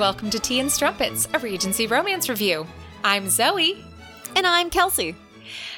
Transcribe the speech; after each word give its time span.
welcome 0.00 0.30
to 0.30 0.38
Tea 0.38 0.60
and 0.60 0.72
Strumpets, 0.72 1.28
a 1.34 1.38
Regency 1.38 1.86
romance 1.86 2.30
review. 2.30 2.66
I'm 3.04 3.28
Zoe. 3.28 3.84
And 4.34 4.46
I'm 4.46 4.70
Kelsey. 4.70 5.14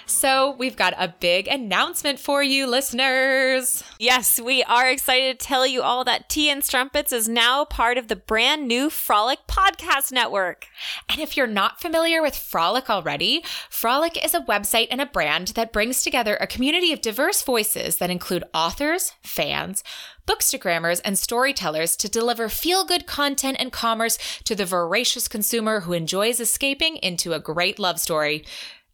So, 0.06 0.56
we've 0.58 0.76
got 0.76 0.94
a 0.98 1.14
big 1.20 1.46
announcement 1.46 2.18
for 2.18 2.42
you, 2.42 2.66
listeners. 2.66 3.84
Yes, 3.98 4.40
we 4.40 4.62
are 4.64 4.90
excited 4.90 5.38
to 5.38 5.46
tell 5.46 5.66
you 5.66 5.82
all 5.82 6.04
that 6.04 6.28
Tea 6.28 6.50
and 6.50 6.64
Strumpets 6.64 7.12
is 7.12 7.28
now 7.28 7.64
part 7.64 7.98
of 7.98 8.08
the 8.08 8.16
brand 8.16 8.66
new 8.66 8.90
Frolic 8.90 9.40
Podcast 9.46 10.12
Network. 10.12 10.66
And 11.08 11.20
if 11.20 11.36
you're 11.36 11.46
not 11.46 11.80
familiar 11.80 12.20
with 12.20 12.36
Frolic 12.36 12.90
already, 12.90 13.44
Frolic 13.70 14.22
is 14.22 14.34
a 14.34 14.40
website 14.40 14.88
and 14.90 15.00
a 15.00 15.06
brand 15.06 15.48
that 15.48 15.72
brings 15.72 16.02
together 16.02 16.36
a 16.36 16.46
community 16.46 16.92
of 16.92 17.00
diverse 17.00 17.42
voices 17.42 17.98
that 17.98 18.10
include 18.10 18.44
authors, 18.52 19.12
fans, 19.22 19.84
bookstagrammers, 20.26 21.00
and 21.04 21.18
storytellers 21.18 21.96
to 21.96 22.08
deliver 22.08 22.48
feel 22.48 22.84
good 22.84 23.06
content 23.06 23.56
and 23.60 23.72
commerce 23.72 24.18
to 24.44 24.54
the 24.54 24.64
voracious 24.64 25.28
consumer 25.28 25.80
who 25.80 25.92
enjoys 25.92 26.40
escaping 26.40 26.96
into 26.96 27.32
a 27.32 27.40
great 27.40 27.78
love 27.78 27.98
story. 27.98 28.44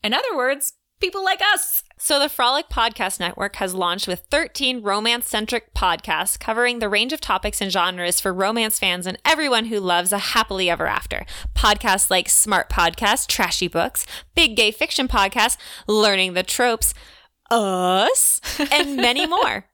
In 0.02 0.14
other 0.14 0.36
words, 0.36 0.74
people 1.00 1.24
like 1.24 1.40
us. 1.40 1.82
So, 2.00 2.20
the 2.20 2.28
Frolic 2.28 2.68
Podcast 2.68 3.18
Network 3.18 3.56
has 3.56 3.74
launched 3.74 4.06
with 4.06 4.26
13 4.30 4.82
romance 4.82 5.28
centric 5.28 5.74
podcasts 5.74 6.38
covering 6.38 6.78
the 6.78 6.88
range 6.88 7.12
of 7.12 7.20
topics 7.20 7.60
and 7.60 7.72
genres 7.72 8.20
for 8.20 8.32
romance 8.32 8.78
fans 8.78 9.06
and 9.06 9.18
everyone 9.24 9.66
who 9.66 9.80
loves 9.80 10.12
a 10.12 10.18
happily 10.18 10.70
ever 10.70 10.86
after. 10.86 11.26
Podcasts 11.56 12.10
like 12.10 12.28
Smart 12.28 12.70
Podcast, 12.70 13.26
Trashy 13.26 13.66
Books, 13.66 14.06
Big 14.36 14.56
Gay 14.56 14.70
Fiction 14.70 15.08
Podcast, 15.08 15.56
Learning 15.88 16.34
the 16.34 16.44
Tropes, 16.44 16.94
Us, 17.50 18.40
and 18.72 18.96
many 18.96 19.27
more. 19.27 19.64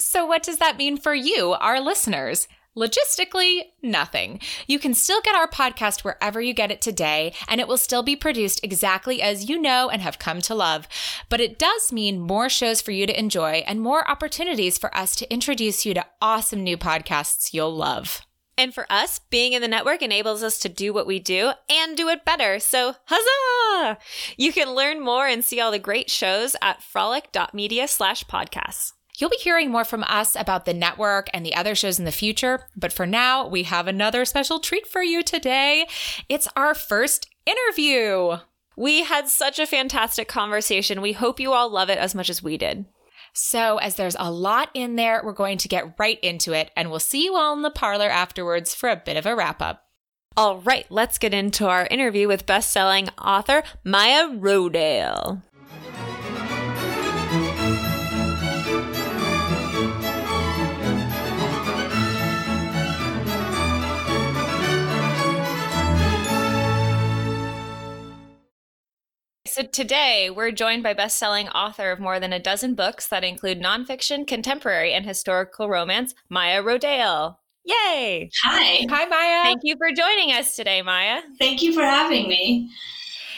So, 0.00 0.26
what 0.26 0.42
does 0.42 0.58
that 0.58 0.76
mean 0.78 0.96
for 0.96 1.14
you, 1.14 1.52
our 1.52 1.80
listeners? 1.80 2.48
Logistically, 2.76 3.62
nothing. 3.82 4.40
You 4.66 4.78
can 4.78 4.94
still 4.94 5.20
get 5.22 5.34
our 5.34 5.48
podcast 5.48 6.04
wherever 6.04 6.40
you 6.40 6.54
get 6.54 6.70
it 6.70 6.80
today, 6.80 7.34
and 7.48 7.60
it 7.60 7.66
will 7.66 7.76
still 7.76 8.02
be 8.02 8.14
produced 8.14 8.60
exactly 8.62 9.20
as 9.20 9.48
you 9.48 9.60
know 9.60 9.88
and 9.88 10.00
have 10.02 10.18
come 10.18 10.40
to 10.42 10.54
love. 10.54 10.86
But 11.28 11.40
it 11.40 11.58
does 11.58 11.92
mean 11.92 12.20
more 12.20 12.48
shows 12.48 12.80
for 12.80 12.92
you 12.92 13.06
to 13.06 13.18
enjoy 13.18 13.64
and 13.66 13.80
more 13.80 14.08
opportunities 14.08 14.78
for 14.78 14.96
us 14.96 15.16
to 15.16 15.32
introduce 15.32 15.84
you 15.84 15.94
to 15.94 16.06
awesome 16.20 16.62
new 16.62 16.76
podcasts 16.76 17.52
you'll 17.52 17.74
love. 17.74 18.22
And 18.58 18.74
for 18.74 18.86
us, 18.90 19.20
being 19.30 19.52
in 19.52 19.62
the 19.62 19.68
network 19.68 20.02
enables 20.02 20.42
us 20.42 20.58
to 20.60 20.68
do 20.68 20.92
what 20.92 21.06
we 21.06 21.20
do 21.20 21.52
and 21.70 21.96
do 21.96 22.08
it 22.08 22.24
better. 22.24 22.58
So, 22.58 22.96
huzzah! 23.06 23.98
You 24.36 24.52
can 24.52 24.74
learn 24.74 25.00
more 25.00 25.28
and 25.28 25.44
see 25.44 25.60
all 25.60 25.70
the 25.70 25.78
great 25.78 26.10
shows 26.10 26.56
at 26.60 26.82
frolic.media 26.82 27.86
slash 27.86 28.24
podcasts. 28.24 28.92
You'll 29.18 29.30
be 29.30 29.36
hearing 29.36 29.72
more 29.72 29.84
from 29.84 30.04
us 30.04 30.36
about 30.36 30.64
the 30.64 30.72
network 30.72 31.28
and 31.34 31.44
the 31.44 31.56
other 31.56 31.74
shows 31.74 31.98
in 31.98 32.04
the 32.04 32.12
future, 32.12 32.60
but 32.76 32.92
for 32.92 33.04
now, 33.04 33.48
we 33.48 33.64
have 33.64 33.88
another 33.88 34.24
special 34.24 34.60
treat 34.60 34.86
for 34.86 35.02
you 35.02 35.24
today. 35.24 35.88
It's 36.28 36.46
our 36.54 36.72
first 36.72 37.28
interview. 37.44 38.38
We 38.76 39.02
had 39.02 39.26
such 39.26 39.58
a 39.58 39.66
fantastic 39.66 40.28
conversation. 40.28 41.02
We 41.02 41.14
hope 41.14 41.40
you 41.40 41.52
all 41.52 41.68
love 41.68 41.90
it 41.90 41.98
as 41.98 42.14
much 42.14 42.30
as 42.30 42.44
we 42.44 42.56
did. 42.56 42.86
So, 43.32 43.78
as 43.78 43.96
there's 43.96 44.16
a 44.20 44.30
lot 44.30 44.70
in 44.72 44.94
there, 44.94 45.20
we're 45.24 45.32
going 45.32 45.58
to 45.58 45.68
get 45.68 45.98
right 45.98 46.20
into 46.20 46.52
it, 46.52 46.70
and 46.76 46.88
we'll 46.88 47.00
see 47.00 47.24
you 47.24 47.34
all 47.34 47.54
in 47.54 47.62
the 47.62 47.70
parlor 47.70 48.08
afterwards 48.08 48.72
for 48.72 48.88
a 48.88 49.02
bit 49.04 49.16
of 49.16 49.26
a 49.26 49.34
wrap 49.34 49.60
up. 49.60 49.84
All 50.36 50.60
right, 50.60 50.86
let's 50.90 51.18
get 51.18 51.34
into 51.34 51.66
our 51.66 51.88
interview 51.88 52.28
with 52.28 52.46
best-selling 52.46 53.08
author 53.20 53.64
Maya 53.82 54.28
Rodale. 54.28 55.42
So 69.58 69.64
today 69.64 70.30
we're 70.30 70.52
joined 70.52 70.84
by 70.84 70.94
best-selling 70.94 71.48
author 71.48 71.90
of 71.90 71.98
more 71.98 72.20
than 72.20 72.32
a 72.32 72.38
dozen 72.38 72.76
books 72.76 73.08
that 73.08 73.24
include 73.24 73.60
nonfiction, 73.60 74.24
contemporary, 74.24 74.92
and 74.92 75.04
historical 75.04 75.68
romance, 75.68 76.14
Maya 76.28 76.62
Rodale. 76.62 77.38
Yay! 77.64 78.30
Hi. 78.44 78.86
Hi, 78.88 79.04
Maya. 79.06 79.42
Thank 79.42 79.62
you 79.64 79.74
for 79.76 79.90
joining 79.90 80.30
us 80.30 80.54
today, 80.54 80.80
Maya. 80.80 81.22
Thank 81.40 81.60
you 81.60 81.72
for 81.72 81.82
having 81.82 82.28
me. 82.28 82.70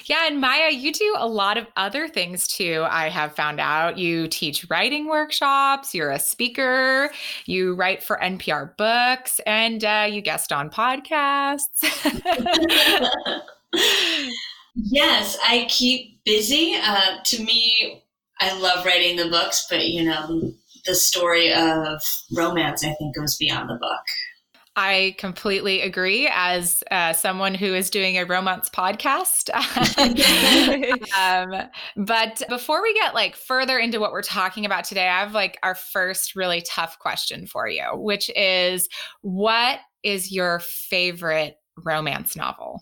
Yeah, 0.04 0.26
and 0.26 0.38
Maya, 0.38 0.70
you 0.70 0.92
do 0.92 1.14
a 1.16 1.26
lot 1.26 1.56
of 1.56 1.66
other 1.76 2.06
things 2.06 2.47
too. 2.47 2.84
I 2.91 3.09
have 3.09 3.34
found 3.34 3.59
out 3.59 3.97
you 3.97 4.28
teach 4.28 4.69
writing 4.69 5.09
workshops, 5.09 5.94
you're 5.94 6.10
a 6.10 6.19
speaker, 6.19 7.10
you 7.47 7.75
write 7.75 8.03
for 8.03 8.19
NPR 8.22 8.76
books, 8.76 9.41
and 9.47 9.82
uh, 9.82 10.06
you 10.10 10.20
guest 10.20 10.53
on 10.53 10.69
podcasts. 10.69 11.80
yes, 14.75 15.38
I 15.42 15.66
keep 15.69 16.22
busy. 16.25 16.75
Uh, 16.81 17.19
to 17.25 17.42
me, 17.42 18.03
I 18.41 18.58
love 18.58 18.84
writing 18.84 19.16
the 19.16 19.28
books, 19.28 19.66
but 19.69 19.86
you 19.88 20.04
know, 20.04 20.53
the 20.86 20.94
story 20.94 21.53
of 21.53 22.03
romance, 22.32 22.84
I 22.84 22.94
think, 22.94 23.14
goes 23.14 23.36
beyond 23.36 23.69
the 23.69 23.75
book. 23.75 24.00
I 24.76 25.16
completely 25.19 25.82
agree. 25.82 26.28
As 26.32 26.82
uh, 26.91 27.12
someone 27.12 27.54
who 27.54 27.75
is 27.75 27.91
doing 27.91 28.16
a 28.16 28.25
romance 28.25 28.70
podcast, 28.70 29.50
um, 31.19 31.69
but 31.97 32.42
before 32.48 32.82
we 32.82 32.94
get 32.94 33.14
like 33.14 33.34
further 33.34 33.78
into 33.78 33.98
what 33.98 34.12
we're 34.12 34.22
talking 34.22 34.64
about 34.64 34.84
today, 34.84 35.09
I 35.09 35.20
have 35.20 35.34
like 35.34 35.59
our 35.62 35.75
first 35.75 36.36
really 36.36 36.62
tough 36.62 36.98
question 36.98 37.47
for 37.47 37.69
you, 37.69 37.84
which 37.94 38.30
is, 38.36 38.88
what 39.22 39.80
is 40.04 40.32
your 40.32 40.60
favorite 40.60 41.56
romance 41.84 42.36
novel? 42.36 42.80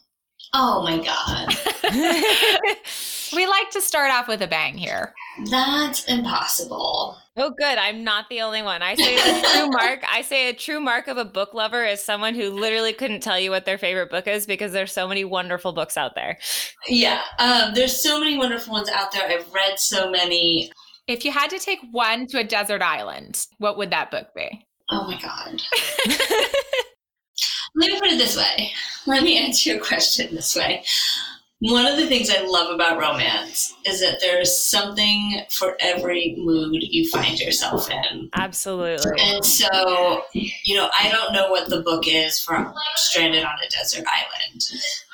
Oh 0.54 0.82
my 0.82 0.98
God. 0.98 1.54
we 3.36 3.46
like 3.46 3.70
to 3.70 3.80
start 3.80 4.10
off 4.10 4.28
with 4.28 4.42
a 4.42 4.46
bang 4.46 4.76
here. 4.76 5.14
That's 5.50 6.04
impossible. 6.06 7.16
Oh, 7.36 7.50
good. 7.56 7.78
I'm 7.78 8.02
not 8.02 8.28
the 8.28 8.40
only 8.40 8.62
one. 8.62 8.82
I 8.82 8.94
say 8.94 9.16
the 9.16 9.48
true 9.52 9.68
mark. 9.70 10.02
I 10.10 10.22
say 10.22 10.48
a 10.48 10.54
true 10.54 10.80
mark 10.80 11.06
of 11.06 11.18
a 11.18 11.24
book 11.24 11.54
lover 11.54 11.84
is 11.84 12.02
someone 12.02 12.34
who 12.34 12.50
literally 12.50 12.92
couldn't 12.92 13.20
tell 13.20 13.38
you 13.38 13.50
what 13.50 13.64
their 13.64 13.78
favorite 13.78 14.10
book 14.10 14.26
is 14.26 14.46
because 14.46 14.72
there's 14.72 14.92
so 14.92 15.06
many 15.06 15.24
wonderful 15.24 15.72
books 15.72 15.96
out 15.96 16.14
there. 16.14 16.38
Yeah, 16.88 17.22
um, 17.38 17.74
there's 17.74 18.02
so 18.02 18.18
many 18.18 18.36
wonderful 18.36 18.72
ones 18.72 18.88
out 18.88 19.12
there. 19.12 19.28
I've 19.28 19.52
read 19.52 19.78
so 19.78 20.10
many. 20.10 20.72
If 21.06 21.24
you 21.24 21.30
had 21.30 21.50
to 21.50 21.58
take 21.58 21.78
one 21.92 22.26
to 22.28 22.40
a 22.40 22.44
desert 22.44 22.82
island, 22.82 23.46
what 23.58 23.78
would 23.78 23.90
that 23.90 24.10
book 24.10 24.28
be? 24.34 24.66
Oh 24.90 25.06
my 25.06 25.20
God. 25.20 25.60
Let 27.74 27.92
me 27.92 28.00
put 28.00 28.10
it 28.10 28.18
this 28.18 28.36
way. 28.36 28.70
Let 29.06 29.22
me 29.22 29.38
answer 29.38 29.70
your 29.70 29.84
question 29.84 30.34
this 30.34 30.54
way. 30.56 30.84
One 31.60 31.86
of 31.86 31.96
the 31.96 32.06
things 32.06 32.30
I 32.30 32.40
love 32.42 32.72
about 32.72 33.00
romance 33.00 33.74
is 33.84 34.00
that 34.00 34.20
there's 34.20 34.56
something 34.56 35.42
for 35.50 35.76
every 35.80 36.36
mood 36.38 36.82
you 36.82 37.08
find 37.08 37.40
yourself 37.40 37.90
in. 37.90 38.30
Absolutely. 38.34 39.10
And 39.18 39.44
so, 39.44 40.22
you 40.32 40.76
know, 40.76 40.88
I 41.00 41.08
don't 41.10 41.32
know 41.32 41.50
what 41.50 41.68
the 41.68 41.80
book 41.80 42.04
is 42.06 42.38
for 42.38 42.72
Stranded 42.94 43.42
on 43.42 43.56
a 43.66 43.70
Desert 43.70 44.04
Island. 44.06 44.62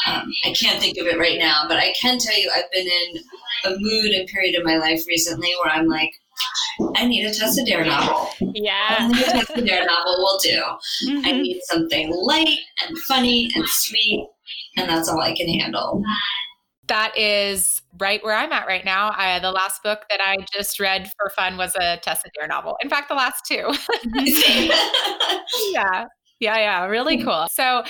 Um, 0.06 0.34
I 0.44 0.53
can't 0.53 0.78
think 0.82 0.98
of 0.98 1.06
it 1.06 1.19
right 1.19 1.38
now, 1.38 1.62
but 1.66 1.78
I 1.78 1.94
can 1.98 2.19
tell 2.19 2.38
you 2.38 2.50
I've 2.54 2.70
been 2.72 2.88
in 2.88 3.22
a 3.64 3.78
mood 3.78 4.10
and 4.12 4.28
period 4.28 4.54
in 4.54 4.64
my 4.64 4.76
life 4.76 5.06
recently 5.09 5.54
where 5.62 5.72
I'm 5.72 5.88
like, 5.88 6.12
I 6.96 7.06
need 7.06 7.24
a 7.26 7.32
Tessa 7.32 7.64
Dare 7.64 7.84
novel. 7.84 8.28
Yeah. 8.40 8.98
Only 9.00 9.20
a 9.20 9.24
Tessa 9.24 9.62
Dare 9.62 9.86
novel 9.86 10.16
will 10.18 10.38
do. 10.38 10.62
Mm-hmm. 11.06 11.26
I 11.26 11.32
need 11.32 11.60
something 11.64 12.10
light 12.10 12.58
and 12.86 12.98
funny 12.98 13.50
and 13.54 13.66
sweet, 13.66 14.26
and 14.76 14.88
that's 14.88 15.08
all 15.08 15.20
I 15.20 15.34
can 15.34 15.48
handle. 15.48 16.02
That 16.86 17.16
is 17.16 17.80
right 17.98 18.22
where 18.22 18.34
I'm 18.36 18.52
at 18.52 18.66
right 18.66 18.84
now. 18.84 19.12
I, 19.16 19.38
the 19.38 19.52
last 19.52 19.82
book 19.82 20.00
that 20.10 20.20
I 20.22 20.37
just 20.52 20.78
read 20.78 21.10
for 21.19 21.31
fun 21.31 21.56
was 21.56 21.75
a 21.76 21.99
Tessa 21.99 22.28
Dare 22.34 22.49
novel. 22.49 22.76
In 22.82 22.90
fact, 22.90 23.08
the 23.08 23.14
last 23.14 23.44
two. 23.46 23.66
yeah. 25.72 26.06
Yeah, 26.40 26.58
yeah, 26.58 26.84
really 26.87 27.22
cool. 27.22 27.46
So, 27.50 27.84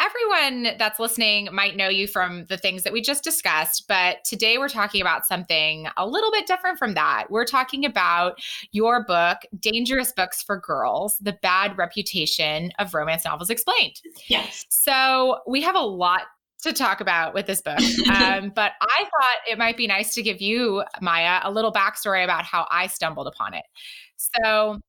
everyone 0.00 0.76
that's 0.78 0.98
listening 0.98 1.48
might 1.52 1.76
know 1.76 1.88
you 1.88 2.06
from 2.06 2.46
the 2.46 2.56
things 2.56 2.82
that 2.82 2.92
we 2.92 3.02
just 3.02 3.22
discussed, 3.22 3.86
but 3.86 4.24
today 4.24 4.56
we're 4.58 4.68
talking 4.68 5.00
about 5.00 5.26
something 5.26 5.86
a 5.96 6.06
little 6.06 6.32
bit 6.32 6.46
different 6.46 6.78
from 6.78 6.94
that. 6.94 7.26
We're 7.28 7.44
talking 7.44 7.84
about 7.84 8.40
your 8.72 9.04
book, 9.04 9.38
Dangerous 9.58 10.12
Books 10.12 10.42
for 10.42 10.58
Girls 10.58 11.18
The 11.20 11.34
Bad 11.42 11.76
Reputation 11.76 12.72
of 12.78 12.94
Romance 12.94 13.24
Novels 13.24 13.50
Explained. 13.50 14.00
yes. 14.28 14.64
So, 14.70 15.40
we 15.46 15.60
have 15.62 15.76
a 15.76 15.80
lot 15.80 16.22
to 16.62 16.72
talk 16.72 17.00
about 17.00 17.34
with 17.34 17.46
this 17.46 17.62
book. 17.62 17.78
Um, 18.10 18.50
but 18.54 18.72
I 18.80 19.04
thought 19.04 19.36
it 19.48 19.56
might 19.56 19.76
be 19.76 19.86
nice 19.86 20.14
to 20.14 20.22
give 20.22 20.40
you, 20.40 20.82
Maya, 21.00 21.40
a 21.42 21.50
little 21.50 21.72
backstory 21.72 22.24
about 22.24 22.44
how 22.44 22.66
I 22.70 22.86
stumbled 22.86 23.28
upon 23.28 23.54
it. 23.54 23.64
So, 24.16 24.80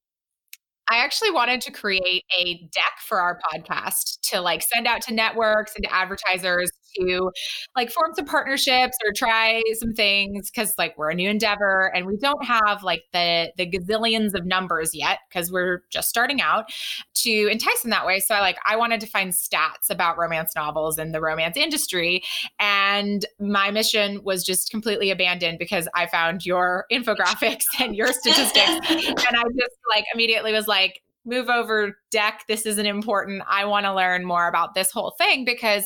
I 0.91 0.97
actually 0.97 1.31
wanted 1.31 1.61
to 1.61 1.71
create 1.71 2.25
a 2.37 2.69
deck 2.73 2.99
for 2.99 3.21
our 3.21 3.39
podcast 3.39 4.19
to 4.23 4.41
like 4.41 4.61
send 4.61 4.87
out 4.87 5.01
to 5.03 5.13
networks 5.13 5.73
and 5.73 5.85
to 5.85 5.93
advertisers 5.93 6.69
to 6.99 7.31
like 7.75 7.91
form 7.91 8.11
some 8.15 8.25
partnerships 8.25 8.97
or 9.05 9.11
try 9.13 9.61
some 9.79 9.93
things 9.93 10.49
because 10.49 10.73
like 10.77 10.97
we're 10.97 11.11
a 11.11 11.15
new 11.15 11.29
endeavor 11.29 11.91
and 11.95 12.05
we 12.05 12.17
don't 12.17 12.43
have 12.43 12.83
like 12.83 13.03
the 13.13 13.51
the 13.57 13.69
gazillions 13.69 14.33
of 14.33 14.45
numbers 14.45 14.93
yet 14.93 15.19
because 15.29 15.51
we're 15.51 15.83
just 15.89 16.09
starting 16.09 16.41
out 16.41 16.65
to 17.13 17.47
entice 17.51 17.81
them 17.81 17.91
that 17.91 18.05
way. 18.05 18.19
So 18.19 18.35
I 18.35 18.41
like 18.41 18.57
I 18.65 18.75
wanted 18.75 19.01
to 19.01 19.07
find 19.07 19.31
stats 19.31 19.89
about 19.89 20.17
romance 20.17 20.53
novels 20.55 20.97
and 20.97 21.13
the 21.13 21.21
romance 21.21 21.57
industry. 21.57 22.23
And 22.59 23.25
my 23.39 23.71
mission 23.71 24.23
was 24.23 24.43
just 24.43 24.69
completely 24.69 25.11
abandoned 25.11 25.59
because 25.59 25.87
I 25.95 26.07
found 26.07 26.45
your 26.45 26.85
infographics 26.91 27.65
and 27.79 27.95
your 27.95 28.11
statistics. 28.13 28.89
and 28.89 29.37
I 29.37 29.43
just 29.43 29.75
like 29.89 30.05
immediately 30.13 30.51
was 30.51 30.67
like, 30.67 31.01
move 31.25 31.49
over 31.49 31.97
deck 32.11 32.43
this 32.47 32.65
isn't 32.65 32.85
important 32.85 33.43
i 33.47 33.63
want 33.63 33.85
to 33.85 33.93
learn 33.93 34.25
more 34.25 34.47
about 34.47 34.73
this 34.73 34.91
whole 34.91 35.11
thing 35.17 35.45
because 35.45 35.85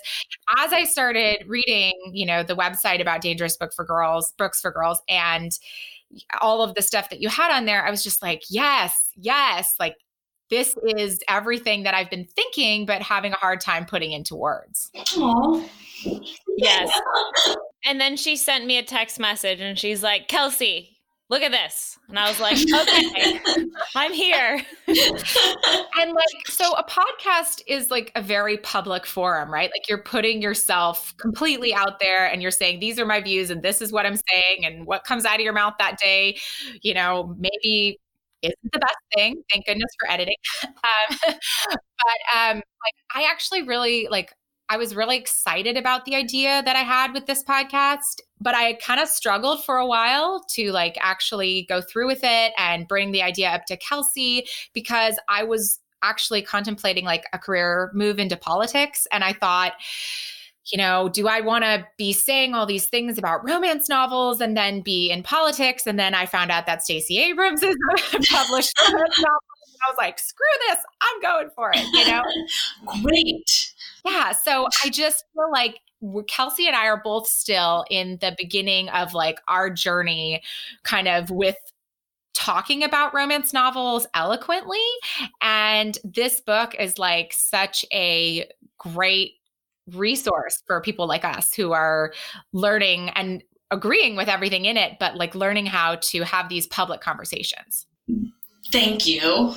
as 0.58 0.72
i 0.72 0.84
started 0.84 1.44
reading 1.48 1.94
you 2.14 2.26
know 2.26 2.44
the 2.44 2.56
website 2.56 3.02
about 3.02 3.22
dangerous 3.22 3.58
book 3.58 3.74
for 3.74 3.86
girls 3.86 4.34
books 4.38 4.62
for 4.62 4.72
girls 4.72 5.02
and 5.10 5.60
all 6.42 6.62
of 6.62 6.76
the 6.76 6.82
stuff 6.82 7.10
that 7.10 7.22
you 7.22 7.30
had 7.30 7.52
on 7.52 7.66
there 7.66 7.86
i 7.86 7.92
was 7.92 8.04
just 8.04 8.22
like 8.22 8.44
yes 8.50 9.12
yes 9.16 9.76
like 9.80 9.96
this 10.50 10.76
is 10.98 11.20
everything 11.28 11.84
that 11.84 11.94
i've 11.94 12.10
been 12.10 12.28
thinking 12.36 12.86
but 12.86 13.02
having 13.02 13.34
a 13.34 13.38
hard 13.38 13.60
time 13.60 13.86
putting 13.86 14.12
into 14.12 14.36
words 14.36 14.90
Aww. 14.96 15.68
Yes. 16.58 17.02
and 17.86 18.00
then 18.00 18.18
she 18.18 18.36
sent 18.36 18.66
me 18.66 18.78
a 18.78 18.84
text 18.84 19.20
message 19.20 19.60
and 19.60 19.78
she's 19.78 20.04
like, 20.04 20.28
Kelsey, 20.28 20.95
look 21.30 21.42
at 21.42 21.52
this. 21.52 21.98
And 22.10 22.20
I 22.20 22.30
was 22.30 22.40
like, 22.40 22.58
okay, 22.82 23.40
I'm 23.96 24.14
here. 24.14 24.62
and 24.88 26.14
like, 26.14 26.48
so 26.48 26.74
a 26.74 26.84
podcast 26.84 27.62
is 27.68 27.90
like 27.90 28.12
a 28.16 28.22
very 28.22 28.58
public 28.58 29.06
forum, 29.06 29.52
right? 29.52 29.70
Like 29.74 29.90
you're 29.90 30.04
putting 30.04 30.42
yourself 30.42 31.16
completely 31.18 31.74
out 31.74 32.00
there 32.00 32.28
and 32.28 32.42
you're 32.42 32.52
saying, 32.52 32.80
these 32.80 33.00
are 33.00 33.06
my 33.06 33.22
views 33.22 33.50
and 33.50 33.64
this 33.64 33.82
is 33.82 33.92
what 33.92 34.06
I'm 34.06 34.18
saying 34.32 34.66
and 34.66 34.86
what 34.86 35.04
comes 35.04 35.26
out 35.26 35.36
of 35.36 35.42
your 35.42 35.54
mouth 35.54 35.74
that 35.80 35.98
day, 36.00 36.38
you 36.82 36.94
know, 36.94 37.36
maybe 37.40 38.00
isn't 38.42 38.72
the 38.72 38.80
best 38.80 38.98
thing. 39.16 39.42
Thank 39.52 39.66
goodness 39.66 39.92
for 40.00 40.10
editing. 40.10 40.36
Um, 40.66 41.18
but 41.68 42.38
um, 42.38 42.56
like, 42.58 42.96
I 43.16 43.28
actually 43.32 43.64
really 43.64 44.08
like 44.12 44.32
I 44.70 44.78
was 44.78 44.96
really 44.96 45.18
excited 45.18 45.78
about 45.78 46.06
the 46.06 46.16
idea 46.16 46.64
that 46.64 46.76
I 46.76 46.80
had 46.80 47.14
with 47.14 47.28
this 47.28 47.44
podcast, 47.44 48.22
but 48.42 48.56
I 48.56 48.74
kind 48.74 49.00
of 49.00 49.08
struggled 49.08 49.64
for 49.64 49.78
a 49.78 49.86
while 49.86 50.44
to 50.56 50.72
like 50.72 50.98
actually 51.00 51.66
go 51.70 51.82
through 51.82 52.08
with 52.08 52.22
it 52.24 52.54
and 52.58 52.88
bring 52.88 53.12
the 53.12 53.22
idea 53.22 53.50
up 53.50 53.66
to 53.68 53.78
Kelsey 53.78 54.48
because 54.74 55.20
I 55.30 55.44
was 55.44 55.80
actually 56.02 56.42
contemplating 56.42 57.06
like 57.06 57.26
a 57.34 57.40
career 57.40 57.92
move 57.94 58.20
into 58.20 58.38
politics. 58.38 59.08
And 59.12 59.24
I 59.24 59.34
thought, 59.34 59.74
you 60.72 60.78
know, 60.78 61.10
do 61.10 61.28
I 61.28 61.42
want 61.42 61.64
to 61.64 61.86
be 61.98 62.12
saying 62.12 62.56
all 62.56 62.66
these 62.66 62.88
things 62.88 63.18
about 63.18 63.48
romance 63.48 63.88
novels 63.88 64.42
and 64.42 64.58
then 64.58 64.82
be 64.82 65.12
in 65.12 65.22
politics? 65.22 65.86
And 65.86 66.00
then 66.00 66.16
I 66.16 66.26
found 66.26 66.52
out 66.52 66.66
that 66.66 66.84
Stacey 66.84 67.20
Abrams 67.20 67.62
is 67.62 67.76
published 68.30 68.74
romance 68.82 69.20
novels. 69.20 69.42
And 69.68 69.80
I 69.86 69.92
was 69.92 69.98
like, 69.98 70.18
screw 70.18 70.46
this, 70.68 70.78
I'm 71.02 71.22
going 71.22 71.50
for 71.56 71.72
it, 71.74 71.86
you 71.94 72.08
know? 72.08 72.24
Great. 73.04 73.74
Yeah. 74.06 74.32
So 74.32 74.68
I 74.84 74.90
just 74.92 75.26
feel 75.34 75.52
like 75.52 75.80
Kelsey 76.28 76.68
and 76.68 76.76
I 76.76 76.86
are 76.88 77.02
both 77.04 77.28
still 77.28 77.84
in 77.90 78.18
the 78.22 78.36
beginning 78.38 78.90
of 78.90 79.14
like 79.14 79.40
our 79.48 79.70
journey, 79.70 80.44
kind 80.84 81.08
of 81.08 81.32
with 81.32 81.58
talking 82.34 82.84
about 82.84 83.14
romance 83.14 83.54
novels 83.54 84.06
eloquently. 84.14 84.78
And 85.42 85.98
this 86.04 86.42
book 86.42 86.76
is 86.78 87.00
like 87.00 87.34
such 87.34 87.86
a 87.92 88.48
great 88.78 89.34
resource 89.92 90.62
for 90.68 90.82
people 90.82 91.08
like 91.08 91.24
us 91.24 91.54
who 91.54 91.72
are 91.72 92.14
learning 92.54 93.10
and 93.10 93.44
agreeing 93.72 94.16
with 94.16 94.28
everything 94.28 94.66
in 94.66 94.78
it, 94.78 94.98
but 95.00 95.16
like 95.16 95.34
learning 95.34 95.66
how 95.66 95.96
to 95.96 96.24
have 96.24 96.50
these 96.50 96.68
public 96.68 97.02
conversations. 97.02 97.88
Thank 98.72 99.08
you. 99.08 99.54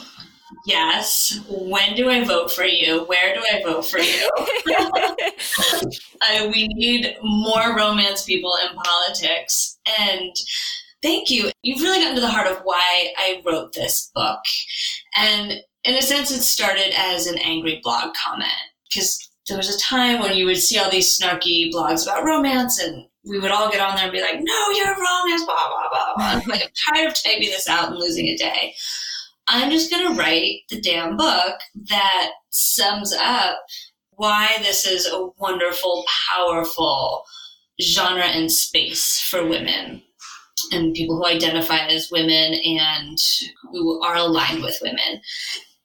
Yes. 0.66 1.40
When 1.48 1.94
do 1.94 2.08
I 2.08 2.24
vote 2.24 2.50
for 2.50 2.64
you? 2.64 3.04
Where 3.04 3.34
do 3.34 3.42
I 3.52 3.62
vote 3.62 3.84
for 3.86 3.98
you? 3.98 4.28
uh, 6.22 6.48
we 6.52 6.68
need 6.68 7.16
more 7.22 7.76
romance 7.76 8.24
people 8.24 8.52
in 8.64 8.76
politics. 8.76 9.78
And 10.00 10.34
thank 11.02 11.30
you. 11.30 11.50
You've 11.62 11.82
really 11.82 11.98
gotten 11.98 12.14
to 12.14 12.20
the 12.20 12.28
heart 12.28 12.46
of 12.46 12.60
why 12.64 13.12
I 13.16 13.42
wrote 13.44 13.72
this 13.72 14.10
book. 14.14 14.40
And 15.16 15.60
in 15.84 15.94
a 15.94 16.02
sense, 16.02 16.30
it 16.30 16.42
started 16.42 16.92
as 16.96 17.26
an 17.26 17.38
angry 17.38 17.80
blog 17.82 18.14
comment 18.14 18.52
because 18.90 19.18
there 19.48 19.56
was 19.56 19.74
a 19.74 19.78
time 19.78 20.20
when 20.20 20.36
you 20.36 20.46
would 20.46 20.58
see 20.58 20.78
all 20.78 20.90
these 20.90 21.18
snarky 21.18 21.72
blogs 21.72 22.04
about 22.04 22.24
romance 22.24 22.78
and 22.78 23.06
we 23.26 23.38
would 23.38 23.50
all 23.50 23.70
get 23.70 23.80
on 23.80 23.94
there 23.96 24.04
and 24.04 24.12
be 24.12 24.20
like, 24.20 24.40
no, 24.40 24.70
you're 24.70 24.86
wrong, 24.86 25.44
blah, 25.44 25.54
blah, 25.68 25.88
blah, 25.90 26.14
blah. 26.16 26.40
I'm 26.40 26.48
like, 26.48 26.62
I'm 26.62 26.94
tired 26.94 27.08
of 27.08 27.22
typing 27.22 27.50
this 27.50 27.68
out 27.68 27.90
and 27.90 27.98
losing 27.98 28.26
a 28.26 28.36
day. 28.36 28.74
I'm 29.48 29.70
just 29.70 29.90
going 29.90 30.06
to 30.06 30.20
write 30.20 30.60
the 30.68 30.80
damn 30.80 31.16
book 31.16 31.58
that 31.88 32.30
sums 32.50 33.14
up 33.14 33.58
why 34.10 34.56
this 34.60 34.86
is 34.86 35.06
a 35.06 35.28
wonderful, 35.38 36.04
powerful 36.30 37.24
genre 37.80 38.24
and 38.24 38.50
space 38.52 39.20
for 39.20 39.46
women 39.46 40.02
and 40.72 40.94
people 40.94 41.16
who 41.16 41.26
identify 41.26 41.86
as 41.86 42.10
women 42.10 42.54
and 42.64 43.16
who 43.70 44.02
are 44.02 44.16
aligned 44.16 44.62
with 44.62 44.76
women. 44.82 45.20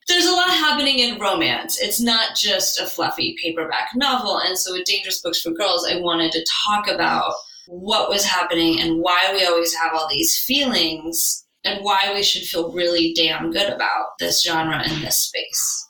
There's 0.07 0.25
a 0.25 0.31
lot 0.31 0.49
happening 0.49 0.99
in 0.99 1.19
romance. 1.19 1.79
It's 1.79 2.01
not 2.01 2.35
just 2.35 2.79
a 2.79 2.85
fluffy 2.85 3.37
paperback 3.41 3.91
novel. 3.95 4.39
And 4.39 4.57
so 4.57 4.73
with 4.73 4.85
Dangerous 4.85 5.21
Books 5.21 5.41
for 5.41 5.51
Girls, 5.51 5.87
I 5.89 5.99
wanted 6.01 6.33
to 6.33 6.45
talk 6.65 6.87
about 6.87 7.33
what 7.67 8.09
was 8.09 8.25
happening 8.25 8.81
and 8.81 8.99
why 8.99 9.29
we 9.31 9.45
always 9.45 9.73
have 9.75 9.93
all 9.93 10.09
these 10.09 10.37
feelings 10.37 11.42
and 11.65 11.83
why 11.83 12.11
we 12.13 12.23
should 12.23 12.43
feel 12.43 12.71
really 12.71 13.13
damn 13.13 13.51
good 13.51 13.71
about 13.71 14.17
this 14.19 14.43
genre 14.43 14.81
and 14.83 15.03
this 15.03 15.17
space. 15.17 15.89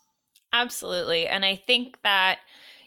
Absolutely. 0.54 1.28
And 1.28 1.44
I 1.44 1.56
think 1.56 1.98
that, 2.04 2.40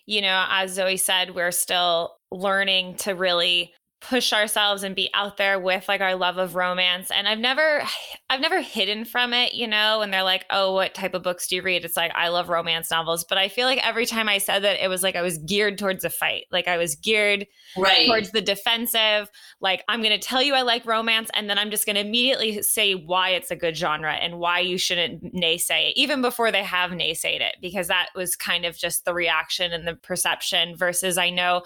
you 0.06 0.20
know, 0.20 0.46
as 0.50 0.72
Zoe 0.72 0.96
said, 0.96 1.34
we're 1.34 1.50
still 1.50 2.16
learning 2.30 2.96
to 2.96 3.14
really 3.14 3.72
push 4.08 4.32
ourselves 4.32 4.82
and 4.82 4.94
be 4.94 5.10
out 5.14 5.36
there 5.36 5.58
with 5.58 5.88
like 5.88 6.00
our 6.00 6.14
love 6.14 6.38
of 6.38 6.54
romance. 6.54 7.10
And 7.10 7.26
i've 7.26 7.38
never 7.38 7.82
i've 8.30 8.40
never 8.40 8.60
hidden 8.60 9.04
from 9.04 9.32
it 9.32 9.54
you 9.54 9.66
know 9.66 10.00
and 10.00 10.12
they're 10.12 10.22
like 10.22 10.44
oh 10.50 10.72
what 10.72 10.94
type 10.94 11.14
of 11.14 11.22
books 11.22 11.48
do 11.48 11.56
you 11.56 11.62
read? 11.62 11.84
It's 11.84 11.96
like 11.96 12.12
i 12.14 12.28
love 12.28 12.48
romance 12.48 12.90
novels. 12.90 13.24
But 13.24 13.38
i 13.38 13.48
feel 13.48 13.66
like 13.66 13.86
every 13.86 14.06
time 14.06 14.28
i 14.28 14.38
said 14.38 14.62
that 14.62 14.82
it 14.82 14.88
was 14.88 15.02
like 15.02 15.16
i 15.16 15.22
was 15.22 15.38
geared 15.38 15.78
towards 15.78 16.04
a 16.04 16.10
fight. 16.10 16.44
Like 16.52 16.68
i 16.68 16.76
was 16.76 16.94
geared 16.94 17.46
right. 17.76 18.06
towards 18.06 18.30
the 18.30 18.40
defensive. 18.40 19.30
Like 19.60 19.82
i'm 19.88 20.02
going 20.02 20.18
to 20.18 20.26
tell 20.26 20.42
you 20.42 20.54
i 20.54 20.62
like 20.62 20.86
romance 20.86 21.30
and 21.34 21.50
then 21.50 21.58
i'm 21.58 21.70
just 21.70 21.86
going 21.86 21.96
to 21.96 22.02
immediately 22.02 22.62
say 22.62 22.94
why 22.94 23.30
it's 23.30 23.50
a 23.50 23.56
good 23.56 23.76
genre 23.76 24.12
and 24.12 24.38
why 24.38 24.60
you 24.60 24.78
shouldn't 24.78 25.22
naysay 25.34 25.90
it 25.90 25.96
even 25.96 26.22
before 26.22 26.52
they 26.52 26.62
have 26.62 26.90
naysayed 26.90 27.40
it 27.40 27.56
because 27.60 27.88
that 27.88 28.08
was 28.14 28.36
kind 28.36 28.64
of 28.64 28.76
just 28.76 29.04
the 29.04 29.14
reaction 29.14 29.72
and 29.72 29.86
the 29.86 29.94
perception 29.94 30.76
versus 30.76 31.18
i 31.18 31.30
know 31.30 31.62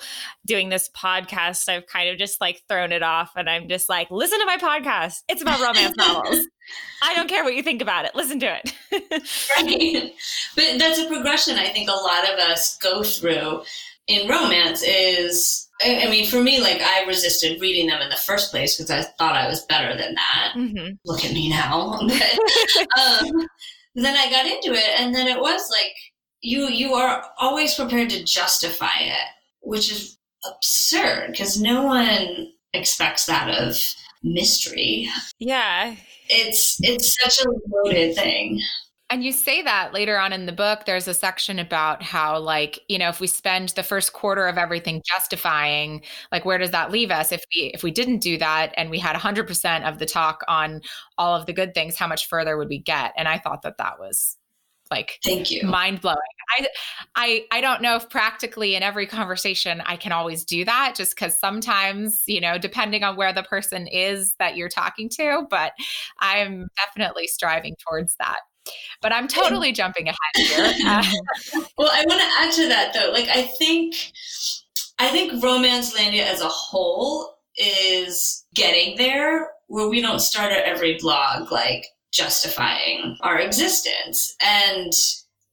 doing 0.46 0.68
this 0.68 0.88
podcast 0.90 1.68
i've 1.68 1.86
kind 1.86 2.08
of 2.08 2.16
just 2.16 2.29
like 2.40 2.62
thrown 2.68 2.92
it 2.92 3.02
off 3.02 3.32
and 3.36 3.48
I'm 3.48 3.68
just 3.68 3.88
like, 3.88 4.10
listen 4.10 4.38
to 4.38 4.46
my 4.46 4.58
podcast. 4.58 5.22
It's 5.28 5.42
about 5.42 5.60
romance 5.60 5.94
novels. 5.98 6.46
I 7.02 7.14
don't 7.14 7.28
care 7.28 7.44
what 7.44 7.54
you 7.54 7.62
think 7.62 7.82
about 7.82 8.04
it. 8.04 8.14
Listen 8.14 8.38
to 8.40 8.58
it. 8.58 8.74
right. 9.56 10.12
But 10.54 10.78
that's 10.78 10.98
a 10.98 11.06
progression 11.06 11.56
I 11.56 11.68
think 11.68 11.88
a 11.88 11.92
lot 11.92 12.28
of 12.30 12.38
us 12.38 12.76
go 12.78 13.02
through 13.02 13.62
in 14.06 14.28
romance 14.28 14.82
is 14.82 15.68
I 15.82 16.10
mean, 16.10 16.26
for 16.26 16.42
me, 16.42 16.60
like 16.60 16.82
I 16.82 17.04
resisted 17.06 17.60
reading 17.60 17.86
them 17.86 18.02
in 18.02 18.10
the 18.10 18.16
first 18.16 18.50
place 18.50 18.76
because 18.76 18.90
I 18.90 19.02
thought 19.18 19.34
I 19.34 19.48
was 19.48 19.64
better 19.64 19.96
than 19.96 20.14
that. 20.14 20.52
Mm-hmm. 20.54 20.94
Look 21.06 21.24
at 21.24 21.32
me 21.32 21.48
now. 21.48 21.98
but, 22.06 23.00
um, 23.00 23.46
then 23.94 24.14
I 24.14 24.30
got 24.30 24.46
into 24.46 24.72
it, 24.72 25.00
and 25.00 25.14
then 25.14 25.26
it 25.26 25.40
was 25.40 25.70
like 25.70 25.94
you 26.42 26.68
you 26.68 26.94
are 26.94 27.24
always 27.38 27.74
prepared 27.74 28.10
to 28.10 28.24
justify 28.24 28.98
it, 28.98 29.28
which 29.60 29.90
is 29.90 30.18
absurd 30.44 31.32
because 31.32 31.60
no 31.60 31.82
one 31.82 32.52
expects 32.72 33.26
that 33.26 33.50
of 33.50 33.76
mystery. 34.22 35.08
Yeah. 35.38 35.96
It's 36.28 36.78
it's 36.82 37.16
such 37.20 37.44
a 37.44 37.50
loaded 37.68 38.14
thing. 38.14 38.60
And 39.12 39.24
you 39.24 39.32
say 39.32 39.60
that 39.62 39.92
later 39.92 40.20
on 40.20 40.32
in 40.32 40.46
the 40.46 40.52
book, 40.52 40.84
there's 40.84 41.08
a 41.08 41.14
section 41.14 41.58
about 41.58 42.00
how, 42.00 42.38
like, 42.38 42.78
you 42.88 42.96
know, 42.96 43.08
if 43.08 43.18
we 43.18 43.26
spend 43.26 43.70
the 43.70 43.82
first 43.82 44.12
quarter 44.12 44.46
of 44.46 44.56
everything 44.56 45.02
justifying, 45.04 46.02
like, 46.30 46.44
where 46.44 46.58
does 46.58 46.70
that 46.70 46.92
leave 46.92 47.10
us? 47.10 47.32
If 47.32 47.42
we 47.52 47.72
if 47.74 47.82
we 47.82 47.90
didn't 47.90 48.20
do 48.20 48.38
that 48.38 48.72
and 48.76 48.88
we 48.88 49.00
had 49.00 49.16
100% 49.16 49.88
of 49.88 49.98
the 49.98 50.06
talk 50.06 50.42
on 50.46 50.80
all 51.18 51.34
of 51.34 51.46
the 51.46 51.52
good 51.52 51.74
things, 51.74 51.96
how 51.96 52.06
much 52.06 52.28
further 52.28 52.56
would 52.56 52.68
we 52.68 52.78
get? 52.78 53.12
And 53.16 53.26
I 53.26 53.38
thought 53.38 53.62
that 53.62 53.78
that 53.78 53.98
was 53.98 54.36
like 54.90 55.18
thank 55.24 55.50
you. 55.50 55.66
mind 55.66 56.00
blowing 56.00 56.18
i 56.58 56.66
i 57.16 57.44
i 57.50 57.60
don't 57.60 57.82
know 57.82 57.96
if 57.96 58.08
practically 58.08 58.74
in 58.74 58.82
every 58.82 59.06
conversation 59.06 59.82
i 59.86 59.96
can 59.96 60.12
always 60.12 60.44
do 60.44 60.64
that 60.64 60.94
just 60.96 61.14
because 61.14 61.38
sometimes 61.38 62.22
you 62.26 62.40
know 62.40 62.58
depending 62.58 63.02
on 63.02 63.16
where 63.16 63.32
the 63.32 63.42
person 63.44 63.86
is 63.86 64.34
that 64.38 64.56
you're 64.56 64.68
talking 64.68 65.08
to 65.08 65.42
but 65.50 65.72
i'm 66.18 66.68
definitely 66.76 67.26
striving 67.26 67.74
towards 67.88 68.14
that. 68.18 68.38
But 69.00 69.12
i'm 69.12 69.26
totally 69.26 69.72
jumping 69.72 70.08
ahead 70.08 70.16
here. 70.36 71.02
Well 71.78 71.90
i 71.92 72.04
want 72.06 72.20
to 72.20 72.28
add 72.40 72.52
to 72.52 72.68
that 72.68 72.92
though 72.92 73.10
like 73.12 73.28
i 73.28 73.42
think 73.42 73.94
I 75.00 75.08
think 75.08 75.42
Romancelandia 75.42 76.24
as 76.24 76.42
a 76.42 76.48
whole 76.48 77.38
is 77.56 78.44
getting 78.54 78.98
there 78.98 79.50
where 79.68 79.88
we 79.88 80.02
don't 80.02 80.20
start 80.20 80.52
at 80.52 80.64
every 80.64 80.98
blog 81.00 81.50
like 81.50 81.86
justifying 82.12 83.16
our 83.20 83.38
existence. 83.38 84.34
And 84.42 84.92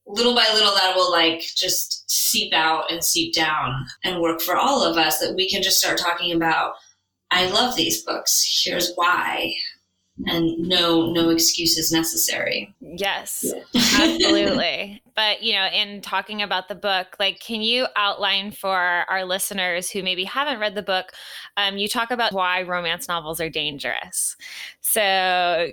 little 0.08 0.34
by 0.34 0.48
little 0.54 0.74
that 0.74 0.96
will 0.96 1.12
like 1.12 1.44
just 1.56 2.10
seep 2.10 2.54
out 2.54 2.92
and 2.92 3.04
seep 3.04 3.34
down 3.34 3.86
and 4.04 4.22
work 4.22 4.42
for 4.42 4.56
all 4.56 4.84
of 4.84 4.98
us 4.98 5.20
that 5.20 5.36
we 5.36 5.50
can 5.50 5.62
just 5.62 5.78
start 5.78 5.98
talking 5.98 6.32
about 6.34 6.74
I 7.30 7.50
love 7.50 7.76
these 7.76 8.04
books. 8.04 8.64
Here's 8.64 8.94
why. 8.96 9.54
And 10.26 10.68
no 10.68 11.12
no 11.12 11.30
excuses 11.30 11.92
necessary. 11.92 12.74
Yes. 12.80 13.46
Absolutely. 13.76 15.04
but, 15.16 15.44
you 15.44 15.54
know, 15.54 15.68
in 15.68 16.02
talking 16.02 16.42
about 16.42 16.70
the 16.70 16.76
book, 16.76 17.18
like 17.20 17.40
can 17.40 17.62
you 17.62 17.86
outline 17.96 18.52
for 18.52 18.76
our 18.76 19.26
listeners 19.26 19.92
who 19.92 20.02
maybe 20.02 20.24
haven't 20.24 20.60
read 20.60 20.74
the 20.74 20.82
book, 20.82 21.12
um, 21.58 21.78
you 21.78 21.88
talk 21.88 22.10
about 22.10 22.34
why 22.34 22.64
romance 22.64 23.08
novels 23.08 23.40
are 23.40 23.50
dangerous. 23.50 24.38
So 24.82 25.72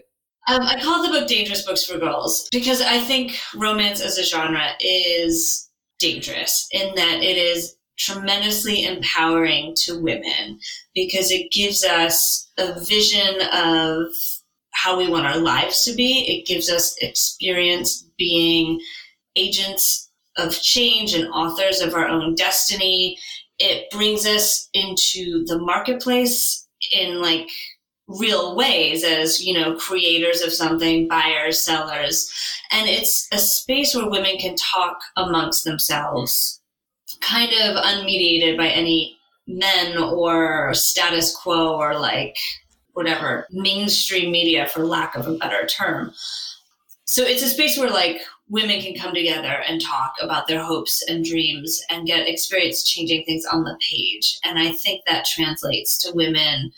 um, 0.49 0.63
I 0.63 0.81
call 0.81 1.03
the 1.03 1.09
book 1.09 1.29
Dangerous 1.29 1.63
Books 1.63 1.85
for 1.85 1.99
Girls 1.99 2.49
because 2.53 2.81
I 2.81 2.99
think 2.99 3.37
romance 3.55 4.01
as 4.01 4.19
a 4.19 4.25
genre 4.25 4.69
is 4.81 5.71
dangerous 5.99 6.69
in 6.73 6.95
that 6.95 7.23
it 7.23 7.37
is 7.37 7.77
tremendously 7.99 8.85
empowering 8.85 9.75
to 9.85 10.01
women 10.01 10.59
because 10.95 11.31
it 11.31 11.51
gives 11.53 11.85
us 11.85 12.51
a 12.59 12.79
vision 12.85 13.41
of 13.53 14.07
how 14.73 14.99
we 14.99 15.09
want 15.09 15.27
our 15.27 15.39
lives 15.39 15.85
to 15.85 15.95
be. 15.95 16.27
It 16.27 16.47
gives 16.47 16.69
us 16.69 16.97
experience 17.01 18.05
being 18.19 18.81
agents 19.37 20.11
of 20.37 20.61
change 20.61 21.15
and 21.15 21.29
authors 21.29 21.81
of 21.81 21.95
our 21.95 22.09
own 22.09 22.35
destiny. 22.35 23.17
It 23.59 23.91
brings 23.91 24.27
us 24.27 24.69
into 24.75 25.45
the 25.47 25.59
marketplace 25.59 26.67
in 26.93 27.23
like 27.23 27.49
real 28.07 28.55
ways 28.55 29.03
as 29.03 29.41
you 29.41 29.53
know 29.53 29.75
creators 29.77 30.43
of 30.43 30.53
something 30.53 31.09
buyers 31.09 31.63
sellers. 31.63 32.31
And 32.71 32.89
it's 32.89 33.29
a 33.33 33.39
space 33.39 33.95
where 33.95 34.09
women 34.09 34.37
can 34.39 34.57
talk 34.57 34.99
amongst 35.17 35.65
themselves 35.65 36.61
kind 37.21 37.53
of 37.53 37.83
unmediated 37.85 38.57
by 38.57 38.69
any 38.69 39.17
men 39.47 39.97
or 39.99 40.73
status 40.75 41.35
quo 41.35 41.77
or 41.77 41.99
like 41.99 42.37
whatever 42.93 43.47
mainstream 43.51 44.31
media 44.31 44.67
for 44.69 44.85
lack 44.85 45.15
of 45.17 45.27
a 45.27 45.35
better 45.35 45.67
term. 45.67 46.13
So 47.05 47.23
it's 47.23 47.43
a 47.43 47.49
space 47.49 47.79
where 47.79 47.91
like 47.91 48.21
women 48.49 48.81
can 48.81 48.95
come 48.95 49.15
together 49.15 49.63
and 49.69 49.81
talk 49.81 50.15
about 50.21 50.47
their 50.47 50.63
hopes 50.63 51.03
and 51.09 51.25
dreams 51.25 51.81
and 51.91 52.07
get 52.07 52.29
experience 52.29 52.89
changing 52.89 53.25
things 53.25 53.45
on 53.51 53.65
the 53.65 53.79
page. 53.89 54.39
And 54.45 54.59
i 54.59 54.73
think 54.73 55.03
that 55.07 55.27
translates 55.27 55.99
to 56.03 56.13
women 56.15 56.73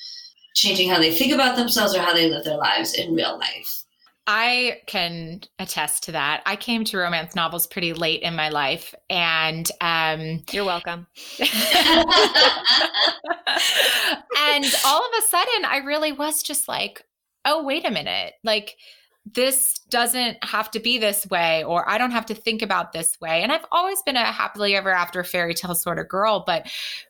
changing 0.56 0.88
how 0.88 0.98
they 0.98 1.12
think 1.12 1.32
about 1.32 1.54
themselves 1.56 1.94
or 1.94 2.00
how 2.00 2.12
they 2.14 2.28
live 2.28 2.44
their 2.44 2.56
lives 2.56 2.94
in 2.94 3.14
real 3.14 3.38
life. 3.38 3.84
I 4.26 4.80
can 4.86 5.42
attest 5.60 6.02
to 6.04 6.12
that. 6.12 6.42
I 6.46 6.56
came 6.56 6.82
to 6.86 6.98
romance 6.98 7.36
novels 7.36 7.68
pretty 7.68 7.92
late 7.92 8.22
in 8.22 8.34
my 8.34 8.48
life, 8.48 8.92
and 9.08 9.70
um, 9.80 10.42
you're 10.50 10.64
welcome. 10.64 11.06
and 11.38 11.46
all 14.84 15.00
of 15.00 15.12
a 15.16 15.22
sudden, 15.28 15.64
I 15.64 15.82
really 15.84 16.10
was 16.10 16.42
just 16.42 16.66
like, 16.66 17.04
"Oh, 17.44 17.62
wait 17.62 17.86
a 17.86 17.90
minute! 17.92 18.32
Like, 18.42 18.76
this 19.34 19.74
doesn't 19.90 20.36
have 20.44 20.70
to 20.70 20.78
be 20.78 20.98
this 20.98 21.26
way 21.26 21.64
or 21.64 21.88
i 21.88 21.98
don't 21.98 22.12
have 22.12 22.26
to 22.26 22.34
think 22.34 22.62
about 22.62 22.92
this 22.92 23.20
way 23.20 23.42
and 23.42 23.50
i've 23.52 23.64
always 23.72 24.00
been 24.02 24.16
a 24.16 24.24
happily 24.24 24.76
ever 24.76 24.90
after 24.90 25.24
fairy 25.24 25.54
tale 25.54 25.74
sort 25.74 25.98
of 25.98 26.08
girl 26.08 26.44
but 26.46 26.66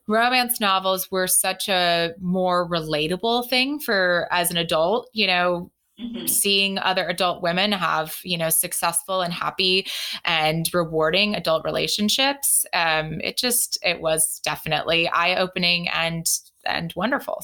romance 0.07 0.61
novels 0.61 1.11
were 1.11 1.27
such 1.27 1.69
a 1.69 2.13
more 2.21 2.69
relatable 2.69 3.49
thing 3.49 3.79
for 3.79 4.27
as 4.31 4.51
an 4.51 4.57
adult 4.57 5.09
you 5.13 5.27
know 5.27 5.71
Mm-hmm. 5.99 6.27
seeing 6.27 6.79
other 6.79 7.09
adult 7.09 7.43
women 7.43 7.73
have 7.73 8.19
you 8.23 8.37
know 8.37 8.51
successful 8.51 9.23
and 9.23 9.33
happy 9.33 9.87
and 10.27 10.69
rewarding 10.75 11.35
adult 11.35 11.65
relationships 11.65 12.67
um 12.75 13.19
it 13.23 13.39
just 13.39 13.79
it 13.81 14.03
was 14.03 14.43
definitely 14.45 15.09
eye-opening 15.09 15.89
and 15.89 16.27
and 16.67 16.93
wonderful 16.97 17.43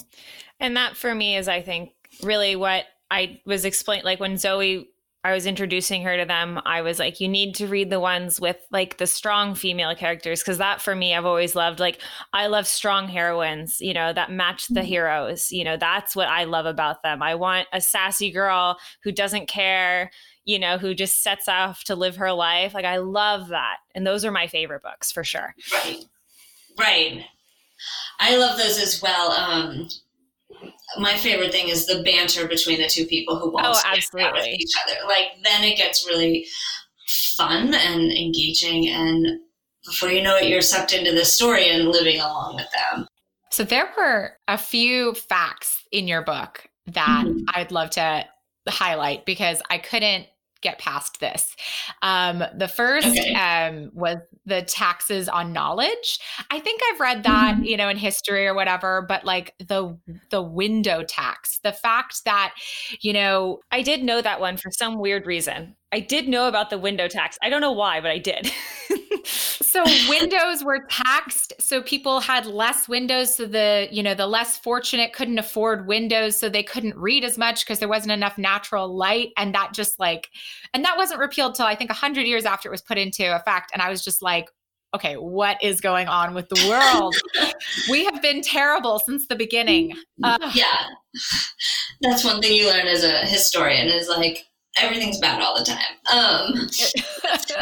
and 0.61 0.77
that 0.77 0.99
for 0.99 1.15
me 1.15 1.35
is 1.35 1.49
i 1.49 1.63
think 1.63 1.93
really 2.23 2.55
what 2.55 2.85
I 3.13 3.41
was 3.45 3.67
explaining, 3.67 4.07
like 4.07 4.21
when 4.21 4.39
Zoe, 4.39 4.89
I 5.23 5.33
was 5.33 5.47
introducing 5.47 6.03
her 6.03 6.17
to 6.17 6.25
them, 6.25 6.61
I 6.65 6.83
was 6.83 6.99
like, 6.99 7.21
you 7.21 7.29
need 7.29 7.55
to 7.57 7.69
read 7.69 7.91
the 7.91 8.01
ones 8.01 8.41
with 8.41 8.57
like 8.73 8.97
the 8.97 9.07
strong 9.07 9.55
female 9.55 9.95
characters. 9.95 10.43
Cause 10.43 10.59
that 10.59 10.81
for 10.81 10.97
me, 10.97 11.15
I've 11.15 11.27
always 11.27 11.55
loved, 11.55 11.79
like, 11.79 12.01
I 12.33 12.49
love 12.49 12.67
strong 12.67 13.07
heroines, 13.07 13.81
you 13.81 13.95
know, 13.95 14.13
that 14.13 14.33
match 14.33 14.67
the 14.67 14.81
mm-hmm. 14.81 14.89
heroes. 14.89 15.53
You 15.53 15.63
know, 15.63 15.77
that's 15.77 16.17
what 16.17 16.29
I 16.29 16.45
love 16.45 16.67
about 16.67 17.05
them. 17.05 17.23
I 17.23 17.37
want 17.37 17.69
a 17.73 17.81
sassy 17.81 18.33
girl 18.33 18.79
who 19.05 19.13
doesn't 19.13 19.47
care, 19.47 20.11
you 20.45 20.59
know, 20.59 20.77
who 20.79 20.93
just 20.93 21.23
sets 21.23 21.47
off 21.47 21.85
to 21.85 21.95
live 21.95 22.17
her 22.17 22.33
life. 22.33 22.75
Like, 22.75 22.85
I 22.85 22.97
love 22.97 23.49
that. 23.51 23.77
And 23.95 24.05
those 24.05 24.25
are 24.25 24.33
my 24.33 24.49
favorite 24.49 24.83
books 24.83 25.13
for 25.13 25.23
sure. 25.23 25.55
Right. 25.73 26.05
Right. 26.77 27.25
I 28.19 28.37
love 28.37 28.59
those 28.59 28.79
as 28.81 29.01
well. 29.01 29.31
Um, 29.33 29.89
my 30.99 31.15
favorite 31.17 31.53
thing 31.53 31.69
is 31.69 31.87
the 31.87 32.03
banter 32.03 32.47
between 32.47 32.81
the 32.81 32.89
two 32.89 33.07
people 33.07 33.39
who 33.39 33.51
won't 33.51 33.67
oh, 33.67 33.81
absolutely. 33.85 34.33
with 34.33 34.61
each 34.61 34.73
other. 34.85 35.07
Like 35.07 35.43
then 35.43 35.65
it 35.65 35.77
gets 35.77 36.07
really 36.07 36.47
fun 37.37 37.75
and 37.75 38.13
engaging, 38.13 38.89
and 38.89 39.41
before 39.85 40.11
you 40.11 40.23
know 40.23 40.37
it, 40.37 40.49
you're 40.49 40.61
sucked 40.61 40.93
into 40.93 41.13
the 41.13 41.25
story 41.25 41.69
and 41.69 41.89
living 41.89 42.21
along 42.21 42.57
with 42.57 42.69
them. 42.73 43.07
So 43.51 43.65
there 43.65 43.93
were 43.97 44.39
a 44.49 44.57
few 44.57 45.15
facts 45.15 45.85
in 45.93 46.09
your 46.09 46.23
book 46.23 46.67
that 46.87 47.25
mm-hmm. 47.27 47.45
I'd 47.55 47.71
love 47.71 47.91
to 47.91 48.25
highlight 48.69 49.27
because 49.27 49.61
I 49.71 49.79
couldn't 49.79 50.27
get 50.63 50.79
past 50.79 51.21
this. 51.21 51.55
Um, 52.01 52.43
the 52.57 52.69
first 52.69 53.07
okay. 53.07 53.35
um, 53.35 53.91
was 53.93 54.17
the 54.47 54.63
taxes 54.63 55.29
on 55.29 55.53
knowledge. 55.53 56.19
I 56.51 56.61
think 56.61 56.81
I've 56.91 57.01
read 57.01 57.25
that, 57.25 57.57
mm-hmm. 57.57 57.65
you 57.65 57.77
know, 57.77 57.89
in 57.89 57.97
history 57.97 58.47
or 58.47 58.55
whatever, 58.55 59.05
but 59.07 59.25
like 59.25 59.55
the 59.59 59.99
the 60.31 60.43
window 60.43 61.03
tax, 61.03 61.59
the 61.63 61.73
fact 61.73 62.25
that, 62.25 62.55
you 63.01 63.13
know, 63.13 63.61
I 63.71 63.83
did 63.83 64.03
know 64.03 64.23
that 64.23 64.41
one 64.41 64.57
for 64.57 64.71
some 64.71 64.99
weird 64.99 65.27
reason. 65.27 65.77
I 65.93 66.01
did 66.01 66.27
know 66.27 66.49
about 66.49 66.71
the 66.71 66.79
window 66.79 67.07
tax. 67.07 67.37
I 67.43 67.51
don't 67.51 67.61
know 67.61 67.73
why, 67.73 68.01
but 68.01 68.11
I 68.11 68.19
did. 68.19 68.51
so 69.25 69.85
windows 70.09 70.65
were 70.65 70.85
taxed 70.89 71.53
so 71.59 71.83
people 71.83 72.21
had 72.21 72.47
less 72.47 72.89
windows 72.89 73.37
so 73.37 73.47
the 73.47 73.89
you 73.91 74.03
know 74.03 74.15
the 74.15 74.27
less 74.27 74.59
fortunate 74.59 75.13
couldn't 75.13 75.39
afford 75.39 75.87
windows 75.87 76.39
so 76.39 76.49
they 76.49 76.63
couldn't 76.63 76.97
read 76.97 77.25
as 77.25 77.39
much 77.39 77.65
because 77.65 77.79
there 77.79 77.89
wasn't 77.89 78.11
enough 78.11 78.37
natural 78.39 78.95
light 78.95 79.31
and 79.37 79.55
that 79.55 79.73
just 79.73 79.99
like 79.99 80.29
and 80.75 80.85
that 80.85 80.97
wasn't 80.97 81.19
repealed 81.19 81.55
till 81.55 81.67
i 81.67 81.75
think 81.75 81.91
100 81.91 82.23
years 82.23 82.45
after 82.45 82.69
it 82.69 82.73
was 82.73 82.83
put 82.83 82.99
into 82.99 83.35
effect 83.37 83.71
and 83.73 83.83
i 83.83 83.91
was 83.91 84.05
just 84.05 84.23
like 84.23 84.49
okay 84.95 85.15
what 85.15 85.63
is 85.63 85.81
going 85.81 86.09
on 86.09 86.35
with 86.35 86.49
the 86.49 86.69
world? 86.69 87.15
We 87.91 88.05
have 88.05 88.21
been 88.21 88.43
terrible 88.43 88.99
since 88.99 89.27
the 89.29 89.37
beginning. 89.37 89.95
Uh, 90.23 90.51
yeah. 90.55 90.89
That's 92.01 92.25
one 92.25 92.41
thing 92.41 92.55
you 92.55 92.69
learn 92.69 92.87
as 92.87 93.03
a 93.05 93.25
historian 93.27 93.89
is 93.89 94.09
like 94.09 94.47
everything's 94.79 95.19
bad 95.19 95.43
all 95.43 95.59
the 95.59 95.65
time. 95.65 95.79
Um, 96.13 96.69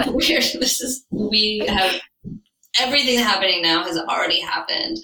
we're, 0.15 0.41
this 0.41 0.81
is 0.81 1.05
we 1.11 1.65
have 1.69 2.01
everything 2.79 3.19
happening 3.19 3.63
now 3.63 3.85
has 3.85 3.99
already 3.99 4.41
happened. 4.41 4.99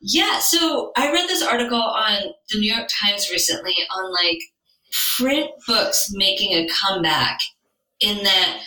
Yeah, 0.00 0.40
so 0.40 0.92
I 0.96 1.12
read 1.12 1.28
this 1.28 1.42
article 1.42 1.80
on 1.80 2.32
the 2.50 2.58
New 2.58 2.72
York 2.72 2.88
Times 2.88 3.30
recently 3.30 3.74
on 3.94 4.12
like 4.12 4.40
print 5.16 5.50
books 5.66 6.10
making 6.12 6.52
a 6.52 6.68
comeback 6.68 7.38
in 8.00 8.22
that 8.24 8.62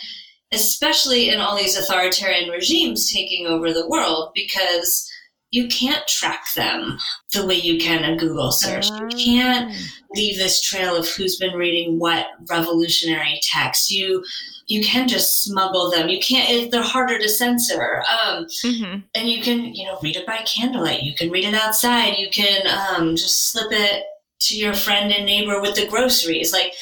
especially 0.52 1.28
in 1.28 1.40
all 1.40 1.56
these 1.56 1.76
authoritarian 1.76 2.50
regimes 2.50 3.12
taking 3.12 3.46
over 3.46 3.72
the 3.72 3.88
world 3.88 4.30
because 4.34 5.10
you 5.56 5.66
can't 5.68 6.06
track 6.06 6.44
them 6.54 6.98
the 7.32 7.46
way 7.46 7.54
you 7.54 7.80
can 7.80 8.04
a 8.04 8.14
Google 8.14 8.52
search. 8.52 8.90
You 8.90 9.08
can't 9.08 9.72
ah. 9.72 10.02
leave 10.14 10.36
this 10.36 10.60
trail 10.60 10.94
of 10.94 11.08
who's 11.08 11.36
been 11.36 11.54
reading 11.54 11.98
what 11.98 12.26
revolutionary 12.50 13.40
text. 13.42 13.90
You 13.90 14.22
you 14.66 14.84
can 14.84 15.08
just 15.08 15.42
smuggle 15.42 15.90
them. 15.90 16.10
You 16.10 16.20
can't. 16.20 16.70
They're 16.70 16.82
harder 16.82 17.18
to 17.18 17.28
censor. 17.28 18.02
Um, 18.02 18.44
mm-hmm. 18.44 18.98
And 19.14 19.28
you 19.28 19.42
can 19.42 19.74
you 19.74 19.86
know 19.86 19.98
read 20.02 20.16
it 20.16 20.26
by 20.26 20.38
candlelight. 20.38 21.02
You 21.02 21.14
can 21.14 21.30
read 21.30 21.46
it 21.46 21.54
outside. 21.54 22.18
You 22.18 22.28
can 22.28 22.66
um, 22.66 23.16
just 23.16 23.50
slip 23.50 23.72
it 23.72 24.04
to 24.40 24.58
your 24.58 24.74
friend 24.74 25.10
and 25.10 25.24
neighbor 25.24 25.62
with 25.62 25.74
the 25.76 25.86
groceries. 25.86 26.52
Like 26.52 26.74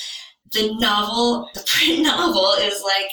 the 0.53 0.75
novel, 0.81 1.49
the 1.55 1.63
print 1.65 2.03
novel 2.03 2.55
is 2.59 2.83
like 2.83 3.11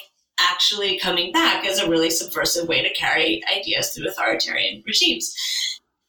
actually 0.51 0.99
coming 0.99 1.31
back 1.31 1.65
as 1.65 1.79
a 1.79 1.89
really 1.89 2.09
subversive 2.09 2.67
way 2.67 2.81
to 2.81 2.93
carry 2.93 3.41
ideas 3.55 3.89
through 3.89 4.07
authoritarian 4.07 4.83
regimes. 4.85 5.33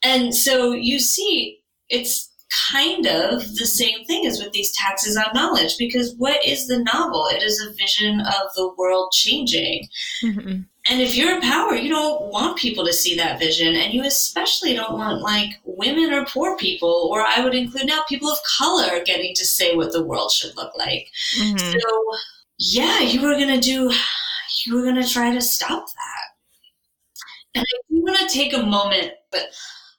And 0.03 0.35
so 0.35 0.73
you 0.73 0.99
see, 0.99 1.61
it's 1.89 2.29
kind 2.71 3.07
of 3.07 3.41
the 3.57 3.67
same 3.67 4.05
thing 4.05 4.27
as 4.27 4.43
with 4.43 4.53
these 4.53 4.73
taxes 4.73 5.17
on 5.17 5.33
knowledge 5.35 5.77
because 5.79 6.15
what 6.17 6.45
is 6.45 6.67
the 6.67 6.79
novel? 6.93 7.27
It 7.31 7.43
is 7.43 7.61
a 7.61 7.73
vision 7.73 8.21
of 8.21 8.55
the 8.55 8.73
world 8.77 9.11
changing. 9.13 9.89
Mm-hmm. 10.23 10.61
and 10.89 11.01
if 11.01 11.17
you're 11.17 11.35
in 11.35 11.41
power, 11.41 11.75
you 11.75 11.89
don't 11.89 12.31
want 12.31 12.59
people 12.59 12.85
to 12.85 12.93
see 12.93 13.17
that 13.17 13.39
vision, 13.39 13.75
and 13.75 13.95
you 13.95 14.05
especially 14.05 14.75
don't 14.75 14.99
want 14.99 15.23
like 15.23 15.61
women 15.65 16.13
or 16.13 16.25
poor 16.27 16.57
people, 16.57 17.09
or 17.11 17.23
I 17.23 17.43
would 17.43 17.55
include 17.55 17.87
now 17.87 18.03
people 18.09 18.29
of 18.29 18.39
color 18.59 19.03
getting 19.05 19.35
to 19.35 19.45
say 19.45 19.75
what 19.75 19.93
the 19.93 20.05
world 20.05 20.31
should 20.31 20.57
look 20.57 20.77
like. 20.77 21.09
Mm-hmm. 21.39 21.79
So, 21.79 22.19
yeah, 22.59 23.01
you 23.01 23.23
were 23.23 23.39
gonna 23.39 23.61
do, 23.61 23.93
you 24.67 24.75
were 24.75 24.85
gonna 24.85 25.07
try 25.07 25.33
to 25.33 25.41
stop 25.41 25.87
that. 25.87 26.33
And 27.55 27.65
I 27.65 27.77
do 27.91 28.03
want 28.03 28.19
to 28.19 28.35
take 28.35 28.55
a 28.55 28.63
moment, 28.63 29.13
but 29.31 29.49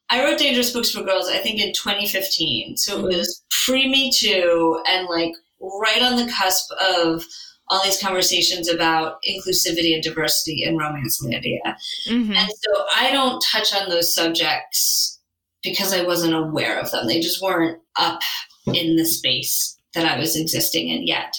I 0.09 0.23
wrote 0.23 0.39
Dangerous 0.39 0.71
Books 0.71 0.91
for 0.91 1.03
Girls, 1.03 1.29
I 1.29 1.37
think 1.37 1.59
in 1.59 1.73
2015. 1.73 2.77
So 2.77 3.07
it 3.07 3.17
was 3.17 3.43
pre 3.65 3.87
Me 3.87 4.11
Too 4.11 4.81
and 4.87 5.07
like 5.07 5.33
right 5.59 6.01
on 6.01 6.17
the 6.17 6.31
cusp 6.31 6.71
of 6.73 7.23
all 7.69 7.83
these 7.83 8.01
conversations 8.01 8.69
about 8.69 9.17
inclusivity 9.27 9.93
and 9.93 10.03
diversity 10.03 10.63
in 10.63 10.77
Romancelandia. 10.77 11.61
Mm-hmm. 12.07 12.33
And 12.33 12.49
so 12.49 12.85
I 12.95 13.11
don't 13.11 13.41
touch 13.41 13.73
on 13.73 13.89
those 13.89 14.13
subjects 14.13 15.19
because 15.63 15.93
I 15.93 16.03
wasn't 16.03 16.33
aware 16.33 16.77
of 16.79 16.91
them. 16.91 17.07
They 17.07 17.19
just 17.19 17.41
weren't 17.41 17.79
up 17.97 18.19
in 18.67 18.97
the 18.97 19.05
space 19.05 19.77
that 19.93 20.05
I 20.05 20.19
was 20.19 20.35
existing 20.35 20.89
in 20.89 21.07
yet. 21.07 21.35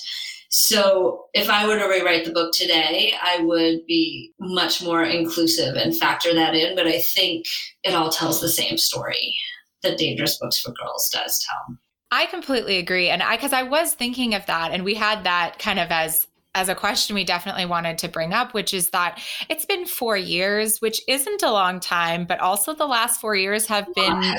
So 0.56 1.24
if 1.34 1.50
I 1.50 1.66
were 1.66 1.80
to 1.80 1.88
rewrite 1.88 2.24
the 2.24 2.32
book 2.32 2.52
today, 2.52 3.12
I 3.20 3.40
would 3.40 3.84
be 3.88 4.32
much 4.38 4.84
more 4.84 5.02
inclusive 5.02 5.74
and 5.74 5.96
factor 5.96 6.32
that 6.32 6.54
in. 6.54 6.76
But 6.76 6.86
I 6.86 7.00
think 7.00 7.44
it 7.82 7.92
all 7.92 8.08
tells 8.08 8.40
the 8.40 8.48
same 8.48 8.78
story 8.78 9.34
that 9.82 9.98
Dangerous 9.98 10.38
Books 10.38 10.60
for 10.60 10.70
Girls 10.70 11.10
does 11.12 11.44
tell. 11.44 11.76
I 12.12 12.26
completely 12.26 12.78
agree. 12.78 13.08
And 13.10 13.20
I, 13.20 13.36
cause 13.36 13.52
I 13.52 13.64
was 13.64 13.94
thinking 13.94 14.32
of 14.32 14.46
that 14.46 14.70
and 14.70 14.84
we 14.84 14.94
had 14.94 15.24
that 15.24 15.58
kind 15.58 15.80
of 15.80 15.90
as, 15.90 16.28
as 16.54 16.68
a 16.68 16.74
question 16.74 17.14
we 17.14 17.24
definitely 17.24 17.66
wanted 17.66 17.98
to 17.98 18.08
bring 18.08 18.32
up, 18.32 18.54
which 18.54 18.72
is 18.72 18.90
that 18.90 19.20
it's 19.48 19.64
been 19.64 19.86
four 19.86 20.16
years, 20.16 20.78
which 20.80 21.02
isn't 21.08 21.42
a 21.42 21.50
long 21.50 21.80
time, 21.80 22.24
but 22.24 22.40
also 22.40 22.74
the 22.74 22.86
last 22.86 23.20
four 23.20 23.34
years 23.34 23.66
have 23.66 23.92
been 23.94 24.36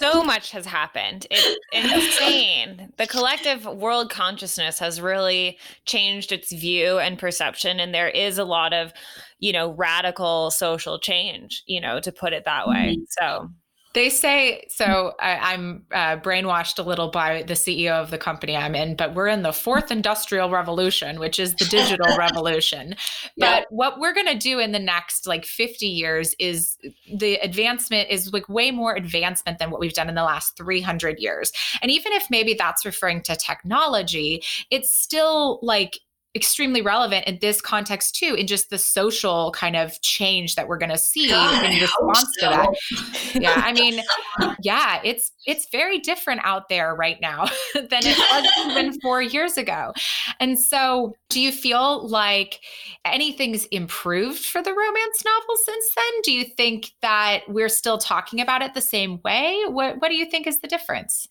so 0.00 0.22
much 0.22 0.50
has 0.50 0.64
happened. 0.64 1.26
It's 1.30 1.58
insane. 1.72 2.92
the 2.96 3.06
collective 3.06 3.64
world 3.64 4.10
consciousness 4.10 4.78
has 4.78 5.00
really 5.00 5.58
changed 5.84 6.32
its 6.32 6.52
view 6.52 6.98
and 6.98 7.18
perception, 7.18 7.80
and 7.80 7.94
there 7.94 8.08
is 8.08 8.38
a 8.38 8.44
lot 8.44 8.72
of, 8.72 8.92
you 9.38 9.52
know, 9.52 9.72
radical 9.72 10.50
social 10.50 10.98
change, 10.98 11.62
you 11.66 11.80
know, 11.80 12.00
to 12.00 12.12
put 12.12 12.32
it 12.32 12.44
that 12.46 12.66
way. 12.66 12.96
Mm-hmm. 12.96 13.02
So 13.10 13.50
they 13.98 14.10
say 14.10 14.64
so. 14.68 15.12
I, 15.18 15.54
am 15.54 15.84
uh, 15.90 16.18
brainwashed 16.18 16.78
a 16.78 16.82
little 16.82 17.10
by 17.10 17.42
the 17.42 17.54
CEO 17.54 17.90
of 17.90 18.12
the 18.12 18.16
company 18.16 18.56
I'm 18.56 18.76
in, 18.76 18.94
but 18.94 19.12
we're 19.12 19.26
in 19.26 19.42
the 19.42 19.52
fourth 19.52 19.90
industrial 19.90 20.50
revolution, 20.50 21.18
which 21.18 21.40
is 21.40 21.56
the 21.56 21.64
digital 21.64 22.16
revolution. 22.16 22.94
But 23.36 23.66
what 23.70 23.98
we're 23.98 24.14
going 24.14 24.28
to 24.28 24.38
do 24.38 24.60
in 24.60 24.70
the 24.70 24.78
next 24.78 25.26
like 25.26 25.44
50 25.44 25.86
years 25.86 26.32
is 26.38 26.78
the 27.12 27.34
advancement 27.38 28.08
is 28.08 28.32
like 28.32 28.48
way 28.48 28.70
more 28.70 28.94
advancement 28.94 29.58
than 29.58 29.72
what 29.72 29.80
we've 29.80 29.92
done 29.92 30.08
in 30.08 30.14
the 30.14 30.22
last 30.22 30.56
300 30.56 31.18
years. 31.18 31.50
And 31.82 31.90
even 31.90 32.12
if 32.12 32.30
maybe 32.30 32.54
that's 32.54 32.86
referring 32.86 33.22
to 33.22 33.34
technology, 33.34 34.44
it's 34.70 34.96
still 34.96 35.58
like 35.60 35.98
extremely 36.38 36.80
relevant 36.80 37.26
in 37.26 37.38
this 37.40 37.60
context 37.60 38.14
too 38.14 38.34
in 38.34 38.46
just 38.46 38.70
the 38.70 38.78
social 38.78 39.52
kind 39.52 39.76
of 39.76 40.00
change 40.02 40.54
that 40.54 40.68
we're 40.68 40.78
going 40.78 40.90
to 40.90 40.98
see 40.98 41.28
God, 41.28 41.64
in 41.64 41.80
response 41.80 42.26
so. 42.38 42.48
to 42.48 42.56
that. 42.56 43.34
Yeah 43.34 43.54
i 43.56 43.72
mean 43.72 44.00
yeah 44.62 45.00
it's 45.04 45.32
it's 45.48 45.66
very 45.70 45.98
different 45.98 46.42
out 46.44 46.68
there 46.68 46.94
right 46.94 47.18
now 47.22 47.46
than 47.74 47.88
it 47.90 48.18
was 48.18 48.66
even 48.66 49.00
four 49.02 49.22
years 49.22 49.56
ago. 49.56 49.92
And 50.40 50.58
so 50.58 51.14
do 51.30 51.40
you 51.40 51.50
feel 51.50 52.06
like 52.06 52.60
anything's 53.06 53.64
improved 53.66 54.44
for 54.44 54.62
the 54.62 54.70
romance 54.70 55.24
novel 55.24 55.56
since 55.64 55.86
then? 55.96 56.20
Do 56.22 56.32
you 56.32 56.44
think 56.44 56.92
that 57.00 57.40
we're 57.48 57.70
still 57.70 57.96
talking 57.96 58.40
about 58.40 58.60
it 58.60 58.74
the 58.74 58.82
same 58.82 59.20
way? 59.24 59.62
What 59.66 60.00
what 60.00 60.10
do 60.10 60.16
you 60.16 60.26
think 60.26 60.46
is 60.46 60.60
the 60.60 60.68
difference? 60.68 61.26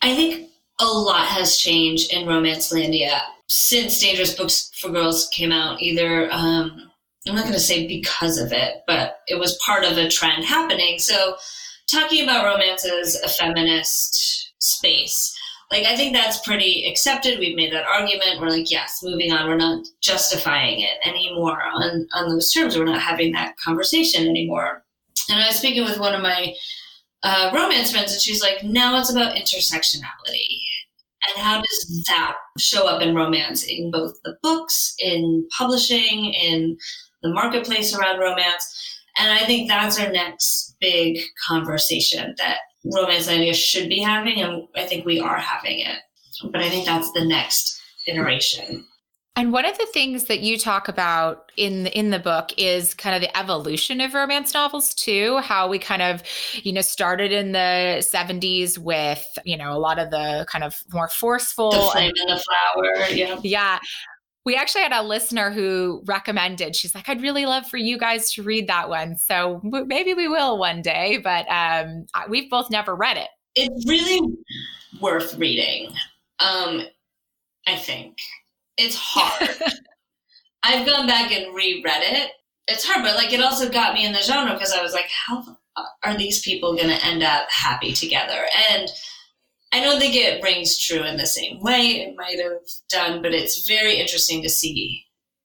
I 0.00 0.14
think 0.14 0.48
a 0.80 0.86
lot 0.86 1.26
has 1.26 1.56
changed 1.56 2.12
in 2.12 2.26
romance 2.26 2.72
Romancelandia 2.72 3.20
since 3.48 4.00
Dangerous 4.00 4.34
Books 4.34 4.70
for 4.80 4.90
Girls 4.90 5.28
came 5.32 5.52
out. 5.52 5.82
Either 5.82 6.30
um, 6.32 6.90
I'm 7.26 7.34
not 7.34 7.42
going 7.42 7.54
to 7.54 7.60
say 7.60 7.86
because 7.86 8.38
of 8.38 8.52
it, 8.52 8.82
but 8.86 9.20
it 9.26 9.38
was 9.38 9.58
part 9.58 9.84
of 9.84 9.96
a 9.98 10.08
trend 10.08 10.44
happening. 10.44 10.98
So, 10.98 11.36
talking 11.90 12.22
about 12.22 12.44
romance 12.44 12.84
as 12.84 13.16
a 13.22 13.28
feminist 13.28 14.52
space, 14.58 15.34
like 15.70 15.84
I 15.84 15.96
think 15.96 16.14
that's 16.14 16.46
pretty 16.46 16.86
accepted. 16.88 17.38
We've 17.38 17.56
made 17.56 17.72
that 17.72 17.86
argument. 17.86 18.40
We're 18.40 18.50
like, 18.50 18.70
yes, 18.70 19.00
moving 19.02 19.32
on. 19.32 19.48
We're 19.48 19.56
not 19.56 19.86
justifying 20.00 20.80
it 20.80 20.98
anymore 21.04 21.62
on 21.62 22.06
on 22.14 22.28
those 22.28 22.52
terms. 22.52 22.76
We're 22.76 22.84
not 22.84 23.02
having 23.02 23.32
that 23.32 23.56
conversation 23.58 24.28
anymore. 24.28 24.84
And 25.28 25.42
I 25.42 25.48
was 25.48 25.56
speaking 25.56 25.84
with 25.84 25.98
one 25.98 26.14
of 26.14 26.22
my 26.22 26.54
uh, 27.22 27.50
romance 27.52 27.90
friends, 27.92 28.12
and 28.12 28.22
she's 28.22 28.42
like, 28.42 28.62
now 28.62 28.98
it's 28.98 29.10
about 29.10 29.36
intersectionality. 29.36 30.60
And 31.28 31.44
how 31.44 31.60
does 31.60 32.04
that 32.08 32.36
show 32.58 32.86
up 32.86 33.02
in 33.02 33.14
romance 33.14 33.64
in 33.64 33.90
both 33.90 34.14
the 34.24 34.36
books, 34.42 34.94
in 34.98 35.46
publishing, 35.56 36.32
in 36.32 36.76
the 37.22 37.32
marketplace 37.32 37.94
around 37.94 38.18
romance? 38.18 38.98
And 39.18 39.32
I 39.32 39.44
think 39.44 39.68
that's 39.68 39.98
our 39.98 40.10
next 40.10 40.76
big 40.80 41.18
conversation 41.46 42.34
that 42.38 42.58
Romance 42.84 43.26
Romancelandia 43.26 43.54
should 43.54 43.88
be 43.88 44.00
having, 44.00 44.40
and 44.40 44.68
I 44.76 44.86
think 44.86 45.04
we 45.04 45.20
are 45.20 45.38
having 45.38 45.80
it. 45.80 45.98
But 46.52 46.62
I 46.62 46.70
think 46.70 46.86
that's 46.86 47.10
the 47.12 47.24
next 47.24 47.80
iteration. 48.06 48.86
And 49.38 49.52
one 49.52 49.64
of 49.64 49.78
the 49.78 49.86
things 49.92 50.24
that 50.24 50.40
you 50.40 50.58
talk 50.58 50.88
about 50.88 51.52
in 51.56 51.86
in 51.86 52.10
the 52.10 52.18
book 52.18 52.50
is 52.56 52.92
kind 52.92 53.14
of 53.14 53.22
the 53.22 53.38
evolution 53.38 54.00
of 54.00 54.12
romance 54.12 54.52
novels 54.52 54.92
too, 54.92 55.38
how 55.38 55.68
we 55.68 55.78
kind 55.78 56.02
of, 56.02 56.24
you 56.54 56.72
know, 56.72 56.80
started 56.80 57.30
in 57.30 57.52
the 57.52 57.98
70s 58.00 58.78
with, 58.78 59.24
you 59.44 59.56
know, 59.56 59.72
a 59.72 59.78
lot 59.78 60.00
of 60.00 60.10
the 60.10 60.44
kind 60.50 60.64
of 60.64 60.82
more 60.92 61.08
forceful 61.08 61.70
the 61.70 61.78
flame 61.92 62.12
and 62.16 62.30
the 62.30 62.42
flower, 62.42 63.08
yeah. 63.12 63.38
Yeah. 63.44 63.78
We 64.44 64.56
actually 64.56 64.82
had 64.82 64.92
a 64.92 65.04
listener 65.04 65.52
who 65.52 66.02
recommended. 66.06 66.74
She's 66.74 66.94
like, 66.94 67.08
"I'd 67.08 67.22
really 67.22 67.46
love 67.46 67.68
for 67.68 67.76
you 67.76 67.96
guys 67.96 68.32
to 68.32 68.42
read 68.42 68.66
that 68.68 68.88
one." 68.88 69.16
So 69.18 69.60
maybe 69.62 70.14
we 70.14 70.26
will 70.26 70.58
one 70.58 70.82
day, 70.82 71.18
but 71.22 71.46
um, 71.48 72.06
we've 72.28 72.50
both 72.50 72.70
never 72.70 72.96
read 72.96 73.18
it. 73.18 73.28
It's 73.54 73.86
really 73.86 74.20
worth 75.00 75.36
reading. 75.36 75.92
Um, 76.40 76.86
I 77.66 77.76
think 77.76 78.16
it's 78.78 78.96
hard. 78.96 79.50
I've 80.62 80.86
gone 80.86 81.06
back 81.06 81.32
and 81.32 81.54
reread 81.54 82.02
it. 82.02 82.32
It's 82.66 82.84
hard, 82.86 83.02
but 83.02 83.16
like 83.16 83.32
it 83.32 83.42
also 83.42 83.68
got 83.68 83.94
me 83.94 84.04
in 84.04 84.12
the 84.12 84.22
genre 84.22 84.54
because 84.54 84.72
I 84.72 84.82
was 84.82 84.92
like, 84.92 85.08
how 85.08 85.44
are 86.02 86.16
these 86.16 86.40
people 86.40 86.74
going 86.74 86.88
to 86.88 87.04
end 87.04 87.22
up 87.22 87.48
happy 87.50 87.92
together? 87.92 88.46
And 88.70 88.88
I 89.72 89.80
don't 89.80 89.98
think 89.98 90.14
it 90.14 90.42
rings 90.42 90.78
true 90.78 91.02
in 91.02 91.16
the 91.16 91.26
same 91.26 91.60
way 91.60 92.00
it 92.00 92.16
might 92.16 92.38
have 92.40 92.62
done, 92.88 93.22
but 93.22 93.34
it's 93.34 93.66
very 93.66 93.96
interesting 93.96 94.42
to 94.42 94.48
see 94.48 95.04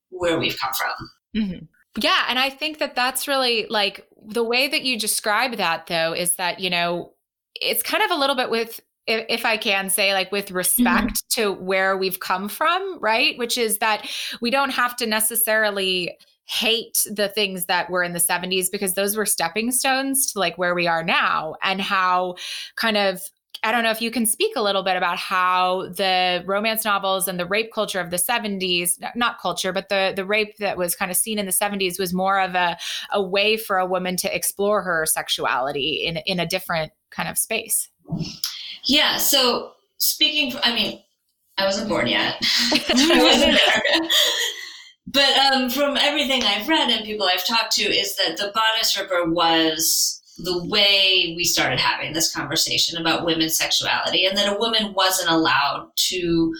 where 0.09 0.39
we've 0.39 0.59
come 0.59 0.73
from. 0.73 1.41
Mm-hmm. 1.41 1.65
Yeah. 2.01 2.25
And 2.27 2.39
I 2.39 2.49
think 2.49 2.79
that 2.79 2.95
that's 2.95 3.27
really 3.27 3.67
like 3.69 4.07
the 4.25 4.43
way 4.43 4.67
that 4.67 4.83
you 4.83 4.97
describe 4.97 5.57
that, 5.57 5.87
though, 5.87 6.13
is 6.13 6.35
that, 6.35 6.59
you 6.59 6.69
know, 6.69 7.13
it's 7.55 7.83
kind 7.83 8.03
of 8.03 8.11
a 8.11 8.15
little 8.15 8.35
bit 8.35 8.49
with 8.49 8.79
if, 9.07 9.25
if, 9.29 9.45
I 9.45 9.57
can 9.57 9.89
say, 9.89 10.13
like 10.13 10.31
with 10.31 10.51
respect 10.51 11.13
mm-hmm. 11.13 11.41
to 11.41 11.51
where 11.51 11.97
we've 11.97 12.19
come 12.19 12.47
from, 12.47 12.99
right? 12.99 13.37
Which 13.37 13.57
is 13.57 13.79
that 13.79 14.09
we 14.41 14.49
don't 14.49 14.71
have 14.71 14.95
to 14.97 15.05
necessarily 15.05 16.17
hate 16.45 17.05
the 17.09 17.29
things 17.29 17.65
that 17.65 17.89
were 17.89 18.03
in 18.03 18.13
the 18.13 18.19
70s 18.19 18.69
because 18.71 18.93
those 18.93 19.15
were 19.15 19.25
stepping 19.25 19.71
stones 19.71 20.31
to 20.31 20.39
like 20.39 20.57
where 20.57 20.75
we 20.75 20.87
are 20.87 21.03
now 21.03 21.55
and 21.63 21.81
how 21.81 22.35
kind 22.75 22.97
of 22.97 23.21
I 23.65 23.71
don't 23.71 23.83
know 23.83 23.91
if 23.91 24.01
you 24.01 24.11
can 24.11 24.25
speak 24.25 24.57
a 24.57 24.61
little 24.61 24.83
bit 24.83 24.97
about 24.97 25.17
how 25.17 25.87
the 25.87 26.43
romance 26.45 26.83
novels 26.83 27.29
and 27.29 27.39
the 27.39 27.45
rape 27.45 27.71
culture 27.73 28.01
of 28.01 28.09
the 28.09 28.17
70s, 28.17 29.01
not 29.15 29.39
culture, 29.39 29.71
but 29.71 29.87
the 29.87 30.11
the 30.13 30.25
rape 30.25 30.57
that 30.57 30.77
was 30.77 30.97
kind 30.97 31.09
of 31.09 31.15
seen 31.15 31.39
in 31.39 31.45
the 31.45 31.53
70s 31.53 31.97
was 31.97 32.13
more 32.13 32.41
of 32.41 32.55
a, 32.55 32.77
a 33.13 33.23
way 33.23 33.55
for 33.55 33.77
a 33.77 33.85
woman 33.85 34.17
to 34.17 34.35
explore 34.35 34.81
her 34.81 35.05
sexuality 35.05 36.03
in, 36.05 36.17
in 36.25 36.41
a 36.41 36.45
different 36.45 36.91
kind 37.09 37.29
of 37.29 37.37
space. 37.37 37.89
Yeah. 38.85 39.17
So 39.17 39.73
speaking, 39.97 40.51
for, 40.51 40.59
I 40.63 40.73
mean, 40.73 41.01
I 41.57 41.65
wasn't 41.65 41.89
born 41.89 42.07
yet. 42.07 42.35
I 42.71 43.19
wasn't 43.21 43.59
there. 43.65 44.09
But 45.05 45.37
um, 45.37 45.69
from 45.69 45.97
everything 45.97 46.43
I've 46.43 46.67
read 46.67 46.89
and 46.89 47.05
people 47.05 47.27
I've 47.27 47.45
talked 47.45 47.73
to, 47.73 47.83
is 47.83 48.15
that 48.15 48.37
the 48.37 48.51
bodice 48.53 48.97
ripper 48.97 49.29
was 49.29 50.21
the 50.37 50.65
way 50.65 51.33
we 51.37 51.43
started 51.43 51.79
having 51.79 52.13
this 52.13 52.33
conversation 52.33 52.99
about 52.99 53.25
women's 53.25 53.57
sexuality, 53.57 54.25
and 54.25 54.37
that 54.37 54.51
a 54.51 54.57
woman 54.57 54.93
wasn't 54.93 55.29
allowed 55.29 55.91
to 55.95 56.55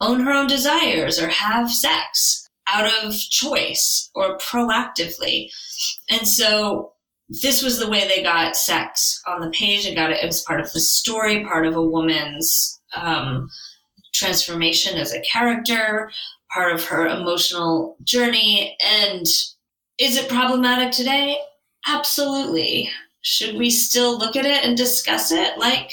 own 0.00 0.20
her 0.20 0.32
own 0.32 0.46
desires 0.46 1.20
or 1.20 1.28
have 1.28 1.70
sex 1.70 2.48
out 2.66 3.04
of 3.04 3.14
choice 3.14 4.10
or 4.14 4.38
proactively. 4.38 5.50
And 6.10 6.26
so 6.26 6.93
this 7.28 7.62
was 7.62 7.78
the 7.78 7.88
way 7.88 8.06
they 8.06 8.22
got 8.22 8.56
sex 8.56 9.20
on 9.26 9.40
the 9.40 9.50
page 9.50 9.86
and 9.86 9.96
got 9.96 10.10
it. 10.10 10.22
It 10.22 10.26
was 10.26 10.42
part 10.42 10.60
of 10.60 10.72
the 10.72 10.80
story, 10.80 11.44
part 11.44 11.66
of 11.66 11.76
a 11.76 11.82
woman's 11.82 12.80
um, 12.94 13.48
transformation 14.12 14.98
as 14.98 15.12
a 15.12 15.20
character, 15.20 16.10
part 16.52 16.72
of 16.72 16.84
her 16.84 17.06
emotional 17.06 17.96
journey. 18.04 18.76
And 18.84 19.26
is 19.98 20.16
it 20.16 20.28
problematic 20.28 20.92
today? 20.92 21.38
Absolutely. 21.86 22.90
Should 23.22 23.56
we 23.56 23.70
still 23.70 24.18
look 24.18 24.36
at 24.36 24.46
it 24.46 24.64
and 24.64 24.76
discuss 24.76 25.32
it? 25.32 25.58
Like, 25.58 25.92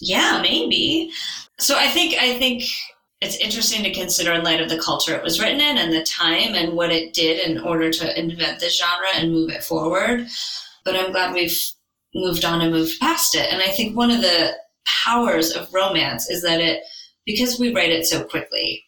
yeah, 0.00 0.40
maybe. 0.40 1.10
So 1.58 1.76
I 1.76 1.88
think 1.88 2.14
I 2.14 2.38
think 2.38 2.64
it's 3.24 3.36
interesting 3.36 3.82
to 3.82 3.92
consider 3.92 4.32
in 4.32 4.44
light 4.44 4.60
of 4.60 4.68
the 4.68 4.78
culture 4.78 5.16
it 5.16 5.22
was 5.22 5.40
written 5.40 5.60
in 5.60 5.78
and 5.78 5.92
the 5.92 6.02
time 6.04 6.54
and 6.54 6.74
what 6.74 6.92
it 6.92 7.14
did 7.14 7.48
in 7.48 7.58
order 7.58 7.90
to 7.90 8.20
invent 8.20 8.60
this 8.60 8.78
genre 8.78 9.08
and 9.14 9.32
move 9.32 9.50
it 9.50 9.64
forward. 9.64 10.26
But 10.84 10.94
I'm 10.94 11.10
glad 11.10 11.32
we've 11.32 11.58
moved 12.14 12.44
on 12.44 12.60
and 12.60 12.70
moved 12.70 13.00
past 13.00 13.34
it. 13.34 13.50
And 13.50 13.62
I 13.62 13.68
think 13.68 13.96
one 13.96 14.10
of 14.10 14.20
the 14.20 14.52
powers 15.04 15.52
of 15.52 15.72
romance 15.72 16.28
is 16.28 16.42
that 16.42 16.60
it, 16.60 16.82
because 17.24 17.58
we 17.58 17.74
write 17.74 17.90
it 17.90 18.04
so 18.04 18.22
quickly, 18.22 18.84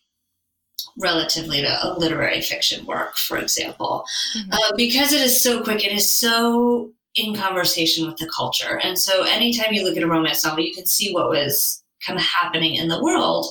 relatively 0.98 1.62
to 1.62 1.86
a 1.86 1.98
literary 1.98 2.42
fiction 2.42 2.84
work, 2.84 3.16
for 3.16 3.38
example, 3.38 4.04
mm-hmm. 4.36 4.52
uh, 4.52 4.76
because 4.76 5.14
it 5.14 5.22
is 5.22 5.42
so 5.42 5.62
quick, 5.62 5.82
it 5.82 5.92
is 5.92 6.14
so 6.14 6.92
in 7.14 7.34
conversation 7.34 8.06
with 8.06 8.18
the 8.18 8.30
culture. 8.36 8.78
And 8.82 8.98
so 8.98 9.22
anytime 9.22 9.72
you 9.72 9.82
look 9.82 9.96
at 9.96 10.02
a 10.02 10.06
romance 10.06 10.44
novel, 10.44 10.62
you 10.62 10.74
can 10.74 10.84
see 10.84 11.14
what 11.14 11.30
was 11.30 11.82
kind 12.06 12.18
of 12.18 12.24
happening 12.24 12.74
in 12.74 12.88
the 12.88 13.02
world 13.02 13.46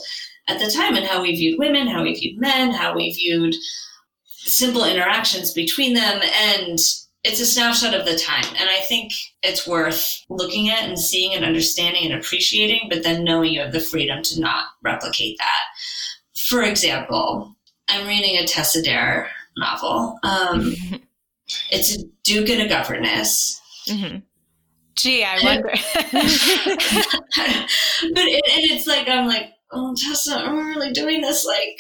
at 0.47 0.60
the 0.60 0.71
time 0.71 0.95
and 0.95 1.05
how 1.05 1.21
we 1.21 1.36
viewed 1.36 1.60
women, 1.60 1.88
how 1.88 2.03
we 2.03 2.13
viewed 2.13 2.39
men, 2.39 2.71
how 2.71 2.95
we 2.95 3.13
viewed 3.13 3.55
simple 4.25 4.86
interactions 4.86 5.51
between 5.51 5.93
them. 5.93 6.21
And 6.21 6.79
it's 7.23 7.39
a 7.39 7.45
snapshot 7.45 7.95
of 7.95 8.05
the 8.05 8.17
time. 8.17 8.45
And 8.60 8.69
I 8.69 8.81
think 8.81 9.12
it's 9.41 9.67
worth 9.67 10.21
looking 10.29 10.69
at 10.69 10.84
and 10.84 10.99
seeing 10.99 11.34
and 11.34 11.43
understanding 11.43 12.12
and 12.12 12.19
appreciating, 12.19 12.88
but 12.89 13.03
then 13.03 13.23
knowing 13.23 13.51
you 13.51 13.62
have 13.62 13.73
the 13.73 13.79
freedom 13.79 14.21
to 14.23 14.39
not 14.39 14.65
replicate 14.84 15.38
that. 15.39 15.62
For 16.47 16.62
example, 16.62 17.55
I'm 17.89 18.08
reading 18.08 18.38
a 18.38 18.45
Tessa 18.45 18.84
Dare 18.84 19.29
novel. 19.58 20.19
Um, 20.23 20.75
it's 21.71 21.97
a 21.97 22.03
Duke 22.23 22.49
and 22.49 22.62
a 22.62 22.69
governess. 22.69 23.60
Mm-hmm. 23.88 24.19
Gee, 24.95 25.23
I 25.23 25.39
wonder. 25.43 25.69
but 28.13 28.23
it, 28.23 28.43
and 28.53 28.71
it's 28.71 28.88
like 28.88 29.10
I'm 29.10 29.27
like, 29.27 29.54
oh, 29.71 29.95
Tessa, 29.97 30.36
I'm 30.38 30.67
really 30.67 30.91
doing 30.91 31.21
this 31.21 31.45
like 31.45 31.80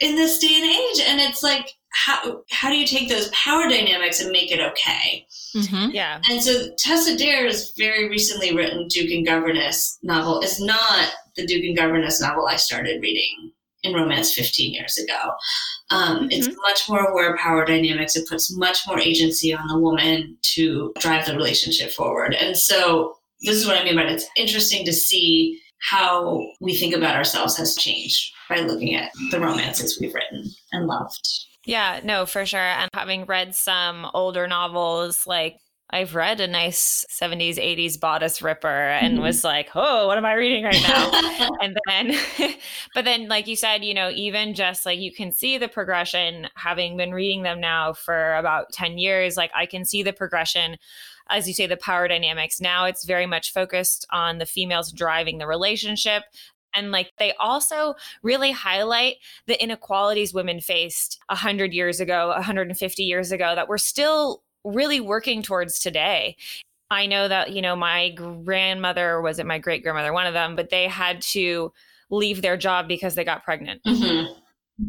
in 0.00 0.16
this 0.16 0.38
day 0.38 0.54
and 0.54 0.64
age, 0.64 1.06
and 1.06 1.20
it's 1.20 1.42
like, 1.42 1.70
how 1.92 2.42
how 2.50 2.70
do 2.70 2.76
you 2.76 2.86
take 2.86 3.08
those 3.08 3.28
power 3.28 3.68
dynamics 3.68 4.20
and 4.20 4.30
make 4.30 4.50
it 4.50 4.60
okay? 4.60 5.26
Mm-hmm. 5.54 5.90
Yeah. 5.90 6.20
And 6.30 6.42
so 6.42 6.70
Tessa 6.78 7.16
Dare's 7.16 7.72
very 7.76 8.08
recently 8.08 8.54
written 8.54 8.88
Duke 8.88 9.10
and 9.10 9.26
Governess 9.26 9.98
novel 10.02 10.40
is 10.40 10.60
not 10.60 11.12
the 11.36 11.46
Duke 11.46 11.64
and 11.64 11.76
Governess 11.76 12.20
novel 12.20 12.46
I 12.46 12.56
started 12.56 13.02
reading 13.02 13.52
in 13.82 13.94
romance 13.94 14.32
15 14.32 14.72
years 14.72 14.96
ago. 14.96 15.32
Um, 15.90 16.20
mm-hmm. 16.20 16.28
It's 16.30 16.48
much 16.48 16.88
more 16.88 17.10
aware 17.10 17.34
of 17.34 17.40
power 17.40 17.64
dynamics. 17.64 18.16
It 18.16 18.28
puts 18.28 18.56
much 18.56 18.78
more 18.86 18.98
agency 18.98 19.52
on 19.52 19.66
the 19.66 19.78
woman 19.78 20.36
to 20.54 20.92
drive 21.00 21.26
the 21.26 21.36
relationship 21.36 21.90
forward. 21.90 22.34
And 22.34 22.56
so 22.56 23.16
this 23.40 23.56
is 23.56 23.66
what 23.66 23.76
I 23.76 23.84
mean 23.84 23.96
by 23.96 24.02
it. 24.02 24.12
It's 24.12 24.28
interesting 24.36 24.84
to 24.86 24.92
see 24.92 25.60
how 25.82 26.46
we 26.60 26.76
think 26.76 26.94
about 26.94 27.16
ourselves 27.16 27.56
has 27.56 27.76
changed 27.76 28.32
by 28.48 28.60
looking 28.60 28.94
at 28.94 29.10
the 29.30 29.40
romances 29.40 29.98
we've 30.00 30.14
written 30.14 30.48
and 30.72 30.86
loved. 30.86 31.28
Yeah, 31.64 32.00
no, 32.02 32.24
for 32.24 32.46
sure. 32.46 32.60
And 32.60 32.88
having 32.94 33.26
read 33.26 33.54
some 33.54 34.08
older 34.14 34.46
novels, 34.46 35.26
like 35.26 35.58
I've 35.90 36.14
read 36.14 36.40
a 36.40 36.46
nice 36.46 37.04
70s, 37.10 37.56
80s 37.56 38.00
bodice 38.00 38.40
ripper 38.40 38.66
and 38.68 39.14
mm-hmm. 39.14 39.22
was 39.22 39.44
like, 39.44 39.70
oh, 39.74 40.06
what 40.06 40.16
am 40.16 40.24
I 40.24 40.34
reading 40.34 40.64
right 40.64 40.82
now? 40.82 41.10
and 41.60 41.76
then, 41.86 42.18
but 42.94 43.04
then, 43.04 43.28
like 43.28 43.46
you 43.46 43.56
said, 43.56 43.84
you 43.84 43.92
know, 43.92 44.08
even 44.10 44.54
just 44.54 44.86
like 44.86 44.98
you 44.98 45.12
can 45.12 45.32
see 45.32 45.58
the 45.58 45.68
progression, 45.68 46.48
having 46.54 46.96
been 46.96 47.12
reading 47.12 47.42
them 47.42 47.60
now 47.60 47.92
for 47.92 48.36
about 48.36 48.72
10 48.72 48.96
years, 48.96 49.36
like 49.36 49.50
I 49.54 49.66
can 49.66 49.84
see 49.84 50.02
the 50.02 50.14
progression. 50.14 50.78
As 51.32 51.48
you 51.48 51.54
say, 51.54 51.66
the 51.66 51.76
power 51.76 52.06
dynamics. 52.06 52.60
Now 52.60 52.84
it's 52.84 53.04
very 53.04 53.26
much 53.26 53.52
focused 53.52 54.06
on 54.10 54.38
the 54.38 54.46
females 54.46 54.92
driving 54.92 55.38
the 55.38 55.46
relationship, 55.46 56.24
and 56.76 56.92
like 56.92 57.10
they 57.18 57.34
also 57.40 57.94
really 58.22 58.52
highlight 58.52 59.16
the 59.46 59.60
inequalities 59.62 60.32
women 60.32 60.60
faced 60.60 61.18
100 61.26 61.72
years 61.72 62.00
ago 62.00 62.28
150 62.28 63.02
years 63.02 63.32
ago 63.32 63.54
that 63.54 63.68
we're 63.68 63.78
still 63.78 64.42
really 64.64 65.00
working 65.00 65.42
towards 65.42 65.80
today. 65.80 66.36
I 66.90 67.06
know 67.06 67.26
that, 67.26 67.52
you 67.52 67.62
know, 67.62 67.74
my 67.74 68.10
grandmother, 68.10 69.20
was 69.20 69.38
it 69.38 69.46
my 69.46 69.58
great 69.58 69.82
grandmother, 69.82 70.12
one 70.12 70.26
of 70.26 70.34
them, 70.34 70.54
but 70.54 70.68
they 70.70 70.86
had 70.88 71.22
to 71.22 71.72
leave 72.10 72.42
their 72.42 72.58
job 72.58 72.86
because 72.86 73.14
they 73.14 73.24
got 73.24 73.44
pregnant. 73.44 73.82
Mm-hmm. 73.84 74.32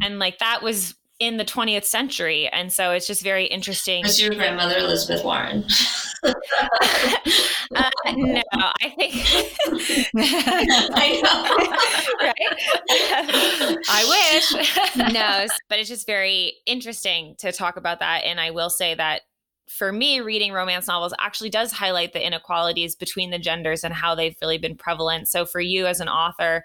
And 0.02 0.18
like 0.18 0.38
that 0.38 0.62
was 0.62 0.94
in 1.26 1.36
the 1.38 1.44
20th 1.44 1.84
century. 1.84 2.48
And 2.48 2.72
so 2.72 2.90
it's 2.90 3.06
just 3.06 3.22
very 3.22 3.46
interesting. 3.46 4.02
Was 4.02 4.20
your 4.20 4.34
grandmother 4.34 4.78
Elizabeth 4.78 5.24
Warren? 5.24 5.64
uh, 6.24 7.90
no, 8.16 8.42
I 8.54 8.92
think. 8.96 9.14
I 10.16 11.20
know. 11.22 11.44
right? 12.22 12.36
I 13.88 14.32
wish. 14.32 15.12
no, 15.12 15.46
but 15.68 15.78
it's 15.78 15.88
just 15.88 16.06
very 16.06 16.54
interesting 16.66 17.34
to 17.38 17.52
talk 17.52 17.76
about 17.76 18.00
that. 18.00 18.24
And 18.24 18.40
I 18.40 18.50
will 18.50 18.70
say 18.70 18.94
that 18.94 19.22
for 19.68 19.92
me, 19.92 20.20
reading 20.20 20.52
romance 20.52 20.86
novels 20.86 21.14
actually 21.18 21.50
does 21.50 21.72
highlight 21.72 22.12
the 22.12 22.24
inequalities 22.24 22.94
between 22.94 23.30
the 23.30 23.38
genders 23.38 23.82
and 23.82 23.94
how 23.94 24.14
they've 24.14 24.36
really 24.42 24.58
been 24.58 24.76
prevalent. 24.76 25.28
So, 25.28 25.46
for 25.46 25.60
you 25.60 25.86
as 25.86 26.00
an 26.00 26.08
author, 26.08 26.64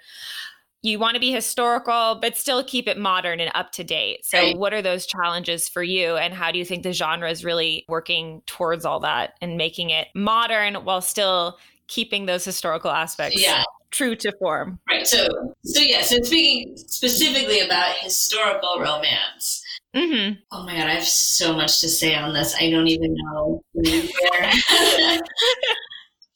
you 0.82 0.98
want 0.98 1.14
to 1.14 1.20
be 1.20 1.30
historical, 1.30 2.18
but 2.20 2.36
still 2.36 2.64
keep 2.64 2.88
it 2.88 2.96
modern 2.96 3.38
and 3.40 3.50
up 3.54 3.70
to 3.72 3.84
date. 3.84 4.24
So, 4.24 4.38
right. 4.38 4.56
what 4.56 4.72
are 4.72 4.82
those 4.82 5.06
challenges 5.06 5.68
for 5.68 5.82
you? 5.82 6.16
And 6.16 6.32
how 6.32 6.50
do 6.50 6.58
you 6.58 6.64
think 6.64 6.82
the 6.82 6.92
genre 6.92 7.30
is 7.30 7.44
really 7.44 7.84
working 7.88 8.42
towards 8.46 8.84
all 8.84 9.00
that 9.00 9.34
and 9.42 9.56
making 9.56 9.90
it 9.90 10.08
modern 10.14 10.74
while 10.76 11.02
still 11.02 11.58
keeping 11.86 12.26
those 12.26 12.44
historical 12.44 12.90
aspects 12.90 13.42
yeah. 13.42 13.62
true 13.90 14.16
to 14.16 14.32
form? 14.38 14.78
Right. 14.88 15.06
So, 15.06 15.28
so 15.64 15.80
yeah. 15.82 16.02
So, 16.02 16.16
speaking 16.22 16.76
specifically 16.76 17.60
about 17.60 17.94
historical 17.96 18.78
romance, 18.80 19.64
Mm-hmm. 19.94 20.34
Oh 20.52 20.62
my 20.62 20.76
god, 20.76 20.86
I 20.86 20.94
have 20.94 21.04
so 21.04 21.52
much 21.52 21.80
to 21.80 21.88
say 21.88 22.14
on 22.14 22.32
this. 22.32 22.54
I 22.60 22.70
don't 22.70 22.86
even 22.86 23.12
know 23.12 23.60
where 23.72 23.90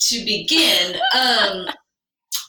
to 0.01 0.25
begin. 0.25 0.97
Um, 1.15 1.69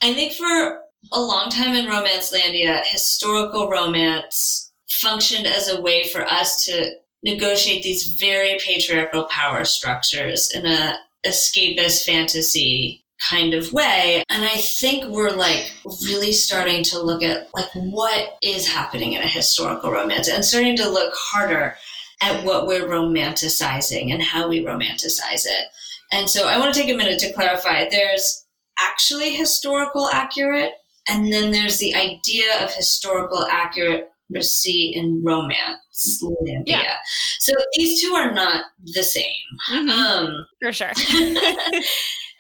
I 0.02 0.14
think 0.14 0.34
for 0.34 0.80
a 1.12 1.22
long 1.22 1.50
time 1.50 1.74
in 1.74 1.86
Romancelandia, 1.86 2.84
historical 2.86 3.70
romance 3.70 4.72
functioned 4.90 5.48
as 5.48 5.70
a 5.70 5.82
way 5.82 6.08
for 6.10 6.26
us 6.26 6.66
to 6.66 6.92
negotiate 7.24 7.84
these 7.84 8.16
very 8.20 8.58
patriarchal 8.64 9.26
power 9.26 9.66
structures 9.66 10.52
in 10.54 10.66
a 10.66 10.98
escapist 11.26 12.06
fantasy 12.06 13.04
kind 13.30 13.54
of 13.54 13.72
way. 13.74 14.24
And 14.30 14.44
I 14.44 14.58
think 14.58 15.06
we're 15.06 15.32
like 15.32 15.72
really 16.04 16.32
starting 16.32 16.84
to 16.84 17.02
look 17.02 17.24
at 17.24 17.50
like 17.54 17.70
what 17.74 18.38
is 18.44 18.68
happening 18.68 19.14
in 19.14 19.22
a 19.22 19.28
historical 19.28 19.92
romance 19.92 20.28
and 20.28 20.46
starting 20.46 20.78
to 20.78 20.90
look 20.90 21.14
harder 21.16 21.76
at 22.22 22.44
what 22.44 22.68
we're 22.68 22.88
romanticizing 22.88 24.12
and 24.14 24.22
how 24.22 24.48
we 24.48 24.64
romanticize 24.64 25.46
it. 25.46 25.68
And 26.12 26.30
so 26.30 26.48
I 26.48 26.58
want 26.58 26.74
to 26.74 26.80
take 26.80 26.94
a 26.94 26.98
minute 26.98 27.20
to 27.20 27.34
clarify 27.34 27.90
there's 27.90 28.46
actually 28.80 29.34
historical 29.34 30.08
accurate 30.10 30.74
and 31.10 31.32
then 31.32 31.52
there's 31.52 31.78
the 31.80 31.96
idea 31.96 32.64
of 32.64 32.74
historical 32.74 33.46
accuracy 33.46 34.94
in 34.96 35.22
romance. 35.24 36.22
Yeah. 36.66 36.96
So 37.40 37.54
these 37.78 38.02
two 38.02 38.14
are 38.14 38.34
not 38.34 38.66
the 38.84 39.04
same. 39.04 39.26
Mm-hmm. 39.72 39.90
Um, 39.90 40.46
For 40.62 40.74
sure. 40.74 40.92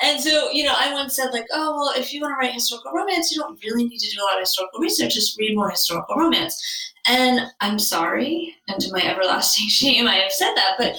And 0.01 0.19
so, 0.19 0.51
you 0.51 0.63
know, 0.63 0.73
I 0.75 0.91
once 0.91 1.15
said, 1.15 1.31
like, 1.31 1.47
oh, 1.53 1.73
well, 1.73 1.93
if 1.95 2.13
you 2.13 2.19
want 2.21 2.33
to 2.33 2.35
write 2.35 2.53
historical 2.53 2.91
romance, 2.91 3.31
you 3.31 3.41
don't 3.41 3.61
really 3.63 3.85
need 3.85 3.99
to 3.99 4.15
do 4.15 4.21
a 4.21 4.25
lot 4.25 4.35
of 4.35 4.41
historical 4.41 4.79
research. 4.81 5.13
Just 5.13 5.39
read 5.39 5.55
more 5.55 5.69
historical 5.69 6.15
romance. 6.15 6.61
And 7.07 7.47
I'm 7.61 7.79
sorry, 7.79 8.55
and 8.67 8.79
to 8.81 8.91
my 8.91 9.01
everlasting 9.01 9.67
shame, 9.69 10.07
I 10.07 10.15
have 10.15 10.31
said 10.31 10.53
that. 10.55 10.75
But 10.77 10.97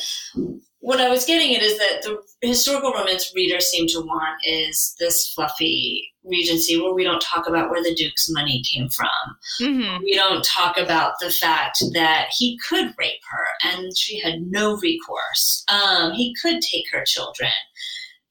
what 0.86 1.00
I 1.00 1.08
was 1.08 1.24
getting 1.24 1.52
at 1.56 1.62
is 1.62 1.76
that 1.78 2.02
the 2.04 2.46
historical 2.46 2.92
romance 2.92 3.32
readers 3.34 3.66
seem 3.66 3.88
to 3.88 3.98
want 4.02 4.38
is 4.44 4.94
this 5.00 5.32
fluffy 5.34 6.12
Regency 6.22 6.80
where 6.80 6.94
we 6.94 7.02
don't 7.02 7.20
talk 7.20 7.48
about 7.48 7.70
where 7.70 7.82
the 7.82 7.94
Duke's 7.96 8.28
money 8.30 8.62
came 8.72 8.88
from. 8.88 9.08
Mm-hmm. 9.60 10.04
We 10.04 10.14
don't 10.14 10.44
talk 10.44 10.78
about 10.78 11.14
the 11.20 11.30
fact 11.30 11.82
that 11.94 12.28
he 12.30 12.56
could 12.68 12.94
rape 12.96 13.20
her 13.28 13.72
and 13.72 13.98
she 13.98 14.20
had 14.20 14.42
no 14.42 14.76
recourse. 14.76 15.64
Um, 15.66 16.12
he 16.12 16.36
could 16.40 16.60
take 16.60 16.84
her 16.92 17.02
children. 17.04 17.50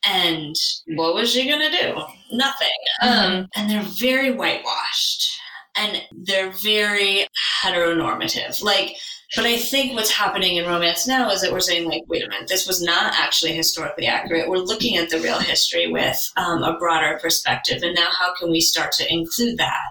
And 0.05 0.55
what 0.95 1.13
was 1.13 1.33
she 1.33 1.49
going 1.49 1.59
to 1.59 1.77
do? 1.77 1.95
Nothing. 2.31 2.69
Mm-hmm. 3.03 3.35
Um, 3.35 3.47
and 3.57 3.69
they're 3.69 3.81
very 3.81 4.31
whitewashed 4.31 5.37
and 5.77 6.01
they're 6.13 6.51
very 6.51 7.27
heteronormative. 7.61 8.63
Like, 8.63 8.95
But 9.35 9.45
I 9.45 9.57
think 9.57 9.93
what's 9.93 10.11
happening 10.11 10.55
in 10.55 10.65
romance 10.65 11.07
now 11.07 11.29
is 11.29 11.41
that 11.41 11.51
we're 11.51 11.59
saying, 11.59 11.89
like, 11.89 12.03
wait 12.07 12.23
a 12.23 12.29
minute, 12.29 12.47
this 12.47 12.67
was 12.67 12.81
not 12.81 13.13
actually 13.15 13.53
historically 13.53 14.05
accurate. 14.05 14.49
We're 14.49 14.57
looking 14.57 14.97
at 14.97 15.09
the 15.09 15.19
real 15.19 15.39
history 15.39 15.91
with 15.91 16.17
um, 16.37 16.63
a 16.63 16.77
broader 16.77 17.19
perspective. 17.21 17.83
And 17.83 17.95
now, 17.95 18.07
how 18.17 18.33
can 18.35 18.49
we 18.49 18.61
start 18.61 18.91
to 18.93 19.11
include 19.11 19.57
that? 19.57 19.81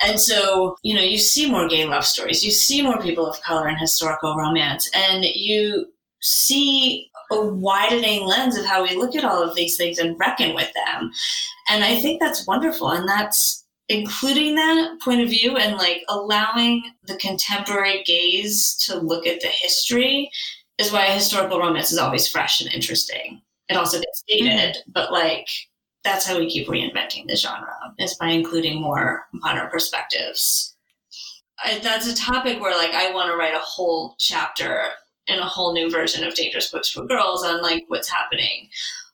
And 0.00 0.20
so, 0.20 0.76
you 0.82 0.94
know, 0.94 1.02
you 1.02 1.18
see 1.18 1.50
more 1.50 1.68
gay 1.68 1.84
love 1.84 2.04
stories, 2.04 2.44
you 2.44 2.50
see 2.50 2.82
more 2.82 3.00
people 3.00 3.26
of 3.26 3.40
color 3.42 3.68
in 3.68 3.76
historical 3.76 4.36
romance, 4.36 4.90
and 4.94 5.24
you 5.24 5.86
see 6.20 7.10
a 7.30 7.40
widening 7.40 8.26
lens 8.26 8.56
of 8.56 8.64
how 8.64 8.82
we 8.82 8.96
look 8.96 9.14
at 9.14 9.24
all 9.24 9.42
of 9.42 9.54
these 9.54 9.76
things 9.76 9.98
and 9.98 10.18
reckon 10.18 10.54
with 10.54 10.72
them. 10.72 11.10
And 11.68 11.84
I 11.84 12.00
think 12.00 12.20
that's 12.20 12.46
wonderful. 12.46 12.88
And 12.88 13.08
that's 13.08 13.64
including 13.88 14.54
that 14.54 14.98
point 15.00 15.22
of 15.22 15.30
view 15.30 15.56
and 15.56 15.76
like 15.76 16.04
allowing 16.08 16.82
the 17.06 17.16
contemporary 17.16 18.02
gaze 18.04 18.76
to 18.86 18.98
look 18.98 19.26
at 19.26 19.40
the 19.40 19.48
history 19.48 20.30
is 20.78 20.92
why 20.92 21.06
historical 21.06 21.58
romance 21.58 21.90
is 21.90 21.98
always 21.98 22.28
fresh 22.28 22.60
and 22.60 22.72
interesting. 22.72 23.40
It 23.68 23.76
also 23.76 23.98
gets 23.98 24.24
dated, 24.28 24.76
mm-hmm. 24.76 24.90
but 24.92 25.12
like 25.12 25.48
that's 26.04 26.26
how 26.26 26.38
we 26.38 26.48
keep 26.48 26.68
reinventing 26.68 27.26
the 27.26 27.36
genre 27.36 27.74
is 27.98 28.14
by 28.14 28.28
including 28.28 28.80
more 28.80 29.26
modern 29.32 29.68
perspectives. 29.68 30.76
I, 31.64 31.78
that's 31.80 32.06
a 32.06 32.14
topic 32.14 32.60
where 32.60 32.76
like 32.76 32.92
I 32.92 33.12
want 33.12 33.30
to 33.30 33.36
write 33.36 33.54
a 33.54 33.60
whole 33.60 34.14
chapter 34.18 34.82
and 35.26 35.40
a 35.40 35.44
whole 35.44 35.74
new 35.74 35.90
version 35.90 36.24
of 36.24 36.34
Dangerous 36.34 36.70
Books 36.70 36.90
for 36.90 37.04
Girls 37.04 37.44
on 37.44 37.62
like 37.62 37.84
what's 37.88 38.08
happening 38.08 38.68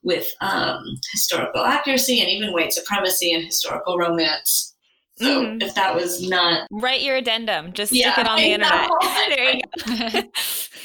with 0.04 0.26
um, 0.40 0.84
historical 1.12 1.64
accuracy 1.64 2.20
and 2.20 2.28
even 2.28 2.52
white 2.52 2.72
supremacy 2.72 3.32
and 3.32 3.44
historical 3.44 3.98
romance. 3.98 4.74
So 5.16 5.44
mm. 5.44 5.62
if 5.62 5.74
that 5.74 5.94
was 5.94 6.28
not 6.28 6.66
write 6.70 7.02
your 7.02 7.16
addendum, 7.16 7.72
just 7.72 7.92
yeah, 7.92 8.12
stick 8.12 8.26
it 8.26 8.30
on 8.30 8.36
the 8.36 8.52
internet. 8.52 8.90
there 9.28 9.54
you 9.54 10.22
go. 10.22 10.22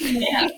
yeah. 0.00 0.48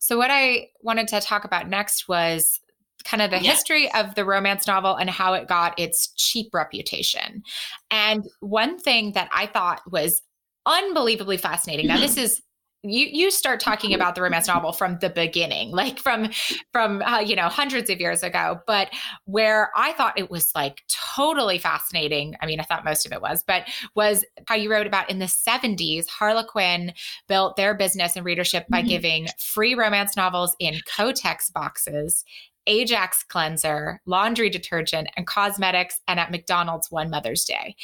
So 0.00 0.18
what 0.18 0.30
I 0.30 0.68
wanted 0.82 1.08
to 1.08 1.20
talk 1.20 1.44
about 1.44 1.68
next 1.68 2.08
was 2.08 2.60
kind 3.04 3.22
of 3.22 3.30
the 3.30 3.38
history 3.38 3.92
of 3.94 4.14
the 4.14 4.24
romance 4.24 4.66
novel 4.66 4.96
and 4.96 5.10
how 5.10 5.34
it 5.34 5.48
got 5.48 5.78
its 5.78 6.12
cheap 6.16 6.48
reputation. 6.52 7.42
And 7.90 8.24
one 8.40 8.78
thing 8.78 9.12
that 9.12 9.28
I 9.32 9.46
thought 9.46 9.80
was 9.90 10.22
unbelievably 10.66 11.38
fascinating. 11.38 11.86
Now 11.86 11.98
this 11.98 12.16
is 12.16 12.40
you 12.84 13.06
you 13.06 13.30
start 13.30 13.60
talking 13.60 13.94
about 13.94 14.14
the 14.14 14.22
romance 14.22 14.48
novel 14.48 14.72
from 14.72 14.98
the 15.00 15.10
beginning 15.10 15.70
like 15.70 15.98
from 15.98 16.30
from 16.72 17.00
uh, 17.02 17.20
you 17.20 17.36
know 17.36 17.48
hundreds 17.48 17.88
of 17.88 18.00
years 18.00 18.22
ago 18.22 18.60
but 18.66 18.90
where 19.24 19.70
i 19.76 19.92
thought 19.92 20.18
it 20.18 20.30
was 20.30 20.50
like 20.54 20.82
totally 20.88 21.58
fascinating 21.58 22.34
i 22.40 22.46
mean 22.46 22.58
i 22.58 22.64
thought 22.64 22.84
most 22.84 23.06
of 23.06 23.12
it 23.12 23.22
was 23.22 23.44
but 23.46 23.68
was 23.94 24.24
how 24.46 24.54
you 24.54 24.70
wrote 24.70 24.86
about 24.86 25.08
in 25.08 25.20
the 25.20 25.26
70s 25.26 26.08
harlequin 26.08 26.92
built 27.28 27.56
their 27.56 27.74
business 27.74 28.16
and 28.16 28.24
readership 28.24 28.66
by 28.68 28.80
mm-hmm. 28.80 28.88
giving 28.88 29.26
free 29.38 29.74
romance 29.74 30.16
novels 30.16 30.56
in 30.58 30.74
kotex 30.88 31.52
boxes 31.52 32.24
Ajax 32.66 33.22
cleanser, 33.22 34.00
laundry 34.06 34.50
detergent, 34.50 35.08
and 35.16 35.26
cosmetics, 35.26 36.00
and 36.06 36.20
at 36.20 36.30
McDonald's 36.30 36.90
one 36.90 37.10
Mother's 37.10 37.44
Day. 37.44 37.76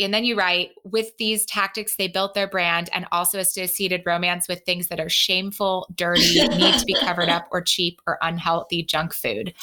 And 0.00 0.12
then 0.12 0.24
you 0.24 0.36
write, 0.36 0.70
with 0.84 1.16
these 1.18 1.44
tactics, 1.46 1.96
they 1.96 2.08
built 2.08 2.34
their 2.34 2.48
brand 2.48 2.88
and 2.92 3.06
also 3.12 3.38
associated 3.38 4.02
romance 4.06 4.48
with 4.48 4.62
things 4.64 4.88
that 4.88 5.00
are 5.00 5.08
shameful, 5.08 5.86
dirty, 5.94 6.40
need 6.48 6.78
to 6.78 6.84
be 6.84 6.94
covered 6.94 7.28
up, 7.28 7.46
or 7.50 7.60
cheap 7.60 8.00
or 8.06 8.18
unhealthy 8.22 8.82
junk 8.82 9.12
food. 9.12 9.54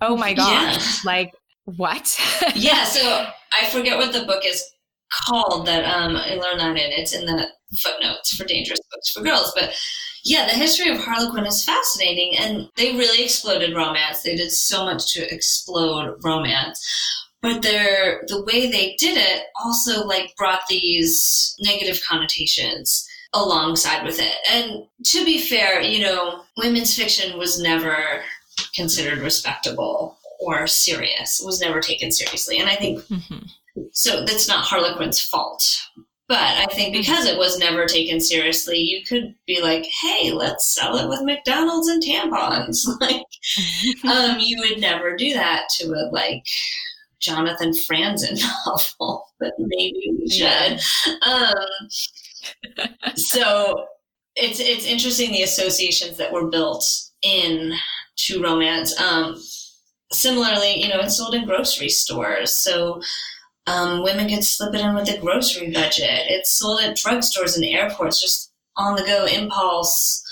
Oh 0.00 0.16
my 0.16 0.34
God. 0.34 0.72
Yeah. 0.72 0.82
Like, 1.04 1.32
what? 1.64 2.18
yeah. 2.54 2.84
So 2.84 3.26
I 3.60 3.66
forget 3.70 3.98
what 3.98 4.12
the 4.12 4.24
book 4.24 4.44
is 4.44 4.64
called 5.12 5.66
that 5.66 5.84
um, 5.84 6.16
I 6.16 6.34
learned 6.34 6.60
that 6.60 6.76
in. 6.76 6.92
It's 6.92 7.14
in 7.14 7.26
the 7.26 7.48
footnotes 7.82 8.34
for 8.34 8.44
Dangerous 8.44 8.80
Books 8.90 9.10
for 9.10 9.22
Girls. 9.22 9.52
But 9.54 9.74
yeah, 10.24 10.46
the 10.46 10.52
history 10.56 10.90
of 10.90 10.98
Harlequin 10.98 11.46
is 11.46 11.64
fascinating, 11.64 12.36
and 12.38 12.68
they 12.76 12.92
really 12.92 13.24
exploded 13.24 13.74
romance. 13.74 14.22
They 14.22 14.36
did 14.36 14.52
so 14.52 14.84
much 14.84 15.12
to 15.14 15.34
explode 15.34 16.16
romance. 16.22 16.80
But 17.40 17.62
their 17.62 18.22
the 18.28 18.44
way 18.44 18.70
they 18.70 18.94
did 18.98 19.18
it 19.18 19.46
also 19.64 20.06
like 20.06 20.36
brought 20.36 20.60
these 20.68 21.56
negative 21.60 22.00
connotations 22.08 23.08
alongside 23.32 24.04
with 24.04 24.20
it. 24.20 24.36
And 24.50 24.84
to 25.06 25.24
be 25.24 25.38
fair, 25.38 25.80
you 25.80 26.02
know, 26.02 26.42
women's 26.56 26.94
fiction 26.94 27.38
was 27.38 27.60
never 27.60 28.22
considered 28.74 29.18
respectable 29.18 30.18
or 30.40 30.66
serious. 30.66 31.40
It 31.40 31.46
was 31.46 31.60
never 31.60 31.80
taken 31.80 32.12
seriously. 32.12 32.58
And 32.58 32.68
I 32.68 32.76
think 32.76 33.00
mm-hmm. 33.00 33.46
So 33.92 34.24
that's 34.24 34.48
not 34.48 34.64
Harlequin's 34.64 35.20
fault. 35.20 35.62
But 36.28 36.38
I 36.38 36.66
think 36.72 36.94
because 36.94 37.26
it 37.26 37.36
was 37.36 37.58
never 37.58 37.84
taken 37.84 38.18
seriously, 38.18 38.78
you 38.78 39.04
could 39.04 39.34
be 39.46 39.60
like, 39.60 39.84
"Hey, 40.02 40.32
let's 40.32 40.74
sell 40.74 40.96
it 40.96 41.08
with 41.08 41.22
McDonald's 41.22 41.88
and 41.88 42.02
tampons." 42.02 42.86
Like, 43.00 43.26
um, 44.04 44.38
you 44.40 44.58
would 44.60 44.80
never 44.80 45.16
do 45.16 45.34
that 45.34 45.64
to 45.76 45.92
a 45.92 46.08
like 46.10 46.44
Jonathan 47.20 47.72
Franzen 47.72 48.40
novel, 48.66 49.26
but 49.38 49.52
maybe 49.58 50.16
we 50.18 50.28
should. 50.28 50.80
Um, 51.22 51.88
so 53.16 53.86
it's 54.36 54.60
it's 54.60 54.86
interesting 54.86 55.32
the 55.32 55.42
associations 55.42 56.16
that 56.16 56.32
were 56.32 56.48
built 56.48 56.84
in 57.22 57.74
to 58.16 58.42
romance. 58.42 58.98
Um, 58.98 59.36
similarly, 60.12 60.82
you 60.82 60.88
know, 60.88 61.00
it's 61.00 61.16
sold 61.16 61.34
in 61.34 61.44
grocery 61.44 61.88
stores, 61.88 62.52
so 62.54 63.00
um, 63.66 64.02
women 64.02 64.28
could 64.28 64.44
slip 64.44 64.74
it 64.74 64.80
in 64.80 64.94
with 64.94 65.06
the 65.06 65.18
grocery 65.18 65.70
budget. 65.70 66.26
It's 66.28 66.58
sold 66.58 66.80
at 66.80 66.96
drugstores 66.96 67.56
and 67.56 67.64
airports, 67.64 68.20
just 68.20 68.52
on 68.76 68.96
the 68.96 69.02
go 69.02 69.26
impulse 69.26 70.22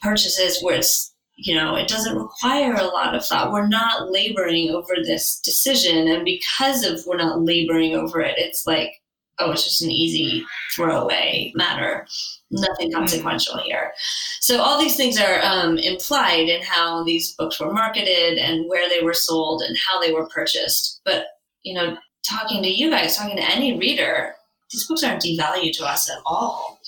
purchases 0.00 0.62
where 0.62 0.76
it's, 0.76 1.12
you 1.36 1.54
know, 1.54 1.74
it 1.74 1.88
doesn't 1.88 2.16
require 2.16 2.74
a 2.74 2.86
lot 2.86 3.14
of 3.14 3.24
thought. 3.24 3.52
We're 3.52 3.66
not 3.68 4.10
laboring 4.10 4.70
over 4.70 4.94
this 5.04 5.40
decision. 5.40 6.08
And 6.08 6.24
because 6.24 6.84
of 6.84 7.04
we're 7.06 7.16
not 7.16 7.42
laboring 7.42 7.94
over 7.94 8.20
it, 8.20 8.38
it's 8.38 8.66
like, 8.66 8.90
oh, 9.38 9.52
it's 9.52 9.64
just 9.64 9.82
an 9.82 9.90
easy 9.90 10.44
throwaway 10.74 11.52
matter. 11.54 12.06
Nothing 12.50 12.90
consequential 12.92 13.58
here. 13.58 13.92
So 14.40 14.60
all 14.60 14.80
these 14.80 14.96
things 14.96 15.18
are 15.18 15.40
um, 15.42 15.78
implied 15.78 16.48
in 16.48 16.62
how 16.62 17.04
these 17.04 17.34
books 17.34 17.60
were 17.60 17.72
marketed 17.72 18.38
and 18.38 18.68
where 18.68 18.88
they 18.88 19.04
were 19.04 19.14
sold 19.14 19.62
and 19.62 19.76
how 19.76 20.00
they 20.00 20.12
were 20.12 20.28
purchased. 20.28 21.00
But 21.04 21.26
you 21.62 21.74
know, 21.74 21.98
talking 22.28 22.62
to 22.62 22.68
you 22.68 22.90
guys, 22.90 23.16
talking 23.16 23.36
to 23.36 23.50
any 23.50 23.78
reader, 23.78 24.34
these 24.70 24.86
books 24.86 25.04
aren't 25.04 25.22
devalued 25.22 25.72
to 25.78 25.84
us 25.84 26.10
at 26.10 26.18
all. 26.26 26.80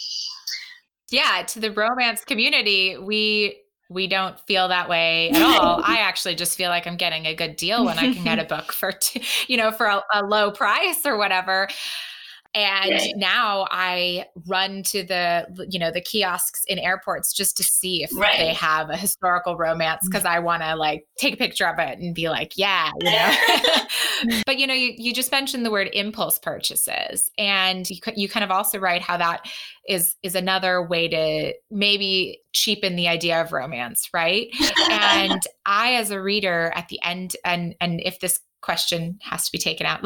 Yeah, 1.10 1.42
to 1.48 1.60
the 1.60 1.72
romance 1.72 2.24
community, 2.24 2.96
we 2.96 3.60
we 3.90 4.06
don't 4.06 4.38
feel 4.46 4.68
that 4.68 4.88
way 4.88 5.30
at 5.30 5.42
all. 5.42 5.82
I 5.84 5.98
actually 5.98 6.36
just 6.36 6.56
feel 6.56 6.70
like 6.70 6.86
I'm 6.86 6.96
getting 6.96 7.26
a 7.26 7.34
good 7.34 7.56
deal 7.56 7.84
when 7.84 7.98
I 7.98 8.14
can 8.14 8.22
get 8.22 8.38
a 8.38 8.44
book 8.44 8.72
for, 8.72 8.92
you 9.48 9.56
know, 9.56 9.72
for 9.72 9.86
a, 9.86 10.02
a 10.14 10.24
low 10.24 10.52
price 10.52 11.04
or 11.04 11.18
whatever. 11.18 11.68
And 12.54 12.90
right. 12.90 13.12
now 13.16 13.66
I 13.70 14.26
run 14.46 14.82
to 14.84 15.04
the, 15.04 15.66
you 15.70 15.78
know, 15.78 15.90
the 15.90 16.00
kiosks 16.00 16.64
in 16.64 16.78
airports 16.78 17.32
just 17.32 17.56
to 17.58 17.62
see 17.62 18.02
if 18.02 18.10
right. 18.14 18.38
they 18.38 18.52
have 18.54 18.90
a 18.90 18.96
historical 18.96 19.56
romance 19.56 20.04
mm. 20.04 20.10
because 20.10 20.24
I 20.24 20.40
want 20.40 20.62
to 20.62 20.74
like 20.74 21.04
take 21.16 21.34
a 21.34 21.36
picture 21.36 21.66
of 21.66 21.78
it 21.78 21.98
and 21.98 22.14
be 22.14 22.28
like, 22.28 22.52
yeah, 22.56 22.90
you 23.00 23.10
know. 23.10 23.34
but 24.46 24.58
you 24.58 24.66
know, 24.66 24.74
you, 24.74 24.94
you 24.96 25.12
just 25.12 25.30
mentioned 25.30 25.64
the 25.64 25.70
word 25.70 25.90
impulse 25.92 26.38
purchases, 26.38 27.30
and 27.38 27.88
you, 27.88 27.98
you 28.16 28.28
kind 28.28 28.44
of 28.44 28.50
also 28.50 28.78
write 28.78 29.02
how 29.02 29.16
that 29.16 29.46
is 29.88 30.16
is 30.22 30.34
another 30.34 30.82
way 30.82 31.08
to 31.08 31.54
maybe 31.70 32.40
cheapen 32.52 32.96
the 32.96 33.08
idea 33.08 33.40
of 33.40 33.52
romance, 33.52 34.08
right? 34.12 34.48
and 34.90 35.42
I, 35.66 35.94
as 35.94 36.10
a 36.10 36.20
reader, 36.20 36.72
at 36.74 36.88
the 36.88 37.00
end, 37.02 37.36
and 37.44 37.74
and 37.80 38.00
if 38.04 38.20
this 38.20 38.40
question 38.60 39.18
has 39.22 39.46
to 39.46 39.52
be 39.52 39.58
taken 39.58 39.86
out 39.86 40.02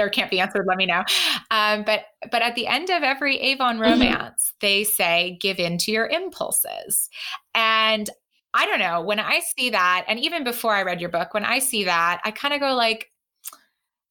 or 0.00 0.08
can't 0.08 0.30
be 0.30 0.40
answered, 0.40 0.66
let 0.66 0.76
me 0.76 0.86
know. 0.86 1.04
Um, 1.50 1.84
but 1.84 2.04
but 2.30 2.42
at 2.42 2.54
the 2.54 2.66
end 2.66 2.90
of 2.90 3.02
every 3.02 3.38
Avon 3.38 3.74
mm-hmm. 3.74 3.82
romance, 3.82 4.52
mm-hmm. 4.52 4.56
they 4.60 4.84
say, 4.84 5.38
"Give 5.40 5.58
in 5.58 5.78
to 5.78 5.90
your 5.90 6.06
impulses," 6.06 7.08
and 7.54 8.08
I 8.54 8.66
don't 8.66 8.80
know 8.80 9.00
when 9.00 9.20
I 9.20 9.40
see 9.56 9.70
that, 9.70 10.04
and 10.08 10.18
even 10.18 10.44
before 10.44 10.74
I 10.74 10.82
read 10.82 11.00
your 11.00 11.10
book, 11.10 11.34
when 11.34 11.44
I 11.44 11.58
see 11.58 11.84
that, 11.84 12.20
I 12.24 12.30
kind 12.30 12.54
of 12.54 12.60
go 12.60 12.74
like, 12.74 13.10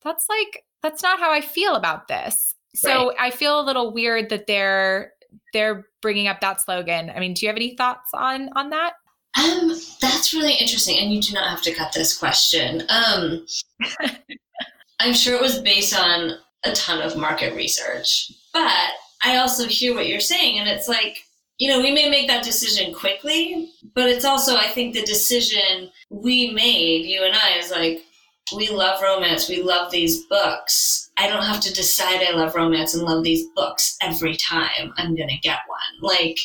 "That's 0.03 0.27
like 0.29 0.63
that's 0.83 1.03
not 1.03 1.19
how 1.19 1.31
I 1.31 1.41
feel 1.41 1.75
about 1.75 2.07
this." 2.07 2.55
So 2.75 3.07
right. 3.07 3.17
I 3.19 3.29
feel 3.31 3.59
a 3.59 3.65
little 3.65 3.91
weird 3.91 4.29
that 4.29 4.47
they're 4.47 5.13
they're 5.53 5.85
bringing 6.01 6.27
up 6.27 6.41
that 6.41 6.61
slogan. 6.61 7.09
I 7.09 7.19
mean, 7.19 7.33
do 7.33 7.45
you 7.45 7.49
have 7.49 7.55
any 7.55 7.75
thoughts 7.75 8.11
on 8.13 8.49
on 8.55 8.69
that? 8.69 8.93
Um, 9.37 9.69
that's 10.01 10.33
really 10.33 10.53
interesting, 10.53 10.97
and 10.99 11.13
you 11.13 11.21
do 11.21 11.33
not 11.33 11.49
have 11.49 11.61
to 11.63 11.73
cut 11.73 11.93
this 11.93 12.17
question. 12.17 12.83
Um, 12.89 13.45
I'm 14.99 15.13
sure 15.13 15.35
it 15.35 15.41
was 15.41 15.59
based 15.59 15.97
on 15.97 16.37
a 16.63 16.73
ton 16.73 17.01
of 17.01 17.17
market 17.17 17.55
research, 17.55 18.31
but 18.53 18.89
I 19.23 19.37
also 19.37 19.67
hear 19.67 19.93
what 19.93 20.07
you're 20.07 20.19
saying, 20.19 20.59
and 20.59 20.67
it's 20.67 20.87
like, 20.87 21.23
you 21.59 21.69
know, 21.69 21.81
we 21.81 21.91
may 21.91 22.09
make 22.09 22.27
that 22.27 22.43
decision 22.43 22.93
quickly, 22.93 23.71
but 23.95 24.09
it's 24.09 24.25
also, 24.25 24.55
I 24.55 24.67
think, 24.67 24.93
the 24.93 25.03
decision 25.03 25.91
we 26.09 26.51
made, 26.51 27.05
you 27.05 27.23
and 27.23 27.35
I, 27.35 27.57
is 27.57 27.71
like, 27.71 28.03
we 28.55 28.69
love 28.69 29.01
romance, 29.01 29.49
we 29.49 29.61
love 29.61 29.91
these 29.91 30.23
books. 30.25 31.09
I 31.17 31.27
don't 31.27 31.43
have 31.43 31.59
to 31.61 31.73
decide 31.73 32.21
I 32.21 32.35
love 32.35 32.55
romance 32.55 32.93
and 32.93 33.03
love 33.03 33.23
these 33.23 33.47
books 33.55 33.97
every 34.01 34.37
time 34.37 34.93
I'm 34.97 35.15
going 35.15 35.29
to 35.29 35.37
get 35.37 35.59
one. 35.67 36.01
Like, 36.01 36.37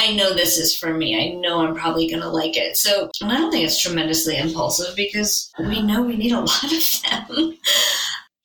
I 0.00 0.14
know 0.14 0.32
this 0.32 0.56
is 0.56 0.76
for 0.76 0.94
me. 0.94 1.14
I 1.20 1.34
know 1.38 1.60
I'm 1.60 1.74
probably 1.74 2.08
going 2.08 2.22
to 2.22 2.28
like 2.30 2.56
it. 2.56 2.76
So 2.76 3.10
I 3.22 3.36
don't 3.36 3.50
think 3.50 3.66
it's 3.66 3.80
tremendously 3.80 4.38
impulsive 4.38 4.96
because 4.96 5.52
we 5.58 5.82
know 5.82 6.02
we 6.02 6.16
need 6.16 6.32
a 6.32 6.40
lot 6.40 6.64
of 6.64 7.02
them. 7.02 7.58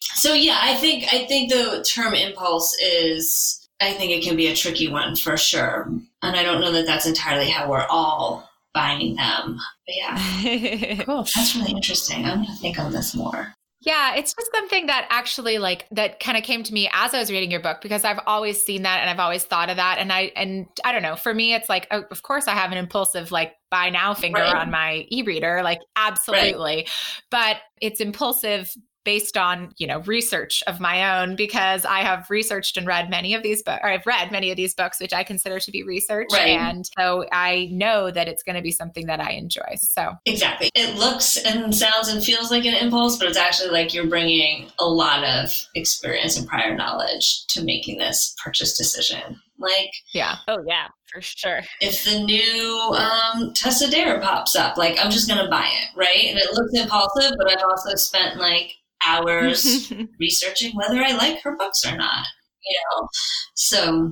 so 0.02 0.34
yeah, 0.34 0.60
I 0.62 0.76
think 0.76 1.06
I 1.14 1.26
think 1.26 1.52
the 1.52 1.86
term 1.88 2.14
impulse 2.14 2.76
is 2.84 3.66
I 3.80 3.94
think 3.94 4.12
it 4.12 4.24
can 4.24 4.36
be 4.36 4.48
a 4.48 4.56
tricky 4.56 4.90
one 4.90 5.16
for 5.16 5.38
sure. 5.38 5.90
And 6.22 6.36
I 6.36 6.44
don't 6.44 6.60
know 6.60 6.72
that 6.74 6.86
that's 6.86 7.06
entirely 7.06 7.50
how 7.50 7.70
we're 7.70 7.88
all 7.90 8.50
buying 8.74 9.16
them. 9.16 9.58
But 9.88 9.96
yeah. 9.96 11.04
cool. 11.04 11.24
That's 11.36 11.56
really 11.56 11.72
interesting. 11.72 12.26
I'm 12.26 12.44
going 12.44 12.48
to 12.48 12.56
think 12.56 12.78
on 12.78 12.92
this 12.92 13.16
more. 13.16 13.54
Yeah, 13.86 14.16
it's 14.16 14.34
just 14.34 14.50
something 14.52 14.88
that 14.88 15.06
actually 15.12 15.60
like 15.60 15.86
that 15.92 16.20
kind 16.20 16.38
of 16.38 16.44
came 16.44 16.64
to 16.64 16.74
me 16.74 16.90
as 16.92 17.14
I 17.14 17.20
was 17.20 17.30
reading 17.30 17.52
your 17.52 17.60
book 17.60 17.82
because 17.82 18.04
I've 18.04 18.20
always 18.26 18.62
seen 18.64 18.82
that 18.82 19.00
and 19.00 19.10
I've 19.10 19.20
always 19.20 19.44
thought 19.44 19.70
of 19.70 19.78
that 19.78 20.00
and 20.00 20.12
I 20.12 20.32
and 20.36 20.66
I 20.84 20.92
don't 20.92 21.04
know, 21.04 21.16
for 21.16 21.36
me 21.36 21.54
it's 21.54 21.70
like 21.70 21.88
oh, 21.92 22.04
of 22.10 22.24
course 22.24 22.48
I 22.48 22.54
have 22.54 22.72
an 22.72 22.80
impulsive 22.80 23.32
like 23.32 23.54
buy 23.70 23.92
now 23.92 24.16
finger 24.16 24.42
right. 24.42 24.56
on 24.56 24.72
my 24.72 25.06
e-reader 25.10 25.62
like 25.64 25.82
absolutely. 25.96 26.58
Right. 26.58 26.90
But 27.30 27.58
it's 27.80 28.02
impulsive 28.02 28.76
based 29.06 29.38
on 29.38 29.74
you 29.78 29.88
know 29.88 30.00
research 30.02 30.64
of 30.68 30.80
my 30.80 31.22
own 31.22 31.36
because 31.36 31.86
i 31.86 32.00
have 32.00 32.30
researched 32.30 32.76
and 32.76 32.88
read 32.88 33.10
many 33.10 33.34
of 33.34 33.44
these 33.44 33.64
books 33.64 33.80
or 33.84 33.90
i've 33.90 34.06
read 34.06 34.32
many 34.32 34.52
of 34.52 34.58
these 34.58 34.74
books 34.74 35.00
which 35.00 35.14
i 35.14 35.24
consider 35.24 35.60
to 35.60 35.72
be 35.72 35.84
research 35.84 36.28
right. 36.34 36.50
and 36.50 36.90
so 36.98 37.26
i 37.32 37.70
know 37.72 38.12
that 38.12 38.28
it's 38.28 38.44
going 38.44 38.56
to 38.56 38.62
be 38.62 38.72
something 38.72 39.06
that 39.06 39.20
i 39.20 39.32
enjoy 39.32 39.76
so. 39.96 40.14
Exactly. 40.26 40.70
It 40.76 40.96
looks 40.96 41.38
and 41.38 41.74
sounds 41.74 42.10
and 42.10 42.24
feels 42.24 42.52
like 42.52 42.66
an 42.66 42.74
impulse 42.74 43.18
but 43.18 43.28
it's 43.28 43.38
actually 43.38 43.70
like 43.70 43.94
you're 43.94 44.08
bringing 44.08 44.68
a 44.80 44.86
lot 44.86 45.24
of 45.24 45.52
experience 45.76 46.38
and 46.38 46.48
prior 46.48 46.76
knowledge 46.76 47.46
to 47.48 47.64
making 47.64 47.98
this 47.98 48.36
purchase 48.44 48.78
decision. 48.78 49.40
Like 49.58 49.92
yeah. 50.14 50.38
Oh 50.48 50.64
yeah 50.68 50.88
for 51.12 51.22
sure. 51.22 51.62
if 51.80 52.04
the 52.04 52.20
new 52.20 52.96
um 52.98 53.54
tessa 53.54 53.90
dare 53.90 54.20
pops 54.20 54.56
up 54.56 54.76
like 54.76 54.98
i'm 55.00 55.12
just 55.12 55.30
gonna 55.30 55.50
buy 55.50 55.66
it 55.66 55.98
right? 55.98 56.26
And 56.26 56.38
it 56.38 56.52
looks 56.54 56.74
impulsive 56.74 57.32
but 57.38 57.50
i've 57.50 57.64
also 57.64 57.96
spent 57.96 58.38
like 58.38 58.72
hours 59.06 59.92
researching 60.20 60.76
whether 60.76 61.02
I 61.02 61.14
like 61.14 61.42
her 61.44 61.56
books 61.58 61.86
or 61.86 61.96
not. 61.96 62.26
You 62.68 62.78
know, 62.92 63.08
so 63.54 64.12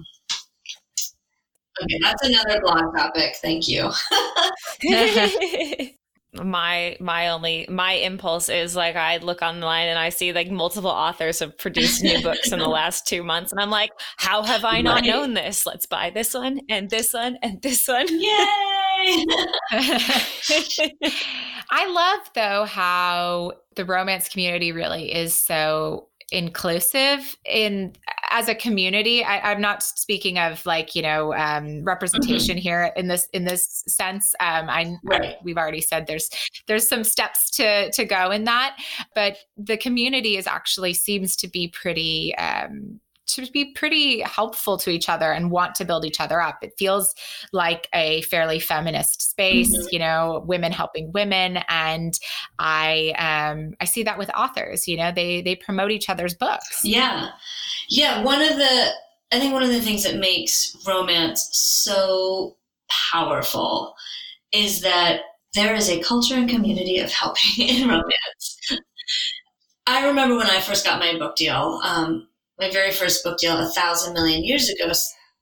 okay, 1.81 1.99
that's 2.01 2.23
another 2.27 2.61
blog 2.61 2.95
topic. 2.95 3.35
Thank 3.41 3.67
you. 3.67 3.91
my 6.41 6.97
my 6.99 7.29
only 7.29 7.65
my 7.69 7.93
impulse 7.93 8.49
is 8.49 8.75
like 8.75 8.95
I 8.95 9.17
look 9.17 9.41
online 9.41 9.87
and 9.87 9.99
I 9.99 10.09
see 10.09 10.33
like 10.33 10.49
multiple 10.49 10.89
authors 10.89 11.39
have 11.39 11.57
produced 11.57 12.03
new 12.03 12.21
books 12.23 12.51
in 12.51 12.59
the 12.59 12.67
last 12.67 13.07
two 13.07 13.23
months, 13.23 13.51
and 13.51 13.61
I'm 13.61 13.69
like, 13.69 13.91
how 14.17 14.43
have 14.43 14.65
I 14.65 14.81
not 14.81 15.01
right. 15.01 15.05
known 15.05 15.33
this? 15.33 15.65
Let's 15.65 15.85
buy 15.85 16.09
this 16.09 16.33
one 16.33 16.61
and 16.69 16.89
this 16.89 17.13
one 17.13 17.37
and 17.41 17.61
this 17.61 17.87
one. 17.87 18.07
Yay! 18.09 19.25
I 21.71 21.87
love 21.89 22.29
though 22.35 22.65
how 22.65 23.53
the 23.75 23.85
romance 23.85 24.29
community 24.29 24.71
really 24.71 25.13
is 25.13 25.33
so 25.33 26.09
inclusive 26.31 27.37
in 27.45 27.93
as 28.33 28.49
a 28.49 28.55
community 28.55 29.23
I, 29.23 29.51
am 29.51 29.61
not 29.61 29.83
speaking 29.83 30.39
of 30.39 30.65
like 30.65 30.95
you 30.95 31.03
know 31.03 31.33
um, 31.35 31.83
representation 31.83 32.57
mm-hmm. 32.57 32.63
here 32.63 32.91
in 32.97 33.07
this 33.07 33.27
in 33.31 33.45
this 33.45 33.83
sense 33.87 34.33
um, 34.39 34.69
I, 34.69 34.95
right. 35.03 35.21
I, 35.21 35.37
we've 35.43 35.57
already 35.57 35.81
said 35.81 36.07
there's 36.07 36.29
there's 36.67 36.89
some 36.89 37.03
steps 37.03 37.51
to 37.51 37.91
to 37.91 38.03
go 38.05 38.31
in 38.31 38.43
that 38.45 38.75
but 39.13 39.37
the 39.55 39.77
community 39.77 40.35
is 40.35 40.47
actually 40.47 40.95
seems 40.95 41.35
to 41.37 41.47
be 41.47 41.67
pretty 41.67 42.35
um, 42.35 42.99
to 43.35 43.51
be 43.51 43.73
pretty 43.73 44.21
helpful 44.21 44.77
to 44.77 44.89
each 44.89 45.09
other 45.09 45.31
and 45.31 45.51
want 45.51 45.75
to 45.75 45.85
build 45.85 46.05
each 46.05 46.19
other 46.19 46.41
up. 46.41 46.59
It 46.61 46.73
feels 46.77 47.13
like 47.51 47.87
a 47.93 48.21
fairly 48.23 48.59
feminist 48.59 49.21
space, 49.31 49.75
mm-hmm. 49.75 49.87
you 49.91 49.99
know, 49.99 50.43
women 50.47 50.71
helping 50.71 51.11
women, 51.11 51.59
and 51.69 52.17
I 52.59 53.13
um 53.17 53.73
I 53.81 53.85
see 53.85 54.03
that 54.03 54.17
with 54.17 54.29
authors. 54.35 54.87
You 54.87 54.97
know, 54.97 55.11
they 55.11 55.41
they 55.41 55.55
promote 55.55 55.91
each 55.91 56.09
other's 56.09 56.35
books. 56.35 56.81
Yeah, 56.83 57.29
yeah. 57.89 58.23
One 58.23 58.41
of 58.41 58.57
the 58.57 58.91
I 59.31 59.39
think 59.39 59.53
one 59.53 59.63
of 59.63 59.69
the 59.69 59.81
things 59.81 60.03
that 60.03 60.17
makes 60.17 60.75
romance 60.87 61.49
so 61.53 62.57
powerful 63.11 63.95
is 64.51 64.81
that 64.81 65.21
there 65.53 65.75
is 65.75 65.89
a 65.89 66.01
culture 66.01 66.35
and 66.35 66.49
community 66.49 66.99
of 66.99 67.11
helping 67.11 67.67
in 67.67 67.87
romance. 67.87 68.79
I 69.85 70.07
remember 70.07 70.37
when 70.37 70.47
I 70.47 70.61
first 70.61 70.85
got 70.85 70.99
my 70.99 71.17
book 71.17 71.35
deal. 71.35 71.81
Um, 71.83 72.27
my 72.59 72.69
very 72.71 72.91
first 72.91 73.23
book 73.23 73.37
deal 73.37 73.57
a 73.57 73.69
thousand 73.69 74.13
million 74.13 74.43
years 74.43 74.69
ago, 74.69 74.91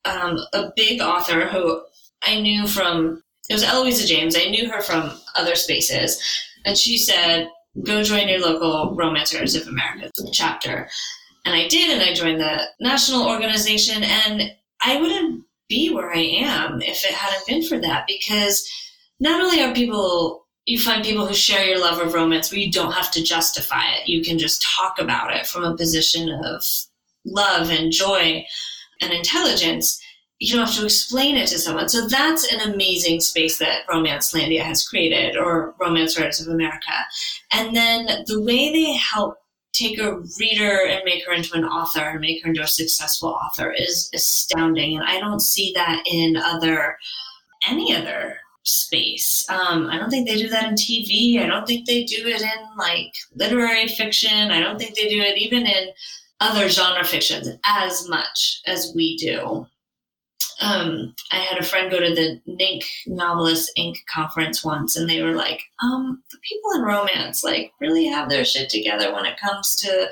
um, 0.06 0.38
a 0.54 0.72
big 0.76 1.02
author 1.02 1.48
who 1.48 1.82
I 2.24 2.40
knew 2.40 2.68
from 2.68 3.24
it 3.50 3.54
was 3.54 3.64
Eloisa 3.64 4.08
James. 4.08 4.36
I 4.36 4.50
knew 4.50 4.70
her 4.70 4.82
from 4.82 5.12
other 5.36 5.56
spaces, 5.56 6.22
and 6.66 6.78
she 6.78 6.98
said, 6.98 7.50
"Go 7.84 8.04
join 8.04 8.28
your 8.28 8.40
local 8.40 8.96
Romance 8.96 9.34
Writers 9.34 9.56
of 9.56 9.68
America 9.68 10.10
chapter." 10.32 10.90
And 11.46 11.56
I 11.56 11.68
did, 11.68 11.90
and 11.90 12.02
I 12.02 12.14
joined 12.14 12.40
the 12.40 12.62
national 12.80 13.28
organization, 13.28 14.04
and 14.04 14.54
I 14.82 15.02
wouldn't 15.02 15.44
be 15.68 15.90
where 15.90 16.14
I 16.14 16.22
am 16.22 16.82
if 16.82 17.04
it 17.04 17.14
hadn't 17.14 17.48
been 17.48 17.64
for 17.64 17.80
that. 17.80 18.06
Because 18.08 18.68
not 19.20 19.42
only 19.42 19.62
are 19.62 19.74
people 19.74 20.42
you 20.66 20.80
find 20.80 21.04
people 21.04 21.26
who 21.26 21.34
share 21.34 21.66
your 21.66 21.80
love 21.80 22.00
of 22.00 22.14
romance 22.14 22.52
where 22.52 22.60
you 22.60 22.72
don't 22.72 22.92
have 22.92 23.12
to 23.12 23.24
justify 23.24 23.84
it. 23.96 24.08
You 24.08 24.24
can 24.24 24.38
just 24.38 24.64
talk 24.78 25.00
about 25.00 25.36
it 25.36 25.48
from 25.48 25.64
a 25.64 25.76
position 25.76 26.30
of 26.30 26.64
love 27.26 27.70
and 27.70 27.92
joy 27.92 28.46
and 29.02 29.14
intelligence, 29.14 30.02
you 30.40 30.56
don't 30.56 30.66
have 30.66 30.76
to 30.76 30.86
explain 30.86 31.38
it 31.38 31.48
to 31.48 31.60
someone. 31.60 31.88
So 31.88 32.08
that's 32.08 32.52
an 32.52 32.72
amazing 32.72 33.22
space 33.22 33.60
that 33.60 33.88
Romancelandia 33.88 34.62
has 34.62 34.88
created, 34.88 35.38
or 35.38 35.76
Romance 35.80 36.18
Writers 36.18 36.42
of 36.42 36.48
America. 36.48 36.94
And 37.54 37.76
then 37.76 38.08
the 38.26 38.42
way 38.42 38.72
they 38.72 38.94
help 38.94 39.36
take 39.74 40.00
a 40.00 40.18
reader 40.40 40.86
and 40.88 41.02
make 41.06 41.26
her 41.26 41.34
into 41.34 41.56
an 41.56 41.64
author 41.64 42.02
and 42.02 42.20
make 42.20 42.44
her 42.44 42.50
into 42.50 42.62
a 42.62 42.68
successful 42.68 43.30
author 43.30 43.72
is 43.72 44.10
astounding. 44.14 44.98
And 44.98 45.06
I 45.06 45.20
don't 45.20 45.40
see 45.40 45.72
that 45.76 46.04
in 46.06 46.36
other 46.36 46.98
any 47.70 47.96
other 47.96 48.38
space. 48.64 49.46
Um, 49.50 49.88
I 49.90 49.98
don't 49.98 50.10
think 50.10 50.28
they 50.28 50.38
do 50.38 50.50
that 50.50 50.68
in 50.68 50.76
TV. 50.76 51.40
I 51.40 51.48
don't 51.48 51.66
think 51.66 51.86
they 51.86 52.04
do 52.04 52.28
it 52.28 52.42
in 52.42 52.78
like 52.78 53.14
literary 53.36 53.88
fiction. 53.88 54.52
I 54.52 54.60
don't 54.60 54.80
think 54.80 54.96
they 54.96 55.08
do 55.08 55.22
it 55.22 55.38
even 55.38 55.66
in 55.66 55.90
other 56.42 56.68
genre 56.68 57.06
fictions 57.06 57.48
as 57.66 58.10
much 58.10 58.62
as 58.68 58.92
we 58.96 59.16
do. 59.18 59.66
Um, 60.60 61.16
I 61.32 61.38
had 61.38 61.60
a 61.60 61.66
friend 61.66 61.90
go 61.90 62.00
to 62.00 62.14
the 62.14 62.40
NINC 62.48 62.84
Novelist 63.08 63.72
Inc. 63.80 63.98
conference 64.14 64.64
once, 64.64 64.96
and 64.96 65.10
they 65.10 65.24
were 65.24 65.34
like, 65.34 65.62
um, 65.84 66.22
the 66.32 66.38
people 66.48 66.72
in 66.76 66.82
romance 66.82 67.44
like 67.44 67.72
really 67.80 68.06
have 68.06 68.30
their 68.30 68.46
shit 68.46 68.70
together 68.70 69.14
when 69.14 69.26
it 69.26 69.40
comes 69.40 69.76
to 69.78 70.10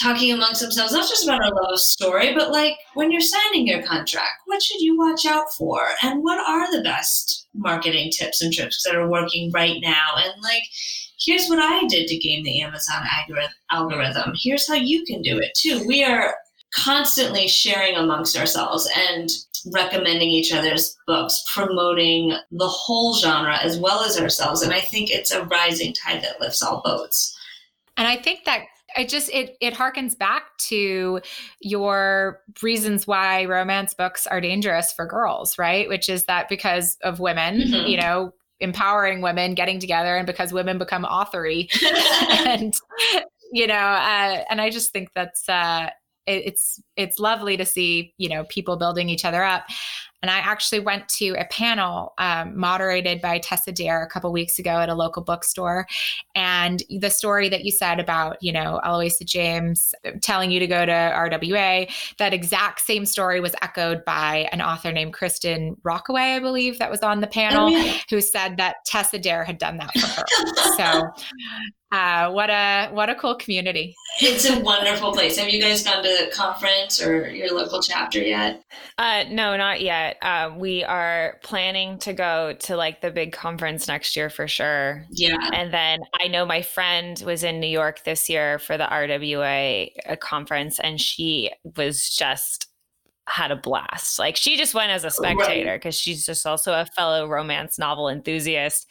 talking 0.00 0.32
amongst 0.32 0.60
themselves, 0.60 0.92
not 0.92 1.08
just 1.08 1.24
about 1.24 1.44
a 1.44 1.54
love 1.54 1.78
story, 1.78 2.34
but 2.34 2.50
like 2.50 2.76
when 2.94 3.10
you're 3.10 3.20
signing 3.20 3.66
your 3.66 3.82
contract, 3.82 4.42
what 4.46 4.62
should 4.62 4.80
you 4.80 4.98
watch 4.98 5.26
out 5.26 5.46
for? 5.56 5.86
And 6.02 6.22
what 6.22 6.38
are 6.48 6.70
the 6.72 6.82
best 6.82 7.46
marketing 7.54 8.10
tips 8.10 8.40
and 8.42 8.52
tricks 8.52 8.82
that 8.84 8.94
are 8.94 9.08
working 9.08 9.50
right 9.52 9.78
now? 9.82 10.14
And 10.16 10.42
like, 10.42 10.62
here's 11.24 11.46
what 11.48 11.58
I 11.58 11.86
did 11.86 12.08
to 12.08 12.18
game 12.18 12.42
the 12.44 12.60
Amazon 12.62 13.04
algorithm. 13.70 14.32
Here's 14.36 14.66
how 14.66 14.74
you 14.74 15.04
can 15.04 15.22
do 15.22 15.38
it 15.38 15.52
too. 15.56 15.84
We 15.86 16.04
are 16.04 16.34
constantly 16.74 17.48
sharing 17.48 17.96
amongst 17.96 18.36
ourselves 18.36 18.88
and 19.08 19.28
recommending 19.72 20.28
each 20.28 20.52
other's 20.52 20.96
books, 21.06 21.44
promoting 21.54 22.36
the 22.50 22.68
whole 22.68 23.14
genre 23.16 23.58
as 23.58 23.78
well 23.78 24.02
as 24.02 24.18
ourselves. 24.18 24.62
And 24.62 24.72
I 24.72 24.80
think 24.80 25.10
it's 25.10 25.30
a 25.30 25.44
rising 25.44 25.92
tide 25.92 26.22
that 26.22 26.40
lifts 26.40 26.62
all 26.62 26.82
boats. 26.84 27.38
And 27.96 28.08
I 28.08 28.16
think 28.16 28.44
that 28.46 28.62
it 28.96 29.08
just 29.08 29.30
it 29.30 29.56
it 29.60 29.74
harkens 29.74 30.18
back 30.18 30.56
to 30.58 31.20
your 31.60 32.40
reasons 32.62 33.06
why 33.06 33.44
romance 33.44 33.94
books 33.94 34.26
are 34.26 34.40
dangerous 34.40 34.92
for 34.92 35.06
girls, 35.06 35.58
right? 35.58 35.88
Which 35.88 36.08
is 36.08 36.24
that 36.24 36.48
because 36.48 36.96
of 37.02 37.20
women, 37.20 37.58
mm-hmm. 37.58 37.86
you 37.86 37.96
know, 37.96 38.32
empowering 38.62 39.20
women 39.20 39.54
getting 39.54 39.78
together 39.78 40.16
and 40.16 40.26
because 40.26 40.52
women 40.52 40.78
become 40.78 41.04
authory. 41.04 41.68
And 42.46 42.74
you 43.52 43.66
know 43.66 43.74
uh, 43.74 44.42
and 44.50 44.60
i 44.60 44.70
just 44.70 44.90
think 44.90 45.10
that's 45.14 45.48
uh, 45.48 45.88
it, 46.26 46.46
it's 46.46 46.80
it's 46.96 47.18
lovely 47.18 47.56
to 47.56 47.64
see 47.64 48.14
you 48.18 48.28
know 48.28 48.44
people 48.44 48.76
building 48.76 49.08
each 49.08 49.24
other 49.24 49.42
up 49.42 49.64
and 50.22 50.30
I 50.30 50.38
actually 50.38 50.78
went 50.78 51.08
to 51.10 51.30
a 51.30 51.44
panel 51.46 52.14
um, 52.18 52.56
moderated 52.56 53.20
by 53.20 53.38
Tessa 53.38 53.72
Dare 53.72 54.02
a 54.02 54.08
couple 54.08 54.32
weeks 54.32 54.58
ago 54.58 54.70
at 54.70 54.88
a 54.88 54.94
local 54.94 55.22
bookstore. 55.22 55.86
And 56.36 56.82
the 56.88 57.10
story 57.10 57.48
that 57.48 57.64
you 57.64 57.72
said 57.72 57.98
about, 57.98 58.36
you 58.40 58.52
know, 58.52 58.80
Eloisa 58.84 59.24
James 59.24 59.94
telling 60.20 60.52
you 60.52 60.60
to 60.60 60.66
go 60.68 60.86
to 60.86 60.92
RWA, 60.92 61.90
that 62.18 62.32
exact 62.32 62.82
same 62.82 63.04
story 63.04 63.40
was 63.40 63.54
echoed 63.62 64.04
by 64.04 64.48
an 64.52 64.62
author 64.62 64.92
named 64.92 65.12
Kristin 65.12 65.76
Rockaway, 65.82 66.36
I 66.36 66.38
believe, 66.38 66.78
that 66.78 66.90
was 66.90 67.00
on 67.00 67.20
the 67.20 67.26
panel, 67.26 67.66
oh, 67.66 67.68
yeah. 67.68 67.98
who 68.08 68.20
said 68.20 68.56
that 68.58 68.76
Tessa 68.86 69.18
Dare 69.18 69.42
had 69.42 69.58
done 69.58 69.78
that 69.78 69.92
for 69.92 70.06
her. 70.06 70.24
so 70.76 71.24
uh, 71.92 72.30
what 72.30 72.48
a 72.48 72.88
what 72.92 73.10
a 73.10 73.14
cool 73.14 73.34
community! 73.34 73.94
It's 74.20 74.48
a 74.48 74.58
wonderful 74.60 75.12
place. 75.12 75.36
Have 75.36 75.50
you 75.50 75.60
guys 75.60 75.84
gone 75.84 76.02
to 76.02 76.08
the 76.08 76.30
conference 76.32 76.81
or 77.00 77.28
your 77.28 77.54
local 77.54 77.80
chapter 77.82 78.20
yet? 78.20 78.62
Uh, 78.98 79.24
no, 79.30 79.56
not 79.56 79.80
yet 79.80 80.16
um, 80.22 80.58
we 80.58 80.84
are 80.84 81.38
planning 81.42 81.98
to 81.98 82.12
go 82.12 82.54
to 82.60 82.76
like 82.76 83.00
the 83.00 83.10
big 83.10 83.32
conference 83.32 83.88
next 83.88 84.16
year 84.16 84.30
for 84.30 84.48
sure. 84.48 85.04
Yeah. 85.10 85.50
And 85.52 85.72
then 85.72 86.00
I 86.20 86.28
know 86.28 86.44
my 86.44 86.62
friend 86.62 87.22
was 87.24 87.44
in 87.44 87.60
New 87.60 87.66
York 87.66 88.04
this 88.04 88.28
year 88.28 88.58
for 88.58 88.76
the 88.76 88.84
RWA 88.84 89.90
uh, 90.08 90.16
conference, 90.16 90.78
and 90.78 91.00
she 91.00 91.50
was 91.76 92.14
just 92.14 92.71
had 93.28 93.50
a 93.50 93.56
blast. 93.56 94.18
Like 94.18 94.36
she 94.36 94.56
just 94.56 94.74
went 94.74 94.90
as 94.90 95.04
a 95.04 95.10
spectator 95.10 95.76
because 95.76 95.94
she's 95.94 96.26
just 96.26 96.46
also 96.46 96.72
a 96.72 96.86
fellow 96.96 97.26
romance 97.28 97.78
novel 97.78 98.08
enthusiast, 98.08 98.86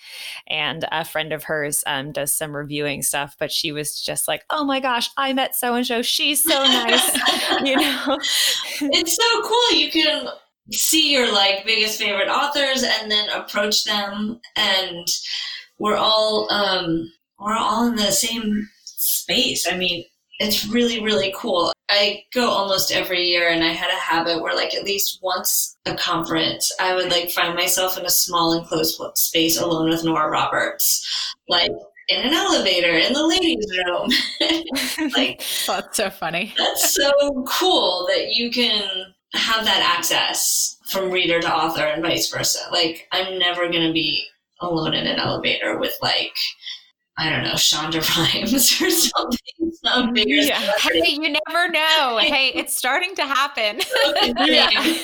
and 0.47 0.85
a 0.91 1.03
friend 1.03 1.33
of 1.33 1.43
hers 1.43 1.83
um, 1.85 2.11
does 2.11 2.33
some 2.33 2.55
reviewing 2.55 3.01
stuff. 3.01 3.35
But 3.39 3.51
she 3.51 3.71
was 3.71 4.01
just 4.01 4.27
like, 4.27 4.43
"Oh 4.49 4.63
my 4.63 4.79
gosh, 4.79 5.09
I 5.17 5.33
met 5.33 5.55
so 5.55 5.75
and 5.75 5.85
so. 5.85 6.01
She's 6.01 6.43
so 6.43 6.63
nice." 6.63 7.15
you 7.63 7.75
know, 7.75 8.17
it's 8.81 9.15
so 9.15 9.41
cool. 9.43 9.79
You 9.79 9.91
can 9.91 10.27
see 10.71 11.11
your 11.11 11.31
like 11.31 11.65
biggest 11.65 11.99
favorite 11.99 12.29
authors 12.29 12.83
and 12.83 13.11
then 13.11 13.29
approach 13.29 13.83
them, 13.83 14.39
and 14.55 15.07
we're 15.77 15.97
all 15.97 16.51
um, 16.51 17.11
we're 17.39 17.57
all 17.57 17.87
in 17.87 17.95
the 17.95 18.11
same 18.11 18.69
space. 18.85 19.67
I 19.69 19.75
mean, 19.75 20.05
it's 20.41 20.67
really 20.67 21.03
really 21.03 21.33
cool 21.35 21.71
I 21.89 22.23
go 22.33 22.49
almost 22.49 22.91
every 22.91 23.23
year 23.23 23.49
and 23.49 23.63
I 23.63 23.73
had 23.73 23.91
a 23.91 23.99
habit 23.99 24.41
where 24.41 24.55
like 24.55 24.73
at 24.73 24.85
least 24.85 25.19
once 25.21 25.77
a 25.85 25.93
conference 25.93 26.71
I 26.79 26.95
would 26.95 27.11
like 27.11 27.29
find 27.31 27.53
myself 27.55 27.97
in 27.97 28.05
a 28.05 28.09
small 28.09 28.53
enclosed 28.53 28.99
space 29.15 29.59
alone 29.59 29.89
with 29.89 30.03
Nora 30.05 30.29
Roberts. 30.29 31.05
Like 31.49 31.71
in 32.11 32.21
an 32.21 32.33
elevator 32.33 32.97
in 32.97 33.13
the 33.13 33.25
ladies' 33.25 33.65
room. 33.85 34.09
like 35.13 35.43
that's 35.67 35.97
so 35.97 36.09
funny. 36.09 36.53
That's 36.57 36.93
so 36.93 37.45
cool 37.47 38.07
that 38.09 38.33
you 38.33 38.51
can 38.51 39.13
have 39.33 39.63
that 39.63 39.95
access 39.97 40.77
from 40.89 41.09
reader 41.09 41.39
to 41.39 41.53
author 41.53 41.83
and 41.83 42.01
vice 42.01 42.29
versa. 42.29 42.59
Like 42.71 43.07
I'm 43.11 43.39
never 43.39 43.65
gonna 43.67 43.93
be 43.93 44.25
alone 44.59 44.93
in 44.93 45.07
an 45.07 45.19
elevator 45.19 45.79
with 45.79 45.97
like 46.01 46.35
I 47.17 47.29
don't 47.29 47.43
know, 47.43 47.53
Shonda 47.53 48.01
Rhimes 48.17 48.81
or 48.81 48.89
something. 48.89 49.71
Some 49.83 50.13
bigger 50.13 50.35
yeah. 50.35 50.71
Hey, 50.79 51.11
you 51.11 51.29
never 51.47 51.69
know. 51.69 52.17
hey, 52.21 52.51
it's 52.55 52.75
starting 52.75 53.15
to 53.15 53.25
happen. 53.25 53.81
yeah. 54.45 54.97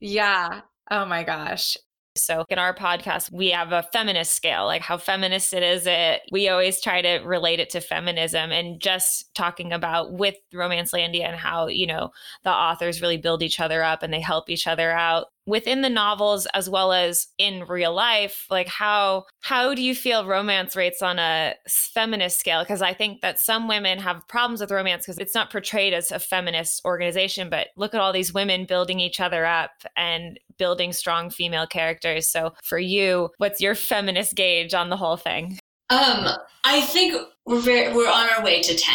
yeah. 0.00 0.60
Oh 0.90 1.04
my 1.04 1.24
gosh. 1.24 1.76
So 2.16 2.44
in 2.48 2.58
our 2.58 2.74
podcast, 2.74 3.32
we 3.32 3.50
have 3.50 3.72
a 3.72 3.86
feminist 3.92 4.32
scale, 4.32 4.64
like 4.64 4.82
how 4.82 4.96
feminist 4.98 5.52
it 5.52 5.62
is. 5.62 5.86
It 5.86 6.22
we 6.32 6.48
always 6.48 6.80
try 6.80 7.00
to 7.00 7.18
relate 7.18 7.60
it 7.60 7.70
to 7.70 7.80
feminism 7.80 8.50
and 8.50 8.80
just 8.80 9.32
talking 9.34 9.72
about 9.72 10.12
with 10.12 10.34
Romancelandia 10.52 11.28
and 11.28 11.36
how, 11.36 11.68
you 11.68 11.86
know, 11.86 12.10
the 12.42 12.50
authors 12.50 13.00
really 13.00 13.18
build 13.18 13.42
each 13.42 13.60
other 13.60 13.82
up 13.82 14.02
and 14.02 14.12
they 14.12 14.20
help 14.20 14.50
each 14.50 14.66
other 14.66 14.90
out 14.90 15.26
within 15.48 15.80
the 15.80 15.88
novels 15.88 16.46
as 16.52 16.68
well 16.68 16.92
as 16.92 17.26
in 17.38 17.64
real 17.64 17.94
life 17.94 18.46
like 18.50 18.68
how 18.68 19.24
how 19.40 19.74
do 19.74 19.82
you 19.82 19.94
feel 19.94 20.26
romance 20.26 20.76
rates 20.76 21.00
on 21.00 21.18
a 21.18 21.54
feminist 21.66 22.38
scale? 22.38 22.62
Because 22.62 22.82
i 22.82 22.92
think 22.92 23.22
that 23.22 23.38
some 23.38 23.66
women 23.66 23.98
have 23.98 24.28
problems 24.28 24.60
with 24.60 24.70
romance 24.70 25.06
because 25.06 25.18
it's 25.18 25.34
not 25.34 25.50
portrayed 25.50 25.94
as 25.94 26.12
a 26.12 26.18
feminist 26.18 26.84
organization 26.84 27.48
but 27.48 27.68
look 27.76 27.94
at 27.94 28.00
all 28.00 28.12
these 28.12 28.34
women 28.34 28.66
building 28.66 29.00
each 29.00 29.20
other 29.20 29.46
up 29.46 29.70
and 29.96 30.38
building 30.58 30.92
strong 30.92 31.30
female 31.30 31.66
characters. 31.66 32.28
So 32.28 32.52
for 32.62 32.78
you 32.78 33.30
what's 33.38 33.60
your 33.60 33.74
feminist 33.74 34.34
gauge 34.34 34.74
on 34.74 34.90
the 34.90 34.96
whole 34.96 35.16
thing? 35.16 35.58
Um 35.88 36.28
i 36.64 36.82
think 36.82 37.16
we're 37.46 37.60
very 37.60 37.94
we're 37.94 38.10
on 38.10 38.28
our 38.28 38.44
way 38.44 38.60
to 38.60 38.76
10 38.76 38.94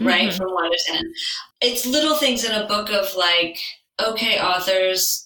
right? 0.00 0.30
Mm-hmm. 0.30 0.36
from 0.36 0.52
1 0.52 0.70
to 0.72 0.78
10 0.92 1.12
it's 1.60 1.86
little 1.86 2.16
things 2.16 2.44
in 2.44 2.50
a 2.52 2.66
book 2.66 2.90
of 2.90 3.14
like 3.14 3.58
okay 4.02 4.40
authors 4.40 5.21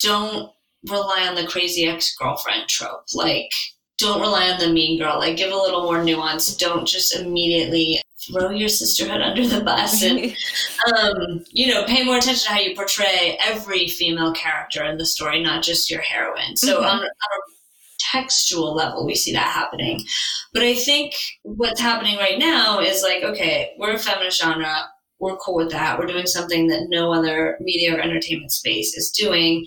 don't 0.00 0.50
rely 0.88 1.26
on 1.28 1.34
the 1.34 1.46
crazy 1.46 1.86
ex 1.86 2.14
girlfriend 2.16 2.68
trope. 2.68 3.04
Like, 3.14 3.50
don't 3.98 4.20
rely 4.20 4.50
on 4.50 4.58
the 4.58 4.72
mean 4.72 4.98
girl. 4.98 5.18
Like, 5.18 5.36
give 5.36 5.52
a 5.52 5.56
little 5.56 5.82
more 5.82 6.02
nuance. 6.02 6.56
Don't 6.56 6.86
just 6.86 7.14
immediately 7.14 8.00
throw 8.32 8.50
your 8.50 8.68
sisterhood 8.68 9.20
under 9.22 9.46
the 9.46 9.60
bus 9.62 10.02
and, 10.02 10.34
um, 10.96 11.44
you 11.50 11.66
know, 11.66 11.84
pay 11.84 12.02
more 12.02 12.16
attention 12.16 12.46
to 12.46 12.52
how 12.52 12.60
you 12.60 12.74
portray 12.74 13.38
every 13.44 13.88
female 13.88 14.32
character 14.32 14.84
in 14.84 14.96
the 14.98 15.06
story, 15.06 15.42
not 15.42 15.62
just 15.62 15.90
your 15.90 16.00
heroine. 16.00 16.56
So, 16.56 16.76
mm-hmm. 16.76 16.84
on, 16.84 16.98
on 16.98 17.02
a 17.04 17.60
textual 17.98 18.74
level, 18.74 19.06
we 19.06 19.14
see 19.14 19.32
that 19.32 19.48
happening. 19.48 20.04
But 20.52 20.62
I 20.62 20.74
think 20.74 21.14
what's 21.42 21.80
happening 21.80 22.16
right 22.16 22.38
now 22.38 22.80
is 22.80 23.02
like, 23.02 23.22
okay, 23.22 23.74
we're 23.78 23.94
a 23.94 23.98
feminist 23.98 24.40
genre 24.40 24.86
we're 25.20 25.36
cool 25.36 25.56
with 25.56 25.70
that. 25.70 25.98
We're 25.98 26.06
doing 26.06 26.26
something 26.26 26.66
that 26.68 26.88
no 26.88 27.12
other 27.12 27.56
media 27.60 27.94
or 27.94 28.00
entertainment 28.00 28.52
space 28.52 28.96
is 28.96 29.10
doing. 29.10 29.66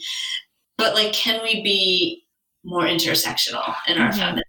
But 0.77 0.95
like, 0.95 1.13
can 1.13 1.41
we 1.43 1.61
be 1.63 2.23
more 2.63 2.83
intersectional 2.83 3.75
in 3.87 3.99
our 3.99 4.09
mm-hmm. 4.09 4.19
feminism? 4.19 4.43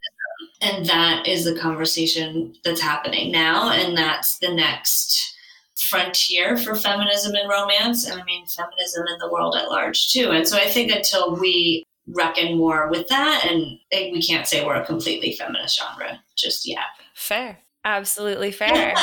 And 0.63 0.87
that 0.87 1.29
is 1.29 1.45
the 1.45 1.59
conversation 1.59 2.55
that's 2.65 2.81
happening 2.81 3.31
now. 3.31 3.71
And 3.71 3.97
that's 3.97 4.39
the 4.39 4.55
next 4.55 5.37
frontier 5.91 6.57
for 6.57 6.75
feminism 6.75 7.35
and 7.35 7.51
romance. 7.51 8.09
And 8.09 8.19
I 8.19 8.25
mean, 8.25 8.47
feminism 8.47 9.05
in 9.13 9.19
the 9.19 9.31
world 9.31 9.57
at 9.57 9.69
large, 9.69 10.11
too. 10.11 10.31
And 10.31 10.49
so 10.49 10.57
I 10.57 10.71
think 10.71 10.91
until 10.91 11.37
we 11.37 11.85
reckon 12.07 12.57
more 12.57 12.89
with 12.91 13.09
that, 13.09 13.47
and 13.51 13.79
we 13.93 14.23
can't 14.23 14.47
say 14.47 14.65
we're 14.65 14.77
a 14.77 14.87
completely 14.87 15.33
feminist 15.33 15.79
genre 15.79 16.23
just 16.37 16.67
yet. 16.67 16.85
Fair. 17.15 17.59
Absolutely 17.85 18.51
fair. 18.51 18.95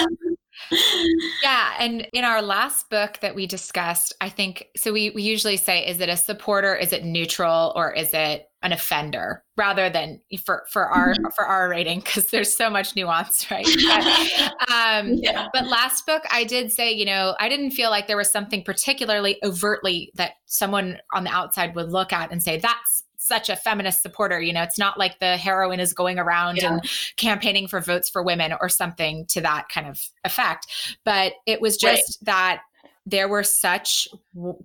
Yeah. 1.43 1.76
And 1.80 2.07
in 2.14 2.24
our 2.24 2.41
last 2.41 2.89
book 2.89 3.20
that 3.22 3.36
we 3.36 3.47
discussed, 3.47 4.14
I 4.22 4.30
think 4.30 4.68
so 4.76 4.93
we, 4.93 5.12
we 5.12 5.24
usually 5.24 5.57
say, 5.57 5.86
is 5.86 5.99
it 5.99 6.09
a 6.09 6.18
supporter, 6.18 6.76
is 6.76 6.93
it 6.93 7.03
neutral, 7.03 7.74
or 7.76 7.91
is 7.93 8.14
it 8.14 8.47
an 8.64 8.72
offender 8.72 9.43
rather 9.57 9.89
than 9.89 10.22
for 10.45 10.66
for 10.70 10.88
our 10.88 11.14
mm-hmm. 11.14 11.26
for 11.36 11.45
our 11.45 11.68
rating 11.68 11.99
because 11.99 12.28
there's 12.28 12.55
so 12.55 12.70
much 12.70 12.95
nuance 12.95 13.49
right 13.49 13.66
but, 13.88 14.72
um, 14.72 15.14
yeah. 15.16 15.47
but 15.51 15.66
last 15.68 16.05
book 16.05 16.24
i 16.30 16.43
did 16.43 16.72
say 16.72 16.91
you 16.91 17.05
know 17.05 17.36
i 17.39 17.49
didn't 17.49 17.72
feel 17.72 17.89
like 17.89 18.07
there 18.07 18.18
was 18.18 18.32
something 18.32 18.64
particularly 18.64 19.38
overtly 19.43 20.12
that 20.14 20.34
someone 20.45 20.97
on 21.14 21.24
the 21.24 21.32
outside 21.32 21.74
would 21.76 21.89
look 21.89 22.14
at 22.14 22.32
and 22.32 22.43
say 22.43 22.59
that's 22.59 23.03
such 23.22 23.49
a 23.49 23.55
feminist 23.55 24.01
supporter. 24.01 24.41
You 24.41 24.53
know, 24.53 24.63
it's 24.63 24.80
not 24.80 24.97
like 24.97 25.19
the 25.19 25.38
heroine 25.38 25.80
is 25.80 25.93
going 25.93 26.17
around 26.17 26.57
yeah. 26.57 26.74
and 26.74 26.89
campaigning 27.17 27.67
for 27.67 27.80
votes 27.80 28.09
for 28.09 28.24
women 28.24 28.53
or 28.59 28.67
something 28.67 29.26
to 29.28 29.41
that 29.41 29.69
kind 29.69 29.88
of 29.88 30.01
effect. 30.24 30.67
But 31.05 31.34
it 31.45 31.61
was 31.61 31.78
just 31.78 32.19
right. 32.22 32.26
that 32.26 32.61
there 33.05 33.28
were 33.28 33.43
such 33.43 34.07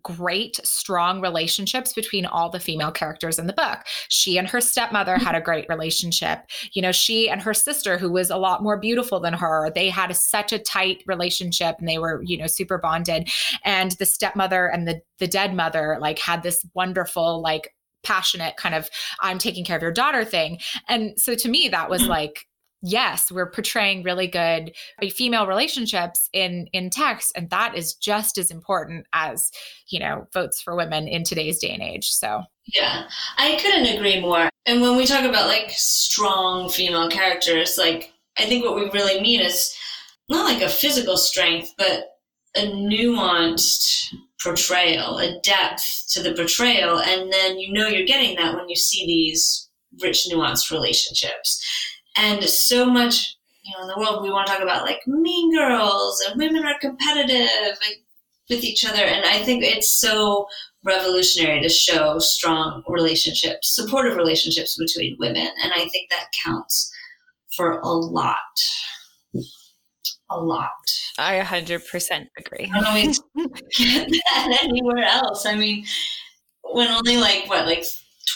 great, 0.03 0.61
strong 0.63 1.23
relationships 1.23 1.95
between 1.95 2.27
all 2.27 2.51
the 2.51 2.61
female 2.61 2.91
characters 2.91 3.39
in 3.39 3.47
the 3.47 3.53
book. 3.55 3.79
She 4.09 4.37
and 4.37 4.47
her 4.49 4.61
stepmother 4.61 5.15
mm-hmm. 5.15 5.25
had 5.25 5.35
a 5.35 5.41
great 5.41 5.67
relationship. 5.69 6.41
You 6.73 6.83
know, 6.83 6.93
she 6.93 7.31
and 7.31 7.41
her 7.41 7.55
sister, 7.55 7.97
who 7.97 8.13
was 8.13 8.31
a 8.31 8.37
lot 8.37 8.63
more 8.63 8.79
beautiful 8.79 9.21
than 9.21 9.33
her, 9.33 9.71
they 9.75 9.89
had 9.89 10.11
a, 10.11 10.15
such 10.15 10.53
a 10.53 10.59
tight 10.59 11.03
relationship 11.07 11.77
and 11.79 11.89
they 11.89 11.99
were, 11.99 12.23
you 12.25 12.37
know, 12.37 12.47
super 12.47 12.77
bonded. 12.77 13.31
And 13.65 13.93
the 13.93 14.07
stepmother 14.07 14.67
and 14.67 14.87
the 14.87 15.01
the 15.19 15.27
dead 15.27 15.55
mother 15.55 15.97
like 15.99 16.19
had 16.19 16.43
this 16.43 16.65
wonderful 16.75 17.41
like 17.41 17.75
passionate 18.07 18.57
kind 18.57 18.75
of 18.75 18.89
I'm 19.21 19.39
taking 19.39 19.65
care 19.65 19.77
of 19.77 19.83
your 19.83 19.93
daughter 19.93 20.25
thing. 20.25 20.61
And 20.89 21.19
so 21.21 21.35
to 21.35 21.49
me, 21.49 21.69
that 21.69 21.91
was 21.91 22.03
mm-hmm. 22.03 22.11
like, 22.11 22.47
yes, 22.83 23.33
we're 23.33 23.51
portraying 23.51 24.05
really 24.05 24.29
good 24.29 24.73
female 25.11 25.47
relationships 25.47 26.29
in 26.33 26.69
in 26.73 26.91
text, 26.91 27.33
and 27.35 27.51
that 27.51 27.75
is 27.77 27.95
just 27.95 28.39
as 28.39 28.51
important 28.51 29.07
as 29.13 29.51
you 29.89 29.99
know 29.99 30.27
votes 30.33 30.61
for 30.63 30.77
women 30.77 31.09
in 31.09 31.25
today's 31.25 31.59
day 31.59 31.71
and 31.71 31.83
age. 31.83 32.11
So 32.11 32.43
yeah, 32.75 33.09
I 33.39 33.59
couldn't 33.61 33.97
agree 33.97 34.21
more. 34.21 34.49
And 34.67 34.81
when 34.81 34.97
we 34.97 35.07
talk 35.07 35.25
about 35.25 35.49
like 35.49 35.71
strong 35.71 36.69
female 36.69 37.09
characters, 37.11 37.77
like 37.77 38.13
I 38.39 38.45
think 38.45 38.65
what 38.65 38.77
we 38.77 38.89
really 38.91 39.21
mean 39.21 39.41
is 39.41 39.77
not 40.29 40.45
like 40.45 40.63
a 40.63 40.69
physical 40.69 41.17
strength, 41.17 41.73
but 41.79 42.19
a 42.57 42.63
nuanced 42.63 44.15
portrayal, 44.43 45.19
a 45.19 45.41
depth 45.41 46.07
to 46.11 46.23
the 46.23 46.35
portrayal, 46.35 47.01
and 47.01 47.33
then 47.33 47.59
you 47.59 47.73
know 47.73 47.87
you're 47.87 48.07
getting 48.07 48.37
that 48.37 48.55
when 48.55 48.69
you 48.69 48.77
see 48.77 49.07
these 49.07 49.69
rich, 50.03 50.27
nuanced 50.31 50.71
relationships. 50.71 51.63
And 52.17 52.43
so 52.45 52.87
much, 52.87 53.37
you 53.63 53.75
know, 53.77 53.83
in 53.83 53.89
the 53.89 53.99
world 53.99 54.23
we 54.23 54.31
want 54.31 54.47
to 54.47 54.53
talk 54.53 54.63
about 54.63 54.85
like 54.85 55.01
mean 55.07 55.55
girls 55.55 56.21
and 56.21 56.39
women 56.39 56.65
are 56.65 56.79
competitive 56.79 57.79
with 58.49 58.63
each 58.63 58.85
other, 58.85 59.03
and 59.03 59.25
I 59.25 59.43
think 59.43 59.65
it's 59.65 59.93
so 59.93 60.47
revolutionary 60.85 61.61
to 61.63 61.69
show 61.69 62.19
strong 62.21 62.85
relationships, 62.87 63.75
supportive 63.75 64.17
relationships 64.17 64.77
between 64.77 65.17
women, 65.19 65.49
and 65.63 65.73
I 65.73 65.89
think 65.89 66.11
that 66.11 66.29
counts 66.45 66.93
for 67.57 67.81
a 67.81 67.89
lot 67.89 68.37
a 70.31 70.41
lot. 70.41 70.71
I 71.19 71.41
100% 71.41 72.27
agree. 72.39 72.71
I 72.73 72.81
don't 72.81 72.87
always 72.87 73.21
get 73.77 74.11
that 74.11 74.59
anywhere 74.63 75.05
else. 75.05 75.47
I 75.47 75.55
mean, 75.55 75.85
when 76.63 76.89
only 76.89 77.17
like 77.17 77.49
what, 77.49 77.67
like 77.67 77.85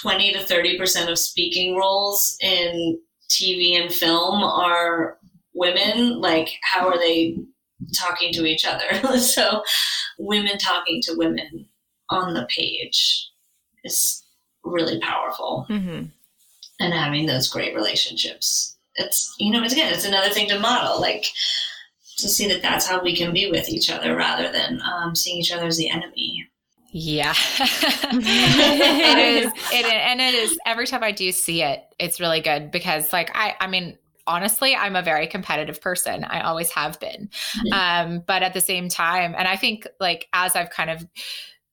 20 0.03 0.33
to 0.33 0.39
30% 0.39 1.11
of 1.11 1.19
speaking 1.19 1.77
roles 1.77 2.37
in 2.41 2.99
TV 3.29 3.81
and 3.81 3.93
film 3.93 4.43
are 4.43 5.19
women, 5.55 6.21
like, 6.21 6.51
how 6.63 6.89
are 6.89 6.99
they 6.99 7.39
talking 7.99 8.33
to 8.33 8.45
each 8.45 8.65
other? 8.65 9.19
so, 9.19 9.63
women 10.19 10.59
talking 10.59 11.01
to 11.03 11.15
women 11.17 11.67
on 12.09 12.35
the 12.35 12.47
page 12.49 13.29
is 13.85 14.25
really 14.65 14.99
powerful. 15.01 15.67
Mm-hmm. 15.69 16.07
And 16.83 16.95
having 16.95 17.27
those 17.27 17.49
great 17.49 17.75
relationships. 17.75 18.77
It's, 18.97 19.35
you 19.39 19.53
know, 19.53 19.63
it's 19.63 19.73
again, 19.73 19.93
it's 19.93 20.07
another 20.07 20.31
thing 20.31 20.49
to 20.49 20.59
model, 20.59 21.01
like 21.01 21.27
to 22.23 22.29
see 22.29 22.49
that 22.49 22.63
that's 22.63 22.87
how 22.87 23.03
we 23.03 23.17
can 23.17 23.33
be 23.33 23.51
with 23.51 23.69
each 23.69 23.91
other 23.91 24.17
rather 24.17 24.51
than 24.51 24.81
um, 24.83 25.15
seeing 25.15 25.39
each 25.39 25.53
other 25.53 25.67
as 25.67 25.77
the 25.77 25.91
enemy. 25.91 26.47
Yeah. 26.93 27.35
it 27.61 29.45
is. 29.45 29.53
It, 29.73 29.87
and 29.87 30.21
it 30.21 30.35
is 30.35 30.59
every 30.67 30.87
time 30.87 31.03
I 31.03 31.13
do 31.13 31.31
see 31.31 31.63
it, 31.63 31.85
it's 31.99 32.19
really 32.19 32.41
good 32.41 32.71
because 32.71 33.13
like 33.13 33.31
I 33.35 33.55
I 33.61 33.67
mean 33.69 33.97
honestly, 34.27 34.75
I'm 34.75 34.97
a 34.97 35.03
very 35.03 35.27
competitive 35.27 35.81
person. 35.81 36.25
I 36.25 36.41
always 36.41 36.71
have 36.71 36.99
been. 37.01 37.29
Mm-hmm. 37.59 37.73
Um, 37.73 38.25
but 38.27 38.43
at 38.43 38.55
the 38.55 38.61
same 38.61 38.89
time, 38.89 39.35
and 39.37 39.47
I 39.47 39.57
think 39.57 39.87
like 39.99 40.29
as 40.33 40.57
I've 40.57 40.71
kind 40.71 40.91
of 40.91 41.07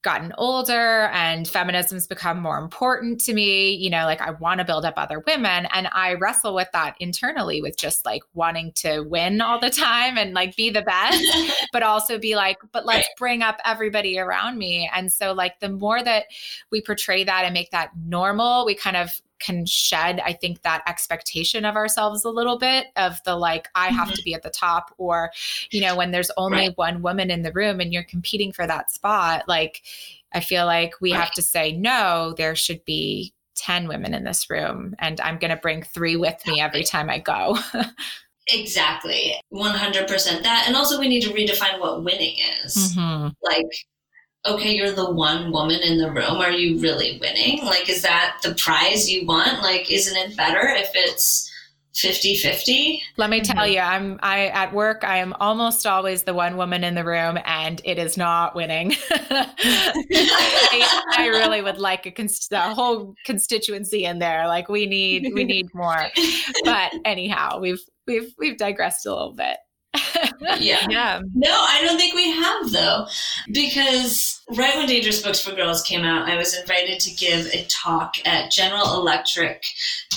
gotten 0.07 0.31
older 0.37 1.09
and 1.11 1.49
feminism's 1.49 2.07
become 2.07 2.39
more 2.39 2.57
important 2.57 3.19
to 3.19 3.33
me, 3.33 3.73
you 3.73 3.89
know, 3.89 4.05
like 4.05 4.21
I 4.21 4.31
want 4.31 4.59
to 4.59 4.63
build 4.63 4.85
up 4.85 4.93
other 4.95 5.21
women. 5.27 5.67
And 5.73 5.89
I 5.91 6.13
wrestle 6.13 6.55
with 6.55 6.69
that 6.71 6.95
internally 7.01 7.61
with 7.61 7.75
just 7.75 8.05
like 8.05 8.23
wanting 8.33 8.71
to 8.75 9.01
win 9.01 9.41
all 9.41 9.59
the 9.59 9.69
time 9.69 10.17
and 10.17 10.33
like 10.33 10.55
be 10.55 10.69
the 10.69 10.81
best, 10.81 11.21
but 11.73 11.83
also 11.83 12.17
be 12.17 12.37
like, 12.37 12.55
but 12.71 12.85
let's 12.85 13.09
bring 13.17 13.41
up 13.41 13.59
everybody 13.65 14.17
around 14.17 14.57
me. 14.57 14.89
And 14.95 15.11
so, 15.11 15.33
like, 15.33 15.59
the 15.59 15.67
more 15.67 16.01
that 16.01 16.27
we 16.71 16.81
portray 16.81 17.25
that 17.25 17.43
and 17.43 17.53
make 17.53 17.71
that 17.71 17.89
normal, 18.05 18.65
we 18.65 18.75
kind 18.75 18.95
of 18.95 19.21
can 19.39 19.65
shed 19.65 20.21
i 20.25 20.33
think 20.33 20.61
that 20.61 20.83
expectation 20.87 21.65
of 21.65 21.75
ourselves 21.75 22.23
a 22.23 22.29
little 22.29 22.57
bit 22.57 22.87
of 22.95 23.21
the 23.23 23.35
like 23.35 23.67
i 23.75 23.87
have 23.87 24.07
mm-hmm. 24.07 24.15
to 24.15 24.23
be 24.23 24.33
at 24.33 24.43
the 24.43 24.49
top 24.49 24.93
or 24.97 25.31
you 25.71 25.81
know 25.81 25.95
when 25.95 26.11
there's 26.11 26.31
only 26.37 26.67
right. 26.67 26.77
one 26.77 27.01
woman 27.01 27.29
in 27.29 27.41
the 27.41 27.51
room 27.51 27.79
and 27.79 27.93
you're 27.93 28.03
competing 28.03 28.51
for 28.51 28.67
that 28.67 28.91
spot 28.91 29.43
like 29.47 29.83
i 30.33 30.39
feel 30.39 30.65
like 30.65 30.93
we 31.01 31.11
right. 31.11 31.19
have 31.19 31.31
to 31.31 31.41
say 31.41 31.71
no 31.71 32.33
there 32.37 32.55
should 32.55 32.83
be 32.85 33.33
10 33.55 33.87
women 33.87 34.13
in 34.13 34.23
this 34.23 34.49
room 34.49 34.95
and 34.99 35.19
i'm 35.21 35.37
going 35.37 35.51
to 35.51 35.57
bring 35.57 35.81
3 35.81 36.15
with 36.15 36.45
me 36.45 36.61
every 36.61 36.83
time 36.83 37.09
i 37.09 37.19
go 37.19 37.57
exactly 38.49 39.35
100% 39.53 40.07
that 40.43 40.63
and 40.67 40.75
also 40.75 40.99
we 40.99 41.09
need 41.09 41.21
to 41.21 41.33
redefine 41.33 41.79
what 41.79 42.03
winning 42.03 42.35
is 42.63 42.95
mm-hmm. 42.95 43.27
like 43.43 43.65
okay, 44.47 44.73
you're 44.73 44.91
the 44.91 45.11
one 45.11 45.51
woman 45.51 45.81
in 45.81 45.97
the 45.97 46.11
room. 46.11 46.37
Are 46.37 46.51
you 46.51 46.79
really 46.79 47.17
winning? 47.19 47.63
Like, 47.65 47.89
is 47.89 48.01
that 48.01 48.37
the 48.43 48.55
prize 48.55 49.09
you 49.09 49.25
want? 49.25 49.61
Like, 49.61 49.91
isn't 49.91 50.15
it 50.15 50.37
better 50.37 50.67
if 50.67 50.89
it's 50.93 51.51
50 51.95 52.37
50? 52.37 53.03
Let 53.17 53.29
me 53.29 53.41
tell 53.41 53.63
mm-hmm. 53.63 53.73
you, 53.73 53.79
I'm 53.79 54.19
I 54.21 54.47
at 54.47 54.73
work, 54.73 55.03
I 55.03 55.17
am 55.17 55.33
almost 55.39 55.87
always 55.87 56.23
the 56.23 56.33
one 56.33 56.55
woman 56.55 56.83
in 56.83 56.93
the 56.93 57.03
room 57.03 57.39
and 57.43 57.81
it 57.83 57.97
is 57.97 58.17
not 58.17 58.55
winning. 58.55 58.93
I, 59.09 61.03
I, 61.17 61.27
really 61.27 61.61
would 61.61 61.79
like 61.79 62.05
a, 62.05 62.11
const- 62.11 62.51
a 62.51 62.73
whole 62.73 63.15
constituency 63.25 64.05
in 64.05 64.19
there. 64.19 64.47
Like 64.47 64.69
we 64.69 64.85
need 64.85 65.31
we 65.33 65.43
need 65.43 65.67
more. 65.73 66.07
But 66.63 66.93
anyhow, 67.03 67.59
we've 67.59 67.81
we've 68.05 68.31
we've 68.37 68.57
digressed 68.57 69.05
a 69.05 69.11
little 69.11 69.33
bit 69.33 69.57
yeah. 70.59 70.85
Yeah. 70.89 71.21
No, 71.33 71.51
I 71.51 71.81
don't 71.83 71.97
think 71.97 72.15
we 72.15 72.31
have 72.31 72.71
though. 72.71 73.07
Because 73.51 74.41
right 74.55 74.75
when 74.75 74.87
Dangerous 74.87 75.21
Books 75.21 75.39
for 75.39 75.53
Girls 75.53 75.81
came 75.81 76.03
out, 76.03 76.29
I 76.29 76.37
was 76.37 76.55
invited 76.57 76.99
to 77.01 77.15
give 77.15 77.47
a 77.47 77.65
talk 77.65 78.15
at 78.25 78.51
General 78.51 78.95
Electric, 78.95 79.63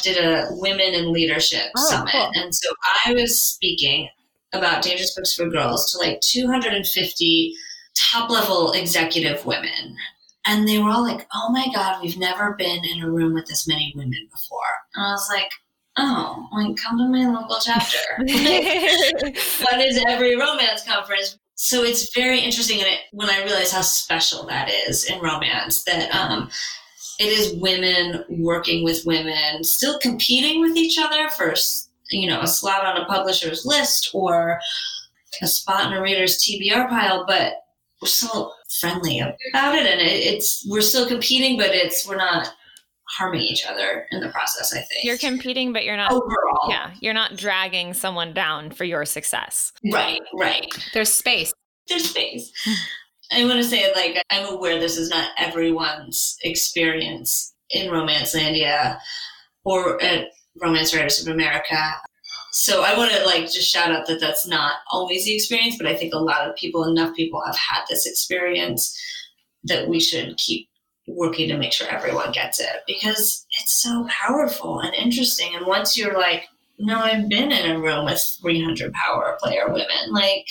did 0.03 0.17
a 0.17 0.49
women 0.51 0.95
in 0.95 1.13
leadership 1.13 1.71
oh, 1.77 1.89
summit. 1.89 2.13
Cool. 2.13 2.31
And 2.35 2.55
so 2.55 2.69
I 3.05 3.13
was 3.15 3.43
speaking 3.43 4.09
about 4.53 4.83
Dangerous 4.83 5.15
Books 5.15 5.35
for 5.35 5.49
Girls 5.49 5.91
to 5.93 5.99
like 5.99 6.21
250 6.21 7.55
top 7.95 8.31
level 8.31 8.73
executive 8.73 9.45
women. 9.47 9.97
And 10.47 10.67
they 10.67 10.79
were 10.79 10.91
all 10.91 11.03
like, 11.03 11.27
oh 11.35 11.51
my 11.53 11.67
God, 11.75 12.03
we've 12.03 12.19
never 12.19 12.55
been 12.55 12.83
in 12.85 13.03
a 13.03 13.11
room 13.11 13.35
with 13.35 13.47
this 13.47 13.69
many 13.69 13.93
women 13.95 14.29
before. 14.33 14.59
And 14.95 15.05
I 15.05 15.11
was 15.11 15.29
like, 15.31 15.51
oh, 16.01 16.49
like 16.53 16.77
come 16.77 16.99
to 16.99 17.09
my 17.09 17.27
local 17.27 17.59
chapter. 17.63 17.99
what 18.19 19.81
is 19.81 20.03
every 20.09 20.37
romance 20.37 20.85
conference? 20.85 21.39
So 21.55 21.83
it's 21.83 22.15
very 22.15 22.41
interesting, 22.41 22.79
and 22.79 22.89
it, 22.89 23.01
when 23.13 23.29
I 23.29 23.45
realize 23.45 23.71
how 23.71 23.83
special 23.83 24.47
that 24.47 24.71
is 24.71 25.05
in 25.05 25.21
romance, 25.21 25.85
that 25.85 26.11
um, 26.15 26.51
it 27.19 27.29
is 27.29 27.61
women 27.61 28.25
working 28.31 28.83
with 28.83 29.05
women, 29.05 29.63
still 29.63 29.99
competing 29.99 30.61
with 30.61 30.77
each 30.77 30.99
other 30.99 31.29
for 31.29 31.55
you 32.11 32.29
know 32.29 32.41
a 32.41 32.47
slot 32.47 32.85
on 32.85 33.01
a 33.01 33.05
publisher's 33.05 33.67
list 33.67 34.11
or 34.15 34.59
a 35.43 35.47
spot 35.47 35.87
in 35.87 35.97
a 35.97 36.03
reader's 36.03 36.39
TBR 36.39 36.89
pile, 36.89 37.25
but 37.27 37.55
we're 38.01 38.09
still 38.09 38.55
friendly 38.81 39.21
about 39.21 39.75
it, 39.75 39.87
and 39.87 40.01
it, 40.01 40.35
it's 40.35 40.67
we're 40.69 40.81
still 40.81 41.07
competing, 41.07 41.59
but 41.59 41.75
it's 41.75 42.09
we're 42.09 42.17
not 42.17 42.51
harming 43.17 43.43
each 43.43 43.67
other 43.67 44.07
in 44.11 44.21
the 44.21 44.29
process, 44.29 44.73
I 44.73 44.81
think. 44.81 45.05
You're 45.05 45.19
competing, 45.19 45.73
but 45.73 45.85
you're 45.85 45.97
not 45.97 46.13
overall. 46.13 46.69
Yeah. 46.69 46.93
You're 47.01 47.15
not 47.15 47.37
dragging 47.37 47.95
someone 47.95 48.33
down 48.33 48.71
for 48.71 48.85
your 48.85 49.05
success. 49.05 49.73
Right, 49.93 50.21
right. 50.35 50.67
There's 50.95 51.13
space. 51.13 51.53
There's 51.89 52.09
space. 52.09 52.53
I 53.33 53.45
want 53.45 53.59
to 53.59 53.65
say, 53.65 53.93
like, 53.95 54.23
I'm 54.31 54.47
aware 54.53 54.79
this 54.79 54.97
is 54.97 55.11
not 55.11 55.31
everyone's 55.39 56.37
experience 56.43 57.55
in 57.71 57.91
romance 57.91 58.35
Romancelandia 58.35 58.99
or 59.65 60.03
at 60.03 60.29
Romance 60.61 60.95
Writers 60.95 61.25
of 61.25 61.33
America. 61.33 61.77
So 62.53 62.83
I 62.83 62.97
want 62.97 63.13
to 63.13 63.25
like 63.25 63.45
just 63.51 63.71
shout 63.71 63.93
out 63.93 64.07
that 64.07 64.21
that's 64.21 64.47
not 64.47 64.75
always 64.91 65.25
the 65.25 65.35
experience, 65.35 65.77
but 65.79 65.87
I 65.87 65.95
think 65.95 66.13
a 66.13 66.19
lot 66.19 66.49
of 66.49 66.57
people, 66.57 66.85
enough 66.85 67.15
people, 67.15 67.41
have 67.47 67.57
had 67.57 67.83
this 67.89 68.07
experience 68.07 68.97
that 69.65 69.89
we 69.89 70.01
should 70.01 70.37
keep 70.37 70.69
working 71.17 71.49
to 71.49 71.57
make 71.57 71.73
sure 71.73 71.89
everyone 71.89 72.33
gets 72.33 72.61
it 72.61 72.83
because 72.87 73.47
it's 73.61 73.83
so 73.83 74.07
powerful 74.09 74.81
and 74.81 74.95
interesting. 74.95 75.55
And 75.55 75.67
once 75.67 75.97
you're 75.97 76.19
like, 76.19 76.49
no, 76.79 76.99
I've 76.99 77.29
been 77.29 77.53
in 77.53 77.71
a 77.71 77.81
room 77.81 78.07
with 78.07 78.23
300 78.41 78.93
power 78.93 79.37
player 79.41 79.69
women, 79.69 80.13
like, 80.13 80.47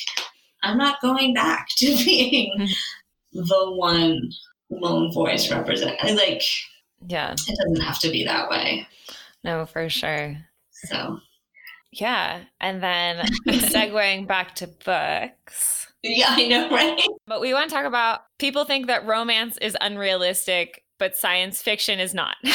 I'm 0.64 0.78
not 0.78 1.02
going 1.02 1.34
back 1.34 1.68
to 1.78 1.86
being 2.06 2.56
mm-hmm. 2.60 3.40
the 3.40 3.72
one 3.76 4.32
lone 4.70 5.12
voice 5.12 5.52
represent. 5.52 6.02
Like, 6.04 6.44
yeah, 7.08 7.32
it 7.32 7.58
doesn't 7.58 7.84
have 7.84 8.00
to 8.00 8.10
be 8.10 8.26
that 8.26 8.50
way. 8.50 8.88
No, 9.44 9.66
for 9.66 9.90
sure. 9.90 10.38
So, 10.72 11.20
yeah. 11.92 12.42
And 12.60 12.84
then 12.84 13.26
segueing 13.48 14.28
back 14.28 14.56
to 14.56 14.68
books. 14.68 15.79
Yeah, 16.04 16.28
I 16.30 16.48
know, 16.48 16.70
right? 16.70 16.98
But 17.28 17.42
we 17.42 17.54
want 17.54 17.70
to 17.70 17.76
talk 17.76 17.86
about 17.86 18.22
people 18.38 18.64
think 18.64 18.88
that 18.88 19.06
romance 19.06 19.58
is 19.58 19.76
unrealistic, 19.82 20.86
but 20.98 21.18
science 21.18 21.62
fiction 21.62 22.00
is 22.00 22.14
not. 22.14 22.38
yeah, 22.44 22.54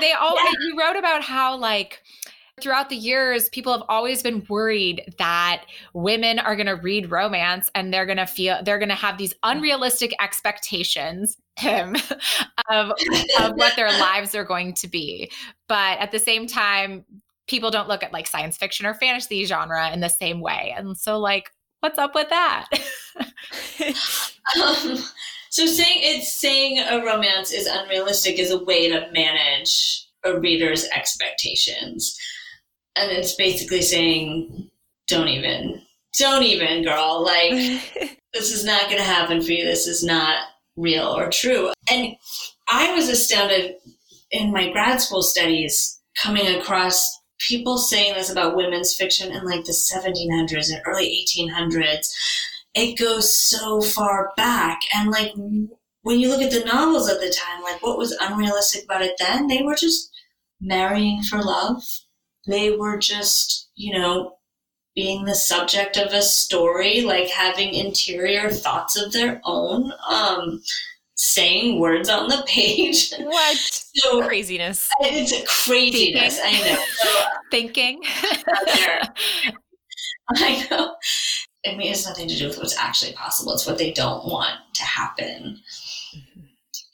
they 0.00 0.12
all 0.12 0.34
yeah. 0.34 0.50
you 0.60 0.76
wrote 0.76 0.96
about 0.96 1.22
how 1.22 1.56
like 1.56 2.02
throughout 2.60 2.88
the 2.88 2.96
years 2.96 3.48
people 3.48 3.72
have 3.72 3.82
always 3.88 4.22
been 4.22 4.44
worried 4.48 5.12
that 5.18 5.64
women 5.92 6.38
are 6.38 6.54
going 6.54 6.66
to 6.66 6.76
read 6.76 7.10
romance 7.10 7.68
and 7.74 7.92
they're 7.92 8.06
going 8.06 8.16
to 8.16 8.26
feel 8.26 8.58
they're 8.64 8.78
going 8.78 8.88
to 8.88 8.94
have 8.94 9.18
these 9.18 9.34
unrealistic 9.42 10.14
expectations 10.22 11.36
him 11.56 11.96
of, 12.70 12.92
of 13.40 13.52
what 13.54 13.74
their 13.76 13.90
lives 13.98 14.34
are 14.36 14.44
going 14.44 14.72
to 14.72 14.86
be 14.86 15.30
but 15.68 15.98
at 15.98 16.12
the 16.12 16.18
same 16.18 16.46
time 16.46 17.04
people 17.46 17.70
don't 17.70 17.88
look 17.88 18.02
at 18.02 18.12
like 18.12 18.26
science 18.26 18.56
fiction 18.56 18.86
or 18.86 18.94
fantasy 18.94 19.44
genre 19.44 19.90
in 19.92 20.00
the 20.00 20.08
same 20.08 20.40
way. 20.40 20.74
And 20.76 20.96
so, 20.96 21.18
like, 21.18 21.50
what's 21.80 21.98
up 21.98 22.14
with 22.14 22.28
that? 22.30 22.68
um, 24.62 24.98
so, 25.50 25.66
saying 25.66 25.98
it's 26.00 26.32
saying 26.32 26.78
a 26.78 27.04
romance 27.04 27.52
is 27.52 27.66
unrealistic 27.66 28.38
is 28.38 28.50
a 28.50 28.64
way 28.64 28.88
to 28.88 29.08
manage 29.12 30.06
a 30.24 30.38
reader's 30.38 30.86
expectations. 30.88 32.16
And 32.96 33.10
it's 33.10 33.34
basically 33.34 33.82
saying, 33.82 34.70
don't 35.08 35.28
even, 35.28 35.82
don't 36.18 36.44
even, 36.44 36.84
girl. 36.84 37.22
Like, 37.24 37.52
this 38.32 38.52
is 38.52 38.64
not 38.64 38.84
going 38.84 38.98
to 38.98 39.02
happen 39.02 39.42
for 39.42 39.52
you. 39.52 39.64
This 39.64 39.86
is 39.86 40.02
not 40.02 40.36
real 40.76 41.06
or 41.06 41.28
true. 41.30 41.72
And 41.90 42.14
I 42.70 42.94
was 42.94 43.08
astounded 43.08 43.76
in 44.30 44.52
my 44.52 44.70
grad 44.70 45.00
school 45.00 45.22
studies 45.22 46.00
coming 46.20 46.46
across 46.56 47.20
people 47.48 47.78
saying 47.78 48.14
this 48.14 48.30
about 48.30 48.56
women's 48.56 48.94
fiction 48.94 49.32
in 49.32 49.44
like 49.44 49.64
the 49.64 49.72
1700s 49.72 50.72
and 50.72 50.82
early 50.86 51.26
1800s 51.26 52.08
it 52.74 52.98
goes 52.98 53.36
so 53.36 53.80
far 53.80 54.32
back. 54.36 54.80
And 54.94 55.10
like 55.10 55.32
when 56.02 56.20
you 56.20 56.28
look 56.28 56.42
at 56.42 56.50
the 56.50 56.64
novels 56.64 57.08
at 57.08 57.20
the 57.20 57.30
time 57.30 57.62
like 57.62 57.82
what 57.82 57.98
was 57.98 58.16
unrealistic 58.20 58.84
about 58.84 59.02
it 59.02 59.14
then 59.18 59.46
they 59.46 59.62
were 59.62 59.76
just 59.76 60.10
marrying 60.60 61.22
for 61.22 61.42
love. 61.42 61.82
They 62.46 62.72
were 62.76 62.98
just 62.98 63.70
you 63.74 63.96
know 63.96 64.36
being 64.94 65.24
the 65.24 65.34
subject 65.34 65.96
of 65.96 66.12
a 66.12 66.22
story 66.22 67.00
like 67.00 67.28
having 67.28 67.74
interior 67.74 68.50
thoughts 68.50 68.96
of 69.00 69.12
their 69.12 69.40
own. 69.44 69.92
Um 70.08 70.62
saying 71.24 71.78
words 71.78 72.08
on 72.08 72.28
the 72.28 72.42
page. 72.46 73.12
What 73.24 73.56
so, 73.56 74.26
craziness? 74.26 74.88
It's 75.00 75.32
a 75.32 75.44
craziness. 75.46 76.38
Thinking. 76.38 76.44
I 76.44 76.68
know. 76.68 76.84
So, 76.96 77.08
uh, 77.08 77.28
Thinking. 77.50 78.00
I 80.36 80.66
know. 80.70 80.94
I 81.66 81.76
mean, 81.76 81.92
it's 81.92 82.06
nothing 82.06 82.28
to 82.28 82.36
do 82.36 82.48
with 82.48 82.58
what's 82.58 82.76
actually 82.76 83.12
possible. 83.12 83.54
It's 83.54 83.66
what 83.66 83.78
they 83.78 83.92
don't 83.92 84.26
want 84.26 84.50
to 84.74 84.82
happen 84.82 85.60
mm-hmm. 86.14 86.40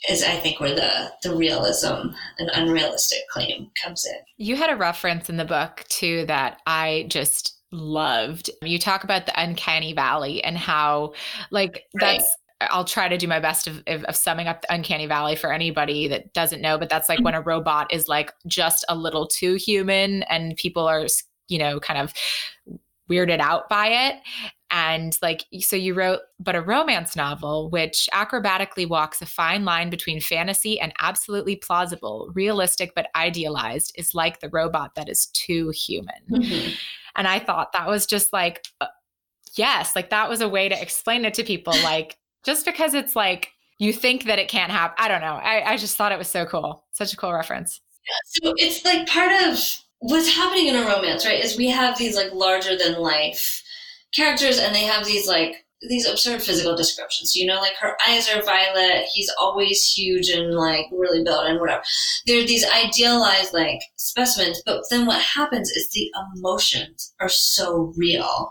is 0.08 0.22
I 0.22 0.36
think 0.36 0.60
where 0.60 0.74
the 0.74 1.12
the 1.22 1.34
realism 1.34 2.10
and 2.38 2.50
unrealistic 2.54 3.28
claim 3.30 3.70
comes 3.82 4.06
in. 4.06 4.20
You 4.36 4.54
had 4.56 4.70
a 4.70 4.76
reference 4.76 5.28
in 5.28 5.36
the 5.36 5.44
book 5.44 5.84
too 5.88 6.24
that 6.26 6.60
I 6.66 7.06
just 7.08 7.60
loved. 7.72 8.50
You 8.62 8.78
talk 8.78 9.04
about 9.04 9.26
the 9.26 9.40
uncanny 9.40 9.92
valley 9.92 10.42
and 10.42 10.56
how 10.56 11.14
like 11.50 11.84
right. 12.00 12.18
that's 12.18 12.36
I'll 12.60 12.84
try 12.84 13.08
to 13.08 13.16
do 13.16 13.26
my 13.26 13.40
best 13.40 13.66
of, 13.66 13.82
of, 13.86 14.04
of, 14.04 14.16
summing 14.16 14.46
up 14.46 14.62
the 14.62 14.74
uncanny 14.74 15.06
valley 15.06 15.34
for 15.34 15.52
anybody 15.52 16.08
that 16.08 16.32
doesn't 16.34 16.60
know, 16.60 16.76
but 16.76 16.90
that's 16.90 17.08
like 17.08 17.20
when 17.20 17.34
a 17.34 17.40
robot 17.40 17.92
is 17.92 18.06
like 18.06 18.32
just 18.46 18.84
a 18.88 18.94
little 18.94 19.26
too 19.26 19.54
human 19.54 20.24
and 20.24 20.56
people 20.56 20.86
are, 20.86 21.06
you 21.48 21.58
know, 21.58 21.80
kind 21.80 21.98
of 21.98 22.12
weirded 23.10 23.40
out 23.40 23.68
by 23.68 23.88
it. 23.88 24.16
And 24.70 25.18
like, 25.20 25.46
so 25.58 25.74
you 25.74 25.94
wrote, 25.94 26.20
but 26.38 26.54
a 26.54 26.62
romance 26.62 27.16
novel, 27.16 27.70
which 27.70 28.08
acrobatically 28.12 28.88
walks 28.88 29.20
a 29.20 29.26
fine 29.26 29.64
line 29.64 29.90
between 29.90 30.20
fantasy 30.20 30.78
and 30.78 30.92
absolutely 31.00 31.56
plausible, 31.56 32.30
realistic, 32.34 32.92
but 32.94 33.08
idealized, 33.16 33.92
is 33.96 34.14
like 34.14 34.38
the 34.38 34.50
robot 34.50 34.94
that 34.94 35.08
is 35.08 35.26
too 35.26 35.70
human. 35.70 36.14
Mm-hmm. 36.30 36.72
And 37.16 37.26
I 37.26 37.40
thought 37.40 37.72
that 37.72 37.88
was 37.88 38.06
just 38.06 38.32
like, 38.32 38.64
uh, 38.80 38.86
yes, 39.56 39.96
like 39.96 40.10
that 40.10 40.28
was 40.28 40.40
a 40.40 40.48
way 40.48 40.68
to 40.68 40.80
explain 40.80 41.24
it 41.24 41.34
to 41.34 41.42
people. 41.42 41.74
Like, 41.82 42.16
just 42.44 42.64
because 42.64 42.94
it's 42.94 43.16
like, 43.16 43.52
you 43.78 43.92
think 43.94 44.24
that 44.24 44.38
it 44.38 44.48
can't 44.48 44.70
happen. 44.70 44.94
I 44.98 45.08
don't 45.08 45.22
know. 45.22 45.40
I, 45.42 45.72
I 45.72 45.76
just 45.78 45.96
thought 45.96 46.12
it 46.12 46.18
was 46.18 46.28
so 46.28 46.44
cool. 46.44 46.84
Such 46.92 47.14
a 47.14 47.16
cool 47.16 47.32
reference. 47.32 47.80
So 48.26 48.52
it's 48.58 48.84
like 48.84 49.08
part 49.08 49.32
of 49.48 49.58
what's 50.00 50.34
happening 50.34 50.66
in 50.66 50.76
a 50.76 50.86
romance, 50.86 51.24
right? 51.24 51.42
Is 51.42 51.56
we 51.56 51.68
have 51.68 51.96
these 51.96 52.14
like 52.14 52.32
larger 52.32 52.76
than 52.76 53.00
life 53.00 53.62
characters 54.14 54.58
and 54.58 54.74
they 54.74 54.84
have 54.84 55.06
these 55.06 55.26
like 55.26 55.64
these 55.88 56.06
absurd 56.06 56.42
physical 56.42 56.76
descriptions. 56.76 57.34
You 57.34 57.46
know, 57.46 57.58
like 57.58 57.74
her 57.80 57.96
eyes 58.06 58.28
are 58.28 58.42
violet, 58.42 59.06
he's 59.12 59.32
always 59.38 59.82
huge 59.90 60.28
and 60.28 60.54
like 60.54 60.86
really 60.92 61.24
built 61.24 61.46
and 61.46 61.58
whatever. 61.58 61.82
They're 62.26 62.46
these 62.46 62.66
idealized 62.70 63.54
like 63.54 63.80
specimens, 63.96 64.62
but 64.66 64.82
then 64.90 65.06
what 65.06 65.22
happens 65.22 65.70
is 65.70 65.90
the 65.90 66.10
emotions 66.36 67.14
are 67.18 67.30
so 67.30 67.94
real. 67.96 68.50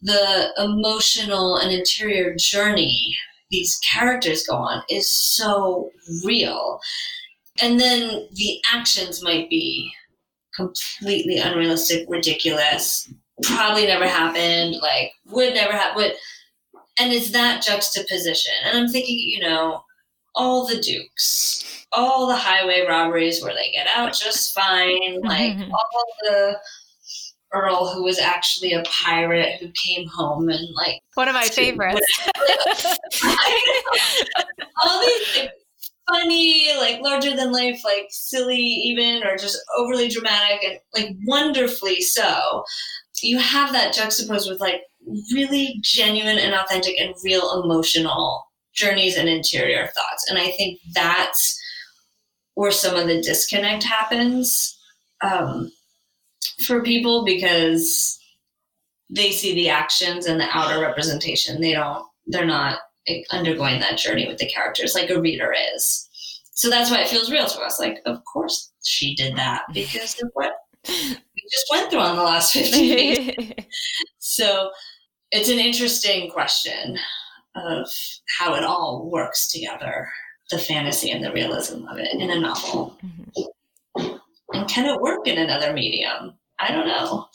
The 0.00 0.54
emotional 0.56 1.56
and 1.56 1.70
interior 1.70 2.34
journey 2.38 3.14
these 3.50 3.78
characters 3.78 4.46
go 4.46 4.56
on 4.56 4.82
is 4.88 5.10
so 5.10 5.90
real. 6.24 6.80
And 7.60 7.78
then 7.78 8.28
the 8.32 8.60
actions 8.72 9.22
might 9.22 9.50
be 9.50 9.92
completely 10.54 11.38
unrealistic, 11.38 12.06
ridiculous, 12.08 13.12
probably 13.42 13.86
never 13.86 14.06
happened, 14.06 14.76
like 14.80 15.12
would 15.26 15.54
never 15.54 15.72
happen. 15.72 16.12
And 16.98 17.12
it's 17.12 17.30
that 17.30 17.62
juxtaposition. 17.62 18.52
And 18.64 18.78
I'm 18.78 18.88
thinking, 18.88 19.18
you 19.18 19.40
know, 19.40 19.82
all 20.34 20.66
the 20.66 20.80
Dukes, 20.80 21.86
all 21.92 22.26
the 22.26 22.36
highway 22.36 22.84
robberies 22.86 23.42
where 23.42 23.54
they 23.54 23.70
get 23.72 23.86
out 23.94 24.12
just 24.12 24.54
fine, 24.54 25.20
like 25.22 25.56
all 25.72 26.06
the 26.22 26.58
Earl 27.52 27.92
who 27.92 28.04
was 28.04 28.18
actually 28.18 28.72
a 28.72 28.82
pirate 28.84 29.60
who 29.60 29.70
came 29.72 30.06
home 30.06 30.48
and 30.48 30.68
like 30.74 31.00
one 31.14 31.28
of 31.28 31.34
my 31.34 31.44
favorites. 31.44 32.00
all 34.82 35.00
these 35.00 35.36
like, 35.36 35.50
funny, 36.08 36.72
like 36.78 37.00
larger 37.00 37.34
than 37.34 37.52
life, 37.52 37.82
like 37.84 38.06
silly 38.10 38.58
even, 38.58 39.22
or 39.24 39.36
just 39.36 39.58
overly 39.76 40.08
dramatic 40.08 40.62
and 40.64 40.78
like 40.94 41.16
wonderfully 41.26 42.00
so. 42.00 42.64
You 43.22 43.38
have 43.38 43.72
that 43.72 43.94
juxtaposed 43.94 44.48
with 44.48 44.60
like 44.60 44.82
really 45.32 45.78
genuine 45.82 46.38
and 46.38 46.54
authentic 46.54 46.98
and 47.00 47.14
real 47.22 47.62
emotional 47.62 48.46
journeys 48.72 49.16
and 49.16 49.28
interior 49.28 49.86
thoughts. 49.86 50.26
And 50.28 50.38
I 50.38 50.50
think 50.52 50.80
that's 50.94 51.60
where 52.54 52.70
some 52.70 52.96
of 52.96 53.06
the 53.06 53.20
disconnect 53.20 53.82
happens 53.82 54.78
um, 55.22 55.70
for 56.66 56.82
people 56.82 57.24
because 57.24 58.18
they 59.08 59.32
see 59.32 59.54
the 59.54 59.68
actions 59.68 60.26
and 60.26 60.40
the 60.40 60.48
outer 60.52 60.80
representation. 60.80 61.60
They 61.60 61.72
don't, 61.72 62.06
they're 62.26 62.46
not 62.46 62.78
undergoing 63.30 63.80
that 63.80 63.98
journey 63.98 64.28
with 64.28 64.38
the 64.38 64.46
characters 64.46 64.94
like 64.94 65.10
a 65.10 65.20
reader 65.20 65.54
is. 65.74 66.08
So 66.52 66.68
that's 66.70 66.90
why 66.90 67.00
it 67.00 67.08
feels 67.08 67.30
real 67.30 67.46
to 67.46 67.60
us. 67.60 67.80
Like, 67.80 67.98
of 68.06 68.22
course 68.24 68.72
she 68.84 69.14
did 69.14 69.36
that 69.36 69.62
because 69.74 70.20
of 70.22 70.30
what 70.34 70.52
we 70.86 70.94
just 71.50 71.66
went 71.70 71.90
through 71.90 72.00
on 72.00 72.16
the 72.16 72.22
last 72.22 72.52
15 72.54 72.96
days. 72.96 73.52
so 74.18 74.70
it's 75.32 75.48
an 75.48 75.58
interesting 75.58 76.30
question 76.30 76.98
of 77.56 77.88
how 78.38 78.54
it 78.54 78.64
all 78.64 79.10
works 79.10 79.50
together 79.50 80.08
the 80.50 80.58
fantasy 80.58 81.10
and 81.10 81.24
the 81.24 81.32
realism 81.32 81.86
of 81.86 81.98
it 81.98 82.12
in 82.12 82.30
a 82.30 82.40
novel. 82.40 82.96
Mm-hmm. 83.04 83.42
And 84.52 84.68
can 84.68 84.86
it 84.86 85.00
work 85.00 85.26
in 85.26 85.38
another 85.38 85.72
medium? 85.72 86.34
I 86.58 86.72
don't 86.72 86.86
know. 86.86 87.28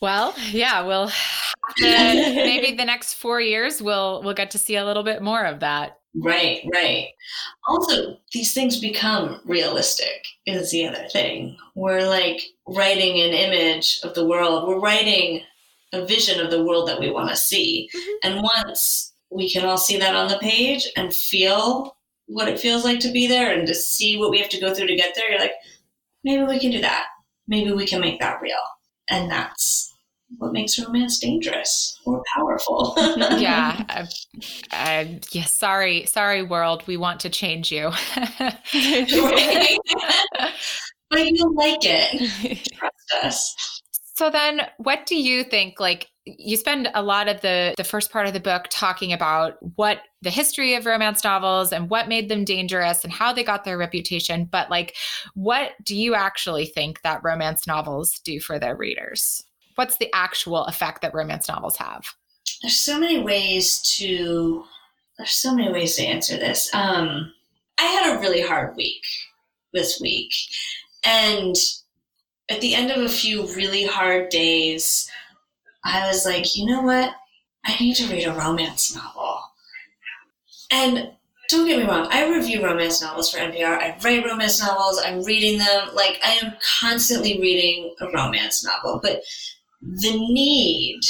Well, 0.00 0.34
yeah, 0.50 0.84
we'll 0.84 1.10
maybe 1.80 2.76
the 2.76 2.84
next 2.84 3.14
four 3.14 3.40
years 3.40 3.80
we'll 3.80 4.20
we'll 4.22 4.34
get 4.34 4.50
to 4.50 4.58
see 4.58 4.76
a 4.76 4.84
little 4.84 5.04
bit 5.04 5.22
more 5.22 5.44
of 5.44 5.60
that. 5.60 5.98
Right, 6.14 6.68
right. 6.74 7.08
Also, 7.68 8.18
these 8.32 8.52
things 8.52 8.78
become 8.78 9.40
realistic 9.46 10.26
is 10.44 10.70
the 10.70 10.86
other 10.86 11.06
thing. 11.10 11.56
We're 11.74 12.06
like 12.06 12.42
writing 12.68 13.20
an 13.20 13.32
image 13.32 14.00
of 14.02 14.14
the 14.14 14.26
world. 14.26 14.68
We're 14.68 14.80
writing 14.80 15.42
a 15.92 16.04
vision 16.04 16.44
of 16.44 16.50
the 16.50 16.64
world 16.64 16.88
that 16.88 17.00
we 17.00 17.10
want 17.10 17.30
to 17.30 17.36
see. 17.36 17.88
Mm-hmm. 17.94 18.10
And 18.24 18.42
once 18.42 19.14
we 19.30 19.50
can 19.50 19.64
all 19.64 19.78
see 19.78 19.96
that 19.98 20.14
on 20.14 20.28
the 20.28 20.38
page 20.38 20.86
and 20.96 21.14
feel 21.14 21.96
what 22.26 22.48
it 22.48 22.60
feels 22.60 22.84
like 22.84 23.00
to 23.00 23.12
be 23.12 23.26
there 23.26 23.52
and 23.52 23.66
to 23.66 23.74
see 23.74 24.18
what 24.18 24.30
we 24.30 24.38
have 24.38 24.50
to 24.50 24.60
go 24.60 24.74
through 24.74 24.88
to 24.88 24.96
get 24.96 25.14
there, 25.14 25.30
you're 25.30 25.40
like, 25.40 25.54
maybe 26.24 26.44
we 26.44 26.58
can 26.58 26.70
do 26.70 26.80
that. 26.80 27.06
Maybe 27.48 27.72
we 27.72 27.86
can 27.86 28.00
make 28.00 28.20
that 28.20 28.40
real. 28.40 28.56
And 29.10 29.30
that's 29.30 29.92
what 30.38 30.52
makes 30.52 30.78
romance 30.78 31.18
dangerous 31.18 31.98
or 32.04 32.22
powerful. 32.34 32.94
yeah. 32.98 34.06
Uh, 34.72 34.74
uh, 34.74 35.04
yeah. 35.30 35.44
Sorry, 35.44 36.06
sorry, 36.06 36.42
world. 36.42 36.82
We 36.86 36.96
want 36.96 37.20
to 37.20 37.28
change 37.30 37.70
you. 37.70 37.90
but 38.14 38.58
you 41.12 41.54
like 41.54 41.80
it. 41.82 42.64
Trust 42.74 43.14
us. 43.22 43.81
So 44.14 44.30
then, 44.30 44.62
what 44.78 45.06
do 45.06 45.16
you 45.16 45.42
think? 45.42 45.80
Like, 45.80 46.10
you 46.24 46.56
spend 46.56 46.88
a 46.94 47.02
lot 47.02 47.28
of 47.28 47.40
the 47.40 47.74
the 47.76 47.84
first 47.84 48.12
part 48.12 48.26
of 48.26 48.32
the 48.32 48.40
book 48.40 48.66
talking 48.70 49.12
about 49.12 49.56
what 49.76 50.02
the 50.20 50.30
history 50.30 50.74
of 50.74 50.86
romance 50.86 51.24
novels 51.24 51.72
and 51.72 51.90
what 51.90 52.08
made 52.08 52.28
them 52.28 52.44
dangerous 52.44 53.02
and 53.02 53.12
how 53.12 53.32
they 53.32 53.42
got 53.42 53.64
their 53.64 53.76
reputation 53.76 54.44
but 54.44 54.70
like 54.70 54.94
what 55.34 55.72
do 55.82 55.96
you 55.96 56.14
actually 56.14 56.64
think 56.64 57.02
that 57.02 57.24
romance 57.24 57.66
novels 57.66 58.20
do 58.20 58.38
for 58.38 58.56
their 58.56 58.76
readers 58.76 59.42
what's 59.76 59.96
the 59.98 60.10
actual 60.14 60.64
effect 60.64 61.02
that 61.02 61.14
romance 61.14 61.48
novels 61.48 61.76
have? 61.76 62.14
There's 62.60 62.80
so 62.80 62.98
many 62.98 63.20
ways 63.20 63.80
to 63.96 64.64
there's 65.18 65.30
so 65.30 65.54
many 65.54 65.70
ways 65.70 65.96
to 65.96 66.04
answer 66.04 66.36
this. 66.36 66.72
Um, 66.74 67.32
I 67.78 67.84
had 67.84 68.16
a 68.16 68.20
really 68.20 68.40
hard 68.40 68.76
week 68.76 69.02
this 69.72 70.00
week, 70.00 70.32
and 71.04 71.54
at 72.52 72.60
the 72.60 72.74
end 72.74 72.90
of 72.90 73.02
a 73.02 73.08
few 73.08 73.46
really 73.54 73.86
hard 73.86 74.28
days, 74.28 75.10
I 75.84 76.06
was 76.06 76.26
like, 76.26 76.56
you 76.56 76.66
know 76.66 76.82
what? 76.82 77.14
I 77.64 77.76
need 77.80 77.96
to 77.96 78.06
read 78.08 78.26
a 78.26 78.32
romance 78.32 78.94
novel. 78.94 79.40
And 80.70 81.12
don't 81.48 81.66
get 81.66 81.78
me 81.78 81.84
wrong, 81.84 82.08
I 82.10 82.28
review 82.28 82.62
romance 82.62 83.02
novels 83.02 83.30
for 83.30 83.38
NPR. 83.38 83.78
I 83.78 83.98
write 84.02 84.24
romance 84.24 84.60
novels. 84.60 85.00
I'm 85.04 85.22
reading 85.22 85.58
them. 85.58 85.88
Like, 85.94 86.18
I 86.22 86.38
am 86.42 86.52
constantly 86.80 87.40
reading 87.40 87.94
a 88.00 88.06
romance 88.10 88.64
novel. 88.64 89.00
But 89.02 89.22
the 89.80 90.12
need 90.12 91.00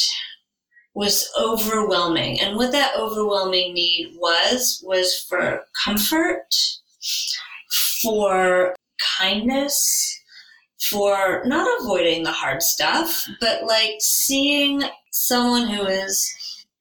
was 0.95 1.29
overwhelming. 1.41 2.41
And 2.41 2.57
what 2.57 2.73
that 2.73 2.97
overwhelming 2.97 3.75
need 3.75 4.15
was, 4.17 4.83
was 4.87 5.25
for 5.29 5.65
comfort, 5.85 6.55
for 8.03 8.75
kindness, 9.19 10.22
for 10.91 11.43
not 11.45 11.69
avoiding 11.81 12.23
the 12.23 12.33
hard 12.33 12.63
stuff, 12.63 13.29
but 13.41 13.65
like 13.65 13.95
seeing 14.01 14.83
someone 15.11 15.69
who 15.69 15.85
is 15.85 16.35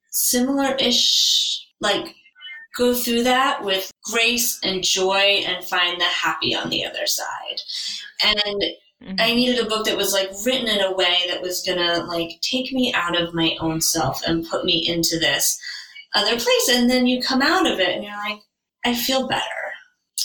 similar 0.10 0.76
ish, 0.76 1.66
like 1.80 2.16
go 2.78 2.94
through 2.94 3.24
that 3.24 3.64
with 3.64 3.92
grace 4.04 4.60
and 4.64 4.84
joy 4.84 5.44
and 5.46 5.64
find 5.66 6.00
the 6.00 6.06
happy 6.06 6.56
on 6.56 6.70
the 6.70 6.86
other 6.86 7.06
side. 7.06 7.62
And 8.24 8.64
Mm-hmm. 9.04 9.16
I 9.20 9.34
needed 9.34 9.60
a 9.60 9.68
book 9.68 9.86
that 9.86 9.98
was 9.98 10.14
like 10.14 10.30
written 10.46 10.68
in 10.68 10.82
a 10.82 10.94
way 10.94 11.18
that 11.28 11.42
was 11.42 11.64
gonna 11.66 12.06
like 12.06 12.40
take 12.42 12.72
me 12.72 12.94
out 12.94 13.20
of 13.20 13.34
my 13.34 13.56
own 13.60 13.82
self 13.82 14.22
and 14.26 14.48
put 14.48 14.64
me 14.64 14.88
into 14.88 15.18
this 15.18 15.60
other 16.14 16.36
place. 16.36 16.70
And 16.70 16.90
then 16.90 17.08
you 17.08 17.22
come 17.22 17.42
out 17.42 17.70
of 17.70 17.80
it 17.80 17.90
and 17.90 18.04
you're 18.04 18.18
like, 18.18 18.40
I 18.86 18.94
feel 18.94 19.28
better. 19.28 19.42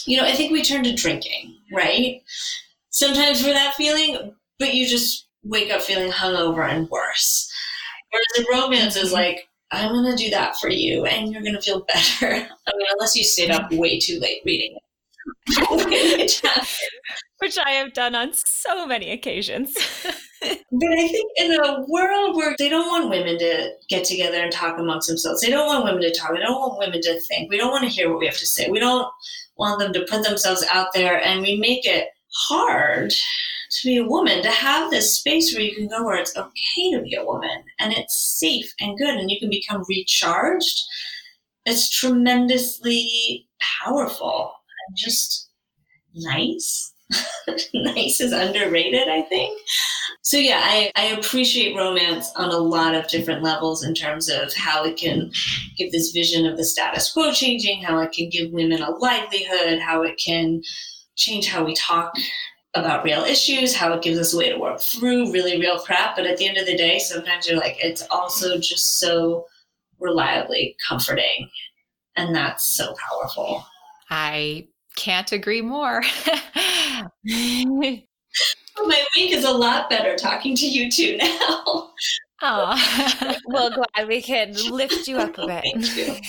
You 0.04 0.18
know, 0.18 0.24
I 0.24 0.32
think 0.32 0.52
we 0.52 0.62
turn 0.62 0.84
to 0.84 0.94
drinking, 0.94 1.56
right? 1.72 2.22
Sometimes 2.90 3.40
for 3.40 3.50
that 3.50 3.74
feeling, 3.74 4.34
but 4.58 4.74
you 4.74 4.86
just 4.86 5.28
wake 5.42 5.70
up 5.70 5.82
feeling 5.82 6.10
hungover 6.10 6.68
and 6.68 6.88
worse. 6.88 7.50
Whereas 8.10 8.46
in 8.46 8.60
romance 8.60 8.96
is 8.96 9.06
mm-hmm. 9.06 9.14
like, 9.14 9.48
I'm 9.72 9.92
going 9.92 10.16
to 10.16 10.24
do 10.24 10.30
that 10.30 10.56
for 10.56 10.68
you 10.68 11.04
and 11.04 11.32
you're 11.32 11.42
going 11.42 11.54
to 11.54 11.60
feel 11.60 11.84
better. 11.84 12.26
I 12.34 12.76
mean, 12.76 12.86
unless 12.92 13.16
you 13.16 13.24
stayed 13.24 13.50
up 13.50 13.72
way 13.72 13.98
too 13.98 14.18
late 14.20 14.42
reading 14.44 14.76
it. 14.76 14.82
Which 17.38 17.58
I 17.58 17.70
have 17.70 17.92
done 17.92 18.14
on 18.14 18.32
so 18.32 18.86
many 18.86 19.10
occasions. 19.10 19.74
but 20.40 20.50
I 20.50 21.08
think 21.08 21.30
in 21.36 21.52
a 21.52 21.84
world 21.88 22.36
where 22.36 22.54
they 22.58 22.68
don't 22.68 22.86
want 22.86 23.10
women 23.10 23.38
to 23.38 23.70
get 23.88 24.04
together 24.04 24.38
and 24.38 24.52
talk 24.52 24.78
amongst 24.78 25.08
themselves, 25.08 25.42
they 25.42 25.50
don't 25.50 25.66
want 25.66 25.84
women 25.84 26.02
to 26.02 26.14
talk, 26.14 26.32
they 26.32 26.40
don't 26.40 26.58
want 26.58 26.78
women 26.78 27.00
to 27.02 27.20
think, 27.22 27.50
we 27.50 27.58
don't 27.58 27.70
want 27.70 27.84
to 27.84 27.90
hear 27.90 28.08
what 28.08 28.20
we 28.20 28.26
have 28.26 28.38
to 28.38 28.46
say, 28.46 28.70
we 28.70 28.80
don't 28.80 29.06
want 29.56 29.78
them 29.78 29.92
to 29.92 30.06
put 30.08 30.24
themselves 30.24 30.64
out 30.70 30.88
there, 30.94 31.22
and 31.22 31.42
we 31.42 31.58
make 31.58 31.84
it 31.84 32.08
hard 32.48 33.10
to 33.10 33.86
be 33.88 33.96
a 33.96 34.06
woman, 34.06 34.42
to 34.42 34.50
have 34.50 34.90
this 34.90 35.18
space 35.18 35.54
where 35.54 35.64
you 35.64 35.74
can 35.74 35.88
go 35.88 36.04
where 36.04 36.16
it's 36.16 36.36
okay 36.36 36.92
to 36.92 37.02
be 37.02 37.14
a 37.14 37.24
woman 37.24 37.64
and 37.80 37.92
it's 37.92 38.38
safe 38.38 38.72
and 38.80 38.98
good 38.98 39.16
and 39.16 39.30
you 39.30 39.38
can 39.40 39.50
become 39.50 39.84
recharged. 39.88 40.82
It's 41.64 41.90
tremendously 41.90 43.48
powerful 43.84 44.52
and 44.88 44.96
just 44.96 45.50
nice. 46.14 46.92
nice 47.74 48.20
is 48.20 48.32
underrated, 48.32 49.08
I 49.08 49.22
think. 49.22 49.58
So 50.22 50.38
yeah, 50.38 50.60
I, 50.62 50.90
I 50.96 51.04
appreciate 51.06 51.76
romance 51.76 52.32
on 52.34 52.50
a 52.50 52.58
lot 52.58 52.96
of 52.96 53.06
different 53.08 53.44
levels 53.44 53.84
in 53.84 53.94
terms 53.94 54.28
of 54.28 54.52
how 54.54 54.84
it 54.84 54.96
can 54.96 55.30
give 55.76 55.92
this 55.92 56.10
vision 56.10 56.46
of 56.46 56.56
the 56.56 56.64
status 56.64 57.12
quo 57.12 57.32
changing, 57.32 57.82
how 57.82 58.00
it 58.00 58.10
can 58.10 58.28
give 58.28 58.50
women 58.50 58.82
a 58.82 58.90
livelihood, 58.90 59.78
how 59.78 60.02
it 60.02 60.20
can 60.24 60.62
change 61.16 61.48
how 61.48 61.64
we 61.64 61.74
talk 61.74 62.14
about 62.74 63.04
real 63.04 63.24
issues, 63.24 63.74
how 63.74 63.92
it 63.92 64.02
gives 64.02 64.18
us 64.18 64.34
a 64.34 64.38
way 64.38 64.50
to 64.50 64.58
work 64.58 64.80
through 64.80 65.32
really 65.32 65.58
real 65.58 65.78
crap. 65.78 66.14
But 66.14 66.26
at 66.26 66.36
the 66.36 66.46
end 66.46 66.58
of 66.58 66.66
the 66.66 66.76
day, 66.76 66.98
sometimes 66.98 67.48
you're 67.48 67.58
like, 67.58 67.76
it's 67.80 68.02
also 68.10 68.58
just 68.58 68.98
so 68.98 69.46
reliably 69.98 70.76
comforting. 70.86 71.50
And 72.16 72.34
that's 72.34 72.76
so 72.76 72.94
powerful. 72.94 73.64
I 74.10 74.68
can't 74.96 75.32
agree 75.32 75.62
more. 75.62 76.02
My 78.84 79.04
week 79.16 79.32
is 79.32 79.44
a 79.44 79.50
lot 79.50 79.88
better 79.88 80.16
talking 80.16 80.54
to 80.56 80.66
you 80.66 80.90
two 80.90 81.16
now. 81.16 81.90
Oh, 82.42 83.38
well, 83.46 83.70
glad 83.70 84.08
we 84.08 84.20
can 84.20 84.52
lift 84.70 85.08
you 85.08 85.16
up 85.16 85.38
a 85.38 85.46
bit. 85.46 86.20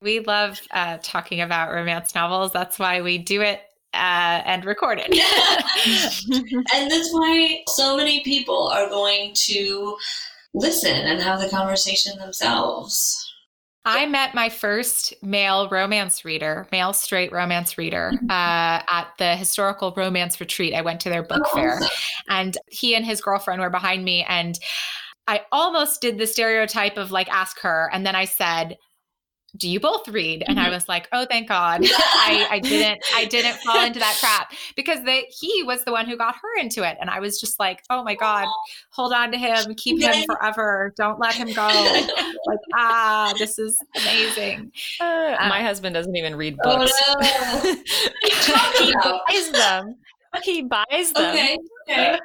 We 0.00 0.20
love 0.20 0.60
uh, 0.70 0.98
talking 1.02 1.40
about 1.40 1.72
romance 1.72 2.14
novels. 2.14 2.52
That's 2.52 2.78
why 2.78 3.02
we 3.02 3.18
do 3.18 3.42
it 3.42 3.62
uh, 3.96 4.42
and 4.44 4.64
recorded. 4.64 5.06
and 5.10 6.90
that's 6.90 7.12
why 7.12 7.62
so 7.68 7.96
many 7.96 8.22
people 8.22 8.68
are 8.68 8.88
going 8.88 9.32
to 9.34 9.96
listen 10.54 10.94
and 10.94 11.20
have 11.20 11.40
the 11.40 11.48
conversation 11.48 12.18
themselves. 12.18 13.22
I 13.86 14.04
met 14.06 14.34
my 14.34 14.48
first 14.48 15.14
male 15.22 15.68
romance 15.68 16.24
reader, 16.24 16.66
male 16.72 16.92
straight 16.92 17.30
romance 17.30 17.78
reader, 17.78 18.10
mm-hmm. 18.14 18.28
uh, 18.28 18.82
at 18.90 19.06
the 19.18 19.36
historical 19.36 19.94
romance 19.96 20.40
retreat. 20.40 20.74
I 20.74 20.82
went 20.82 21.00
to 21.02 21.08
their 21.08 21.22
book 21.22 21.42
oh, 21.46 21.54
fair, 21.54 21.80
and 22.28 22.58
he 22.68 22.96
and 22.96 23.06
his 23.06 23.20
girlfriend 23.20 23.60
were 23.60 23.70
behind 23.70 24.04
me. 24.04 24.26
And 24.28 24.58
I 25.28 25.42
almost 25.52 26.00
did 26.00 26.18
the 26.18 26.26
stereotype 26.26 26.96
of 26.96 27.12
like, 27.12 27.28
ask 27.28 27.60
her. 27.60 27.88
And 27.92 28.04
then 28.04 28.16
I 28.16 28.24
said, 28.24 28.76
do 29.56 29.68
you 29.68 29.80
both 29.80 30.08
read? 30.08 30.44
And 30.46 30.58
mm-hmm. 30.58 30.66
i 30.66 30.70
was 30.70 30.88
like 30.88 31.08
oh 31.12 31.26
thank 31.30 31.48
god. 31.48 31.80
I, 31.84 32.46
I 32.50 32.58
didn't 32.58 33.02
i 33.14 33.24
didn't 33.24 33.56
fall 33.58 33.84
into 33.84 33.98
that 33.98 34.16
trap 34.18 34.52
because 34.76 35.02
they, 35.04 35.26
he 35.30 35.62
was 35.62 35.84
the 35.84 35.92
one 35.92 36.06
who 36.06 36.16
got 36.16 36.34
her 36.36 36.60
into 36.60 36.82
it. 36.88 36.96
And 37.00 37.10
i 37.10 37.20
was 37.20 37.40
just 37.40 37.58
like 37.58 37.82
oh 37.90 38.02
my 38.02 38.14
god 38.14 38.48
hold 38.90 39.12
on 39.12 39.32
to 39.32 39.38
him. 39.38 39.74
Keep 39.76 40.02
him 40.02 40.24
forever. 40.26 40.92
Don't 40.96 41.18
let 41.18 41.34
him 41.34 41.52
go. 41.52 41.66
Like 42.46 42.58
ah 42.74 43.34
this 43.38 43.58
is 43.58 43.76
amazing. 43.96 44.70
Uh, 45.00 45.36
um, 45.40 45.48
my 45.48 45.62
husband 45.62 45.94
doesn't 45.94 46.14
even 46.14 46.36
read 46.36 46.56
books. 46.62 46.92
Oh 47.08 47.14
no. 47.20 47.74
he 48.78 48.94
buys 49.02 49.50
them. 49.50 49.96
He 50.44 50.62
buys 50.62 51.12
them. 51.12 51.34
Okay 51.34 51.58
okay. 51.88 52.18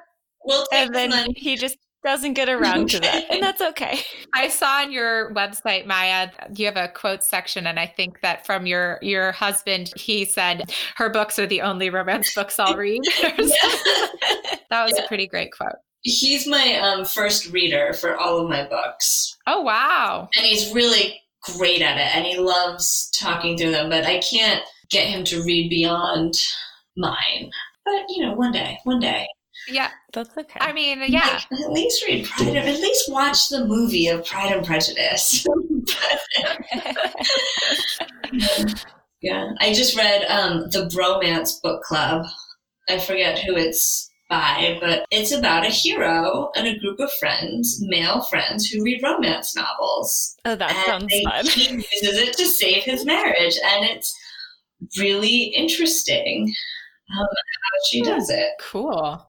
Well 0.44 0.66
and 0.74 0.94
then 0.94 1.10
money. 1.12 1.34
he 1.36 1.56
just 1.56 1.78
doesn't 2.04 2.34
get 2.34 2.50
around 2.50 2.90
to 2.90 3.00
that. 3.00 3.26
And 3.30 3.42
that's 3.42 3.62
okay. 3.62 4.00
I 4.34 4.48
saw 4.48 4.82
on 4.82 4.92
your 4.92 5.34
website, 5.34 5.86
Maya, 5.86 6.30
you 6.56 6.66
have 6.66 6.78
a 6.78 6.88
quote 6.88 7.24
section. 7.24 7.68
And 7.68 7.80
I 7.80 7.86
think 7.86 8.22
that 8.22 8.46
from 8.46 8.66
your 8.66 8.98
your 9.02 9.32
husband, 9.32 9.92
he 9.96 10.26
said 10.26 10.72
her 10.96 11.10
books 11.10 11.38
are 11.40 11.48
the 11.48 11.62
only 11.62 11.90
romance 11.90 12.34
books 12.36 12.60
I'll 12.60 12.76
read. 12.76 13.02
that 13.22 14.58
was 14.72 14.94
yeah. 14.96 15.04
a 15.04 15.08
pretty 15.08 15.28
great 15.28 15.52
quote. 15.52 15.76
He's 16.04 16.48
my 16.48 16.78
um, 16.78 17.06
first 17.06 17.52
reader 17.52 17.94
for 17.94 18.18
all 18.18 18.40
of 18.40 18.50
my 18.50 18.68
books. 18.68 19.38
Oh 19.46 19.62
wow. 19.62 20.30
And 20.36 20.46
he's 20.46 20.74
really 20.74 21.22
great 21.58 21.82
at 21.82 21.98
it 21.98 22.16
and 22.16 22.26
he 22.26 22.38
loves 22.38 23.10
talking 23.16 23.58
through 23.58 23.72
them, 23.72 23.90
but 23.90 24.06
I 24.06 24.20
can't 24.20 24.64
get 24.90 25.08
him 25.08 25.24
to 25.26 25.44
read 25.44 25.70
beyond 25.70 26.36
mine. 26.98 27.52
But 27.86 28.06
you 28.10 28.26
know, 28.26 28.34
one 28.34 28.52
day, 28.52 28.80
one 28.84 29.00
day. 29.00 29.28
Yeah, 29.68 29.90
that's 30.14 30.36
okay. 30.38 30.60
I 30.60 30.74
mean, 30.74 31.04
yeah. 31.08 31.42
Like, 31.52 31.62
at 31.62 31.72
least 31.72 32.06
read 32.06 32.26
Pride. 32.26 32.50
Of, 32.50 32.66
at 32.66 32.80
least 32.80 33.12
watch 33.12 33.50
the 33.50 33.66
movie 33.66 34.08
of 34.08 34.26
Pride 34.26 34.52
and 34.52 34.66
Prejudice. 34.66 35.46
yeah, 39.22 39.52
I 39.60 39.74
just 39.74 39.96
read 39.96 40.24
um, 40.26 40.70
the 40.72 40.90
Bromance 40.94 41.62
Book 41.62 41.84
Club. 41.84 42.26
I 42.90 43.00
forget 43.00 43.40
who 43.40 43.56
it's 43.56 44.10
by, 44.30 44.78
but 44.82 45.06
it's 45.12 45.32
about 45.32 45.66
a 45.66 45.70
hero 45.70 46.50
and 46.56 46.68
a 46.68 46.80
group 46.80 47.00
of 47.00 47.12
friends, 47.14 47.80
male 47.82 48.24
friends, 48.24 48.68
who 48.68 48.84
read 48.84 49.04
romance 49.04 49.56
novels. 49.56 50.36
Oh, 50.46 50.56
that 50.56 50.72
and 50.72 50.86
sounds 50.86 51.22
fun. 51.24 51.46
He 51.46 51.70
uses 51.74 52.18
it 52.18 52.38
to 52.38 52.46
save 52.48 52.84
his 52.84 53.06
marriage, 53.06 53.58
and 53.64 53.86
it's 53.86 54.18
really 54.98 55.54
interesting 55.56 56.54
um, 57.12 57.28
how 57.28 57.80
she 57.90 58.02
does 58.02 58.30
it. 58.30 58.50
Cool 58.60 59.28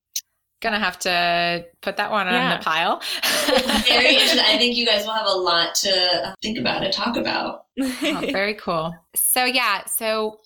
gonna 0.62 0.78
have 0.78 0.98
to 1.00 1.66
put 1.82 1.96
that 1.98 2.10
one 2.10 2.26
yeah. 2.26 2.52
on 2.52 2.58
the 2.58 2.64
pile. 2.64 3.02
very 3.86 4.06
interesting. 4.14 4.40
I 4.40 4.56
think 4.56 4.76
you 4.76 4.86
guys 4.86 5.04
will 5.04 5.12
have 5.12 5.26
a 5.26 5.36
lot 5.36 5.74
to 5.76 6.34
think 6.40 6.58
about 6.58 6.82
and 6.82 6.92
talk 6.92 7.16
about. 7.16 7.66
oh, 7.80 8.28
very 8.32 8.54
cool. 8.54 8.94
So 9.14 9.44
yeah, 9.44 9.84
so 9.84 10.40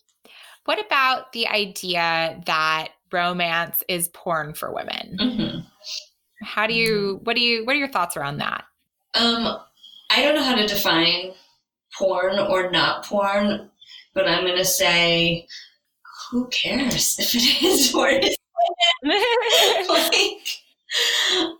what 0.64 0.84
about 0.84 1.32
the 1.32 1.46
idea 1.46 2.42
that 2.46 2.88
romance 3.12 3.82
is 3.88 4.08
porn 4.08 4.54
for 4.54 4.72
women? 4.72 5.16
Mm-hmm. 5.20 5.58
How 6.42 6.66
do 6.66 6.74
you 6.74 7.20
what 7.22 7.36
do 7.36 7.42
you 7.42 7.64
what 7.64 7.76
are 7.76 7.78
your 7.78 7.88
thoughts 7.88 8.16
around 8.16 8.38
that? 8.38 8.64
Um 9.14 9.58
I 10.10 10.22
don't 10.22 10.34
know 10.34 10.42
how 10.42 10.54
to 10.54 10.66
define 10.66 11.32
porn 11.96 12.38
or 12.38 12.70
not 12.70 13.04
porn, 13.04 13.70
but 14.14 14.26
I'm 14.26 14.44
gonna 14.46 14.64
say 14.64 15.46
who 16.30 16.48
cares 16.48 17.18
if 17.20 17.34
it 17.34 17.62
is 17.62 17.94
or 17.94 18.08
it 18.08 18.24
is 18.24 18.36
like, 19.88 20.62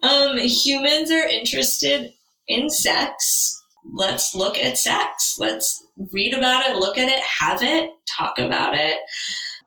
um, 0.03 0.39
humans 0.39 1.11
are 1.11 1.27
interested 1.27 2.13
in 2.49 2.71
sex. 2.71 3.63
Let's 3.95 4.35
look 4.35 4.59
at 4.59 4.79
sex. 4.79 5.37
Let's 5.39 5.85
read 6.13 6.35
about 6.35 6.67
it, 6.67 6.77
look 6.77 6.99
at 6.99 7.09
it, 7.09 7.21
have 7.21 7.63
it, 7.63 7.91
talk 8.17 8.39
about 8.39 8.75
it. 8.75 8.99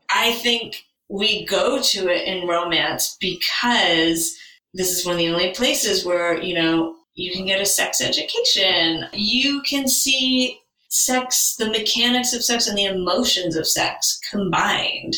I 0.09 0.33
think 0.33 0.83
we 1.09 1.45
go 1.45 1.81
to 1.81 2.07
it 2.09 2.27
in 2.27 2.47
romance 2.47 3.17
because 3.19 4.37
this 4.73 4.91
is 4.91 5.05
one 5.05 5.13
of 5.13 5.19
the 5.19 5.29
only 5.29 5.51
places 5.51 6.05
where, 6.05 6.41
you 6.41 6.53
know, 6.53 6.95
you 7.15 7.31
can 7.31 7.45
get 7.45 7.61
a 7.61 7.65
sex 7.65 8.01
education. 8.01 9.05
You 9.13 9.61
can 9.63 9.87
see 9.87 10.59
sex, 10.89 11.55
the 11.57 11.69
mechanics 11.69 12.33
of 12.33 12.43
sex 12.43 12.67
and 12.67 12.77
the 12.77 12.85
emotions 12.85 13.55
of 13.55 13.67
sex 13.67 14.19
combined. 14.29 15.15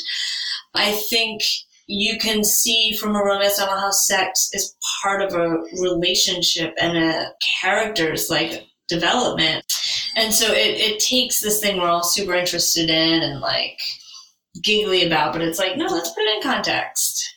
I 0.74 0.92
think 0.92 1.44
you 1.92 2.18
can 2.18 2.42
see 2.42 2.94
from 2.94 3.18
a 3.18 3.24
romance 3.24 3.60
novel 3.60 3.78
how 3.78 3.92
sex 3.92 4.50
is 4.54 4.76
part 5.04 5.22
of 5.22 5.34
a 5.34 5.58
relationship 5.82 6.74
and 6.80 6.98
a 6.98 7.34
character's 7.62 8.30
like 8.30 8.66
development. 8.88 9.66
And 10.16 10.34
so 10.34 10.54
it, 10.54 10.80
it 10.80 11.00
takes 11.00 11.42
this 11.42 11.60
thing 11.60 11.78
we're 11.78 11.90
all 11.90 12.04
super 12.04 12.34
interested 12.34 12.90
in 12.90 13.22
and 13.22 13.42
like 13.42 13.78
giggly 14.64 15.06
about, 15.06 15.34
but 15.34 15.42
it's 15.42 15.60
like, 15.60 15.76
no, 15.76 15.86
let's 15.86 16.12
put 16.12 16.24
it 16.24 16.38
in 16.38 16.42
context. 16.42 17.28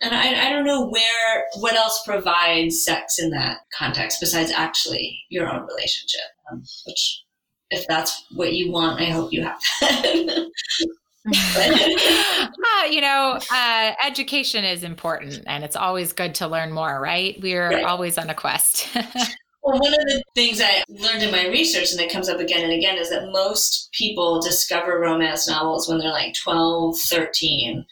And 0.00 0.14
I, 0.14 0.46
I 0.46 0.50
don't 0.50 0.64
know 0.64 0.86
where, 0.86 1.46
what 1.58 1.74
else 1.74 2.04
provides 2.06 2.84
sex 2.84 3.18
in 3.18 3.30
that 3.30 3.58
context 3.76 4.20
besides 4.20 4.52
actually 4.52 5.18
your 5.28 5.52
own 5.52 5.66
relationship, 5.66 6.20
um, 6.50 6.62
which 6.86 7.24
if 7.70 7.84
that's 7.88 8.26
what 8.32 8.52
you 8.52 8.70
want, 8.70 9.00
I 9.00 9.06
hope 9.06 9.32
you 9.32 9.42
have 9.42 9.60
that. 9.80 10.50
uh, 11.28 12.84
you 12.90 13.00
know, 13.00 13.38
uh, 13.52 13.92
education 14.04 14.64
is 14.64 14.82
important 14.82 15.42
and 15.46 15.62
it's 15.62 15.76
always 15.76 16.12
good 16.12 16.34
to 16.36 16.48
learn 16.48 16.72
more, 16.72 17.00
right? 17.00 17.38
We're 17.40 17.70
right. 17.70 17.84
always 17.84 18.18
on 18.18 18.28
a 18.28 18.34
quest. 18.34 18.88
well, 19.62 19.78
one 19.78 19.94
of 19.94 20.06
the 20.06 20.22
things 20.34 20.60
I 20.60 20.82
learned 20.88 21.22
in 21.22 21.30
my 21.30 21.46
research, 21.46 21.92
and 21.92 22.00
it 22.00 22.12
comes 22.12 22.28
up 22.28 22.40
again 22.40 22.64
and 22.64 22.72
again, 22.72 22.98
is 22.98 23.10
that 23.10 23.30
most 23.30 23.90
people 23.92 24.40
discover 24.40 24.98
romance 24.98 25.48
novels 25.48 25.88
when 25.88 25.98
they're 25.98 26.10
like 26.10 26.34
12, 26.34 26.98
13. 26.98 27.86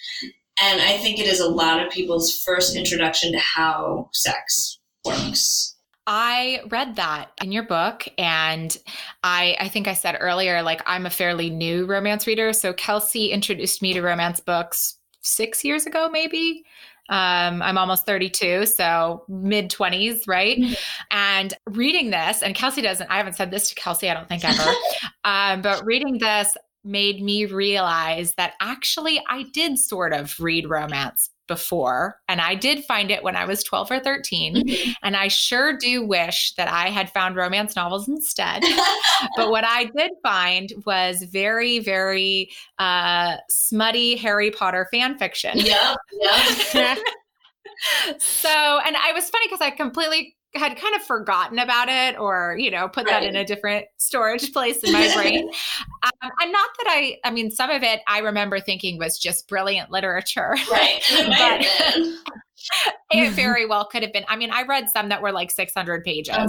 And 0.62 0.81
I 0.81 0.97
think 0.99 1.18
it 1.18 1.26
is 1.26 1.41
a 1.41 1.49
lot 1.49 1.85
of 1.85 1.93
people's 1.93 2.43
first 2.43 2.74
introduction 2.74 3.33
to 3.33 3.39
how 3.39 4.11
sex 4.12 4.81
works. 5.05 5.76
I 6.07 6.62
read 6.70 6.96
that 6.96 7.30
in 7.42 7.53
your 7.53 7.62
book, 7.62 8.09
and 8.18 8.76
I 9.22 9.57
I 9.61 9.68
think 9.68 9.86
I 9.86 9.94
said 9.94 10.16
earlier, 10.18 10.62
like 10.62 10.82
I'm 10.86 11.07
a 11.07 11.11
fairly 11.11 11.51
new 11.51 11.86
romance 11.86 12.26
reader. 12.26 12.53
So 12.53 12.72
Kelsey 12.72 13.30
introduced 13.30 13.82
me 13.82 13.92
to 13.92 14.03
romance 14.03 14.40
books 14.40 14.96
six 15.20 15.64
years 15.64 15.86
ago, 15.86 16.09
maybe. 16.11 16.64
Um, 17.11 17.61
I'm 17.61 17.76
almost 17.76 18.07
32, 18.07 18.66
so 18.66 19.24
mid 19.28 19.68
20s, 19.68 20.28
right? 20.28 20.57
Mm-hmm. 20.57 20.74
And 21.11 21.55
reading 21.66 22.11
this, 22.11 22.40
and 22.40 22.55
Kelsey 22.55 22.82
doesn't, 22.82 23.11
I 23.11 23.16
haven't 23.16 23.34
said 23.34 23.51
this 23.51 23.68
to 23.68 23.74
Kelsey, 23.74 24.09
I 24.09 24.14
don't 24.14 24.28
think 24.28 24.44
ever, 24.44 24.70
um, 25.24 25.61
but 25.61 25.84
reading 25.84 26.18
this 26.18 26.57
made 26.84 27.20
me 27.20 27.46
realize 27.46 28.34
that 28.34 28.55
actually 28.61 29.20
I 29.28 29.44
did 29.53 29.76
sort 29.76 30.12
of 30.12 30.38
read 30.38 30.70
romance 30.70 31.30
before 31.51 32.14
and 32.28 32.40
I 32.40 32.55
did 32.55 32.84
find 32.84 33.11
it 33.11 33.24
when 33.24 33.34
I 33.34 33.44
was 33.44 33.64
12 33.64 33.90
or 33.90 33.98
13 33.98 34.55
mm-hmm. 34.55 34.92
and 35.03 35.16
I 35.16 35.26
sure 35.26 35.76
do 35.76 36.07
wish 36.07 36.55
that 36.55 36.68
I 36.68 36.90
had 36.90 37.11
found 37.11 37.34
romance 37.34 37.74
novels 37.74 38.07
instead. 38.09 38.62
But 39.36 39.51
what 39.51 39.64
I 39.64 39.84
did 39.96 40.12
find 40.22 40.72
was 40.86 41.24
very 41.24 41.80
very 41.80 42.51
uh, 42.78 43.36
smutty 43.51 44.16
Harry 44.16 44.51
Potter 44.51 44.86
fan 44.92 45.18
fiction. 45.18 45.59
Yeah 45.59 45.94
yeah 46.12 46.94
so 48.18 48.48
and 48.48 48.96
I 48.96 49.12
was 49.12 49.28
funny 49.28 49.46
because 49.46 49.61
I 49.61 49.70
completely 49.70 50.36
had 50.55 50.76
kind 50.76 50.96
of 50.96 51.03
forgotten 51.03 51.59
about 51.59 51.88
it 51.88 52.18
or 52.18 52.57
you 52.59 52.70
know 52.70 52.88
put 52.88 53.07
right. 53.07 53.20
that 53.20 53.22
in 53.22 53.36
a 53.36 53.44
different 53.44 53.86
storage 53.98 54.53
place 54.53 54.78
in 54.78 54.92
my 54.92 55.12
brain. 55.14 55.51
Um, 56.03 56.30
and 56.40 56.51
not 56.51 56.68
that 56.78 56.86
i 56.88 57.18
i 57.24 57.30
mean 57.30 57.51
some 57.51 57.68
of 57.68 57.82
it 57.82 58.01
i 58.07 58.20
remember 58.20 58.59
thinking 58.59 58.98
was 58.98 59.18
just 59.18 59.46
brilliant 59.48 59.90
literature 59.90 60.55
right. 60.70 61.03
But 61.11 61.66
it 63.11 63.32
very 63.32 63.66
well 63.66 63.84
could 63.84 64.03
have 64.03 64.12
been. 64.12 64.24
I 64.28 64.36
mean 64.36 64.51
i 64.51 64.62
read 64.62 64.88
some 64.88 65.09
that 65.11 65.20
were 65.20 65.32
like 65.32 65.51
600 65.51 66.05
pages. 66.05 66.34
Oh 66.36 66.42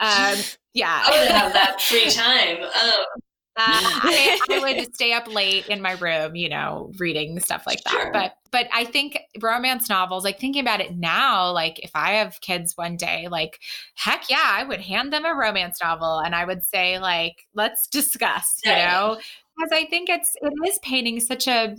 um, 0.00 0.38
yeah. 0.72 1.02
I 1.04 1.20
would 1.20 1.30
have 1.30 1.52
that 1.52 1.80
free 1.88 2.10
time. 2.10 2.56
Oh 2.60 3.04
uh, 3.16 3.20
I, 3.56 4.38
I, 4.50 4.58
would 4.58 4.94
stay 4.94 5.12
up 5.12 5.32
late 5.32 5.68
in 5.68 5.80
my 5.80 5.92
room, 5.92 6.34
you 6.34 6.48
know, 6.48 6.90
reading 6.98 7.38
stuff 7.38 7.64
like 7.66 7.82
that. 7.84 7.92
Sure. 7.92 8.12
But 8.12 8.36
but 8.50 8.68
I 8.72 8.84
think 8.84 9.18
romance 9.40 9.88
novels, 9.88 10.24
like 10.24 10.40
thinking 10.40 10.60
about 10.60 10.80
it 10.80 10.96
now, 10.96 11.52
like 11.52 11.78
if 11.78 11.92
I 11.94 12.14
have 12.14 12.40
kids 12.40 12.76
one 12.76 12.96
day, 12.96 13.28
like 13.28 13.60
heck 13.94 14.28
yeah, 14.28 14.42
I 14.42 14.64
would 14.64 14.80
hand 14.80 15.12
them 15.12 15.24
a 15.24 15.34
romance 15.34 15.78
novel 15.80 16.18
and 16.18 16.34
I 16.34 16.44
would 16.44 16.64
say 16.64 16.98
like 16.98 17.46
let's 17.54 17.86
discuss, 17.86 18.60
you 18.64 18.72
know, 18.72 19.18
because 19.56 19.70
I 19.72 19.84
think 19.86 20.08
it's 20.08 20.34
it 20.42 20.52
is 20.66 20.80
painting 20.82 21.20
such 21.20 21.46
a 21.46 21.76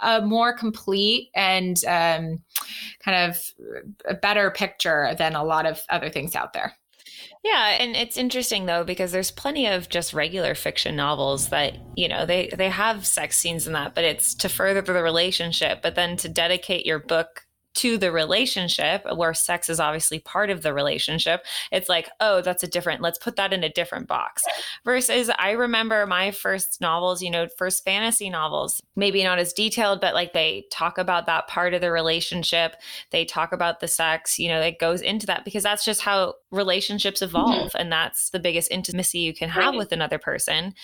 a 0.00 0.20
more 0.20 0.52
complete 0.52 1.30
and 1.34 1.76
um, 1.86 2.38
kind 3.00 3.30
of 3.30 3.52
a 4.06 4.14
better 4.14 4.50
picture 4.50 5.14
than 5.18 5.34
a 5.34 5.42
lot 5.42 5.66
of 5.66 5.82
other 5.88 6.08
things 6.08 6.36
out 6.36 6.52
there. 6.52 6.77
Yeah, 7.44 7.76
and 7.80 7.96
it's 7.96 8.16
interesting 8.16 8.66
though 8.66 8.84
because 8.84 9.12
there's 9.12 9.30
plenty 9.30 9.66
of 9.66 9.88
just 9.88 10.12
regular 10.14 10.54
fiction 10.54 10.96
novels 10.96 11.48
that, 11.48 11.76
you 11.96 12.08
know, 12.08 12.26
they 12.26 12.48
they 12.56 12.68
have 12.68 13.06
sex 13.06 13.36
scenes 13.38 13.66
in 13.66 13.72
that, 13.74 13.94
but 13.94 14.04
it's 14.04 14.34
to 14.36 14.48
further 14.48 14.82
the 14.82 15.02
relationship, 15.02 15.82
but 15.82 15.94
then 15.94 16.16
to 16.18 16.28
dedicate 16.28 16.86
your 16.86 16.98
book 16.98 17.44
to 17.78 17.96
the 17.96 18.10
relationship 18.10 19.06
where 19.14 19.32
sex 19.32 19.68
is 19.68 19.78
obviously 19.78 20.18
part 20.18 20.50
of 20.50 20.62
the 20.62 20.74
relationship 20.74 21.44
it's 21.70 21.88
like 21.88 22.10
oh 22.18 22.40
that's 22.40 22.64
a 22.64 22.66
different 22.66 23.00
let's 23.00 23.18
put 23.18 23.36
that 23.36 23.52
in 23.52 23.62
a 23.62 23.68
different 23.68 24.08
box 24.08 24.42
versus 24.84 25.30
i 25.38 25.52
remember 25.52 26.04
my 26.04 26.32
first 26.32 26.80
novels 26.80 27.22
you 27.22 27.30
know 27.30 27.46
first 27.56 27.84
fantasy 27.84 28.28
novels 28.28 28.82
maybe 28.96 29.22
not 29.22 29.38
as 29.38 29.52
detailed 29.52 30.00
but 30.00 30.12
like 30.12 30.32
they 30.32 30.64
talk 30.72 30.98
about 30.98 31.26
that 31.26 31.46
part 31.46 31.72
of 31.72 31.80
the 31.80 31.92
relationship 31.92 32.74
they 33.12 33.24
talk 33.24 33.52
about 33.52 33.78
the 33.78 33.86
sex 33.86 34.40
you 34.40 34.48
know 34.48 34.60
it 34.60 34.80
goes 34.80 35.00
into 35.00 35.24
that 35.24 35.44
because 35.44 35.62
that's 35.62 35.84
just 35.84 36.00
how 36.00 36.34
relationships 36.50 37.20
mm-hmm. 37.20 37.36
evolve 37.36 37.68
mm-hmm. 37.68 37.78
and 37.78 37.92
that's 37.92 38.30
the 38.30 38.40
biggest 38.40 38.72
intimacy 38.72 39.20
you 39.20 39.32
can 39.32 39.48
have 39.48 39.70
right. 39.70 39.78
with 39.78 39.92
another 39.92 40.18
person 40.18 40.74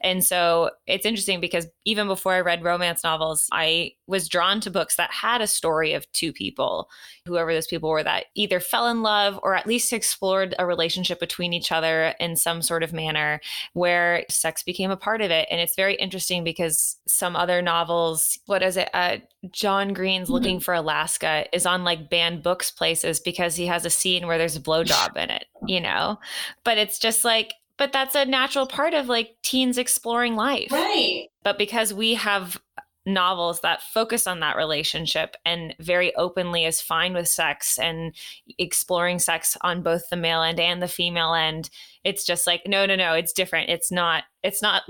and 0.00 0.24
so 0.24 0.70
it's 0.86 1.04
interesting 1.04 1.42
because 1.42 1.66
even 1.84 2.06
before 2.06 2.32
i 2.32 2.40
read 2.40 2.64
romance 2.64 3.04
novels 3.04 3.46
i 3.52 3.90
was 4.06 4.30
drawn 4.30 4.62
to 4.62 4.70
books 4.70 4.96
that 4.96 5.10
had 5.10 5.42
a 5.42 5.46
story 5.46 5.92
of 5.92 6.10
two 6.12 6.32
people, 6.38 6.88
whoever 7.26 7.52
those 7.52 7.66
people 7.66 7.90
were, 7.90 8.02
that 8.02 8.26
either 8.34 8.60
fell 8.60 8.88
in 8.88 9.02
love 9.02 9.38
or 9.42 9.54
at 9.54 9.66
least 9.66 9.92
explored 9.92 10.54
a 10.58 10.64
relationship 10.64 11.20
between 11.20 11.52
each 11.52 11.72
other 11.72 12.14
in 12.20 12.36
some 12.36 12.62
sort 12.62 12.82
of 12.82 12.92
manner 12.92 13.40
where 13.74 14.24
sex 14.30 14.62
became 14.62 14.90
a 14.90 14.96
part 14.96 15.20
of 15.20 15.30
it. 15.30 15.48
And 15.50 15.60
it's 15.60 15.76
very 15.76 15.96
interesting 15.96 16.44
because 16.44 16.96
some 17.06 17.34
other 17.36 17.60
novels, 17.60 18.38
what 18.46 18.62
is 18.62 18.76
it? 18.76 18.88
Uh, 18.94 19.18
John 19.50 19.92
Green's 19.92 20.26
mm-hmm. 20.26 20.34
Looking 20.38 20.60
for 20.60 20.74
Alaska 20.74 21.46
is 21.52 21.66
on 21.66 21.82
like 21.82 22.08
banned 22.08 22.44
books 22.44 22.70
places 22.70 23.18
because 23.18 23.56
he 23.56 23.66
has 23.66 23.84
a 23.84 23.90
scene 23.90 24.26
where 24.26 24.38
there's 24.38 24.56
a 24.56 24.60
blowjob 24.60 25.16
in 25.16 25.30
it, 25.30 25.46
you 25.66 25.80
know? 25.80 26.18
But 26.64 26.78
it's 26.78 26.98
just 26.98 27.24
like, 27.24 27.54
but 27.76 27.92
that's 27.92 28.14
a 28.14 28.24
natural 28.24 28.66
part 28.66 28.94
of 28.94 29.08
like 29.08 29.36
teens 29.42 29.78
exploring 29.78 30.36
life. 30.36 30.70
Right. 30.70 31.28
But 31.42 31.58
because 31.58 31.94
we 31.94 32.14
have 32.14 32.60
novels 33.08 33.60
that 33.62 33.82
focus 33.82 34.26
on 34.26 34.40
that 34.40 34.56
relationship 34.56 35.34
and 35.44 35.74
very 35.80 36.14
openly 36.16 36.64
is 36.64 36.80
fine 36.80 37.14
with 37.14 37.26
sex 37.26 37.78
and 37.78 38.14
exploring 38.58 39.18
sex 39.18 39.56
on 39.62 39.82
both 39.82 40.08
the 40.10 40.16
male 40.16 40.42
end 40.42 40.60
and 40.60 40.82
the 40.82 40.88
female 40.88 41.34
end. 41.34 41.70
It's 42.04 42.24
just 42.24 42.46
like 42.46 42.62
no 42.66 42.86
no 42.86 42.94
no 42.94 43.14
it's 43.14 43.32
different. 43.32 43.70
It's 43.70 43.90
not 43.90 44.24
it's 44.42 44.62
not 44.62 44.82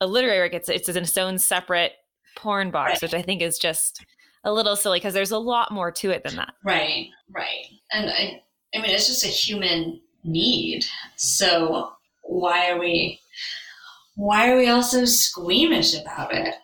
a 0.00 0.06
literary 0.06 0.40
work. 0.40 0.54
It's 0.54 0.68
it's 0.68 0.88
in 0.88 0.96
its 0.96 1.16
own 1.16 1.38
separate 1.38 1.92
porn 2.36 2.70
box 2.72 2.94
right. 2.94 3.02
which 3.02 3.14
i 3.14 3.22
think 3.22 3.40
is 3.40 3.58
just 3.58 4.04
a 4.42 4.52
little 4.52 4.74
silly 4.74 4.98
because 4.98 5.14
there's 5.14 5.30
a 5.30 5.38
lot 5.38 5.70
more 5.70 5.92
to 5.92 6.10
it 6.10 6.24
than 6.24 6.36
that. 6.36 6.54
Right 6.64 7.08
right. 7.30 7.66
And 7.92 8.10
i 8.10 8.42
i 8.74 8.80
mean 8.80 8.90
it's 8.90 9.06
just 9.06 9.24
a 9.24 9.28
human 9.28 10.00
need. 10.24 10.84
So 11.16 11.92
why 12.22 12.70
are 12.70 12.78
we 12.78 13.20
why 14.16 14.50
are 14.50 14.56
we 14.56 14.68
all 14.68 14.82
so 14.82 15.04
squeamish 15.04 15.94
about 15.94 16.34
it 16.34 16.54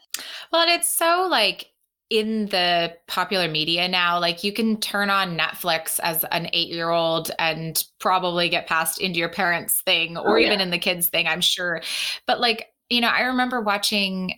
well, 0.53 0.62
and 0.62 0.70
it's 0.70 0.90
so 0.90 1.28
like 1.30 1.70
in 2.11 2.46
the 2.46 2.92
popular 3.07 3.48
media 3.48 3.86
now, 3.86 4.18
like 4.18 4.42
you 4.42 4.53
can 4.53 4.80
turn 4.80 5.11
on 5.11 5.38
Netflix 5.38 6.01
as 6.03 6.24
an 6.24 6.51
eight 6.53 6.68
year 6.68 6.90
old 6.90 7.30
and 7.38 7.84
probably 8.01 8.48
get 8.48 8.66
passed 8.66 9.01
into 9.01 9.18
your 9.18 9.28
parents' 9.28 9.80
thing 9.82 10.16
or 10.16 10.36
oh, 10.36 10.40
even 10.40 10.59
yeah. 10.59 10.64
in 10.64 10.70
the 10.70 10.78
kids' 10.78 11.07
thing, 11.07 11.28
I'm 11.28 11.40
sure. 11.40 11.82
But 12.26 12.40
like, 12.40 12.66
you 12.88 13.01
know, 13.01 13.09
I 13.09 13.22
remember 13.22 13.61
watching 13.61 14.34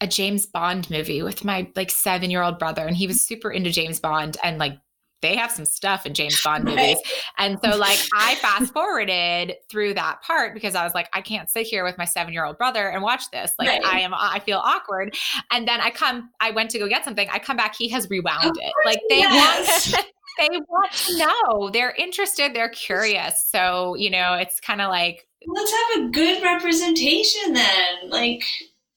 a 0.00 0.06
James 0.06 0.46
Bond 0.46 0.88
movie 0.88 1.22
with 1.22 1.44
my 1.44 1.68
like 1.74 1.90
seven 1.90 2.30
year 2.30 2.42
old 2.42 2.60
brother, 2.60 2.86
and 2.86 2.96
he 2.96 3.08
was 3.08 3.20
super 3.20 3.50
into 3.50 3.70
James 3.70 3.98
Bond 3.98 4.36
and 4.44 4.58
like 4.58 4.78
they 5.24 5.36
have 5.36 5.50
some 5.50 5.64
stuff 5.64 6.04
in 6.04 6.12
James 6.12 6.40
Bond 6.42 6.64
movies. 6.64 6.98
And 7.38 7.58
so 7.64 7.76
like 7.76 7.98
I 8.14 8.34
fast 8.36 8.72
forwarded 8.72 9.54
through 9.70 9.94
that 9.94 10.20
part 10.22 10.52
because 10.52 10.74
I 10.74 10.84
was 10.84 10.94
like, 10.94 11.08
I 11.14 11.22
can't 11.22 11.48
sit 11.48 11.66
here 11.66 11.82
with 11.82 11.96
my 11.96 12.04
seven 12.04 12.34
year 12.34 12.44
old 12.44 12.58
brother 12.58 12.88
and 12.88 13.02
watch 13.02 13.30
this. 13.30 13.52
Like 13.58 13.68
right. 13.68 13.84
I 13.84 14.00
am 14.00 14.12
I 14.14 14.40
feel 14.40 14.58
awkward. 14.58 15.16
And 15.50 15.66
then 15.66 15.80
I 15.80 15.90
come, 15.90 16.30
I 16.40 16.50
went 16.50 16.70
to 16.72 16.78
go 16.78 16.88
get 16.88 17.04
something. 17.04 17.26
I 17.32 17.38
come 17.38 17.56
back, 17.56 17.74
he 17.76 17.88
has 17.88 18.08
rewound 18.10 18.56
it. 18.60 18.72
Like 18.84 19.00
they 19.08 19.20
yes. 19.20 19.92
want 19.92 20.06
they 20.38 20.60
want 20.68 20.92
to 20.92 21.18
know. 21.18 21.70
They're 21.70 21.94
interested, 21.96 22.54
they're 22.54 22.68
curious. 22.68 23.48
So, 23.50 23.94
you 23.94 24.10
know, 24.10 24.34
it's 24.34 24.60
kind 24.60 24.82
of 24.82 24.90
like 24.90 25.26
let's 25.46 25.72
have 25.72 26.04
a 26.04 26.10
good 26.10 26.42
representation 26.42 27.54
then. 27.54 28.10
Like 28.10 28.44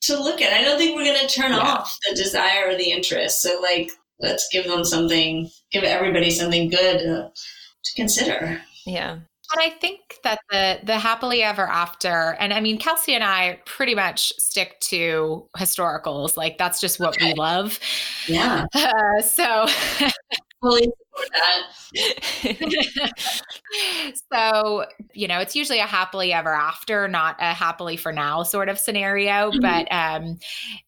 to 0.02 0.20
look 0.20 0.42
at. 0.42 0.52
I 0.52 0.62
don't 0.62 0.78
think 0.78 0.94
we're 0.94 1.04
going 1.04 1.26
to 1.26 1.34
turn 1.34 1.52
yeah. 1.52 1.58
off 1.58 1.98
the 2.08 2.14
desire 2.14 2.68
or 2.68 2.76
the 2.76 2.90
interest. 2.90 3.42
So 3.42 3.60
like 3.62 3.90
let's 4.20 4.48
give 4.52 4.66
them 4.66 4.84
something, 4.84 5.50
give 5.72 5.84
everybody 5.84 6.30
something 6.30 6.68
good 6.68 7.06
uh, 7.06 7.28
to 7.28 7.94
consider. 7.96 8.60
Yeah. 8.86 9.18
And 9.50 9.62
I 9.62 9.70
think 9.70 10.18
that 10.24 10.40
the 10.50 10.80
the 10.84 10.98
happily 10.98 11.42
ever 11.42 11.66
after, 11.66 12.36
and 12.38 12.52
I 12.52 12.60
mean, 12.60 12.78
Kelsey 12.78 13.14
and 13.14 13.24
I 13.24 13.60
pretty 13.64 13.94
much 13.94 14.34
stick 14.38 14.78
to 14.80 15.48
historicals. 15.56 16.36
Like 16.36 16.58
that's 16.58 16.80
just 16.80 17.00
what 17.00 17.16
okay. 17.16 17.32
we 17.32 17.34
love. 17.34 17.78
Yeah. 18.26 18.66
Uh, 18.74 19.22
so 19.22 19.66
fully 20.60 20.82
support 20.82 20.92
that. 20.92 21.07
so, 24.32 24.84
you 25.14 25.28
know, 25.28 25.40
it's 25.40 25.56
usually 25.56 25.80
a 25.80 25.86
happily 25.86 26.32
ever 26.32 26.54
after, 26.54 27.08
not 27.08 27.36
a 27.40 27.54
happily 27.54 27.96
for 27.96 28.12
now 28.12 28.42
sort 28.42 28.68
of 28.68 28.78
scenario. 28.78 29.50
Mm-hmm. 29.50 29.60
But 29.60 29.92
um, 29.92 30.38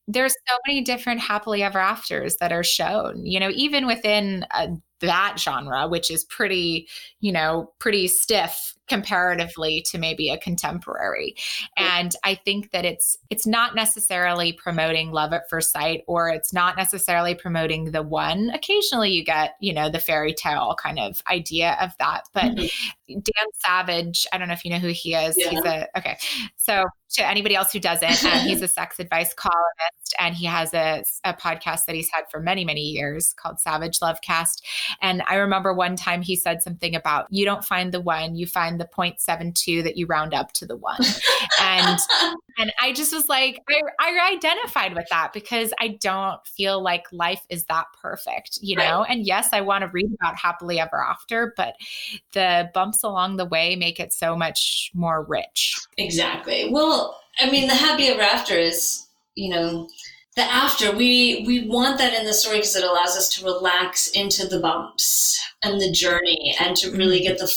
there's 0.09 0.35
so 0.49 0.57
many 0.67 0.83
different 0.83 1.21
happily 1.21 1.63
ever 1.63 1.79
afters 1.79 2.37
that 2.41 2.53
are 2.53 2.65
shown, 2.65 3.25
you 3.25 3.41
know, 3.41 3.51
even 3.55 3.87
within 3.87 4.45
a 4.53 4.69
that 5.01 5.37
genre, 5.39 5.89
which 5.89 6.11
is 6.11 6.25
pretty, 6.25 6.89
you 7.21 7.33
know, 7.33 7.73
pretty 7.79 8.09
stiff 8.09 8.75
comparatively 8.91 9.81
to 9.83 9.99
maybe 9.99 10.31
a 10.31 10.39
contemporary. 10.39 11.37
And 11.77 12.15
I 12.25 12.35
think 12.35 12.73
that 12.73 12.85
it's 12.85 13.17
it's 13.31 13.47
not 13.47 13.75
necessarily 13.75 14.53
promoting 14.53 15.13
love 15.13 15.33
at 15.33 15.49
first 15.49 15.73
sight 15.73 16.03
or 16.09 16.29
it's 16.29 16.53
not 16.53 16.77
necessarily 16.77 17.35
promoting 17.35 17.93
the 17.93 18.03
one. 18.03 18.51
Occasionally 18.51 19.11
you 19.11 19.25
get, 19.25 19.53
you 19.61 19.73
know, 19.73 19.89
the 19.89 20.01
fairy 20.01 20.35
tale 20.35 20.77
kind 20.79 20.99
of 20.99 21.23
idea 21.31 21.79
of 21.81 21.93
that. 21.99 22.25
But 22.35 22.57
mm-hmm. 22.57 23.13
Dan 23.15 23.47
Savage, 23.55 24.27
I 24.33 24.39
don't 24.39 24.49
know 24.49 24.55
if 24.55 24.65
you 24.65 24.73
know 24.73 24.79
who 24.79 24.89
he 24.89 25.15
is. 25.15 25.37
Yeah. 25.39 25.51
He's 25.51 25.65
a 25.65 25.87
okay. 25.97 26.19
So 26.57 26.85
to 27.13 27.27
anybody 27.27 27.55
else 27.55 27.73
who 27.73 27.81
doesn't, 27.81 28.25
um, 28.25 28.41
he's 28.41 28.63
a 28.63 28.69
sex 28.69 28.99
advice 28.99 29.35
columnist 29.35 30.15
and 30.19 30.35
he 30.35 30.47
has 30.47 30.73
a, 30.75 31.05
a 31.25 31.35
podcast 31.35 31.85
that 31.87 31.95
he's 31.95 32.11
had 32.13 32.25
for 32.31 32.41
many, 32.41 32.65
many 32.65 32.83
years 32.83 33.35
called 33.35 33.59
Savage 33.61 33.99
Lovecast. 34.01 34.63
And 35.01 35.23
I 35.29 35.37
remember 35.37 35.73
one 35.73 35.97
time 35.97 36.23
he 36.23 36.37
said 36.37 36.63
something 36.63 36.95
about 36.95 37.27
you 37.31 37.45
don't 37.45 37.65
find 37.65 37.93
the 37.93 38.01
one, 38.01 38.37
you 38.37 38.47
find 38.47 38.81
the 38.81 38.87
0.72 38.87 39.83
that 39.85 39.97
you 39.97 40.07
round 40.07 40.35
up 40.35 40.53
to 40.53 40.67
the 40.67 40.77
one. 40.77 41.01
and 41.61 41.99
and 42.59 42.73
I 42.81 42.93
just 42.93 43.15
was 43.15 43.29
like, 43.29 43.63
I, 43.69 43.81
I 43.99 44.33
identified 44.35 44.95
with 44.95 45.07
that 45.11 45.33
because 45.33 45.73
I 45.81 45.99
don't 46.01 46.45
feel 46.47 46.83
like 46.83 47.07
life 47.13 47.43
is 47.49 47.65
that 47.67 47.87
perfect, 48.01 48.59
you 48.61 48.77
know? 48.77 49.01
Right. 49.01 49.11
And 49.11 49.27
yes, 49.27 49.49
I 49.53 49.61
want 49.61 49.83
to 49.83 49.89
read 49.89 50.11
about 50.21 50.37
happily 50.37 50.79
ever 50.79 51.03
after, 51.03 51.55
but 51.57 51.75
the 52.33 52.71
bumps 52.75 53.03
along 53.03 53.37
the 53.37 53.47
way 53.47 53.77
make 53.77 53.99
it 53.99 54.13
so 54.13 54.37
much 54.37 54.91
more 54.95 55.25
rich. 55.25 55.77
Exactly. 55.97 56.69
Well, 56.71 57.00
I 57.39 57.51
mean, 57.51 57.69
the 57.69 57.75
happy 57.75 58.09
ever 58.09 58.23
after 58.23 58.55
is, 58.55 59.07
you 59.35 59.51
know, 59.51 59.89
the 60.37 60.43
after 60.43 60.93
we 60.93 61.45
we 61.47 61.69
want 61.69 61.99
that 61.99 62.15
in 62.15 62.25
the 62.25 62.33
story 62.33 62.59
because 62.59 62.77
it 62.77 62.85
allows 62.85 63.17
us 63.17 63.29
to 63.35 63.45
relax 63.45 64.09
into 64.09 64.47
the 64.47 64.61
bumps 64.61 65.39
and 65.63 65.81
the 65.81 65.91
journey 65.91 66.55
and 66.61 66.77
to 66.77 66.91
really 66.93 67.19
mm-hmm. 67.19 67.29
get 67.29 67.39
the 67.39 67.53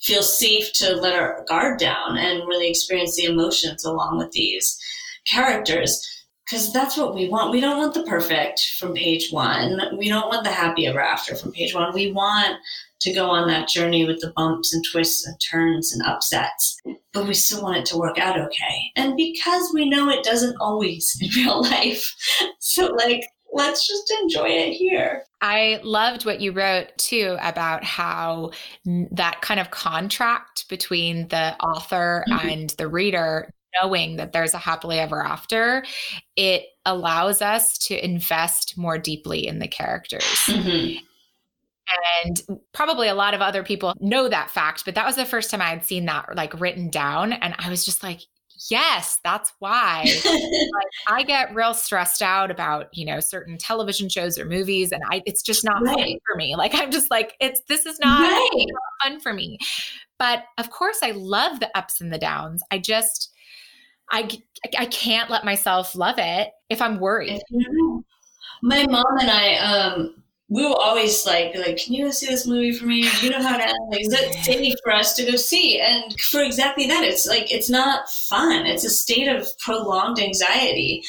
feel 0.00 0.22
safe 0.22 0.72
to 0.72 0.96
let 0.96 1.14
our 1.14 1.44
guard 1.48 1.78
down 1.78 2.16
and 2.16 2.48
really 2.48 2.68
experience 2.68 3.16
the 3.16 3.24
emotions 3.24 3.84
along 3.84 4.18
with 4.18 4.32
these 4.32 4.78
characters 5.24 6.08
because 6.44 6.72
that's 6.72 6.96
what 6.96 7.14
we 7.14 7.28
want. 7.28 7.52
We 7.52 7.60
don't 7.60 7.78
want 7.78 7.94
the 7.94 8.02
perfect 8.02 8.74
from 8.78 8.94
page 8.94 9.30
one. 9.30 9.80
We 9.96 10.08
don't 10.08 10.28
want 10.28 10.44
the 10.44 10.50
happy 10.50 10.86
ever 10.86 11.00
after 11.00 11.36
from 11.36 11.52
page 11.52 11.74
one. 11.74 11.94
We 11.94 12.12
want 12.12 12.58
to 13.02 13.12
go 13.12 13.26
on 13.26 13.48
that 13.48 13.68
journey 13.68 14.04
with 14.04 14.20
the 14.20 14.32
bumps 14.36 14.72
and 14.74 14.84
twists 14.90 15.26
and 15.26 15.36
turns 15.40 15.92
and 15.92 16.02
upsets, 16.02 16.78
but 17.12 17.26
we 17.26 17.34
still 17.34 17.62
want 17.62 17.76
it 17.76 17.86
to 17.86 17.96
work 17.96 18.18
out 18.18 18.38
okay. 18.38 18.92
And 18.96 19.16
because 19.16 19.70
we 19.74 19.88
know 19.88 20.08
it 20.08 20.24
doesn't 20.24 20.56
always 20.60 21.16
in 21.20 21.28
real 21.36 21.62
life, 21.62 22.14
so 22.58 22.86
like 22.86 23.24
let's 23.52 23.86
just 23.86 24.12
enjoy 24.22 24.48
it 24.48 24.72
here. 24.72 25.24
I 25.42 25.80
loved 25.82 26.24
what 26.24 26.40
you 26.40 26.52
wrote 26.52 26.96
too 26.96 27.36
about 27.42 27.84
how 27.84 28.52
that 28.84 29.42
kind 29.42 29.60
of 29.60 29.70
contract 29.70 30.68
between 30.68 31.28
the 31.28 31.54
author 31.58 32.24
mm-hmm. 32.28 32.48
and 32.48 32.70
the 32.70 32.88
reader 32.88 33.50
knowing 33.80 34.16
that 34.16 34.32
there's 34.32 34.54
a 34.54 34.58
happily 34.58 34.98
ever 34.98 35.22
after, 35.22 35.84
it 36.36 36.64
allows 36.84 37.40
us 37.40 37.78
to 37.78 38.04
invest 38.04 38.76
more 38.76 38.98
deeply 38.98 39.46
in 39.46 39.58
the 39.58 39.68
characters. 39.68 40.22
Mm-hmm. 40.46 41.04
And 42.24 42.60
probably 42.72 43.08
a 43.08 43.14
lot 43.14 43.34
of 43.34 43.40
other 43.40 43.62
people 43.62 43.94
know 44.00 44.28
that 44.28 44.50
fact, 44.50 44.84
but 44.84 44.94
that 44.94 45.06
was 45.06 45.16
the 45.16 45.24
first 45.24 45.50
time 45.50 45.60
I 45.60 45.68
had 45.70 45.84
seen 45.84 46.06
that 46.06 46.36
like 46.36 46.58
written 46.60 46.90
down. 46.90 47.32
And 47.32 47.54
I 47.58 47.70
was 47.70 47.84
just 47.84 48.02
like, 48.02 48.20
yes, 48.70 49.18
that's 49.24 49.52
why. 49.58 50.02
like, 50.24 50.86
I 51.08 51.22
get 51.22 51.54
real 51.54 51.74
stressed 51.74 52.22
out 52.22 52.50
about, 52.50 52.88
you 52.92 53.04
know, 53.04 53.20
certain 53.20 53.58
television 53.58 54.08
shows 54.08 54.38
or 54.38 54.44
movies 54.44 54.92
and 54.92 55.02
I 55.10 55.22
it's 55.26 55.42
just 55.42 55.64
not 55.64 55.82
right. 55.82 55.96
fun 55.96 56.18
for 56.26 56.36
me. 56.36 56.56
Like 56.56 56.74
I'm 56.74 56.90
just 56.90 57.10
like 57.10 57.34
it's 57.40 57.62
this 57.68 57.86
is 57.86 57.98
not, 58.00 58.20
right. 58.20 58.50
not 58.54 59.10
fun 59.10 59.20
for 59.20 59.32
me. 59.32 59.58
But 60.18 60.44
of 60.58 60.70
course 60.70 60.98
I 61.02 61.12
love 61.12 61.60
the 61.60 61.76
ups 61.76 62.00
and 62.00 62.12
the 62.12 62.18
downs. 62.18 62.62
I 62.70 62.78
just 62.78 63.30
I 64.10 64.28
I 64.78 64.86
can't 64.86 65.30
let 65.30 65.44
myself 65.44 65.94
love 65.96 66.16
it 66.18 66.50
if 66.68 66.80
I'm 66.82 67.00
worried. 67.00 67.40
My 68.62 68.86
mom 68.86 69.18
and 69.18 69.30
I 69.30 69.56
um 69.56 70.21
we 70.52 70.62
will 70.66 70.74
always 70.74 71.24
like 71.24 71.54
be 71.54 71.58
like, 71.58 71.78
"Can 71.78 71.94
you 71.94 72.04
go 72.04 72.10
see 72.10 72.26
this 72.26 72.46
movie 72.46 72.72
for 72.72 72.84
me? 72.84 73.02
Do 73.02 73.26
you 73.26 73.30
know 73.30 73.40
how 73.40 73.56
to 73.56 73.74
like, 73.90 74.02
is 74.02 74.12
it 74.12 74.34
safe 74.44 74.74
for 74.84 74.92
us 74.92 75.16
to 75.16 75.24
go 75.24 75.34
see?" 75.34 75.80
And 75.80 76.20
for 76.20 76.42
exactly 76.42 76.86
that, 76.88 77.04
it's 77.04 77.26
like 77.26 77.50
it's 77.50 77.70
not 77.70 78.10
fun. 78.10 78.66
It's 78.66 78.84
a 78.84 78.90
state 78.90 79.28
of 79.28 79.48
prolonged 79.58 80.20
anxiety. 80.20 81.02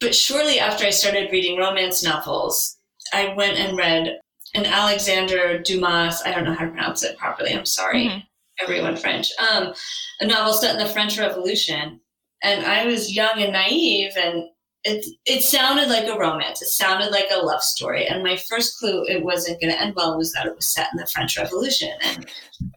But 0.00 0.14
shortly 0.14 0.60
after 0.60 0.84
I 0.84 0.90
started 0.90 1.32
reading 1.32 1.58
romance 1.58 2.04
novels, 2.04 2.76
I 3.14 3.32
went 3.34 3.58
and 3.58 3.78
read 3.78 4.18
an 4.54 4.66
Alexander 4.66 5.58
Dumas. 5.58 6.20
I 6.26 6.32
don't 6.32 6.44
know 6.44 6.54
how 6.54 6.66
to 6.66 6.70
pronounce 6.70 7.02
it 7.02 7.16
properly. 7.16 7.54
I'm 7.54 7.64
sorry, 7.64 8.06
mm-hmm. 8.06 8.18
everyone 8.62 8.96
French. 8.96 9.30
Um, 9.50 9.72
a 10.20 10.26
novel 10.26 10.52
set 10.52 10.78
in 10.78 10.86
the 10.86 10.92
French 10.92 11.18
Revolution, 11.18 12.00
and 12.42 12.66
I 12.66 12.84
was 12.84 13.16
young 13.16 13.40
and 13.40 13.54
naive 13.54 14.12
and 14.18 14.44
it 14.84 15.04
it 15.26 15.42
sounded 15.42 15.88
like 15.88 16.06
a 16.06 16.18
romance. 16.18 16.62
It 16.62 16.68
sounded 16.68 17.10
like 17.10 17.26
a 17.30 17.44
love 17.44 17.62
story. 17.62 18.06
And 18.06 18.22
my 18.22 18.36
first 18.36 18.78
clue 18.78 19.04
it 19.06 19.22
wasn't 19.22 19.60
going 19.60 19.72
to 19.72 19.80
end 19.80 19.94
well 19.94 20.16
was 20.16 20.32
that 20.32 20.46
it 20.46 20.56
was 20.56 20.72
set 20.72 20.88
in 20.92 20.98
the 20.98 21.06
French 21.06 21.36
Revolution 21.36 21.90
and 22.02 22.26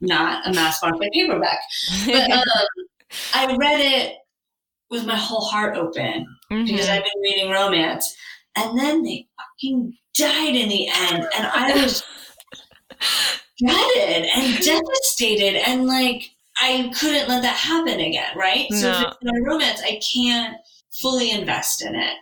not 0.01 0.45
a 0.47 0.54
mass 0.54 0.82
market 0.82 1.12
paperback. 1.14 1.60
But 2.06 2.32
um, 2.32 2.43
I 3.34 3.56
read 3.56 3.80
it 3.80 4.18
with 4.89 5.06
my 5.06 5.16
whole 5.16 5.45
heart 5.45 5.78
open 5.78 6.28
mm-hmm. 6.51 6.66
because 6.66 6.89
I've 6.89 7.04
been 7.04 7.22
reading 7.22 7.51
romance, 7.51 8.16
and 8.56 8.78
then 8.78 9.04
they 9.04 9.28
fucking 9.38 9.97
died 10.16 10.56
in 10.56 10.70
the 10.70 10.88
end, 10.88 11.28
and 11.36 11.47
I 11.47 11.82
was 11.82 12.04
gutted 13.66 14.28
and 14.36 14.64
devastated, 14.64 15.68
and 15.68 15.88
like 15.88 16.32
I 16.62 16.91
couldn't 16.99 17.30
let 17.30 17.43
that 17.43 17.56
happen 17.56 18.01
again. 18.01 18.38
Right? 18.38 18.68
No. 18.72 18.78
So 18.78 18.89
if 18.91 19.08
it's 19.08 19.18
my 19.24 19.39
romance, 19.45 19.82
I 19.82 20.01
can't 20.14 20.58
fully 21.01 21.31
invest 21.31 21.81
in 21.81 21.95
it. 21.95 22.15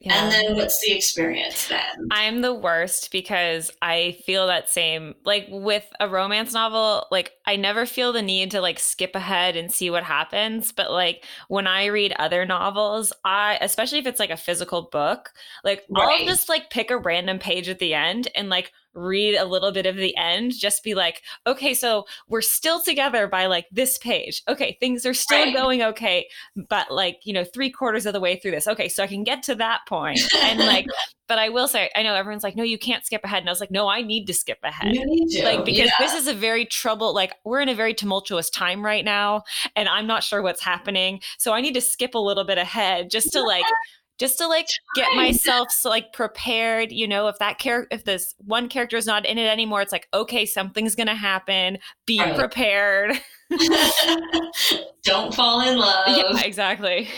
Yeah. 0.00 0.22
And 0.22 0.30
then 0.30 0.56
what's 0.56 0.84
the 0.84 0.92
experience 0.92 1.68
then? 1.68 2.08
I'm 2.10 2.42
the 2.42 2.52
worst 2.52 3.10
because 3.10 3.70
I 3.80 4.18
feel 4.26 4.46
that 4.46 4.68
same 4.68 5.14
like 5.24 5.46
with 5.50 5.84
a 6.00 6.08
romance 6.08 6.52
novel, 6.52 7.06
like 7.10 7.32
I 7.46 7.56
never 7.56 7.86
feel 7.86 8.12
the 8.12 8.20
need 8.20 8.50
to 8.50 8.60
like 8.60 8.78
skip 8.78 9.14
ahead 9.14 9.56
and 9.56 9.72
see 9.72 9.88
what 9.88 10.04
happens, 10.04 10.70
but 10.70 10.92
like 10.92 11.24
when 11.48 11.66
I 11.66 11.86
read 11.86 12.12
other 12.18 12.44
novels, 12.44 13.10
I 13.24 13.58
especially 13.62 13.98
if 13.98 14.06
it's 14.06 14.20
like 14.20 14.30
a 14.30 14.36
physical 14.36 14.82
book, 14.92 15.30
like 15.64 15.84
right. 15.88 16.20
I'll 16.20 16.26
just 16.26 16.50
like 16.50 16.68
pick 16.68 16.90
a 16.90 16.98
random 16.98 17.38
page 17.38 17.70
at 17.70 17.78
the 17.78 17.94
end 17.94 18.28
and 18.36 18.50
like 18.50 18.72
read 18.96 19.36
a 19.36 19.44
little 19.44 19.70
bit 19.70 19.86
of 19.86 19.96
the 19.96 20.16
end, 20.16 20.52
just 20.58 20.82
be 20.82 20.94
like, 20.94 21.22
okay, 21.46 21.74
so 21.74 22.06
we're 22.28 22.40
still 22.40 22.80
together 22.80 23.26
by 23.28 23.46
like 23.46 23.66
this 23.70 23.98
page. 23.98 24.42
Okay, 24.48 24.76
things 24.80 25.06
are 25.06 25.14
still 25.14 25.44
right. 25.44 25.54
going 25.54 25.82
okay, 25.82 26.26
but 26.68 26.90
like, 26.90 27.20
you 27.24 27.32
know, 27.32 27.44
three 27.44 27.70
quarters 27.70 28.06
of 28.06 28.12
the 28.12 28.20
way 28.20 28.36
through 28.36 28.52
this. 28.52 28.66
Okay, 28.66 28.88
so 28.88 29.02
I 29.02 29.06
can 29.06 29.22
get 29.22 29.42
to 29.44 29.54
that 29.56 29.80
point. 29.86 30.20
And 30.42 30.60
like, 30.60 30.86
but 31.28 31.38
I 31.38 31.48
will 31.48 31.68
say, 31.68 31.90
I 31.96 32.02
know 32.02 32.14
everyone's 32.14 32.44
like, 32.44 32.56
no, 32.56 32.62
you 32.62 32.78
can't 32.78 33.04
skip 33.04 33.24
ahead. 33.24 33.40
And 33.40 33.48
I 33.48 33.52
was 33.52 33.60
like, 33.60 33.70
no, 33.70 33.88
I 33.88 34.02
need 34.02 34.26
to 34.26 34.34
skip 34.34 34.58
ahead. 34.62 34.94
Like, 35.42 35.64
because 35.64 35.86
yeah. 35.86 35.90
this 35.98 36.14
is 36.14 36.28
a 36.28 36.34
very 36.34 36.64
trouble, 36.64 37.12
like, 37.14 37.34
we're 37.44 37.60
in 37.60 37.68
a 37.68 37.74
very 37.74 37.94
tumultuous 37.94 38.48
time 38.50 38.84
right 38.84 39.04
now, 39.04 39.42
and 39.74 39.88
I'm 39.88 40.06
not 40.06 40.22
sure 40.22 40.42
what's 40.42 40.62
happening. 40.62 41.20
So 41.38 41.52
I 41.52 41.60
need 41.60 41.74
to 41.74 41.80
skip 41.80 42.14
a 42.14 42.18
little 42.18 42.44
bit 42.44 42.58
ahead 42.58 43.10
just 43.10 43.32
to 43.32 43.42
like 43.42 43.64
just 44.18 44.38
to 44.38 44.46
like 44.46 44.66
get 44.94 45.08
myself 45.14 45.70
so 45.70 45.88
like 45.88 46.12
prepared 46.12 46.92
you 46.92 47.06
know 47.06 47.28
if 47.28 47.38
that 47.38 47.58
character 47.58 47.94
if 47.94 48.04
this 48.04 48.34
one 48.38 48.68
character 48.68 48.96
is 48.96 49.06
not 49.06 49.26
in 49.26 49.38
it 49.38 49.46
anymore 49.46 49.82
it's 49.82 49.92
like 49.92 50.08
okay 50.14 50.46
something's 50.46 50.94
gonna 50.94 51.14
happen 51.14 51.78
be 52.06 52.20
right. 52.20 52.36
prepared 52.36 53.20
don't 55.04 55.34
fall 55.34 55.60
in 55.60 55.78
love 55.78 56.04
yeah 56.08 56.40
exactly 56.42 57.08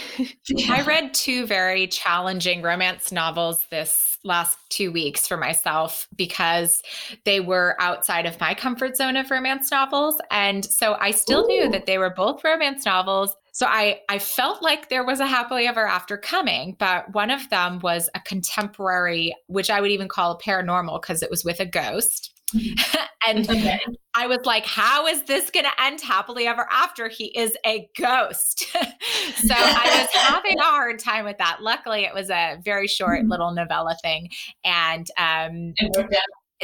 yeah. 0.49 0.72
i 0.74 0.82
read 0.82 1.12
two 1.14 1.46
very 1.46 1.86
challenging 1.86 2.62
romance 2.62 3.11
novels 3.11 3.64
this 3.70 4.08
last 4.25 4.59
two 4.69 4.91
weeks 4.91 5.27
for 5.27 5.37
myself 5.37 6.09
because 6.16 6.83
they 7.25 7.41
were 7.41 7.77
outside 7.79 8.27
of 8.27 8.39
my 8.41 8.55
comfort 8.55 8.97
zone 8.97 9.16
of 9.16 9.31
romance 9.31 9.71
novels 9.71 10.21
and 10.31 10.64
so 10.64 10.97
i 11.01 11.11
still 11.11 11.45
Ooh. 11.45 11.49
knew 11.49 11.71
that 11.71 11.87
they 11.87 11.99
were 11.99 12.11
both 12.11 12.43
romance 12.43 12.85
novels 12.85 13.37
so 13.59 13.66
I 13.66 14.03
I 14.09 14.21
felt 14.21 14.62
like 14.62 14.89
there 14.89 15.05
was 15.05 15.19
a 15.19 15.27
happily 15.27 15.66
ever 15.66 15.85
after 15.85 16.16
coming, 16.16 16.77
but 16.79 17.12
one 17.12 17.29
of 17.29 17.51
them 17.51 17.81
was 17.81 18.09
a 18.14 18.21
contemporary, 18.21 19.35
which 19.49 19.69
I 19.69 19.81
would 19.81 19.91
even 19.91 20.07
call 20.07 20.31
a 20.31 20.39
paranormal 20.39 21.03
because 21.03 21.25
it 21.25 21.31
was 21.31 21.45
with 21.45 21.59
a 21.59 21.66
ghost. 21.66 22.38
and 23.26 23.49
okay. 23.49 23.78
I 24.14 24.26
was 24.26 24.40
like, 24.44 24.64
how 24.64 25.07
is 25.07 25.22
this 25.24 25.51
going 25.51 25.66
to 25.66 25.82
end 25.82 26.01
happily 26.01 26.46
ever 26.46 26.66
after? 26.70 27.09
He 27.09 27.26
is 27.38 27.57
a 27.64 27.88
ghost. 27.96 28.61
so 28.70 29.55
I 29.55 30.01
was 30.01 30.09
having 30.22 30.59
a 30.59 30.64
hard 30.64 30.99
time 30.99 31.24
with 31.24 31.38
that. 31.38 31.59
Luckily, 31.62 32.05
it 32.05 32.14
was 32.14 32.30
a 32.30 32.59
very 32.64 32.86
short 32.86 33.20
mm-hmm. 33.20 33.30
little 33.30 33.53
novella 33.53 33.96
thing. 34.03 34.30
And 34.64 35.07
um, 35.18 35.74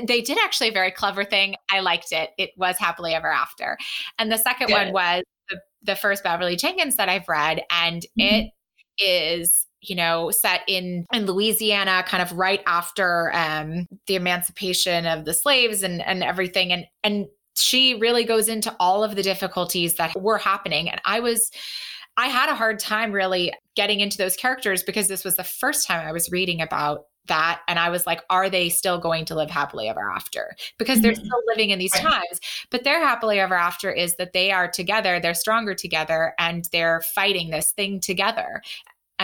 they 0.02 0.20
did 0.20 0.38
actually 0.38 0.68
a 0.68 0.72
very 0.72 0.90
clever 0.90 1.24
thing. 1.24 1.56
I 1.70 1.80
liked 1.80 2.12
it. 2.12 2.30
It 2.38 2.50
was 2.56 2.76
happily 2.78 3.14
ever 3.14 3.30
after. 3.30 3.78
And 4.18 4.30
the 4.30 4.38
second 4.38 4.68
Good. 4.68 4.74
one 4.74 4.92
was 4.92 5.22
the 5.82 5.96
first 5.96 6.24
Beverly 6.24 6.56
Jenkins 6.56 6.96
that 6.96 7.08
I've 7.08 7.28
read, 7.28 7.62
and 7.70 8.02
mm-hmm. 8.18 8.46
it 8.46 8.50
is 8.98 9.66
you 9.88 9.94
know 9.96 10.30
set 10.30 10.62
in 10.68 11.06
in 11.12 11.26
Louisiana, 11.26 12.04
kind 12.06 12.22
of 12.22 12.32
right 12.36 12.62
after 12.66 13.32
um, 13.34 13.86
the 14.06 14.16
emancipation 14.16 15.06
of 15.06 15.24
the 15.24 15.34
slaves 15.34 15.82
and 15.82 16.02
and 16.02 16.22
everything, 16.22 16.72
and 16.72 16.86
and 17.02 17.26
she 17.56 17.94
really 17.94 18.24
goes 18.24 18.48
into 18.48 18.74
all 18.80 19.04
of 19.04 19.14
the 19.16 19.22
difficulties 19.22 19.94
that 19.94 20.14
were 20.20 20.38
happening, 20.38 20.88
and 20.90 21.00
I 21.04 21.20
was. 21.20 21.50
I 22.16 22.28
had 22.28 22.48
a 22.48 22.54
hard 22.54 22.78
time 22.78 23.10
really 23.10 23.52
getting 23.74 23.98
into 24.00 24.16
those 24.18 24.36
characters 24.36 24.84
because 24.84 25.08
this 25.08 25.24
was 25.24 25.34
the 25.36 25.42
first 25.44 25.86
time 25.86 26.06
I 26.06 26.12
was 26.12 26.30
reading 26.30 26.60
about 26.60 27.06
that 27.26 27.62
and 27.66 27.78
I 27.78 27.88
was 27.90 28.06
like, 28.06 28.20
are 28.30 28.48
they 28.50 28.68
still 28.68 28.98
going 28.98 29.24
to 29.26 29.34
live 29.34 29.50
happily 29.50 29.88
ever 29.88 30.10
after? 30.10 30.54
Because 30.78 31.00
they're 31.00 31.12
Mhm. 31.12 31.24
still 31.24 31.42
living 31.48 31.70
in 31.70 31.78
these 31.78 31.92
Right. 31.94 32.02
times. 32.04 32.40
But 32.70 32.84
their 32.84 33.00
happily 33.00 33.40
ever 33.40 33.56
after 33.56 33.90
is 33.90 34.14
that 34.16 34.32
they 34.32 34.52
are 34.52 34.68
together, 34.68 35.18
they're 35.18 35.34
stronger 35.34 35.74
together, 35.74 36.34
and 36.38 36.66
they're 36.70 37.00
fighting 37.14 37.50
this 37.50 37.72
thing 37.72 37.98
together. 37.98 38.62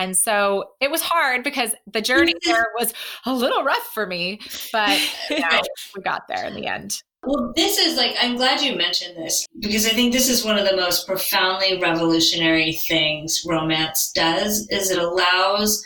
And 0.01 0.17
so 0.17 0.71
it 0.79 0.89
was 0.89 1.01
hard 1.01 1.43
because 1.43 1.75
the 1.85 1.99
mm-hmm. 1.99 2.05
journey 2.05 2.33
there 2.43 2.65
was 2.79 2.91
a 3.27 3.33
little 3.33 3.63
rough 3.63 3.87
for 3.93 4.07
me, 4.07 4.39
but 4.73 4.99
you 5.29 5.39
know, 5.39 5.61
we 5.95 6.01
got 6.01 6.23
there 6.27 6.43
in 6.45 6.55
the 6.55 6.65
end. 6.65 7.03
Well, 7.23 7.53
this 7.55 7.77
is 7.77 7.97
like, 7.97 8.15
I'm 8.19 8.35
glad 8.35 8.61
you 8.61 8.75
mentioned 8.75 9.15
this 9.15 9.45
because 9.59 9.85
I 9.85 9.89
think 9.89 10.11
this 10.11 10.27
is 10.27 10.43
one 10.43 10.57
of 10.57 10.67
the 10.67 10.75
most 10.75 11.05
profoundly 11.05 11.79
revolutionary 11.79 12.71
things 12.71 13.43
romance 13.45 14.11
does 14.15 14.67
is 14.71 14.89
it 14.89 14.97
allows 14.97 15.83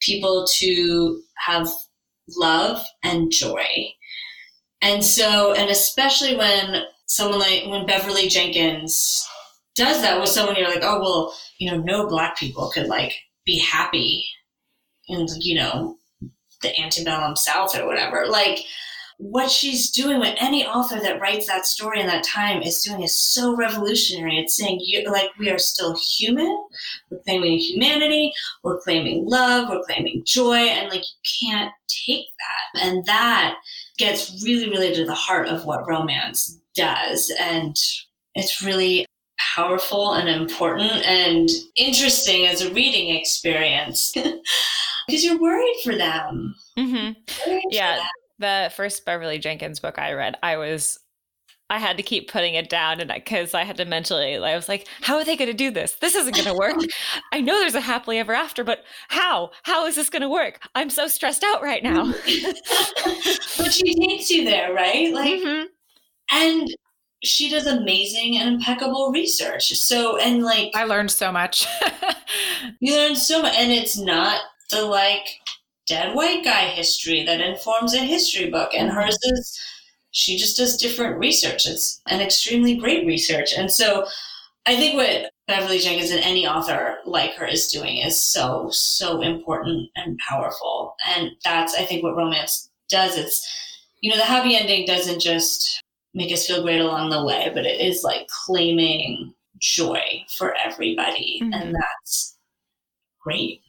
people 0.00 0.46
to 0.58 1.20
have 1.38 1.68
love 2.36 2.80
and 3.02 3.32
joy. 3.32 3.90
And 4.80 5.04
so, 5.04 5.52
and 5.52 5.68
especially 5.68 6.36
when 6.36 6.84
someone 7.06 7.40
like, 7.40 7.66
when 7.66 7.86
Beverly 7.86 8.28
Jenkins 8.28 9.26
does 9.74 10.00
that 10.02 10.20
with 10.20 10.28
someone, 10.28 10.54
you're 10.54 10.70
like, 10.70 10.84
oh, 10.84 11.00
well, 11.00 11.34
you 11.58 11.68
know, 11.68 11.78
no 11.78 12.06
black 12.06 12.36
people 12.36 12.70
could 12.72 12.86
like 12.86 13.14
be 13.48 13.58
happy 13.58 14.26
in, 15.08 15.26
you 15.40 15.56
know, 15.56 15.96
the 16.60 16.78
antebellum 16.78 17.34
South 17.34 17.74
or 17.74 17.86
whatever. 17.86 18.26
Like, 18.28 18.60
what 19.16 19.50
she's 19.50 19.90
doing, 19.90 20.18
what 20.18 20.36
any 20.40 20.64
author 20.64 21.00
that 21.00 21.20
writes 21.20 21.46
that 21.48 21.66
story 21.66 21.98
in 21.98 22.06
that 22.06 22.22
time 22.22 22.62
is 22.62 22.82
doing 22.82 23.02
is 23.02 23.18
so 23.18 23.56
revolutionary. 23.56 24.38
It's 24.38 24.56
saying, 24.56 24.80
you, 24.82 25.10
like, 25.10 25.30
we 25.40 25.50
are 25.50 25.58
still 25.58 25.96
human. 26.18 26.56
We're 27.10 27.18
claiming 27.26 27.58
humanity. 27.58 28.32
We're 28.62 28.80
claiming 28.80 29.24
love. 29.26 29.70
We're 29.70 29.82
claiming 29.82 30.22
joy. 30.26 30.56
And, 30.56 30.90
like, 30.90 31.02
you 31.02 31.48
can't 31.48 31.72
take 32.06 32.26
that. 32.38 32.82
And 32.84 33.04
that 33.06 33.56
gets 33.96 34.40
really, 34.44 34.68
really 34.68 34.94
to 34.94 35.04
the 35.04 35.14
heart 35.14 35.48
of 35.48 35.64
what 35.64 35.88
romance 35.88 36.56
does. 36.76 37.32
And 37.40 37.74
it's 38.34 38.62
really 38.62 39.04
powerful 39.38 40.12
and 40.14 40.28
important 40.28 40.90
and 41.06 41.48
interesting 41.76 42.46
as 42.46 42.62
a 42.62 42.72
reading 42.72 43.14
experience 43.16 44.12
because 45.06 45.24
you're 45.24 45.38
worried 45.40 45.76
for 45.82 45.94
them. 45.96 46.54
hmm 46.76 46.94
Worried 46.94 47.62
for 47.62 47.68
Yeah. 47.70 47.96
them. 47.96 48.06
The 48.40 48.72
first 48.76 49.04
Beverly 49.04 49.38
Jenkins 49.38 49.80
book 49.80 49.98
I 49.98 50.12
read, 50.12 50.36
I 50.44 50.56
was, 50.58 50.98
I 51.70 51.78
had 51.78 51.96
to 51.96 52.04
keep 52.04 52.30
putting 52.30 52.54
it 52.54 52.70
down, 52.70 53.00
and 53.00 53.12
because 53.12 53.52
I, 53.52 53.64
had 53.64 53.76
to 53.78 53.84
mentally, 53.84 54.36
I 54.36 54.54
was 54.54 54.68
like, 54.68 54.86
how 55.02 55.16
are 55.16 55.24
they 55.24 55.36
going 55.36 55.50
to 55.50 55.54
do 55.54 55.70
this? 55.72 55.94
This 55.94 56.14
isn't 56.14 56.34
going 56.34 56.46
to 56.46 56.54
work. 56.54 56.76
I 57.32 57.40
know 57.40 57.58
there's 57.58 57.74
a 57.74 57.80
happily 57.80 58.18
ever 58.18 58.32
after, 58.32 58.62
but 58.62 58.84
how? 59.08 59.50
How 59.64 59.86
is 59.86 59.96
this 59.96 60.08
going 60.08 60.22
to 60.22 60.28
work? 60.28 60.60
I'm 60.76 60.88
so 60.88 61.08
stressed 61.08 61.42
out 61.44 61.60
right 61.62 61.82
now. 61.82 62.04
but 63.58 63.72
she 63.72 63.94
takes 64.06 64.30
you 64.30 64.44
there, 64.44 64.72
right? 64.72 65.12
Like, 65.12 65.40
Mhm. 65.42 65.66
and 66.30 66.68
she 67.24 67.50
does 67.50 67.66
amazing 67.66 68.38
and 68.38 68.48
impeccable 68.48 69.10
research. 69.12 69.72
So, 69.74 70.18
and 70.18 70.42
like, 70.42 70.70
I 70.74 70.84
learned 70.84 71.10
so 71.10 71.32
much. 71.32 71.66
you 72.80 72.94
learn 72.94 73.16
so 73.16 73.42
much, 73.42 73.54
and 73.56 73.72
it's 73.72 73.98
not 73.98 74.40
the 74.70 74.82
like 74.82 75.26
dead 75.86 76.14
white 76.14 76.44
guy 76.44 76.66
history 76.66 77.24
that 77.24 77.40
informs 77.40 77.94
a 77.94 77.98
history 77.98 78.50
book, 78.50 78.72
and 78.74 78.90
mm-hmm. 78.90 78.98
hers 78.98 79.18
is 79.22 79.60
she 80.10 80.38
just 80.38 80.56
does 80.56 80.76
different 80.76 81.18
research. 81.18 81.66
It's 81.66 82.00
an 82.08 82.20
extremely 82.20 82.76
great 82.76 83.06
research, 83.06 83.52
and 83.52 83.70
so 83.70 84.06
I 84.66 84.76
think 84.76 84.94
what 84.94 85.32
Beverly 85.46 85.78
Jenkins 85.78 86.10
and 86.10 86.20
any 86.20 86.46
author 86.46 86.98
like 87.06 87.34
her 87.34 87.46
is 87.46 87.68
doing 87.68 87.98
is 87.98 88.22
so 88.22 88.68
so 88.70 89.22
important 89.22 89.90
and 89.96 90.18
powerful, 90.28 90.94
and 91.16 91.30
that's 91.42 91.74
I 91.74 91.84
think 91.84 92.02
what 92.02 92.16
romance 92.16 92.70
does. 92.88 93.16
It's 93.16 93.46
you 94.00 94.10
know 94.10 94.16
the 94.16 94.24
happy 94.24 94.56
ending 94.56 94.86
doesn't 94.86 95.20
just 95.20 95.82
make 96.18 96.32
us 96.32 96.46
feel 96.46 96.62
great 96.62 96.80
along 96.80 97.10
the 97.10 97.24
way, 97.24 97.50
but 97.54 97.64
it 97.64 97.80
is 97.80 98.02
like 98.02 98.26
claiming 98.46 99.32
joy 99.58 100.24
for 100.36 100.54
everybody, 100.64 101.40
Mhm. 101.42 101.54
and 101.54 101.74
that's 101.74 102.36
great. 103.20 103.62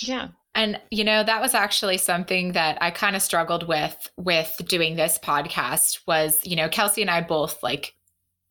Yeah. 0.00 0.28
And 0.54 0.80
you 0.90 1.04
know, 1.04 1.22
that 1.24 1.40
was 1.40 1.54
actually 1.54 1.96
something 1.98 2.52
that 2.52 2.76
I 2.82 2.90
kind 2.90 3.16
of 3.16 3.22
struggled 3.22 3.66
with 3.68 4.10
with 4.16 4.60
doing 4.66 4.96
this 4.96 5.18
podcast 5.18 6.00
was, 6.06 6.40
you 6.44 6.56
know, 6.56 6.68
Kelsey 6.68 7.00
and 7.02 7.10
I 7.10 7.22
both 7.22 7.62
like 7.62 7.94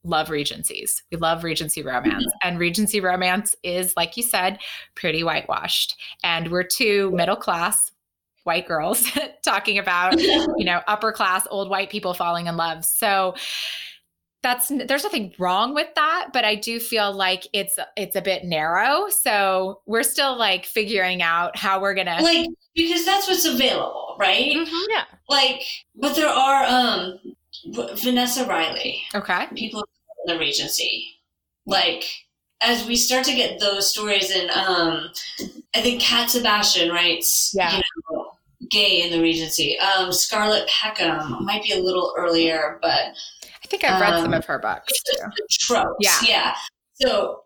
love 0.03 0.29
regencies. 0.31 1.03
We 1.11 1.17
love 1.17 1.43
regency 1.43 1.83
romance. 1.83 2.25
And 2.41 2.57
regency 2.57 2.99
romance 3.01 3.53
is 3.63 3.93
like 3.95 4.17
you 4.17 4.23
said, 4.23 4.57
pretty 4.95 5.23
whitewashed. 5.23 5.95
And 6.23 6.49
we're 6.51 6.63
two 6.63 7.11
middle 7.11 7.35
class 7.35 7.91
white 8.43 8.67
girls 8.67 9.05
talking 9.43 9.77
about, 9.77 10.19
you 10.21 10.65
know, 10.65 10.81
upper 10.87 11.11
class 11.11 11.47
old 11.49 11.69
white 11.69 11.89
people 11.89 12.13
falling 12.13 12.47
in 12.47 12.57
love. 12.57 12.85
So 12.85 13.35
that's 14.43 14.71
there's 14.87 15.03
nothing 15.03 15.31
wrong 15.37 15.75
with 15.75 15.93
that 15.93 16.29
but 16.33 16.43
i 16.43 16.55
do 16.55 16.79
feel 16.79 17.13
like 17.13 17.45
it's 17.53 17.77
it's 17.95 18.15
a 18.15 18.21
bit 18.23 18.43
narrow 18.43 19.07
so 19.09 19.81
we're 19.85 20.01
still 20.01 20.35
like 20.35 20.65
figuring 20.65 21.21
out 21.21 21.55
how 21.55 21.79
we're 21.79 21.93
gonna 21.93 22.17
like 22.23 22.49
because 22.73 23.05
that's 23.05 23.27
what's 23.27 23.45
available, 23.45 24.15
right? 24.19 24.55
Mhm. 24.55 24.85
Yeah. 24.89 25.03
Like, 25.29 25.61
but 25.95 26.15
there 26.15 26.27
are 26.27 26.63
um 26.65 27.19
Vanessa 27.95 28.45
Riley, 28.47 29.03
okay 29.13 29.45
people 29.55 29.83
in 30.25 30.33
the 30.33 30.39
Regency, 30.39 31.05
like. 31.67 32.03
As 32.63 32.85
we 32.85 32.95
start 32.95 33.25
to 33.25 33.33
get 33.33 33.59
those 33.59 33.91
stories, 33.91 34.29
and 34.29 34.51
um, 34.51 35.09
I 35.75 35.81
think 35.81 35.99
Cat 35.99 36.29
Sebastian 36.29 36.91
writes, 36.91 37.51
Yeah. 37.55 37.75
you 37.77 37.81
know, 38.11 38.20
gay 38.71 39.01
in 39.03 39.11
the 39.11 39.21
Regency. 39.21 39.77
Um, 39.79 40.11
Scarlett 40.11 40.67
Peckham 40.67 41.43
might 41.45 41.63
be 41.63 41.73
a 41.73 41.79
little 41.79 42.13
earlier, 42.17 42.79
but 42.81 43.13
i 43.63 43.67
think 43.67 43.83
i've 43.83 44.01
read 44.01 44.15
some 44.15 44.27
Um, 44.27 44.33
of 44.33 44.45
her 44.45 44.59
books 44.59 44.91
too 45.03 45.27
tropes. 45.51 45.95
Yeah. 45.99 46.17
Yeah. 46.27 46.55
So, 46.95 47.43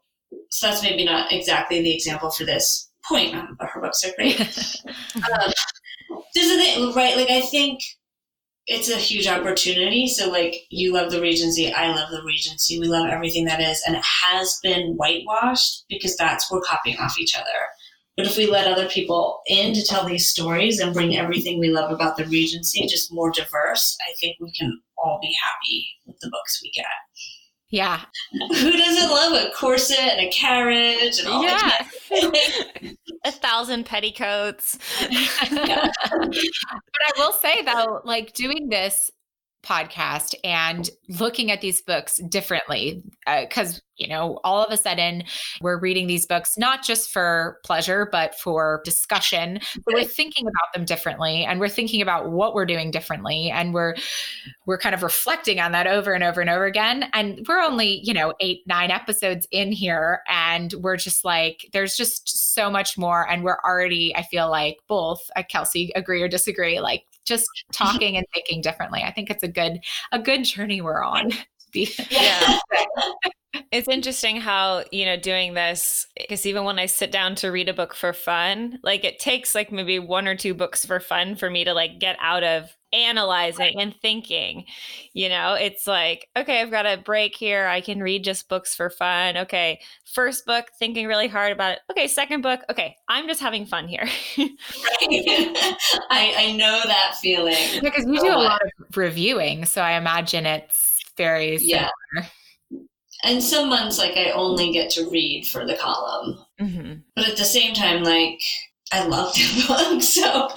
so 0.52 0.68
that's 0.68 0.84
maybe 0.84 1.04
not 1.06 1.32
exactly 1.32 1.82
the 1.82 1.94
example 1.94 2.30
for 2.30 2.46
this 2.46 2.90
point, 3.08 3.36
um, 3.36 3.56
but 3.60 3.70
her 3.70 3.82
books 3.82 4.04
are 4.04 4.12
great. 4.16 4.40
um, 5.16 5.52
this 6.34 6.46
is 6.46 6.52
the 6.52 6.64
thing, 6.64 6.94
right? 6.94 7.16
Like, 7.16 7.30
I 7.30 7.42
think 7.42 7.80
it's 8.68 8.90
a 8.90 8.98
huge 8.98 9.28
opportunity. 9.28 10.08
So, 10.08 10.30
like, 10.30 10.56
you 10.70 10.92
love 10.94 11.12
the 11.12 11.22
Regency, 11.22 11.72
I 11.72 11.96
love 11.96 12.10
the 12.10 12.24
Regency. 12.24 12.80
We 12.80 12.88
love 12.88 13.08
everything 13.08 13.46
that 13.46 13.62
is, 13.62 13.82
and 13.86 13.96
it 13.96 14.04
has 14.04 14.60
been 14.64 14.96
whitewashed 14.96 15.86
because 15.90 16.16
that's 16.18 16.52
we're 16.52 16.62
copying 16.62 16.98
off 16.98 17.20
each 17.20 17.38
other. 17.38 17.46
But 18.18 18.28
if 18.28 18.38
we 18.38 18.48
let 18.48 18.68
other 18.68 18.88
people 18.88 19.42
in 19.48 19.74
to 19.74 19.84
tell 19.84 20.06
these 20.06 20.30
stories 20.30 20.80
and 20.80 20.94
bring 20.94 21.18
everything 21.18 21.60
we 21.60 21.70
love 21.70 21.92
about 21.92 22.16
the 22.16 22.26
Regency 22.26 22.88
just 22.88 23.14
more 23.14 23.30
diverse, 23.30 23.98
I 24.08 24.14
think 24.20 24.38
we 24.40 24.52
can 24.54 24.80
all 24.98 25.20
be 25.22 25.36
happy 25.44 25.88
with 26.06 26.18
the 26.22 26.30
books 26.30 26.62
we 26.64 26.72
get. 26.72 26.86
yeah 27.70 28.02
Who 28.32 28.72
doesn't 28.72 29.10
love 29.10 29.34
a 29.34 29.52
corset 29.52 30.00
and 30.00 30.28
a 30.28 30.32
carriage 30.32 31.20
and 31.20 31.28
all 31.28 31.42
that? 31.42 31.90
Yeah. 32.10 32.92
a 33.26 33.32
thousand 33.32 33.86
petticoats. 33.86 34.78
but 35.50 35.52
I 35.52 37.12
will 37.18 37.34
say 37.34 37.64
though, 37.64 38.02
like 38.06 38.32
doing 38.34 38.70
this 38.70 39.12
podcast 39.66 40.36
and 40.44 40.90
looking 41.10 41.52
at 41.52 41.62
these 41.62 41.82
books 41.82 42.18
differently, 42.30 43.04
because, 43.26 43.82
you 43.98 44.08
know, 44.08 44.40
all 44.44 44.64
of 44.64 44.72
a 44.72 44.78
sudden 44.78 45.24
we're 45.62 45.80
reading 45.80 46.08
these 46.08 46.26
books 46.26 46.58
not 46.58 46.84
just 46.84 47.10
for 47.10 47.60
pleasure, 47.64 48.08
but 48.12 48.36
for 48.36 48.82
discussion. 48.86 49.60
But 49.86 49.96
we're 49.96 50.04
thinking 50.04 50.46
about 50.46 50.74
them 50.74 50.86
differently 50.86 51.46
and 51.46 51.60
we're 51.60 51.70
thinking 51.70 52.02
about 52.02 52.30
what 52.30 52.54
we're 52.54 52.66
doing 52.66 52.92
differently. 52.92 53.50
And 53.50 53.74
we're, 53.74 53.96
we're 54.66 54.78
kind 54.78 54.94
of 54.94 55.02
reflecting 55.02 55.60
on 55.60 55.72
that 55.72 55.88
over 55.88 56.14
and 56.14 56.24
over 56.24 56.42
and 56.42 56.50
over 56.50 56.66
again. 56.66 57.10
And 57.14 57.46
we're 57.48 57.62
only, 57.62 58.02
you 58.04 58.14
know, 58.14 58.34
eight, 58.40 58.64
nine 58.68 58.92
episodes 58.92 59.48
in 59.52 59.72
here. 59.72 60.22
And 60.28 60.74
we're 60.74 60.98
just 60.98 61.26
like, 61.26 61.70
there's 61.74 61.96
just 61.96 62.54
so 62.54 62.70
much 62.70 62.98
more. 62.98 63.30
And 63.30 63.44
we're 63.44 63.60
already, 63.66 64.16
I 64.16 64.24
feel 64.24 64.50
like 64.50 64.78
both, 64.88 65.22
uh, 65.36 65.44
Kelsey, 65.50 65.92
agree 65.96 66.22
or 66.22 66.28
disagree, 66.28 66.80
like 66.80 67.06
just 67.26 67.48
talking 67.74 68.18
and 68.18 68.26
thinking 68.34 68.62
differently. 68.62 69.02
I 69.04 69.12
think 69.12 69.30
it's 69.30 69.44
a 69.44 69.48
good, 69.48 69.80
a 70.12 70.20
good 70.20 70.44
journey 70.44 70.82
we're 70.82 71.04
on. 71.04 71.32
Yeah. 71.74 72.60
It's 73.72 73.88
interesting 73.88 74.38
how, 74.38 74.84
you 74.92 75.06
know, 75.06 75.18
doing 75.18 75.54
this, 75.54 76.08
because 76.16 76.46
even 76.46 76.64
when 76.64 76.80
I 76.80 76.86
sit 76.86 77.12
down 77.12 77.36
to 77.36 77.50
read 77.50 77.70
a 77.70 77.74
book 77.74 77.94
for 77.94 78.14
fun, 78.14 78.80
like 78.84 79.04
it 79.04 79.20
takes 79.20 79.56
like 79.56 79.72
maybe 79.72 80.00
one 80.00 80.28
or 80.28 80.36
two 80.36 80.54
books 80.54 80.86
for 80.86 81.00
fun 81.00 81.36
for 81.36 81.50
me 81.50 81.64
to 81.64 81.74
like 81.74 82.00
get 82.00 82.18
out 82.20 82.44
of 82.44 82.76
analyzing 82.94 83.80
and 83.80 83.96
thinking. 84.02 84.66
You 85.14 85.30
know, 85.30 85.54
it's 85.54 85.86
like, 85.86 86.30
okay, 86.38 86.62
I've 86.62 86.72
got 86.72 86.86
a 86.86 86.98
break 86.98 87.36
here. 87.36 87.68
I 87.68 87.82
can 87.82 88.02
read 88.02 88.24
just 88.24 88.48
books 88.48 88.76
for 88.76 88.90
fun. 88.90 89.38
Okay. 89.38 89.80
First 90.06 90.46
book, 90.46 90.66
thinking 90.80 91.08
really 91.08 91.28
hard 91.28 91.52
about 91.52 91.74
it. 91.74 91.80
Okay. 91.92 92.08
Second 92.08 92.42
book. 92.42 92.62
Okay. 92.70 92.96
I'm 93.10 93.28
just 93.28 93.42
having 93.42 93.66
fun 93.66 93.88
here. 93.88 94.08
I, 94.38 96.34
I 96.38 96.56
know 96.58 96.82
that 96.86 97.16
feeling. 97.22 97.82
because 97.82 98.06
you 98.06 98.20
do 98.22 98.28
a 98.28 98.40
lot 98.40 98.62
of 98.62 98.98
reviewing. 98.98 99.66
So 99.66 99.82
I 99.82 99.94
imagine 99.94 100.46
it's 100.46 101.00
very, 101.18 101.58
Yeah. 101.58 101.90
Similar. 103.26 103.36
And 103.36 103.44
some 103.44 103.70
months, 103.70 103.98
like, 103.98 104.18
I 104.18 104.32
only 104.32 104.72
get 104.72 104.90
to 104.92 105.10
read 105.10 105.46
for 105.48 105.66
the 105.66 105.76
column. 105.76 106.40
hmm 106.60 106.94
But 107.16 107.28
at 107.30 107.38
the 107.38 107.46
same 107.46 107.74
time, 107.74 108.04
like, 108.04 108.40
I 108.92 109.06
love 109.08 109.34
the 109.36 109.66
book. 109.68 110.02
So 110.02 110.50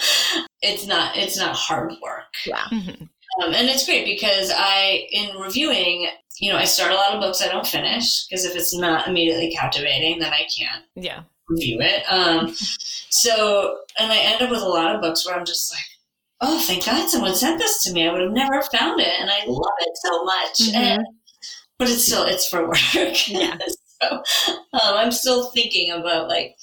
it's 0.62 0.86
not 0.86 1.16
it's 1.16 1.38
not 1.38 1.54
hard 1.56 1.92
work. 2.02 2.34
Yeah. 2.46 2.62
Mm-hmm. 2.70 3.04
Um, 3.42 3.54
and 3.54 3.68
it's 3.68 3.84
great 3.86 4.04
because 4.04 4.50
I, 4.54 5.06
in 5.12 5.36
reviewing, 5.40 6.08
you 6.40 6.50
know, 6.52 6.58
I 6.58 6.64
start 6.64 6.90
a 6.92 6.96
lot 6.96 7.14
of 7.14 7.20
books 7.20 7.40
I 7.40 7.48
don't 7.48 7.66
finish 7.66 8.26
because 8.26 8.44
if 8.44 8.56
it's 8.56 8.76
not 8.76 9.06
immediately 9.06 9.50
captivating, 9.52 10.18
then 10.18 10.32
I 10.32 10.46
can't 10.58 10.84
Yeah. 10.96 11.22
review 11.48 11.78
it. 11.80 12.02
Um, 12.10 12.54
so, 13.10 13.78
and 13.98 14.10
I 14.12 14.18
end 14.18 14.42
up 14.42 14.50
with 14.50 14.60
a 14.62 14.68
lot 14.68 14.94
of 14.94 15.00
books 15.00 15.24
where 15.26 15.36
I'm 15.36 15.44
just 15.46 15.72
like, 15.72 15.82
oh, 16.40 16.58
thank 16.60 16.84
God 16.86 17.08
someone 17.08 17.34
sent 17.34 17.58
this 17.58 17.82
to 17.84 17.92
me. 17.92 18.08
I 18.08 18.12
would 18.12 18.20
have 18.22 18.32
never 18.32 18.60
found 18.62 19.00
it, 19.00 19.12
and 19.20 19.30
I 19.30 19.44
love 19.46 19.72
it 19.80 19.96
so 20.04 20.24
much. 20.24 20.58
Mhm. 20.60 20.74
And, 20.74 21.06
but 21.78 21.88
it's 21.88 22.06
still 22.06 22.24
it's 22.24 22.48
for 22.48 22.66
work. 22.68 22.78
Yeah. 23.28 23.56
so 24.02 24.08
um, 24.10 24.20
I'm 24.82 25.12
still 25.12 25.50
thinking 25.50 25.90
about 25.90 26.28
like, 26.28 26.56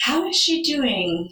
how 0.00 0.26
is 0.28 0.36
she 0.36 0.62
doing? 0.62 1.30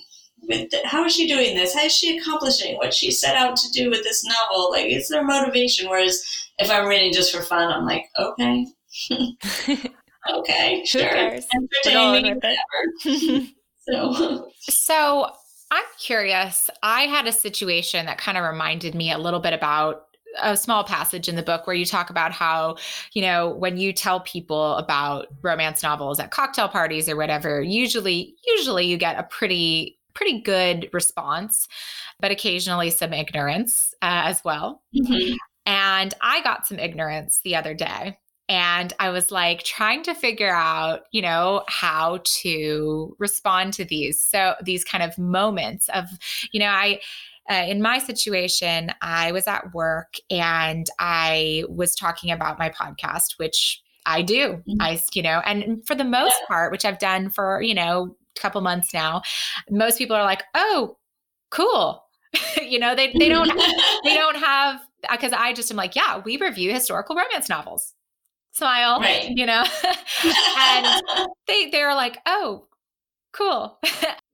With 0.49 0.71
the, 0.71 0.81
how 0.85 1.05
is 1.05 1.15
she 1.15 1.27
doing 1.27 1.57
this? 1.57 1.75
How 1.75 1.85
is 1.85 1.93
she 1.93 2.19
accomplishing 2.19 2.77
what 2.77 2.95
she 2.95 3.11
set 3.11 3.37
out 3.37 3.57
to 3.57 3.71
do 3.73 3.91
with 3.91 4.03
this 4.05 4.25
novel? 4.25 4.71
Like, 4.71 4.87
it's 4.87 5.09
their 5.09 5.25
motivation. 5.25 5.89
Whereas 5.89 6.23
if 6.59 6.71
I'm 6.71 6.87
reading 6.87 7.13
just 7.13 7.35
for 7.35 7.43
fun, 7.43 7.73
I'm 7.73 7.85
like, 7.85 8.05
okay, 8.19 8.67
okay, 10.33 10.85
sure, 10.85 11.03
cares? 11.03 11.47
Put 11.83 11.93
it 11.93 11.97
all 11.97 12.15
in 12.15 12.25
entertain 12.25 12.25
me, 12.25 12.35
with 12.35 12.45
it. 12.45 12.59
whatever. 13.05 13.47
So, 13.89 14.51
So 14.59 15.31
I'm 15.71 15.85
curious. 15.99 16.69
I 16.83 17.03
had 17.03 17.27
a 17.29 17.33
situation 17.33 18.07
that 18.07 18.19
kind 18.19 18.37
of 18.37 18.45
reminded 18.45 18.95
me 18.97 19.13
a 19.13 19.19
little 19.19 19.39
bit 19.39 19.53
about 19.53 20.03
a 20.41 20.57
small 20.57 20.85
passage 20.85 21.29
in 21.29 21.37
the 21.37 21.43
book 21.43 21.67
where 21.67 21.77
you 21.77 21.85
talk 21.85 22.11
about 22.11 22.33
how, 22.33 22.77
you 23.13 23.23
know, 23.23 23.51
when 23.51 23.77
you 23.77 23.93
tell 23.93 24.21
people 24.21 24.75
about 24.77 25.29
romance 25.43 25.83
novels 25.83 26.21
at 26.21 26.31
cocktail 26.31 26.69
parties 26.69 27.09
or 27.09 27.17
whatever, 27.17 27.63
usually 27.63 28.35
usually 28.47 28.87
you 28.87 28.97
get 28.97 29.19
a 29.19 29.25
pretty 29.25 29.99
pretty 30.15 30.41
good 30.41 30.89
response, 30.93 31.69
but 32.21 32.31
occasionally 32.31 32.91
some 32.91 33.13
ignorance 33.13 33.95
uh, 34.03 34.23
as 34.25 34.43
well. 34.45 34.83
And 35.67 36.15
I 36.23 36.43
got 36.43 36.67
some 36.67 36.79
ignorance 36.79 37.41
the 37.45 37.57
other 37.57 37.75
day. 37.75 38.19
And 38.49 38.93
I 39.01 39.11
was 39.11 39.33
like 39.33 39.65
trying 39.65 40.05
to 40.05 40.15
figure 40.15 40.55
out, 40.55 41.01
you 41.11 41.21
know, 41.21 41.65
how 41.67 42.21
to 42.43 43.17
respond 43.19 43.73
to 43.75 43.85
these. 43.85 44.23
So 44.23 44.55
these 44.63 44.85
kind 44.85 45.03
of 45.03 45.19
moments 45.19 45.89
of, 45.89 46.05
you 46.53 46.61
know, 46.61 46.67
I, 46.69 47.01
uh, 47.51 47.65
in 47.69 47.81
my 47.83 47.99
situation, 47.99 48.93
I 49.03 49.33
was 49.33 49.47
at 49.47 49.73
work 49.75 50.15
and 50.31 50.87
I 50.99 51.65
was 51.69 51.95
talking 51.95 52.31
about 52.31 52.59
my 52.59 52.71
podcast, 52.71 53.39
which 53.39 53.83
I 54.07 54.23
do. 54.23 54.63
Mhm. 54.69 54.77
I, 54.81 55.01
you 55.15 55.23
know, 55.23 55.41
and 55.45 55.85
for 55.87 55.95
the 55.95 56.05
most 56.05 56.37
part, 56.49 56.71
which 56.73 56.85
I've 56.85 56.99
done 56.99 57.31
for, 57.31 57.61
you 57.63 57.75
know, 57.75 58.17
a 58.37 58.41
couple 58.41 58.61
months 58.61 58.93
now, 58.95 59.23
most 59.71 59.99
people 59.99 60.17
are 60.17 60.25
like, 60.25 60.45
oh, 60.55 60.97
cool. 61.51 62.03
you 62.63 62.79
know, 62.79 62.95
they, 62.95 63.13
they 63.19 63.29
don't 63.29 63.49
they 64.05 64.15
don't 64.15 64.37
have 64.37 64.81
because 65.11 65.33
I 65.33 65.53
just 65.53 65.71
am 65.71 65.77
like, 65.77 65.95
yeah, 65.97 66.21
we 66.25 66.37
review 66.39 66.73
historical 66.73 67.17
romance 67.17 67.49
novels. 67.49 67.95
Smile, 68.53 69.01
Right. 69.01 69.31
you 69.31 69.45
know. 69.47 69.65
and 70.59 71.03
they 71.47 71.71
they're 71.71 71.95
like, 71.95 72.19
oh, 72.27 72.67
cool. 73.33 73.79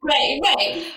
right, 0.02 0.39
right. 0.44 0.93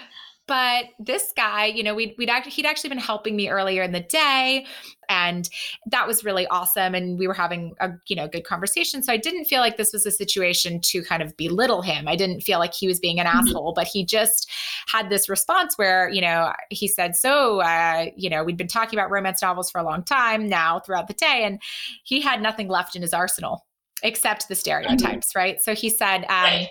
But 0.48 0.86
this 1.00 1.34
guy, 1.36 1.66
you 1.66 1.84
know, 1.84 1.96
we'd 1.96 2.14
we'd 2.18 2.30
actually 2.30 2.52
he'd 2.54 2.66
actually 2.66 2.90
been 2.90 2.98
helping 3.00 3.36
me 3.36 3.50
earlier 3.50 3.84
in 3.84 3.92
the 3.92 4.00
day, 4.02 4.66
and 5.10 5.50
that 5.88 6.08
was 6.08 6.24
really 6.24 6.46
awesome. 6.48 6.94
And 6.96 7.18
we 7.18 7.28
were 7.28 7.34
having 7.34 7.74
a 7.80 7.92
you 8.08 8.16
know 8.16 8.28
good 8.28 8.44
conversation. 8.46 9.04
So 9.04 9.12
I 9.14 9.18
didn't 9.18 9.46
feel 9.46 9.60
like 9.62 9.78
this 9.78 9.94
was 9.94 10.06
a 10.06 10.12
situation 10.12 10.80
to 10.82 11.04
kind 11.04 11.24
of 11.24 11.36
belittle 11.38 11.82
him. 11.82 12.08
I 12.08 12.16
didn't 12.16 12.42
feel 12.42 12.60
like 12.60 12.74
he 12.74 12.88
was 12.88 13.00
being 13.00 13.20
an 13.20 13.28
Mhm. 13.34 13.58
asshole, 13.58 13.74
but 13.76 13.88
he 13.88 14.06
just 14.06 14.50
had 14.88 15.10
this 15.10 15.28
response 15.30 15.78
where 15.78 16.10
you 16.10 16.22
know 16.22 16.54
he 16.70 16.88
said, 16.88 17.16
"So, 17.16 17.62
uh, 17.62 18.08
you 18.16 18.30
know, 18.30 18.44
we'd 18.44 18.58
been 18.58 18.68
talking 18.68 18.98
about 19.00 19.10
romance 19.12 19.42
novels 19.42 19.72
for 19.72 19.80
a 19.80 19.84
long 19.84 20.04
time 20.04 20.48
now 20.48 20.80
throughout 20.80 21.08
the 21.08 21.14
day, 21.16 21.44
and 21.44 21.62
he 22.04 22.22
had 22.22 22.42
nothing 22.42 22.68
left 22.68 22.96
in 22.96 23.02
his 23.02 23.14
arsenal." 23.14 23.66
Except 24.04 24.48
the 24.50 24.56
stereotypes, 24.56 25.34
right? 25.36 25.62
So 25.64 25.74
he 25.74 25.90
said, 25.90 26.26
um, 26.26 26.52
Right. 26.52 26.70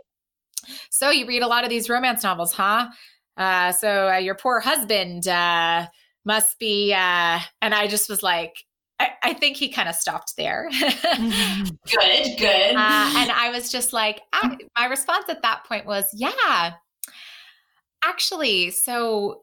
so 0.91 1.11
you 1.11 1.27
read 1.27 1.43
a 1.43 1.47
lot 1.47 1.65
of 1.65 1.71
these 1.71 1.89
romance 1.89 2.23
novels, 2.23 2.53
huh? 2.53 2.89
Uh, 3.37 3.73
so 3.73 4.09
uh, 4.09 4.17
your 4.17 4.35
poor 4.35 4.61
husband 4.61 5.27
uh, 5.29 5.87
must 6.25 6.59
be. 6.59 6.93
Uh, 6.93 7.41
and 7.61 7.75
I 7.75 7.87
just 7.87 8.09
was 8.09 8.23
like, 8.23 8.55
I, 9.01 9.11
I 9.23 9.33
think 9.35 9.57
he 9.57 9.69
kind 9.71 9.89
of 9.89 9.95
stopped 9.95 10.35
there. 10.37 10.69
uh, 10.73 10.91
Good, 11.91 12.39
good. 12.39 12.77
and 12.77 13.31
I 13.31 13.51
was 13.53 13.71
just 13.71 13.93
like, 13.93 14.21
I, 14.33 14.57
my 14.79 14.87
response 14.87 15.25
at 15.29 15.43
that 15.43 15.65
point 15.65 15.85
was, 15.85 16.07
yeah, 16.13 16.75
actually, 18.05 18.71
so 18.71 19.43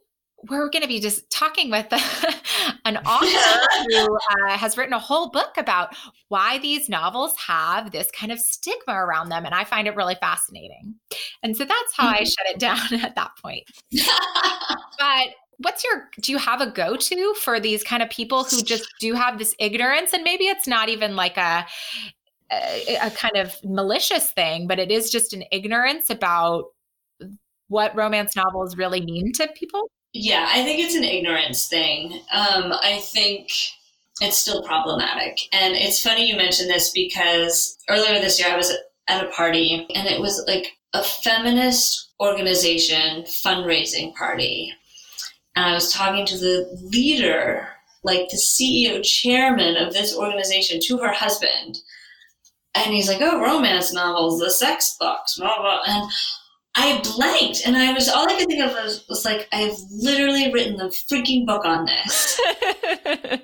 we're 0.49 0.69
going 0.69 0.81
to 0.81 0.87
be 0.87 0.99
just 0.99 1.29
talking 1.29 1.69
with 1.69 1.87
an 2.85 2.97
author 3.05 3.67
who 3.89 4.15
uh, 4.15 4.57
has 4.57 4.77
written 4.77 4.93
a 4.93 4.99
whole 4.99 5.29
book 5.29 5.53
about 5.57 5.95
why 6.29 6.57
these 6.59 6.89
novels 6.89 7.35
have 7.37 7.91
this 7.91 8.09
kind 8.11 8.31
of 8.31 8.39
stigma 8.39 8.93
around 8.93 9.29
them. 9.29 9.45
And 9.45 9.53
I 9.53 9.63
find 9.63 9.87
it 9.87 9.95
really 9.95 10.15
fascinating. 10.15 10.95
And 11.43 11.55
so 11.55 11.65
that's 11.65 11.95
how 11.95 12.07
I 12.07 12.23
shut 12.23 12.47
it 12.47 12.59
down 12.59 12.93
at 13.03 13.15
that 13.15 13.31
point. 13.41 13.63
But 14.97 15.27
what's 15.57 15.83
your, 15.83 16.09
do 16.21 16.31
you 16.31 16.37
have 16.37 16.61
a 16.61 16.71
go 16.71 16.95
to 16.95 17.33
for 17.35 17.59
these 17.59 17.83
kind 17.83 18.01
of 18.01 18.09
people 18.09 18.43
who 18.43 18.61
just 18.61 18.87
do 18.99 19.13
have 19.13 19.37
this 19.37 19.55
ignorance? 19.59 20.13
And 20.13 20.23
maybe 20.23 20.45
it's 20.45 20.67
not 20.67 20.89
even 20.89 21.15
like 21.15 21.37
a, 21.37 21.65
a, 22.51 22.97
a 23.03 23.11
kind 23.11 23.37
of 23.37 23.55
malicious 23.63 24.31
thing, 24.31 24.67
but 24.67 24.79
it 24.79 24.91
is 24.91 25.09
just 25.11 25.33
an 25.33 25.43
ignorance 25.51 26.09
about 26.09 26.65
what 27.67 27.95
romance 27.95 28.35
novels 28.35 28.75
really 28.75 29.01
mean 29.01 29.31
to 29.33 29.47
people. 29.55 29.89
Yeah, 30.13 30.47
I 30.49 30.63
think 30.63 30.79
it's 30.79 30.95
an 30.95 31.03
ignorance 31.03 31.67
thing. 31.67 32.13
Um, 32.33 32.73
I 32.83 32.99
think 33.01 33.49
it's 34.19 34.37
still 34.37 34.61
problematic. 34.63 35.39
And 35.53 35.73
it's 35.75 36.01
funny 36.01 36.29
you 36.29 36.35
mentioned 36.35 36.69
this 36.69 36.91
because 36.91 37.77
earlier 37.89 38.19
this 38.19 38.39
year 38.39 38.49
I 38.49 38.57
was 38.57 38.75
at 39.07 39.23
a 39.23 39.29
party 39.29 39.87
and 39.95 40.07
it 40.07 40.19
was 40.19 40.43
like 40.47 40.77
a 40.93 41.03
feminist 41.03 42.11
organization 42.19 43.23
fundraising 43.23 44.13
party. 44.15 44.73
And 45.55 45.65
I 45.65 45.73
was 45.73 45.91
talking 45.91 46.25
to 46.27 46.37
the 46.37 46.69
leader, 46.91 47.67
like 48.03 48.29
the 48.29 48.37
CEO 48.37 49.03
chairman 49.03 49.77
of 49.77 49.93
this 49.93 50.15
organization, 50.15 50.79
to 50.83 50.97
her 50.97 51.11
husband. 51.11 51.79
And 52.75 52.93
he's 52.93 53.09
like, 53.09 53.21
oh, 53.21 53.41
romance 53.41 53.93
novels, 53.93 54.39
the 54.39 54.51
sex 54.51 54.95
books, 54.99 55.37
blah, 55.37 55.59
blah. 55.59 55.79
And 55.85 56.09
I 56.75 57.01
blanked, 57.15 57.61
and 57.65 57.75
I 57.75 57.91
was 57.93 58.07
all 58.07 58.29
I 58.29 58.37
could 58.37 58.47
think 58.47 58.63
of 58.63 58.71
was, 58.71 59.05
was 59.09 59.25
like, 59.25 59.47
I've 59.51 59.77
literally 59.91 60.51
written 60.53 60.77
the 60.77 60.85
freaking 61.11 61.45
book 61.45 61.65
on 61.65 61.85
this, 61.85 62.39
and 63.05 63.41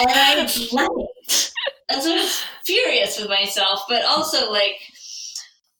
I 0.00 0.52
blanked, 0.70 1.52
and 1.88 2.02
so 2.02 2.12
I 2.12 2.16
was 2.16 2.42
furious 2.64 3.20
with 3.20 3.28
myself, 3.28 3.82
but 3.88 4.04
also 4.04 4.50
like, 4.50 4.76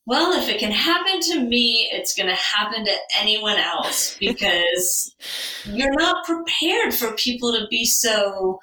well, 0.07 0.33
if 0.41 0.49
it 0.49 0.59
can 0.59 0.71
happen 0.71 1.21
to 1.21 1.41
me, 1.41 1.89
it's 1.93 2.15
going 2.15 2.29
to 2.29 2.35
happen 2.35 2.85
to 2.85 2.95
anyone 3.21 3.57
else 3.57 4.17
because 4.19 5.15
you're 5.65 5.95
not 5.99 6.25
prepared 6.25 6.95
for 6.95 7.13
people 7.17 7.53
to 7.53 7.67
be 7.69 7.85
so 7.85 8.59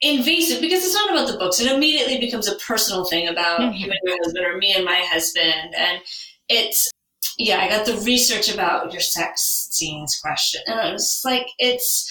invasive 0.00 0.60
because 0.60 0.84
it's 0.84 0.94
not 0.94 1.10
about 1.10 1.28
the 1.30 1.38
books. 1.38 1.60
It 1.60 1.70
immediately 1.70 2.18
becomes 2.18 2.48
a 2.48 2.56
personal 2.56 3.04
thing 3.04 3.28
about 3.28 3.60
Mhm. 3.60 3.78
you 3.78 3.90
and 3.90 4.00
your 4.04 4.18
husband 4.24 4.44
or 4.44 4.56
me 4.56 4.72
and 4.74 4.84
my 4.84 5.00
husband, 5.02 5.74
and 5.76 6.00
it's 6.48 6.90
yeah, 7.38 7.60
I 7.60 7.68
got 7.68 7.86
the 7.86 8.00
research 8.04 8.52
about 8.52 8.92
your 8.92 9.00
sex 9.00 9.68
scenes 9.70 10.18
question, 10.22 10.62
and 10.66 10.80
I 10.80 10.92
was 10.92 11.22
like, 11.24 11.46
it's 11.58 12.08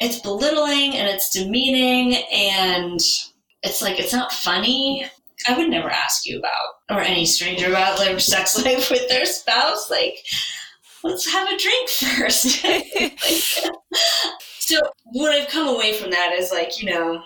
it's 0.00 0.20
belittling 0.20 0.94
and 0.94 1.08
it's 1.08 1.30
demeaning, 1.30 2.22
and 2.32 3.00
it's 3.62 3.82
like 3.82 3.98
it's 3.98 4.12
not 4.12 4.32
funny. 4.32 5.06
I 5.48 5.56
would 5.56 5.68
never 5.68 5.90
ask 5.90 6.26
you 6.26 6.38
about 6.38 6.76
or 6.90 7.00
any 7.00 7.26
stranger 7.26 7.68
about 7.68 7.98
their 7.98 8.18
sex 8.20 8.62
life 8.64 8.90
with 8.90 9.08
their 9.08 9.26
spouse. 9.26 9.90
Like, 9.90 10.16
let's 11.04 11.30
have 11.30 11.48
a 11.48 11.58
drink 11.58 11.88
first. 11.88 12.64
so 14.58 14.80
what 15.12 15.32
I've 15.32 15.48
come 15.48 15.68
away 15.68 15.92
from 15.94 16.10
that 16.10 16.32
is 16.32 16.50
like, 16.50 16.80
you 16.80 16.90
know, 16.90 17.22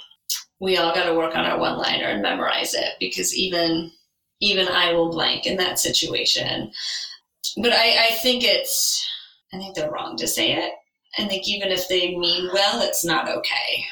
we 0.60 0.76
all 0.76 0.94
got 0.94 1.06
to 1.06 1.14
work 1.14 1.34
on 1.34 1.46
our 1.46 1.58
one 1.58 1.78
liner 1.78 2.06
and 2.06 2.22
memorize 2.22 2.74
it 2.74 2.94
because 3.00 3.34
even 3.34 3.90
even 4.42 4.68
I 4.68 4.92
will 4.92 5.10
blank 5.10 5.46
in 5.46 5.56
that 5.58 5.78
situation. 5.78 6.72
But 7.56 7.72
I, 7.72 8.08
I 8.08 8.10
think 8.22 8.44
it's 8.44 9.06
I 9.52 9.58
think 9.58 9.74
they're 9.74 9.90
wrong 9.90 10.16
to 10.18 10.28
say 10.28 10.52
it. 10.52 10.72
I 11.18 11.26
think 11.26 11.48
even 11.48 11.70
if 11.70 11.88
they 11.88 12.16
mean 12.16 12.50
well, 12.52 12.82
it's 12.82 13.04
not 13.04 13.28
okay. 13.28 13.84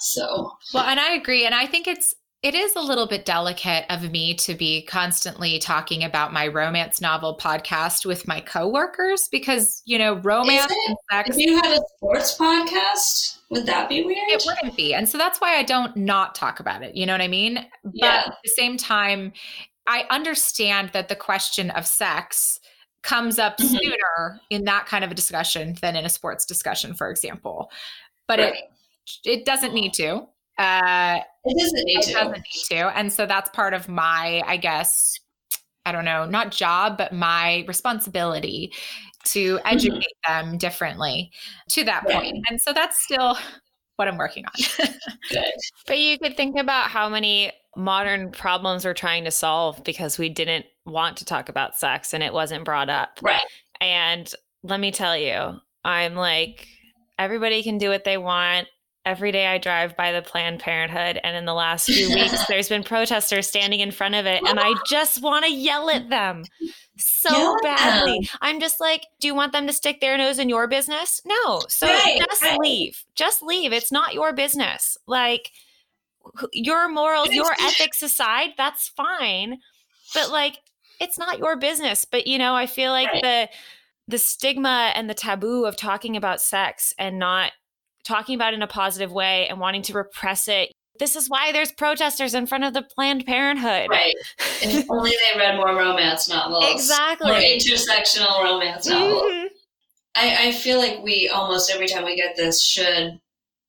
So 0.00 0.52
Well, 0.74 0.84
and 0.84 1.00
I 1.00 1.14
agree. 1.14 1.46
And 1.46 1.54
I 1.54 1.66
think 1.66 1.86
it's, 1.86 2.14
it 2.42 2.54
is 2.54 2.74
a 2.74 2.80
little 2.80 3.06
bit 3.06 3.24
delicate 3.26 3.84
of 3.90 4.10
me 4.10 4.34
to 4.34 4.54
be 4.54 4.82
constantly 4.82 5.58
talking 5.58 6.04
about 6.04 6.32
my 6.32 6.46
romance 6.46 7.00
novel 7.00 7.36
podcast 7.38 8.06
with 8.06 8.26
my 8.26 8.40
coworkers 8.40 9.28
because, 9.30 9.82
you 9.84 9.98
know, 9.98 10.14
romance 10.20 10.72
and 10.88 10.96
sex 11.10 11.30
if 11.30 11.38
you 11.38 11.56
had 11.56 11.78
a 11.78 11.80
sports 11.96 12.36
podcast, 12.38 13.38
would 13.50 13.66
that 13.66 13.88
be 13.90 14.02
weird? 14.04 14.28
It 14.28 14.42
wouldn't 14.46 14.76
be. 14.76 14.94
And 14.94 15.06
so 15.06 15.18
that's 15.18 15.38
why 15.40 15.56
I 15.56 15.62
don't 15.62 15.94
not 15.96 16.34
talk 16.34 16.60
about 16.60 16.82
it. 16.82 16.94
You 16.94 17.04
know 17.04 17.12
what 17.12 17.20
I 17.20 17.28
mean? 17.28 17.66
But 17.84 17.92
Yeah. 17.94 18.22
at 18.26 18.36
the 18.42 18.50
same 18.50 18.76
time, 18.78 19.32
I 19.86 20.04
understand 20.08 20.90
that 20.94 21.08
the 21.08 21.16
question 21.16 21.70
of 21.70 21.86
sex 21.86 22.58
comes 23.02 23.38
up 23.38 23.58
Mhm. 23.58 23.78
sooner 23.80 24.40
in 24.50 24.64
that 24.64 24.86
kind 24.86 25.04
of 25.04 25.10
a 25.10 25.14
discussion 25.14 25.74
than 25.80 25.96
in 25.96 26.04
a 26.04 26.08
sports 26.10 26.44
discussion, 26.46 26.94
for 26.94 27.10
example. 27.10 27.70
But 28.26 28.38
Right. 28.40 28.54
it 28.54 28.64
it 29.24 29.44
doesn't 29.44 29.74
need 29.74 29.92
to. 29.94 30.26
Uh, 30.58 31.20
It 31.44 31.58
doesn't 31.58 31.84
need 31.84 31.98
it 31.98 32.02
to. 32.08 32.12
doesn't 32.12 32.32
need 32.32 32.64
to, 32.70 32.96
and 32.96 33.12
so 33.12 33.26
that's 33.26 33.50
part 33.50 33.74
of 33.74 33.88
my, 33.88 34.42
I 34.46 34.56
guess, 34.56 35.18
I 35.86 35.92
don't 35.92 36.04
know, 36.04 36.26
not 36.26 36.52
job, 36.52 36.98
but 36.98 37.12
my 37.12 37.64
responsibility 37.66 38.72
to 39.24 39.58
educate 39.64 40.06
them 40.26 40.58
differently 40.58 41.30
to 41.70 41.84
that 41.84 42.04
Right. 42.04 42.14
point. 42.22 42.44
And 42.50 42.60
so 42.60 42.72
that's 42.72 43.00
still 43.02 43.36
what 43.96 44.06
I'm 44.08 44.16
working 44.18 44.44
on. 44.46 44.52
But 45.86 45.98
you 45.98 46.18
could 46.18 46.36
think 46.36 46.56
about 46.58 46.90
how 46.90 47.08
many 47.08 47.52
modern 47.76 48.30
problems 48.32 48.84
we're 48.84 48.94
trying 48.94 49.24
to 49.24 49.30
solve 49.30 49.82
because 49.84 50.18
we 50.18 50.28
didn't 50.28 50.66
want 50.86 51.16
to 51.18 51.24
talk 51.24 51.48
about 51.48 51.76
sex 51.76 52.12
and 52.12 52.22
it 52.22 52.32
wasn't 52.32 52.64
brought 52.64 52.88
up. 52.90 53.18
Right. 53.22 53.40
And 53.80 54.32
let 54.62 54.80
me 54.80 54.90
tell 54.90 55.16
you, 55.16 55.60
I'm 55.84 56.14
like, 56.14 56.66
everybody 57.18 57.62
can 57.62 57.78
do 57.78 57.88
what 57.88 58.04
they 58.04 58.18
want. 58.18 58.68
Every 59.06 59.32
day 59.32 59.46
I 59.46 59.56
drive 59.56 59.96
by 59.96 60.12
the 60.12 60.20
Planned 60.20 60.60
Parenthood, 60.60 61.18
and 61.24 61.34
in 61.34 61.46
the 61.46 61.54
last 61.54 61.86
few 61.86 62.10
weeks, 62.14 62.46
there's 62.48 62.68
been 62.68 62.84
protesters 62.84 63.48
standing 63.48 63.80
in 63.80 63.92
front 63.92 64.14
of 64.14 64.26
it, 64.26 64.42
and 64.46 64.60
I 64.60 64.74
just 64.86 65.22
want 65.22 65.46
to 65.46 65.50
yell 65.50 65.88
at 65.88 66.10
them 66.10 66.44
so 67.00 67.30
Yell 67.30 67.56
at 67.56 67.62
badly. 67.62 68.28
I'm 68.40 68.60
just 68.60 68.80
like, 68.80 69.06
do 69.20 69.26
you 69.26 69.34
want 69.34 69.52
them 69.52 69.66
to 69.66 69.72
stick 69.72 70.00
their 70.00 70.16
nose 70.16 70.38
in 70.38 70.48
your 70.48 70.66
business? 70.68 71.20
No. 71.24 71.62
So 71.68 71.86
Right, 71.86 72.20
just 72.30 72.42
right. 72.42 72.58
leave. 72.58 73.04
Just 73.14 73.42
leave. 73.42 73.72
It's 73.72 73.92
not 73.92 74.14
your 74.14 74.32
business. 74.32 74.96
Like, 75.06 75.50
your 76.52 76.88
morals, 76.88 77.30
your 77.30 77.52
ethics 77.60 78.02
aside, 78.02 78.50
that's 78.56 78.88
fine. 78.88 79.58
But 80.14 80.30
like, 80.30 80.58
it's 81.00 81.18
not 81.18 81.38
your 81.38 81.56
business. 81.56 82.04
But 82.04 82.26
you 82.26 82.38
know, 82.38 82.54
I 82.54 82.66
feel 82.66 82.92
like 82.92 83.08
Right. 83.12 83.22
the 83.22 83.48
the 84.08 84.18
stigma 84.18 84.92
and 84.96 85.08
the 85.08 85.14
taboo 85.14 85.64
of 85.64 85.76
talking 85.76 86.16
about 86.16 86.40
sex 86.40 86.92
and 86.98 87.18
not 87.18 87.52
talking 88.04 88.34
about 88.34 88.52
it 88.52 88.56
in 88.56 88.62
a 88.62 88.66
positive 88.66 89.12
way 89.12 89.46
and 89.48 89.60
wanting 89.60 89.82
to 89.82 89.92
repress 89.92 90.48
it. 90.48 90.72
This 90.98 91.14
is 91.16 91.28
why 91.28 91.52
there's 91.52 91.70
protesters 91.72 92.34
in 92.34 92.46
front 92.46 92.64
of 92.64 92.74
the 92.74 92.82
Planned 92.82 93.24
Parenthood. 93.24 93.88
Right. 93.88 94.14
If 94.60 94.90
only 94.90 95.10
they 95.12 95.38
read 95.38 95.56
more 95.56 95.76
romance 95.76 96.28
novels. 96.28 96.64
Exactly. 96.72 97.30
More 97.30 97.40
intersectional 97.40 98.42
romance 98.42 98.86
novels. 98.86 99.22
Mhm. 99.22 99.46
I, 100.16 100.48
I 100.48 100.52
feel 100.52 100.78
like 100.78 100.98
we 101.02 101.28
almost 101.28 101.70
every 101.70 101.86
time 101.86 102.04
we 102.04 102.16
get 102.16 102.36
this 102.36 102.62
should 102.62 103.20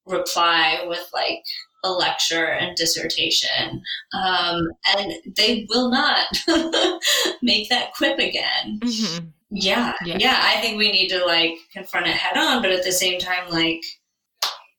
reply 0.07 0.83
with 0.87 1.07
like 1.13 1.43
a 1.83 1.91
lecture 1.91 2.45
and 2.45 2.75
dissertation. 2.75 3.81
Um, 4.13 4.67
and 4.97 5.13
they 5.35 5.65
will 5.69 5.89
not 5.89 6.27
make 7.41 7.69
that 7.69 7.93
quip 7.95 8.19
again. 8.19 8.79
Mhm. 8.81 9.31
Yeah, 9.49 9.93
Yeah. 10.05 10.17
yeah. 10.19 10.39
I 10.41 10.61
think 10.61 10.77
we 10.77 10.91
need 10.91 11.09
to 11.09 11.25
like 11.25 11.55
confront 11.73 12.07
it 12.07 12.13
head 12.15 12.37
on, 12.37 12.61
but 12.61 12.71
at 12.71 12.83
the 12.83 12.91
same 12.91 13.19
time, 13.19 13.49
like, 13.49 13.81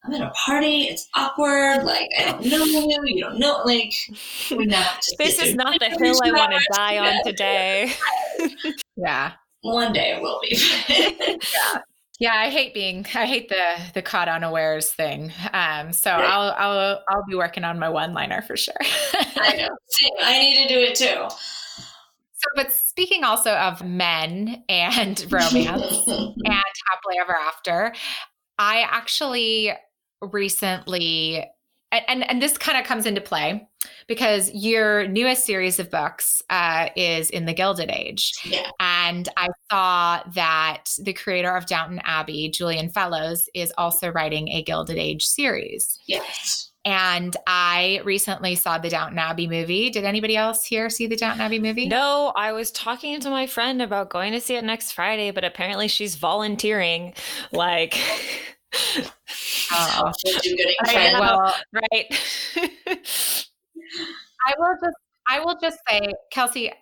I'm 0.04 0.14
at 0.14 0.20
a 0.20 0.30
party, 0.30 0.82
it's 0.82 1.08
awkward, 1.14 1.84
like, 1.84 2.08
I 2.18 2.32
don't 2.32 2.44
know 2.72 2.88
you, 2.88 3.02
you 3.04 3.22
don't 3.22 3.38
know, 3.38 3.62
like, 3.64 3.92
have 4.48 5.00
This 5.18 5.40
is 5.40 5.54
not 5.54 5.78
the 5.78 5.90
hill 5.90 6.18
I 6.24 6.32
want 6.32 6.52
to 6.52 6.60
die 6.72 6.98
on 6.98 7.22
today. 7.24 7.92
yeah. 8.96 9.32
One 9.60 9.92
day 9.92 10.16
it 10.16 10.22
will 10.22 10.40
be. 10.42 10.56
Yeah, 10.88 11.78
I 12.32 12.50
hate 12.50 12.74
being 12.74 13.04
I 13.14 13.26
hate 13.26 13.48
the 13.48 13.76
the 13.94 14.02
caught 14.02 14.28
unawares 14.28 14.92
thing. 14.92 15.32
Um 15.52 15.92
so 15.92 16.10
Right. 16.10 16.24
I'll 16.24 16.52
I'll 16.56 17.02
I'll 17.08 17.24
be 17.28 17.34
working 17.34 17.64
on 17.64 17.78
my 17.78 17.88
one-liner 17.88 18.42
for 18.42 18.56
sure. 18.56 18.74
I 18.80 19.56
know. 19.56 19.68
I 20.22 20.38
need 20.38 20.68
to 20.68 20.74
do 20.74 20.80
it 20.80 20.94
too. 20.94 21.28
So, 22.34 22.48
but 22.56 22.72
speaking 22.72 23.22
also 23.22 23.52
of 23.52 23.84
men 23.84 24.64
and 24.68 25.24
romance 25.32 26.08
and 26.08 26.36
happily 26.44 27.18
ever 27.20 27.36
after, 27.36 27.92
I 28.58 28.80
actually 28.90 29.72
recently, 30.20 31.44
and, 31.92 32.04
and, 32.08 32.30
and 32.30 32.42
this 32.42 32.58
kind 32.58 32.78
of 32.78 32.84
comes 32.84 33.06
into 33.06 33.20
play 33.20 33.68
because 34.06 34.50
your 34.54 35.06
newest 35.06 35.44
series 35.44 35.78
of 35.78 35.90
books 35.90 36.42
uh, 36.50 36.88
is 36.96 37.30
in 37.30 37.44
the 37.44 37.52
Gilded 37.52 37.90
Age. 37.90 38.32
yeah. 38.44 38.70
And 38.80 39.28
I 39.36 39.48
saw 39.70 40.22
that 40.34 40.84
the 41.00 41.12
creator 41.12 41.54
of 41.54 41.66
Downton 41.66 42.00
Abbey, 42.04 42.50
Julian 42.50 42.88
Fellowes, 42.88 43.48
is 43.54 43.72
also 43.78 44.08
writing 44.10 44.48
a 44.48 44.62
Gilded 44.62 44.98
Age 44.98 45.24
series. 45.24 45.98
Yes. 46.06 46.70
And 46.84 47.36
I 47.46 48.00
recently 48.04 48.56
saw 48.56 48.78
the 48.78 48.88
Downton 48.88 49.18
Abbey 49.18 49.46
movie. 49.46 49.88
Did 49.90 50.04
anybody 50.04 50.36
else 50.36 50.64
here 50.64 50.90
see 50.90 51.06
the 51.06 51.16
Downton 51.16 51.42
Abbey 51.42 51.60
movie? 51.60 51.86
No, 51.86 52.32
I 52.34 52.52
was 52.52 52.72
talking 52.72 53.20
to 53.20 53.30
my 53.30 53.46
friend 53.46 53.80
about 53.80 54.10
going 54.10 54.32
to 54.32 54.40
see 54.40 54.56
it 54.56 54.64
next 54.64 54.92
Friday, 54.92 55.30
but 55.30 55.44
apparently 55.44 55.86
she's 55.86 56.16
volunteering. 56.16 57.14
Like, 57.52 57.98
Oh. 58.74 60.12
I 60.84 60.88
Okay, 60.88 61.12
know. 61.12 61.20
well, 61.20 61.54
right? 61.72 62.06
I 64.46 64.54
will 64.58 64.74
just 64.82 64.96
I 65.28 65.40
will 65.40 65.56
just 65.60 65.78
say, 65.88 66.00
Kelsey, 66.32 66.72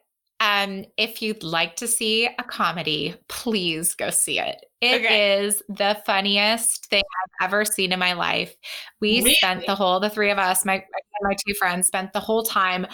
um, 0.41 0.87
if 0.97 1.21
you'd 1.21 1.43
like 1.43 1.77
to 1.77 1.87
see 1.87 2.27
a 2.27 2.43
comedy, 2.43 3.15
please 3.29 3.95
go 3.95 4.09
see 4.11 4.39
it. 4.39 4.57
It 4.81 5.03
is 5.03 5.57
Okay. 5.57 5.63
the 5.69 6.03
funniest 6.07 6.87
thing 6.87 7.03
I've 7.43 7.49
ever 7.49 7.65
seen 7.67 7.93
in 7.93 7.99
my 7.99 8.15
life. 8.15 8.55
We 9.01 9.19
Really? 9.19 9.35
spent 9.35 9.67
the 9.67 9.75
whole, 9.75 10.01
the 10.01 10.09
three 10.11 10.31
of 10.31 10.39
us, 10.39 10.65
my 10.65 10.83
my 11.23 11.35
two 11.47 11.55
friends, 11.55 11.87
spent 11.87 12.13
the 12.15 12.21
whole 12.21 12.43
time 12.43 12.87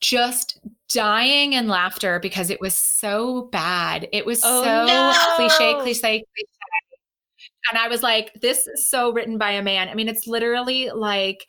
just 0.00 0.58
dying 0.88 1.52
in 1.54 1.68
laughter 1.68 2.18
because 2.18 2.50
it 2.50 2.60
was 2.60 2.76
so 2.76 3.42
bad. 3.52 4.08
It 4.12 4.26
was 4.26 4.42
Oh, 4.42 4.62
so 4.62 4.86
no. 4.86 5.12
cliche, 5.36 5.74
cliche, 5.82 6.24
cliche. 6.34 6.55
And 7.70 7.78
I 7.78 7.88
was 7.88 8.02
like, 8.02 8.32
this 8.40 8.66
is 8.66 8.90
so 8.90 9.12
written 9.12 9.38
by 9.38 9.52
a 9.52 9.62
man. 9.62 9.88
I 9.88 9.94
mean, 9.94 10.08
it's 10.08 10.26
literally 10.26 10.90
like, 10.90 11.46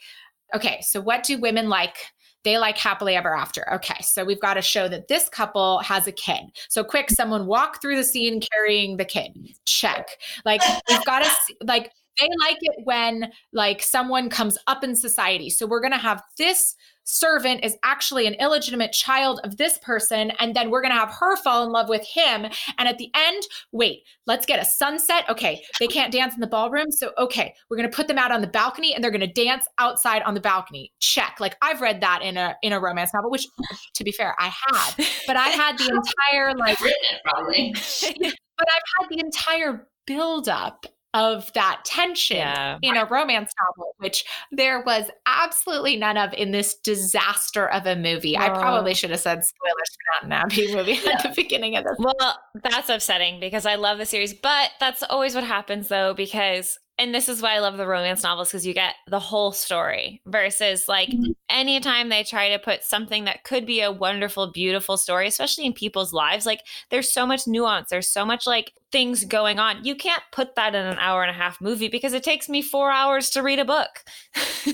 okay, 0.56 0.82
so 0.82 1.02
what 1.02 1.24
do 1.24 1.40
women 1.40 1.70
like? 1.70 1.98
They 2.44 2.58
like 2.58 2.78
happily 2.78 3.16
ever 3.16 3.36
after. 3.36 3.72
Okay, 3.74 4.02
so 4.02 4.24
we've 4.24 4.40
got 4.40 4.54
to 4.54 4.62
show 4.62 4.88
that 4.88 5.10
this 5.10 5.28
couple 5.28 5.80
has 5.80 6.08
a 6.08 6.12
kid. 6.14 6.44
So 6.70 6.84
quick, 6.84 7.10
someone 7.10 7.46
walk 7.46 7.82
through 7.82 7.98
the 7.98 8.04
scene 8.04 8.42
carrying 8.54 8.96
the 8.96 9.06
kid. 9.06 9.38
Check. 9.66 10.08
Like 10.46 10.62
we've 10.88 11.04
got 11.04 11.24
to 11.24 11.32
like 11.66 11.92
they 12.20 12.30
like 12.40 12.58
it 12.62 12.76
when 12.84 13.32
like 13.54 13.82
someone 13.82 14.30
comes 14.30 14.58
up 14.68 14.84
in 14.84 14.96
society. 14.96 15.50
So 15.50 15.66
we're 15.66 15.82
gonna 15.82 15.98
have 15.98 16.24
this 16.38 16.76
servant 17.08 17.64
is 17.64 17.78
actually 17.84 18.28
an 18.28 18.34
illegitimate 18.34 18.92
child 18.92 19.40
of 19.44 19.58
this 19.58 19.78
person, 19.78 20.32
and 20.40 20.56
then 20.56 20.70
we're 20.70 20.82
gonna 20.82 20.94
have 20.94 21.12
her 21.12 21.38
fall 21.38 21.64
in 21.64 21.72
love 21.72 21.90
with 21.90 22.06
him. 22.06 22.46
And 22.78 22.88
at 22.88 22.98
the 22.98 23.10
end, 23.16 23.44
wait, 23.72 24.04
let's 24.26 24.46
get 24.46 24.62
a 24.62 24.66
sunset. 24.66 25.24
Okay, 25.30 25.64
they 25.80 25.88
can't 25.88 26.12
dance 26.12 26.34
in 26.34 26.42
the 26.42 26.48
ballroom, 26.48 26.92
so 26.92 27.12
okay, 27.18 27.54
we're 27.70 27.78
gonna 27.78 27.90
put 27.90 28.08
them 28.08 28.18
out 28.18 28.32
on 28.32 28.42
the 28.42 28.48
balcony, 28.48 28.94
and 28.94 29.04
they're 29.04 29.12
gonna 29.12 29.28
dance 29.28 29.66
outside 29.78 30.22
on 30.24 30.34
the 30.34 30.42
balcony. 30.42 30.92
Check. 31.00 31.38
Like 31.40 31.58
I've 31.62 31.82
read 31.82 32.02
that 32.02 32.22
in 32.22 32.38
a 32.38 32.56
in 32.62 32.74
a 32.74 32.80
romance 32.80 33.14
novel, 33.14 33.32
which, 33.32 33.48
to 33.96 34.04
be 34.04 34.12
fair, 34.12 34.36
I 34.38 34.52
have. 34.72 34.96
But 35.26 35.38
I 35.38 35.50
had 35.50 35.78
the 35.78 35.86
entire 36.34 36.54
like 36.56 36.78
I've 36.78 36.82
written 36.82 37.00
it 37.12 37.22
probably. 37.24 37.74
but 38.58 38.68
I've 38.70 39.02
had 39.02 39.10
the 39.10 39.20
entire 39.20 39.88
buildup 40.06 40.86
of 41.18 41.52
that 41.54 41.82
tension 41.84 42.38
Yeah. 42.38 42.78
in 42.82 42.96
a 42.96 43.06
romance 43.06 43.52
novel, 43.68 43.94
which 43.98 44.24
there 44.52 44.84
was 44.86 45.10
absolutely 45.26 45.98
none 45.98 46.16
of 46.16 46.32
in 46.34 46.52
this 46.52 46.76
disaster 46.76 47.68
of 47.70 47.86
a 47.88 47.96
movie. 47.96 48.38
I 48.38 48.50
probably 48.50 48.94
should 48.94 49.10
have 49.10 49.20
said 49.20 49.44
spoilers 49.44 49.98
for 50.22 50.28
Downton 50.28 50.32
Abbey 50.34 50.76
movie 50.76 51.00
at 51.12 51.24
the 51.24 51.34
beginning 51.36 51.76
of 51.76 51.84
this. 51.86 51.96
Well, 51.98 52.40
that's 52.64 52.90
upsetting 52.90 53.40
because 53.40 53.66
I 53.66 53.76
love 53.76 53.98
the 53.98 54.06
series, 54.06 54.34
but 54.34 54.70
that's 54.80 55.02
always 55.04 55.34
what 55.34 55.44
happens 55.44 55.88
though, 55.88 56.14
because 56.14 56.78
and 57.00 57.14
this 57.14 57.30
is 57.30 57.42
why 57.42 57.54
I 57.56 57.60
love 57.60 57.78
the 57.78 57.86
romance 57.88 58.24
novels 58.24 58.50
because 58.50 58.66
you 58.66 58.74
get 58.74 58.96
the 59.08 59.20
whole 59.20 59.52
story 59.52 60.22
versus 60.26 60.88
like 60.88 61.10
Mhm. 61.10 61.36
anytime 61.50 62.10
they 62.10 62.24
try 62.24 62.50
to 62.50 62.60
put 62.60 62.84
something 62.84 63.26
that 63.26 63.44
could 63.44 63.66
be 63.66 63.82
a 63.82 63.92
wonderful, 63.92 64.52
beautiful 64.52 64.98
story, 64.98 65.28
especially 65.28 65.66
in 65.66 65.74
people's 65.74 66.14
lives, 66.14 66.46
like 66.46 66.62
there's 66.90 67.12
so 67.12 67.26
much 67.26 67.48
nuance, 67.48 67.90
there's 67.90 68.10
so 68.10 68.26
much 68.26 68.48
like 68.48 68.74
things 68.92 69.26
going 69.26 69.60
on. 69.60 69.84
You 69.86 69.96
can't 69.96 70.24
put 70.32 70.56
that 70.56 70.74
in 70.76 70.86
an 70.86 70.98
hour 71.00 71.22
and 71.22 71.32
a 71.32 71.34
half 71.34 71.60
movie 71.62 71.88
because 71.90 72.14
it 72.14 72.24
takes 72.24 72.50
me 72.50 72.62
four 72.62 72.92
hours 72.92 73.30
to 73.32 73.44
read 73.44 73.60
a 73.60 73.66
book. 73.66 74.04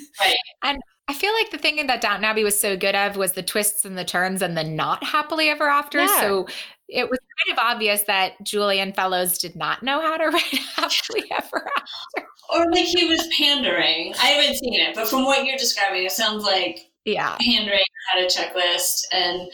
And 0.64 0.82
I 1.10 1.14
feel 1.14 1.34
like 1.34 1.52
the 1.52 1.58
thing 1.58 1.86
that 1.88 2.00
Downton 2.00 2.24
Abbey 2.24 2.46
was 2.46 2.58
so 2.58 2.78
good 2.78 2.96
of 2.96 3.18
was 3.18 3.34
the 3.34 3.44
twists 3.44 3.84
and 3.84 3.98
the 3.98 4.06
turns 4.06 4.42
and 4.42 4.56
the 4.58 4.64
not 4.64 5.04
happily 5.04 5.50
ever 5.50 5.68
after. 5.68 6.00
Yeah. 6.00 6.22
So 6.22 6.48
it 6.90 7.10
was 7.10 7.20
kind 7.48 7.58
of 7.58 7.64
obvious 7.64 8.04
that 8.04 8.34
Julian 8.44 8.94
Fellowes 8.94 9.38
did 9.38 9.56
not 9.56 9.84
know 9.84 10.02
how 10.02 10.18
to 10.18 10.26
write 10.30 10.44
happily 10.76 11.24
ever 11.32 11.70
after. 11.78 12.28
Or 12.54 12.72
like 12.72 12.86
he 12.86 13.06
was 13.08 13.28
pandering. 13.38 14.14
I 14.22 14.28
haven't 14.28 14.58
seen 14.58 14.80
it, 14.80 14.96
but 14.96 15.08
from 15.08 15.26
what 15.26 15.46
you're 15.46 15.58
describing, 15.58 16.04
it 16.06 16.12
sounds 16.12 16.44
like 16.44 16.80
Yeah. 17.06 17.36
pandering 17.42 17.80
had 18.14 18.24
a 18.24 18.28
checklist 18.28 19.04
and 19.12 19.50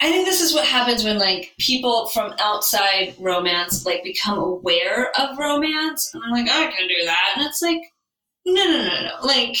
I 0.00 0.10
think 0.10 0.26
this 0.26 0.42
is 0.42 0.52
what 0.54 0.66
happens 0.66 1.04
when 1.04 1.18
like 1.18 1.54
people 1.58 2.08
from 2.08 2.34
outside 2.38 3.14
romance 3.18 3.86
like 3.86 4.04
become 4.04 4.38
aware 4.38 5.10
of 5.18 5.38
romance 5.38 6.10
and 6.12 6.22
I'm 6.22 6.32
like, 6.32 6.46
oh, 6.50 6.64
I 6.64 6.70
can 6.70 6.86
do 6.86 7.04
that. 7.06 7.32
And 7.36 7.46
it's 7.46 7.62
like, 7.62 7.80
no, 8.44 8.62
no, 8.62 8.78
no, 8.84 9.02
no. 9.04 9.26
Like 9.26 9.56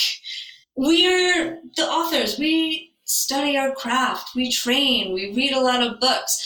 we're 0.76 1.58
the 1.76 1.86
authors. 1.86 2.38
We 2.38 2.92
study 3.04 3.56
our 3.56 3.74
craft. 3.74 4.34
We 4.34 4.52
train. 4.52 5.14
We 5.14 5.32
read 5.34 5.52
a 5.52 5.60
lot 5.60 5.82
of 5.82 6.00
books. 6.00 6.38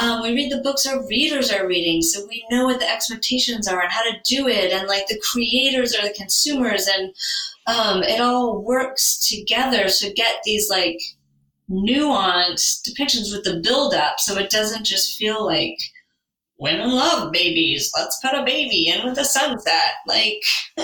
Um, 0.00 0.22
we 0.22 0.34
read 0.34 0.52
the 0.52 0.62
books 0.62 0.86
our 0.86 1.06
readers 1.06 1.50
are 1.50 1.66
reading, 1.66 2.02
so 2.02 2.26
we 2.28 2.44
know 2.50 2.64
what 2.64 2.80
the 2.80 2.90
expectations 2.90 3.66
are 3.66 3.80
and 3.80 3.92
how 3.92 4.02
to 4.02 4.18
do 4.24 4.48
it, 4.48 4.72
and 4.72 4.88
like 4.88 5.06
the 5.06 5.20
creators 5.32 5.94
are 5.94 6.02
the 6.02 6.14
consumers, 6.14 6.86
and 6.86 7.14
um, 7.66 8.02
it 8.02 8.20
all 8.20 8.62
works 8.62 9.28
together 9.28 9.88
to 9.88 10.12
get 10.12 10.36
these 10.44 10.70
like 10.70 11.00
nuanced 11.70 12.88
depictions 12.88 13.32
with 13.32 13.44
the 13.44 13.60
build 13.62 13.94
up, 13.94 14.20
so 14.20 14.36
it 14.38 14.50
doesn't 14.50 14.84
just 14.84 15.18
feel 15.18 15.44
like 15.44 15.76
women 16.58 16.90
love 16.90 17.32
babies. 17.32 17.90
Let's 17.96 18.20
put 18.22 18.38
a 18.38 18.44
baby 18.44 18.88
in 18.88 19.04
with 19.04 19.18
a 19.18 19.24
sunset. 19.24 19.94
Like 20.06 20.42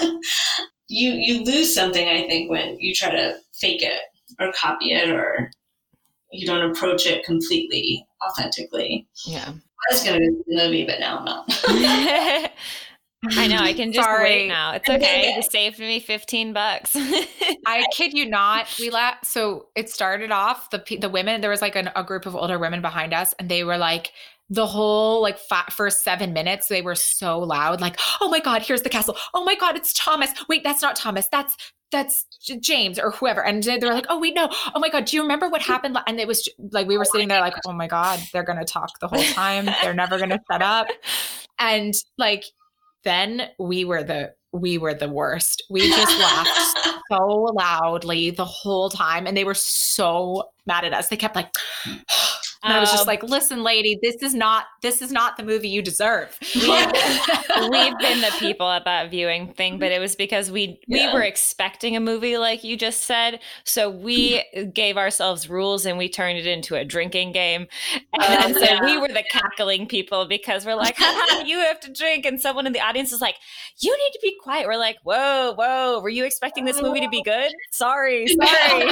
you 0.89 1.12
you 1.12 1.45
lose 1.45 1.74
something, 1.74 2.09
I 2.09 2.27
think, 2.27 2.51
when 2.51 2.78
you 2.81 2.95
try 2.95 3.11
to 3.11 3.36
fake 3.55 3.82
it 3.82 4.01
or 4.41 4.53
copy 4.53 4.93
it 4.93 5.11
or 5.11 5.51
you 6.35 6.47
don't 6.47 6.70
approach 6.70 7.06
it 7.06 7.24
completely 7.24 8.06
authentically. 8.28 9.06
Yeah. 9.27 9.48
I 9.48 9.94
was 9.94 10.02
gonna 10.02 10.19
be 10.19 10.27
the 10.47 10.56
movie, 10.56 10.85
but 10.85 11.01
now 11.01 11.19
I'm 11.19 11.24
not. 11.24 11.44
I 13.31 13.47
know. 13.47 13.56
I 13.56 13.73
can 13.73 13.93
just 13.93 14.06
Sorry. 14.06 14.24
wait 14.24 14.48
now. 14.48 14.73
It's 14.73 14.89
okay. 14.89 15.35
You 15.35 15.43
saved 15.43 15.78
me 15.78 16.01
15 16.01 16.52
bucks. 16.52 16.94
I 17.66 17.86
kid 17.93 18.12
you 18.12 18.27
not. 18.27 18.66
We 18.78 18.90
let 18.90 19.24
so 19.24 19.69
it 19.74 19.89
started 19.89 20.31
off 20.31 20.70
the 20.70 20.82
the 21.01 21.09
women. 21.09 21.40
There 21.40 21.51
was 21.51 21.62
like 21.62 21.77
an, 21.77 21.90
a 21.97 22.05
group 22.05 22.27
of 22.27 22.36
older 22.36 22.59
women 22.59 22.82
behind 22.82 23.15
us, 23.15 23.35
and 23.39 23.48
they 23.48 23.65
were 23.65 23.78
like 23.78 24.12
the 24.51 24.66
whole 24.66 25.23
like 25.23 25.39
first 25.39 26.05
seven 26.05 26.33
minutes. 26.33 26.69
They 26.69 26.83
were 26.83 26.95
so 26.95 27.39
loud, 27.39 27.81
like, 27.81 27.99
"Oh 28.21 28.29
my 28.29 28.41
god, 28.41 28.62
here's 28.62 28.83
the 28.83 28.89
castle! 28.89 29.16
Oh 29.33 29.45
my 29.45 29.55
god, 29.55 29.77
it's 29.77 29.93
Thomas! 29.95 30.31
Wait, 30.49 30.62
that's 30.62 30.83
not 30.83 30.97
Thomas. 30.97 31.29
That's 31.31 31.57
that's 31.91 32.27
James 32.61 32.99
or 32.99 33.11
whoever." 33.12 33.45
And 33.45 33.62
they 33.62 33.79
they 33.79 33.87
were 33.87 33.95
like, 33.95 34.07
"Oh 34.09 34.21
wait, 34.21 34.35
no! 34.35 34.49
Oh 34.75 34.81
my 34.81 34.89
god, 34.89 35.07
do 35.07 35.16
you 35.16 35.23
remember 35.23 35.49
what 35.49 35.62
happened?" 35.62 35.97
And 36.07 36.21
it 36.21 36.29
was 36.29 36.49
like 36.73 36.87
we 36.87 36.99
were 36.99 37.05
oh 37.09 37.11
sitting 37.12 37.29
there, 37.29 37.41
like, 37.41 37.55
"Oh 37.66 37.73
my 37.73 37.87
god, 37.87 38.21
they're 38.33 38.43
gonna 38.43 38.65
talk 38.65 38.99
the 39.01 39.09
whole 39.09 39.23
time. 39.23 39.66
They're 39.83 39.95
never 39.95 40.19
gonna 40.19 40.41
shut 40.51 40.62
up." 40.62 40.89
And 41.59 41.95
like 42.19 42.45
then 43.05 43.51
we 43.59 43.85
were 43.85 44.03
the 44.03 44.35
we 44.53 44.79
were 44.79 44.95
the 44.95 45.09
worst. 45.09 45.65
We 45.69 45.89
just 45.91 46.19
laughed 46.19 47.01
so 47.11 47.27
loudly 47.27 48.31
the 48.31 48.45
whole 48.45 48.89
time 48.89 49.27
and 49.27 49.37
they 49.37 49.45
were 49.45 49.55
so 49.55 50.51
mad 50.66 50.85
at 50.85 50.95
us. 50.95 51.09
They 51.09 51.16
kept 51.16 51.35
like 51.35 51.51
and 52.65 52.73
I 52.73 52.81
was 52.81 52.91
just 52.91 53.03
Um, 53.03 53.07
like, 53.07 53.23
"Listen, 53.23 53.62
lady, 53.62 53.99
this 54.03 54.16
is 54.23 54.35
not 54.35 54.66
this 54.82 55.03
is 55.03 55.12
not 55.12 55.36
the 55.36 55.43
movie 55.45 55.69
you 55.69 55.82
deserve." 55.82 56.36
We've 56.55 57.99
been 57.99 58.20
the 58.20 58.35
people 58.39 58.69
at 58.70 58.85
that 58.85 59.11
viewing 59.11 59.53
thing, 59.55 59.78
but 59.78 59.93
it 59.93 60.01
was 60.01 60.16
because 60.16 60.51
we 60.51 60.81
we 60.89 61.07
were 61.12 61.23
expecting 61.23 61.97
a 61.97 62.01
movie 62.01 62.36
like 62.39 62.65
you 62.65 62.77
just 62.77 63.03
said. 63.03 63.41
So 63.65 63.91
we 63.91 64.43
gave 64.73 64.97
ourselves 64.97 65.49
rules 65.49 65.86
and 65.86 65.99
we 65.99 66.09
turned 66.09 66.39
it 66.39 66.47
into 66.47 66.74
a 66.74 66.85
drinking 66.85 67.32
game. 67.32 67.66
And 68.20 68.57
Oh, 68.57 68.59
so 68.59 68.65
yeah. 68.65 68.85
we 68.85 68.99
were 68.99 69.09
the 69.09 69.24
cackling 69.31 69.86
people 69.86 70.27
because 70.27 70.65
we're 70.66 70.74
like, 70.74 70.97
Haha, 70.99 71.45
you 71.45 71.59
have 71.59 71.81
to 71.81 71.93
drink. 71.93 72.24
And 72.27 72.41
someone 72.41 72.66
in 72.66 72.73
the 72.73 72.81
audience 72.81 73.12
is 73.12 73.20
like, 73.20 73.36
you 73.78 73.91
need 73.97 74.11
to 74.12 74.19
be 74.23 74.36
quiet. 74.43 74.66
We're 74.66 74.77
like, 74.78 74.97
whoa, 75.03 75.55
whoa, 75.57 76.01
were 76.01 76.09
you 76.09 76.24
expecting 76.24 76.65
this 76.65 76.81
movie 76.81 77.01
to 77.01 77.09
be 77.09 77.23
good? 77.23 77.53
Sorry, 77.70 78.27
sorry. 78.28 78.91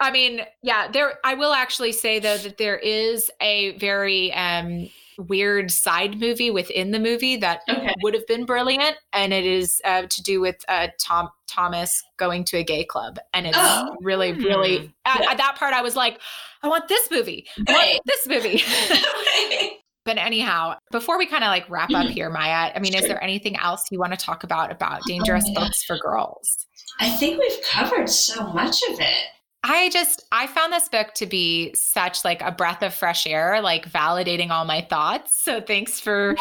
I 0.00 0.10
mean, 0.10 0.42
yeah, 0.62 0.88
there 0.90 1.14
I 1.24 1.34
will 1.34 1.52
actually 1.62 1.92
say 1.92 2.18
though 2.18 2.36
that 2.38 2.58
there 2.58 2.76
is 2.78 3.30
a 3.40 3.76
very 3.78 4.32
um 4.34 4.88
weird 5.18 5.70
side 5.70 6.18
movie 6.18 6.50
within 6.50 6.90
the 6.90 6.98
movie 6.98 7.36
that 7.36 7.60
Okay. 7.68 7.94
would 8.02 8.14
have 8.14 8.26
been 8.26 8.44
brilliant 8.46 8.96
and 9.12 9.32
it 9.32 9.44
is 9.44 9.80
uh, 9.84 10.02
to 10.08 10.22
do 10.22 10.40
with 10.40 10.56
uh, 10.68 10.88
Tom 10.98 11.28
Thomas 11.46 12.02
going 12.16 12.44
to 12.44 12.56
a 12.56 12.64
gay 12.64 12.82
club 12.84 13.18
and 13.34 13.46
it's 13.46 13.56
Oh. 13.60 13.94
really 14.00 14.32
really 14.32 14.92
at, 15.04 15.20
Yeah. 15.20 15.30
at 15.30 15.36
that 15.36 15.56
part 15.56 15.74
I 15.74 15.82
was 15.82 15.94
like 15.96 16.18
I 16.64 16.68
want 16.68 16.88
this 16.88 17.08
movie. 17.10 17.46
I 17.68 17.72
want 17.72 18.00
this 18.06 18.26
movie. 18.26 18.62
But 20.04 20.18
anyhow 20.18 20.74
before 20.90 21.16
we 21.16 21.26
kind 21.26 21.44
of 21.44 21.48
like 21.48 21.68
wrap 21.70 21.90
up 21.94 22.06
here 22.08 22.28
Maya 22.28 22.72
I 22.74 22.80
mean 22.80 22.92
is 22.94 23.06
there 23.06 23.22
anything 23.22 23.56
else 23.58 23.84
you 23.92 24.00
want 24.00 24.12
to 24.12 24.16
talk 24.18 24.42
about 24.42 24.72
about 24.72 25.02
dangerous 25.06 25.44
my 25.54 25.60
books 25.62 25.84
for 25.84 25.96
girls? 25.98 26.66
I 26.98 27.08
think 27.10 27.38
we've 27.38 27.62
covered 27.70 28.08
so 28.10 28.48
much 28.48 28.82
of 28.90 28.98
it. 28.98 29.24
I 29.64 29.90
just 29.90 30.24
I 30.32 30.48
found 30.48 30.72
this 30.72 30.88
book 30.88 31.14
to 31.14 31.26
be 31.26 31.72
such 31.74 32.24
like 32.24 32.42
a 32.42 32.50
breath 32.50 32.82
of 32.82 32.92
fresh 32.92 33.26
air, 33.26 33.60
like 33.60 33.88
validating 33.88 34.50
all 34.50 34.64
my 34.64 34.80
thoughts. 34.80 35.40
So 35.40 35.60
thanks 35.60 36.00
for 36.00 36.34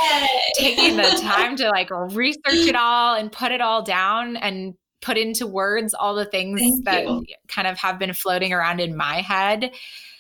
taking 0.56 0.98
the 0.98 1.04
time 1.22 1.56
to 1.58 1.70
like 1.70 1.90
research 1.92 2.68
it 2.68 2.76
all 2.76 3.16
and 3.16 3.32
put 3.32 3.52
it 3.52 3.62
all 3.62 3.84
down 3.84 4.38
and 4.38 4.74
put 5.02 5.18
into 5.18 5.46
words 5.46 5.94
all 5.94 6.16
the 6.16 6.26
things 6.26 6.60
Thank 6.60 6.86
that 6.86 7.04
you. 7.06 7.24
kind 7.48 7.68
of 7.68 7.78
have 7.78 8.00
been 8.00 8.14
floating 8.14 8.54
around 8.54 8.80
in 8.80 8.96
my 8.96 9.22
head. 9.22 9.72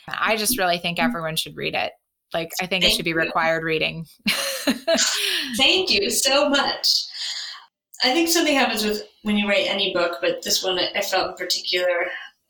I 0.07 0.35
just 0.35 0.57
really 0.57 0.77
think 0.77 0.97
mm-hmm. 0.97 1.07
everyone 1.07 1.35
should 1.35 1.55
read 1.55 1.73
it. 1.73 1.93
Like 2.33 2.51
I 2.61 2.67
think 2.67 2.83
it 2.83 2.91
should 2.91 3.05
be 3.05 3.11
you. 3.11 3.17
required 3.17 3.63
reading. 3.63 4.05
Thank 5.57 5.89
you 5.89 6.09
so 6.09 6.49
much. 6.49 7.05
I 8.03 8.13
think 8.13 8.29
something 8.29 8.55
happens 8.55 8.85
with 8.85 9.03
when 9.23 9.37
you 9.37 9.47
write 9.47 9.67
any 9.67 9.93
book, 9.93 10.17
but 10.21 10.43
this 10.43 10.63
one 10.63 10.79
I 10.79 11.01
felt 11.01 11.31
in 11.31 11.35
particular. 11.35 11.87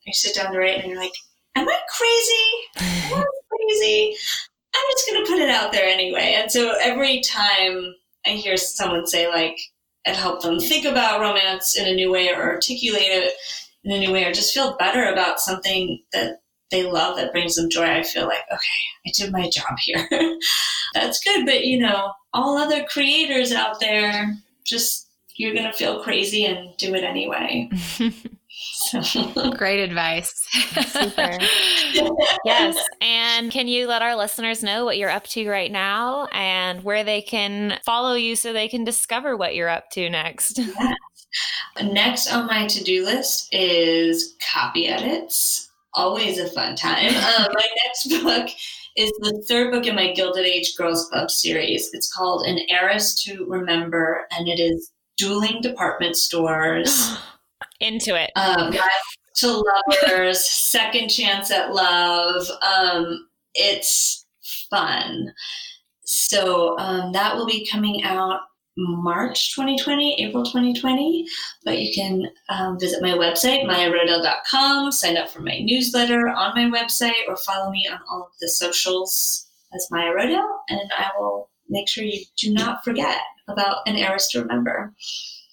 You 0.04 0.12
sit 0.12 0.34
down 0.34 0.52
to 0.52 0.58
write 0.58 0.78
and 0.78 0.90
you're 0.90 1.00
like, 1.00 1.14
Am 1.54 1.68
I 1.68 1.78
crazy? 1.96 3.12
Am 3.12 3.20
I 3.20 3.24
crazy? 3.50 4.16
I'm 4.74 4.82
just 4.92 5.10
going 5.10 5.24
to 5.24 5.30
put 5.30 5.40
it 5.40 5.50
out 5.50 5.72
there 5.72 5.84
anyway. 5.86 6.36
And 6.38 6.50
so 6.50 6.74
every 6.80 7.20
time 7.20 7.94
I 8.26 8.30
hear 8.30 8.56
someone 8.56 9.06
say, 9.06 9.28
like, 9.28 9.58
it 10.04 10.16
helped 10.16 10.42
them 10.42 10.58
think 10.58 10.86
about 10.86 11.20
romance 11.20 11.76
in 11.76 11.86
a 11.86 11.94
new 11.94 12.10
way 12.10 12.30
or 12.30 12.42
articulate 12.42 13.02
it 13.02 13.34
in 13.84 13.92
a 13.92 13.98
new 13.98 14.12
way 14.12 14.24
or 14.24 14.32
just 14.32 14.54
feel 14.54 14.76
better 14.78 15.04
about 15.12 15.40
something 15.40 16.02
that 16.12 16.40
they 16.70 16.84
love 16.84 17.16
that 17.16 17.32
brings 17.32 17.54
them 17.54 17.70
joy, 17.70 17.84
I 17.84 18.02
feel 18.02 18.26
like, 18.26 18.42
okay, 18.50 18.80
I 19.06 19.10
did 19.14 19.30
my 19.30 19.48
job 19.50 19.78
here. 19.78 20.08
That's 20.94 21.22
good. 21.22 21.44
But, 21.44 21.66
you 21.66 21.78
know, 21.78 22.12
all 22.32 22.56
other 22.56 22.82
creators 22.84 23.52
out 23.52 23.78
there, 23.78 24.34
just 24.64 25.08
you're 25.36 25.54
going 25.54 25.70
to 25.70 25.72
feel 25.72 26.02
crazy 26.02 26.46
and 26.46 26.76
do 26.78 26.94
it 26.94 27.04
anyway. 27.04 27.70
Great 29.56 29.80
advice. 29.80 30.32
Super. 30.86 31.38
yes. 32.44 32.76
And 33.00 33.50
can 33.50 33.68
you 33.68 33.86
let 33.86 34.02
our 34.02 34.16
listeners 34.16 34.62
know 34.62 34.84
what 34.84 34.98
you're 34.98 35.10
up 35.10 35.26
to 35.28 35.48
right 35.48 35.70
now 35.70 36.26
and 36.32 36.82
where 36.84 37.04
they 37.04 37.22
can 37.22 37.78
follow 37.84 38.14
you 38.14 38.36
so 38.36 38.52
they 38.52 38.68
can 38.68 38.84
discover 38.84 39.36
what 39.36 39.54
you're 39.54 39.68
up 39.68 39.90
to 39.92 40.08
next? 40.08 40.60
Next 41.82 42.32
on 42.32 42.46
my 42.46 42.66
to 42.66 42.84
do 42.84 43.04
list 43.04 43.48
is 43.52 44.36
copy 44.52 44.88
edits. 44.88 45.70
Always 45.94 46.38
a 46.38 46.48
fun 46.50 46.76
time. 46.76 47.08
Um, 47.08 47.48
my 47.52 47.66
next 47.84 48.22
book 48.22 48.48
is 48.96 49.10
the 49.20 49.42
third 49.48 49.72
book 49.72 49.86
in 49.86 49.94
my 49.94 50.12
Gilded 50.12 50.44
Age 50.44 50.74
Girls 50.76 51.08
Club 51.08 51.30
series. 51.30 51.90
It's 51.92 52.12
called 52.12 52.46
An 52.46 52.58
Heiress 52.68 53.22
to 53.24 53.46
Remember, 53.48 54.26
and 54.30 54.48
it 54.48 54.60
is 54.60 54.90
dueling 55.16 55.60
department 55.62 56.16
stores, 56.16 57.16
Into 57.82 58.20
it. 58.20 58.30
um, 58.36 58.72
to 59.36 59.64
lovers, 60.02 60.48
second 60.48 61.08
chance 61.08 61.50
at 61.50 61.74
love. 61.74 62.46
Um, 62.62 63.28
it's 63.54 64.24
fun. 64.70 65.32
So 66.04 66.78
um, 66.78 67.12
that 67.12 67.36
will 67.36 67.46
be 67.46 67.66
coming 67.70 68.02
out 68.04 68.40
March 68.76 69.54
2020, 69.54 70.22
April 70.24 70.44
2020. 70.44 71.26
But 71.64 71.78
you 71.78 71.94
can 71.94 72.30
um, 72.48 72.78
visit 72.78 73.02
my 73.02 73.10
website, 73.10 73.64
mayarodale.com, 73.64 74.92
sign 74.92 75.16
up 75.16 75.28
for 75.28 75.40
my 75.40 75.58
newsletter 75.60 76.28
on 76.28 76.54
my 76.54 76.78
website, 76.78 77.28
or 77.28 77.36
follow 77.36 77.70
me 77.70 77.88
on 77.90 77.98
all 78.10 78.22
of 78.22 78.32
the 78.40 78.48
socials 78.48 79.48
as 79.74 79.88
Maya 79.90 80.12
Rodale, 80.12 80.58
and 80.68 80.90
I 80.96 81.10
will 81.18 81.50
make 81.68 81.88
sure 81.88 82.04
you 82.04 82.24
do 82.36 82.52
not 82.52 82.84
forget 82.84 83.18
about 83.48 83.78
an 83.86 83.96
heiress 83.96 84.28
to 84.28 84.40
remember. 84.40 84.92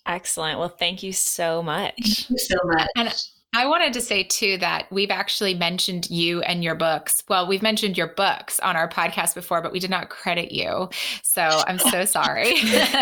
Excellent. 0.09 0.57
Well, 0.59 0.69
thank 0.69 1.03
you 1.03 1.13
so 1.13 1.61
much. 1.63 1.93
Thank 2.03 2.29
you 2.31 2.37
so 2.39 2.57
much. 2.65 2.87
And 2.97 3.13
I 3.53 3.65
wanted 3.67 3.93
to 3.93 4.01
say 4.01 4.23
too 4.23 4.57
that 4.57 4.85
we've 4.91 5.09
actually 5.09 5.55
mentioned 5.55 6.07
you 6.09 6.41
and 6.41 6.63
your 6.63 6.75
books. 6.75 7.23
Well, 7.29 7.47
we've 7.47 7.63
mentioned 7.63 7.97
your 7.97 8.07
books 8.07 8.59
on 8.59 8.75
our 8.75 8.87
podcast 8.87 9.33
before, 9.33 9.61
but 9.61 9.71
we 9.71 9.79
did 9.79 9.89
not 9.89 10.09
credit 10.09 10.51
you. 10.51 10.89
So 11.23 11.41
I'm 11.41 11.79
so 11.79 12.05
sorry. 12.17 12.53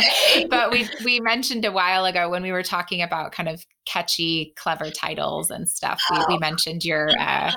but 0.50 0.72
we 0.72 0.88
we 1.04 1.20
mentioned 1.22 1.66
a 1.66 1.72
while 1.72 2.06
ago 2.06 2.30
when 2.30 2.44
we 2.44 2.52
were 2.54 2.64
talking 2.64 3.02
about 3.02 3.32
kind 3.34 3.50
of 3.50 3.66
catchy, 3.86 4.54
clever 4.58 4.90
titles 4.90 5.50
and 5.50 5.68
stuff. 5.68 6.02
We, 6.12 6.18
we 6.36 6.38
mentioned 6.40 6.84
your 6.86 7.10
uh, 7.20 7.52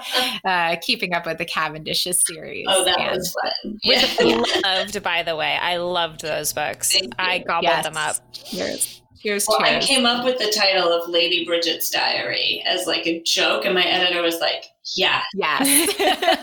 uh, 0.45 0.77
Keeping 0.81 1.13
Up 1.13 1.27
with 1.27 1.39
the 1.39 1.47
Cavendishes 1.47 2.17
series. 2.27 2.67
Oh, 2.69 2.85
that 2.85 2.99
And- 3.01 3.17
was 3.19 3.37
fun. 3.43 3.79
Yeah. 3.85 4.43
loved, 4.65 5.03
by 5.03 5.23
the 5.25 5.35
way. 5.37 5.57
I 5.61 5.77
loved 5.79 6.23
those 6.23 6.53
books. 6.53 6.97
I 7.19 7.39
gobbled 7.39 7.65
Yes. 7.65 7.85
them 7.85 7.97
up. 7.97 8.17
Cheers. 8.33 9.03
Cheers. 9.21 9.47
Well, 9.49 9.63
I 9.63 9.79
came 9.81 10.07
up 10.07 10.25
with 10.25 10.39
the 10.39 10.51
title 10.51 10.91
of 10.91 11.09
Lady 11.09 11.45
Bridget's 11.45 11.91
Diary 11.91 12.63
as 12.67 12.87
like 12.87 13.07
a 13.07 13.23
joke, 13.23 13.67
and 13.67 13.75
my 13.75 13.85
editor 13.85 14.23
was 14.23 14.41
like, 14.41 14.65
"Yeah, 14.97 15.23
yes. 15.35 15.95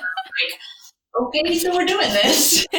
okay, 1.22 1.58
so 1.58 1.76
we're 1.76 1.86
doing 1.86 2.10
this." 2.10 2.68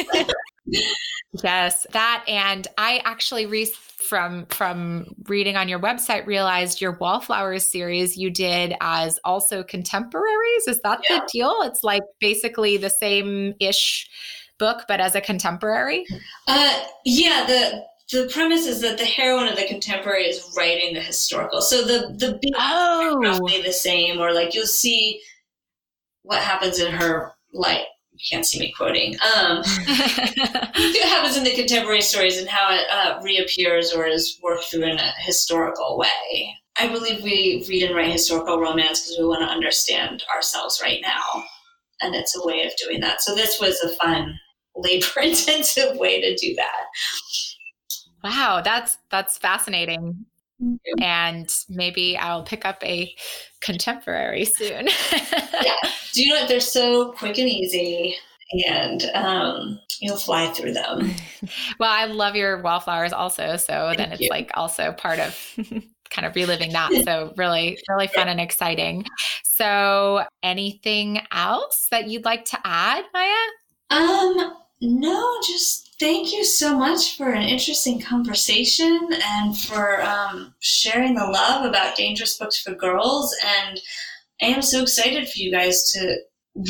Yes, 1.43 1.85
that 1.91 2.23
and 2.27 2.67
I 2.77 3.01
actually 3.05 3.45
re- 3.45 3.65
from 3.65 4.47
from 4.47 5.13
reading 5.27 5.55
on 5.55 5.69
your 5.69 5.79
website 5.79 6.25
realized 6.25 6.81
your 6.81 6.93
Wallflowers 6.93 7.65
series 7.67 8.17
you 8.17 8.31
did 8.31 8.75
as 8.81 9.19
also 9.23 9.63
contemporaries. 9.63 10.67
Is 10.67 10.79
that 10.81 11.01
yeah. 11.07 11.19
the 11.19 11.29
deal? 11.31 11.55
It's 11.61 11.83
like 11.83 12.01
basically 12.19 12.77
the 12.77 12.89
same 12.89 13.53
ish 13.59 14.09
book, 14.57 14.85
but 14.87 14.99
as 14.99 15.13
a 15.13 15.21
contemporary. 15.21 16.05
Uh, 16.47 16.83
yeah 17.05 17.45
the 17.45 17.83
the 18.11 18.29
premise 18.33 18.65
is 18.65 18.81
that 18.81 18.97
the 18.97 19.05
heroine 19.05 19.47
of 19.47 19.55
the 19.55 19.65
contemporary 19.65 20.25
is 20.25 20.53
writing 20.57 20.93
the 20.93 21.01
historical. 21.01 21.61
So 21.61 21.83
the 21.83 22.15
the 22.17 22.37
beats 22.41 22.57
oh. 22.59 23.13
are 23.13 23.19
roughly 23.19 23.61
the 23.61 23.73
same, 23.73 24.19
or 24.19 24.33
like 24.33 24.53
you'll 24.53 24.65
see 24.65 25.21
what 26.23 26.41
happens 26.41 26.79
in 26.79 26.91
her 26.91 27.33
life 27.53 27.85
you 28.19 28.25
can't 28.29 28.45
see 28.45 28.59
me 28.59 28.73
quoting. 28.75 29.15
Um, 29.35 29.57
what 29.85 31.07
happens 31.07 31.37
in 31.37 31.45
the 31.45 31.55
contemporary 31.55 32.01
stories 32.01 32.37
and 32.37 32.49
how 32.49 32.73
it 32.73 32.85
uh, 32.91 33.19
reappears 33.23 33.93
or 33.93 34.05
is 34.05 34.37
worked 34.43 34.65
through 34.65 34.83
in 34.83 34.97
a 34.97 35.11
historical 35.19 35.97
way. 35.97 36.53
I 36.77 36.89
believe 36.89 37.23
we 37.23 37.63
read 37.69 37.83
and 37.83 37.95
write 37.95 38.11
historical 38.11 38.59
romance 38.59 39.01
because 39.01 39.17
we 39.17 39.25
want 39.25 39.41
to 39.41 39.47
understand 39.47 40.23
ourselves 40.35 40.81
right 40.83 40.99
now, 41.01 41.43
and 42.01 42.13
it's 42.13 42.35
a 42.35 42.45
way 42.45 42.65
of 42.65 42.73
doing 42.83 42.99
that. 43.01 43.21
So 43.21 43.35
this 43.35 43.59
was 43.59 43.79
a 43.81 43.89
fun, 43.95 44.37
labor-intensive 44.75 45.95
way 45.97 46.19
to 46.21 46.35
do 46.35 46.55
that. 46.55 46.85
Wow, 48.23 48.61
that's 48.63 48.97
that's 49.09 49.37
fascinating. 49.37 50.25
And 50.99 51.49
maybe 51.69 52.17
I'll 52.17 52.43
pick 52.43 52.65
up 52.65 52.83
a 52.83 53.15
contemporary 53.61 54.43
soon. 54.43 54.89
yeah. 55.63 55.75
Do 56.13 56.21
you 56.21 56.33
know 56.33 56.41
what? 56.41 56.49
They're 56.49 56.59
so 56.59 57.13
quick 57.13 57.37
and 57.37 57.47
easy 57.47 58.17
and 58.51 59.03
um, 59.13 59.79
you'll 59.99 60.17
fly 60.17 60.47
through 60.47 60.73
them. 60.73 61.11
well, 61.79 61.91
I 61.91 62.05
love 62.05 62.35
your 62.35 62.61
wallflowers 62.61 63.13
also. 63.13 63.57
So 63.57 63.87
Thank 63.87 63.97
then 63.97 64.11
it's 64.11 64.21
you. 64.21 64.29
like 64.29 64.51
also 64.55 64.91
part 64.93 65.19
of 65.19 65.37
kind 66.09 66.25
of 66.25 66.35
reliving 66.35 66.73
that. 66.73 66.91
So 67.05 67.33
really, 67.37 67.77
really 67.87 68.07
fun 68.07 68.27
and 68.27 68.39
exciting. 68.39 69.05
So 69.43 70.25
anything 70.41 71.21
else 71.31 71.87
that 71.91 72.07
you'd 72.07 72.25
like 72.25 72.45
to 72.45 72.59
add, 72.63 73.05
Maya? 73.13 73.35
Um, 73.91 74.57
no, 74.81 75.39
just 75.45 75.88
thank 75.99 76.31
you 76.31 76.43
so 76.43 76.77
much 76.77 77.17
for 77.17 77.29
an 77.29 77.43
interesting 77.43 78.01
conversation 78.01 79.09
and 79.11 79.57
for 79.57 80.01
um, 80.01 80.53
sharing 80.59 81.15
the 81.15 81.25
love 81.25 81.65
about 81.65 81.95
dangerous 81.95 82.37
books 82.37 82.61
for 82.61 82.73
girls. 82.73 83.35
And 83.45 83.79
I 84.41 84.45
am 84.45 84.61
so 84.61 84.81
excited 84.81 85.27
for 85.27 85.37
you 85.39 85.51
guys 85.51 85.91
to 85.91 86.17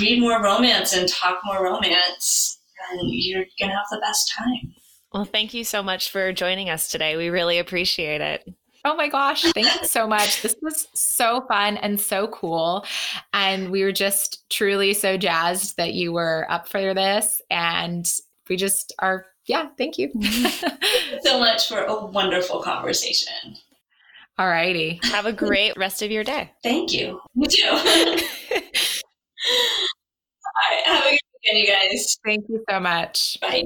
read 0.02 0.20
more 0.20 0.44
romance 0.44 0.96
and 0.96 1.08
talk 1.08 1.40
more 1.46 1.64
romance, 1.64 2.60
and 2.92 3.02
you're 3.04 3.46
going 3.60 3.70
to 3.70 3.76
have 3.76 3.86
the 3.92 4.02
best 4.02 4.34
time. 4.38 4.74
Well, 5.14 5.26
thank 5.26 5.54
you 5.54 5.64
so 5.64 5.82
much 5.82 6.10
for 6.10 6.34
joining 6.34 6.70
us 6.70 6.90
today. 6.90 7.16
We 7.16 7.30
really 7.30 7.58
appreciate 7.58 8.22
it. 8.22 8.48
Oh 8.86 8.96
my 8.96 9.10
gosh, 9.10 9.44
thank 9.54 9.82
you 9.82 9.88
so 9.88 10.08
much. 10.08 10.42
This 10.42 10.56
was 10.62 10.88
so 10.94 11.46
fun 11.50 11.78
and 11.78 12.00
so 12.00 12.28
cool. 12.28 12.86
And 13.34 13.72
we 13.72 13.84
were 13.84 13.92
just 13.92 14.50
truly 14.50 14.94
so 14.94 15.18
jazzed 15.18 15.76
that 15.78 15.94
you 15.94 16.14
were 16.14 16.46
up 16.50 16.68
for 16.70 16.94
this. 16.94 17.42
And 17.50 18.06
we 18.50 18.56
just 18.56 18.94
are, 19.00 19.26
yeah, 19.46 19.70
thank 19.78 19.98
you. 19.98 20.12
so 21.22 21.40
much 21.40 21.68
for 21.68 21.84
a 21.84 22.06
wonderful 22.06 22.62
conversation. 22.62 23.56
All 24.38 24.48
righty. 24.48 25.00
Have 25.04 25.26
a 25.26 25.34
great 25.48 25.74
rest 25.78 26.02
of 26.02 26.12
your 26.12 26.24
day. 26.24 26.52
Thank 26.64 26.94
you. 26.94 27.22
You 27.36 27.48
too. 27.48 27.68
All 27.72 27.78
right. 30.72 30.84
Have 30.86 31.06
a 31.06 31.10
good 31.10 31.20
weekend, 31.44 31.60
you 31.60 31.68
guys. 31.68 32.18
Thank 32.26 32.46
you 32.50 32.64
so 32.70 32.80
much. 32.80 33.38
Bye. 33.42 33.66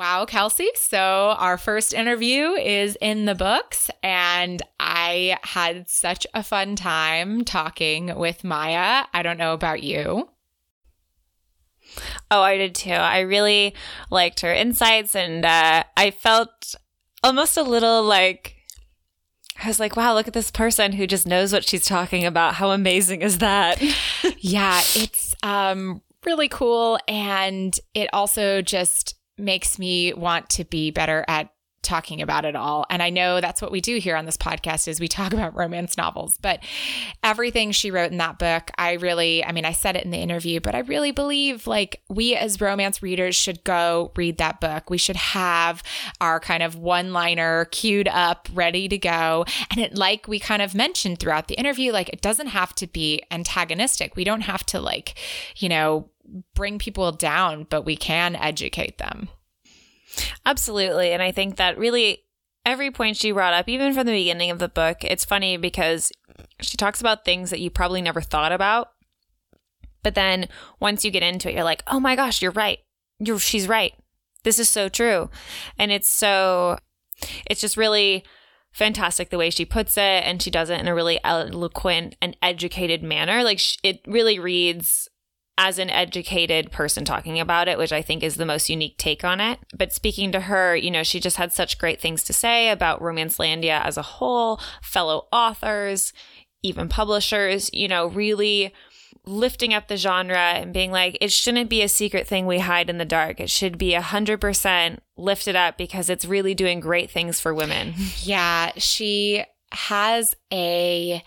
Wow, 0.00 0.24
Kelsey. 0.24 0.70
So, 0.76 1.34
our 1.38 1.58
first 1.58 1.92
interview 1.92 2.52
is 2.52 2.96
in 3.02 3.26
the 3.26 3.34
books, 3.34 3.90
and 4.02 4.62
I 4.80 5.36
had 5.42 5.90
such 5.90 6.26
a 6.32 6.42
fun 6.42 6.74
time 6.74 7.44
talking 7.44 8.16
with 8.16 8.42
Maya. 8.42 9.04
I 9.12 9.22
don't 9.22 9.36
know 9.36 9.52
about 9.52 9.82
you. 9.82 10.30
Oh, 12.30 12.40
I 12.40 12.56
did 12.56 12.74
too. 12.74 12.92
I 12.92 13.20
really 13.20 13.74
liked 14.10 14.40
her 14.40 14.54
insights, 14.54 15.14
and 15.14 15.44
uh, 15.44 15.84
I 15.98 16.12
felt 16.12 16.74
almost 17.22 17.58
a 17.58 17.62
little 17.62 18.02
like 18.02 18.56
I 19.62 19.68
was 19.68 19.78
like, 19.78 19.96
wow, 19.96 20.14
look 20.14 20.28
at 20.28 20.32
this 20.32 20.50
person 20.50 20.92
who 20.92 21.06
just 21.06 21.26
knows 21.26 21.52
what 21.52 21.68
she's 21.68 21.84
talking 21.84 22.24
about. 22.24 22.54
How 22.54 22.70
amazing 22.70 23.20
is 23.20 23.36
that? 23.40 23.82
yeah, 24.38 24.80
it's 24.94 25.34
um, 25.42 26.00
really 26.24 26.48
cool. 26.48 26.98
And 27.06 27.78
it 27.92 28.08
also 28.14 28.62
just 28.62 29.19
makes 29.40 29.78
me 29.78 30.12
want 30.12 30.48
to 30.50 30.64
be 30.64 30.90
better 30.90 31.24
at 31.28 31.50
talking 31.82 32.20
about 32.20 32.44
it 32.44 32.54
all. 32.54 32.84
And 32.90 33.02
i 33.02 33.08
know 33.08 33.40
that's 33.40 33.62
what 33.62 33.72
we 33.72 33.80
do 33.80 33.98
here 33.98 34.14
on 34.16 34.26
this 34.26 34.36
podcast 34.36 34.86
is 34.86 35.00
we 35.00 35.08
talk 35.08 35.32
about 35.40 35.56
romance 35.56 35.96
novels 35.96 36.38
but 36.40 36.60
everything 37.22 37.72
she 37.72 37.90
wrote 37.90 38.12
in 38.12 38.18
that 38.18 38.38
book 38.38 38.70
i 38.76 38.92
really 38.94 39.44
i 39.44 39.52
mean 39.52 39.64
i 39.64 39.72
said 39.72 39.96
it 39.96 40.04
in 40.04 40.10
the 40.10 40.18
interview 40.18 40.60
but 40.60 40.74
i 40.74 40.80
really 40.80 41.10
believe 41.10 41.66
like 41.66 42.02
we 42.08 42.36
as 42.36 42.60
romance 42.60 43.02
readers 43.02 43.34
should 43.34 43.62
go 43.64 44.12
read 44.16 44.38
that 44.38 44.60
book. 44.60 44.90
We 44.90 44.98
should 44.98 45.16
have 45.16 45.82
our 46.20 46.40
kind 46.40 46.62
of 46.62 46.76
one 46.76 47.12
liner 47.12 47.66
queued 47.66 48.08
up 48.08 48.48
ready 48.52 48.88
to 48.88 48.98
go. 48.98 49.44
And 49.70 49.80
it 49.80 49.94
like 49.94 50.28
we 50.28 50.38
kind 50.38 50.62
of 50.62 50.74
mentioned 50.74 51.18
throughout 51.18 51.48
the 51.48 51.54
interview 51.54 51.92
like 51.92 52.08
it 52.10 52.20
doesn't 52.20 52.48
have 52.48 52.74
to 52.76 52.86
be 52.86 53.22
antagonistic. 53.30 54.16
We 54.16 54.24
don't 54.24 54.42
have 54.42 54.64
to 54.66 54.80
like 54.80 55.18
you 55.56 55.68
know 55.68 56.10
bring 56.54 56.78
people 56.78 57.12
down, 57.12 57.66
but 57.68 57.84
we 57.84 57.96
can 57.96 58.36
educate 58.36 58.98
them. 58.98 59.28
Absolutely. 60.44 61.12
And 61.12 61.22
I 61.22 61.32
think 61.32 61.56
that 61.56 61.78
really 61.78 62.24
every 62.64 62.90
point 62.90 63.16
she 63.16 63.32
brought 63.32 63.54
up, 63.54 63.68
even 63.68 63.94
from 63.94 64.06
the 64.06 64.12
beginning 64.12 64.50
of 64.50 64.58
the 64.58 64.68
book, 64.68 64.98
it's 65.02 65.24
funny 65.24 65.56
because 65.56 66.12
she 66.60 66.76
talks 66.76 67.00
about 67.00 67.24
things 67.24 67.50
that 67.50 67.60
you 67.60 67.70
probably 67.70 68.02
never 68.02 68.20
thought 68.20 68.52
about. 68.52 68.90
But 70.02 70.14
then 70.14 70.48
once 70.78 71.04
you 71.04 71.10
get 71.10 71.22
into 71.22 71.48
it, 71.48 71.54
you're 71.54 71.64
like, 71.64 71.82
oh 71.86 72.00
my 72.00 72.16
gosh, 72.16 72.40
you're 72.40 72.52
right. 72.52 72.78
You're, 73.18 73.38
she's 73.38 73.68
right. 73.68 73.92
This 74.44 74.58
is 74.58 74.70
so 74.70 74.88
true. 74.88 75.28
And 75.78 75.92
it's 75.92 76.08
so, 76.08 76.78
it's 77.46 77.60
just 77.60 77.76
really 77.76 78.24
fantastic 78.72 79.28
the 79.28 79.36
way 79.36 79.50
she 79.50 79.66
puts 79.66 79.98
it. 79.98 80.24
And 80.24 80.40
she 80.40 80.50
does 80.50 80.70
it 80.70 80.80
in 80.80 80.88
a 80.88 80.94
really 80.94 81.20
eloquent 81.22 82.16
and 82.22 82.36
educated 82.40 83.02
manner. 83.02 83.44
Like 83.44 83.60
it 83.82 84.00
really 84.06 84.38
reads 84.38 85.09
as 85.62 85.78
an 85.78 85.90
educated 85.90 86.72
person 86.72 87.04
talking 87.04 87.38
about 87.38 87.68
it, 87.68 87.76
which 87.76 87.92
I 87.92 88.00
think 88.00 88.22
is 88.22 88.36
the 88.36 88.46
most 88.46 88.70
unique 88.70 88.96
take 88.96 89.24
on 89.24 89.42
it. 89.42 89.58
But 89.76 89.92
speaking 89.92 90.32
to 90.32 90.40
her, 90.40 90.74
you 90.74 90.90
know, 90.90 91.02
she 91.02 91.20
just 91.20 91.36
had 91.36 91.52
such 91.52 91.76
great 91.76 92.00
things 92.00 92.24
to 92.24 92.32
say 92.32 92.70
about 92.70 93.02
Romancelandia 93.02 93.84
as 93.84 93.98
a 93.98 94.02
whole, 94.02 94.58
fellow 94.80 95.28
authors, 95.30 96.14
even 96.62 96.88
publishers, 96.88 97.68
you 97.74 97.88
know, 97.88 98.06
really 98.06 98.72
lifting 99.26 99.74
up 99.74 99.88
the 99.88 99.98
genre 99.98 100.38
and 100.38 100.72
being 100.72 100.92
like, 100.92 101.18
it 101.20 101.30
shouldn't 101.30 101.68
be 101.68 101.82
a 101.82 101.88
secret 101.88 102.26
thing 102.26 102.46
we 102.46 102.60
hide 102.60 102.88
in 102.88 102.96
the 102.96 103.04
dark. 103.04 103.38
It 103.38 103.50
should 103.50 103.76
be 103.76 103.92
100% 103.92 104.98
lifted 105.18 105.56
up 105.56 105.76
because 105.76 106.08
it's 106.08 106.24
really 106.24 106.54
doing 106.54 106.80
great 106.80 107.10
things 107.10 107.38
for 107.38 107.52
women. 107.52 107.92
Yeah, 108.22 108.72
she 108.78 109.44
has 109.72 110.34
a 110.50 111.22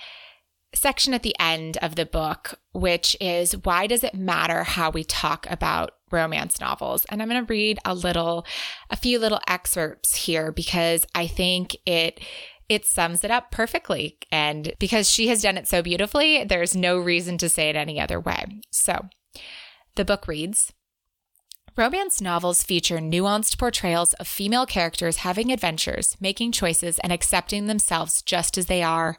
section 0.73 1.13
at 1.13 1.23
the 1.23 1.35
end 1.39 1.77
of 1.77 1.95
the 1.95 2.05
book, 2.05 2.59
which 2.71 3.15
is 3.21 3.53
why 3.63 3.87
does 3.87 4.03
it 4.03 4.15
matter 4.15 4.63
how 4.63 4.89
we 4.89 5.03
talk 5.03 5.49
about 5.49 5.91
romance 6.11 6.59
novels? 6.59 7.05
And 7.09 7.21
I'm 7.21 7.29
going 7.29 7.45
to 7.45 7.51
read 7.51 7.79
a 7.85 7.93
little, 7.93 8.45
a 8.89 8.95
few 8.95 9.19
little 9.19 9.41
excerpts 9.47 10.15
here 10.15 10.51
because 10.51 11.05
I 11.15 11.27
think 11.27 11.75
it 11.85 12.19
it 12.69 12.85
sums 12.85 13.23
it 13.23 13.31
up 13.31 13.51
perfectly. 13.51 14.17
And 14.31 14.73
because 14.79 15.09
she 15.09 15.27
has 15.27 15.41
done 15.41 15.57
it 15.57 15.67
so 15.67 15.81
beautifully, 15.81 16.45
there's 16.45 16.75
no 16.75 16.97
reason 16.97 17.37
to 17.39 17.49
say 17.49 17.69
it 17.69 17.75
any 17.75 17.99
other 17.99 18.19
way. 18.19 18.61
So 18.71 19.09
the 19.95 20.05
book 20.05 20.27
reads 20.27 20.71
Romance 21.75 22.21
novels 22.21 22.61
feature 22.61 22.99
nuanced 22.99 23.57
portrayals 23.57 24.13
of 24.13 24.27
female 24.27 24.67
characters 24.67 25.17
having 25.17 25.51
adventures, 25.51 26.15
making 26.19 26.51
choices, 26.51 26.99
and 26.99 27.11
accepting 27.11 27.65
themselves 27.65 28.21
just 28.21 28.59
as 28.59 28.67
they 28.67 28.83
are. 28.83 29.17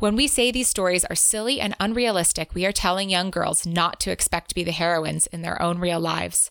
When 0.00 0.16
we 0.16 0.26
say 0.26 0.50
these 0.50 0.66
stories 0.66 1.04
are 1.04 1.14
silly 1.14 1.60
and 1.60 1.76
unrealistic, 1.78 2.54
we 2.54 2.66
are 2.66 2.72
telling 2.72 3.08
young 3.08 3.30
girls 3.30 3.64
not 3.64 4.00
to 4.00 4.10
expect 4.10 4.48
to 4.48 4.54
be 4.56 4.64
the 4.64 4.72
heroines 4.72 5.28
in 5.28 5.42
their 5.42 5.62
own 5.62 5.78
real 5.78 6.00
lives. 6.00 6.50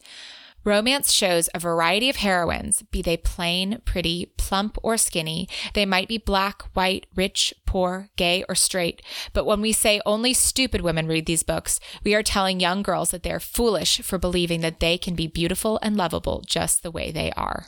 Romance 0.64 1.12
shows 1.12 1.50
a 1.54 1.60
variety 1.60 2.10
of 2.10 2.18
heroines, 2.18 2.84
be 2.92 3.02
they 3.02 3.18
plain, 3.18 3.82
pretty, 3.84 4.32
plump, 4.38 4.78
or 4.84 4.96
skinny. 4.96 5.50
They 5.74 5.86
might 5.86 6.08
be 6.08 6.20
black, 6.20 6.64
white, 6.74 7.08
rich, 7.16 7.54
poor, 7.66 8.10
gay, 8.16 8.46
or 8.48 8.54
straight. 8.54 9.02
But 9.34 9.46
when 9.46 9.62
we 9.62 9.72
say 9.72 10.02
only 10.06 10.34
stupid 10.34 10.82
women 10.82 11.08
read 11.08 11.26
these 11.26 11.42
books, 11.42 11.80
we 12.04 12.14
are 12.14 12.22
telling 12.24 12.60
young 12.60 12.84
girls 12.84 13.10
that 13.12 13.24
they're 13.24 13.40
foolish 13.40 14.02
for 14.02 14.20
believing 14.20 14.62
that 14.62 14.80
they 14.80 14.98
can 14.98 15.16
be 15.16 15.28
beautiful 15.28 15.80
and 15.82 15.98
lovable 15.98 16.44
just 16.46 16.84
the 16.84 16.92
way 16.92 17.12
they 17.12 17.32
are. 17.32 17.68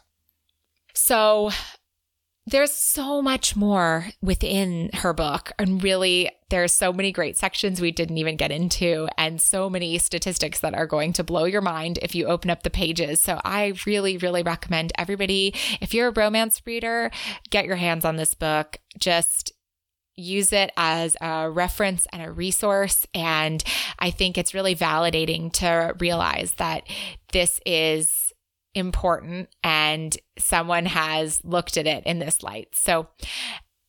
So, 0.94 1.50
there's 2.46 2.74
so 2.74 3.22
much 3.22 3.56
more 3.56 4.08
within 4.22 4.90
her 4.94 5.14
book 5.14 5.52
and 5.58 5.82
really 5.82 6.30
there's 6.50 6.74
so 6.74 6.92
many 6.92 7.12
great 7.12 7.38
sections 7.38 7.80
we 7.80 7.92
didn't 7.92 8.18
even 8.18 8.36
get 8.36 8.52
into 8.52 9.08
and 9.18 9.40
so 9.40 9.70
many 9.70 9.98
statistics 9.98 10.60
that 10.60 10.74
are 10.74 10.86
going 10.86 11.14
to 11.14 11.24
blow 11.24 11.46
your 11.46 11.62
mind 11.62 11.98
if 12.02 12.14
you 12.14 12.26
open 12.26 12.50
up 12.50 12.64
the 12.64 12.70
pages. 12.70 13.22
So 13.22 13.40
i 13.46 13.74
really 13.86 14.18
really 14.18 14.44
recommend 14.44 14.92
everybody 14.98 15.54
if 15.80 15.94
you're 15.94 16.10
a 16.10 16.12
romance 16.12 16.62
reader 16.66 17.12
get 17.50 17.66
your 17.66 17.78
hands 17.78 18.06
on 18.06 18.18
this 18.18 18.34
book. 18.34 18.78
Just 18.98 19.54
use 20.16 20.54
it 20.54 20.72
as 20.78 21.18
a 21.22 21.50
reference 21.50 22.06
and 22.14 22.22
a 22.22 22.32
resource 22.32 23.08
and 23.16 23.64
i 23.98 24.12
think 24.12 24.38
it's 24.38 24.54
really 24.54 24.76
validating 24.76 25.52
to 25.52 25.92
realize 25.98 26.54
that 26.54 26.84
this 27.32 27.60
is 27.66 28.23
important 28.76 29.50
and 29.64 30.18
someone 30.38 30.86
has 30.86 31.42
looked 31.44 31.78
at 31.78 31.88
it 31.88 32.04
in 32.06 32.20
this 32.20 32.44
light. 32.44 32.70
So, 32.74 33.08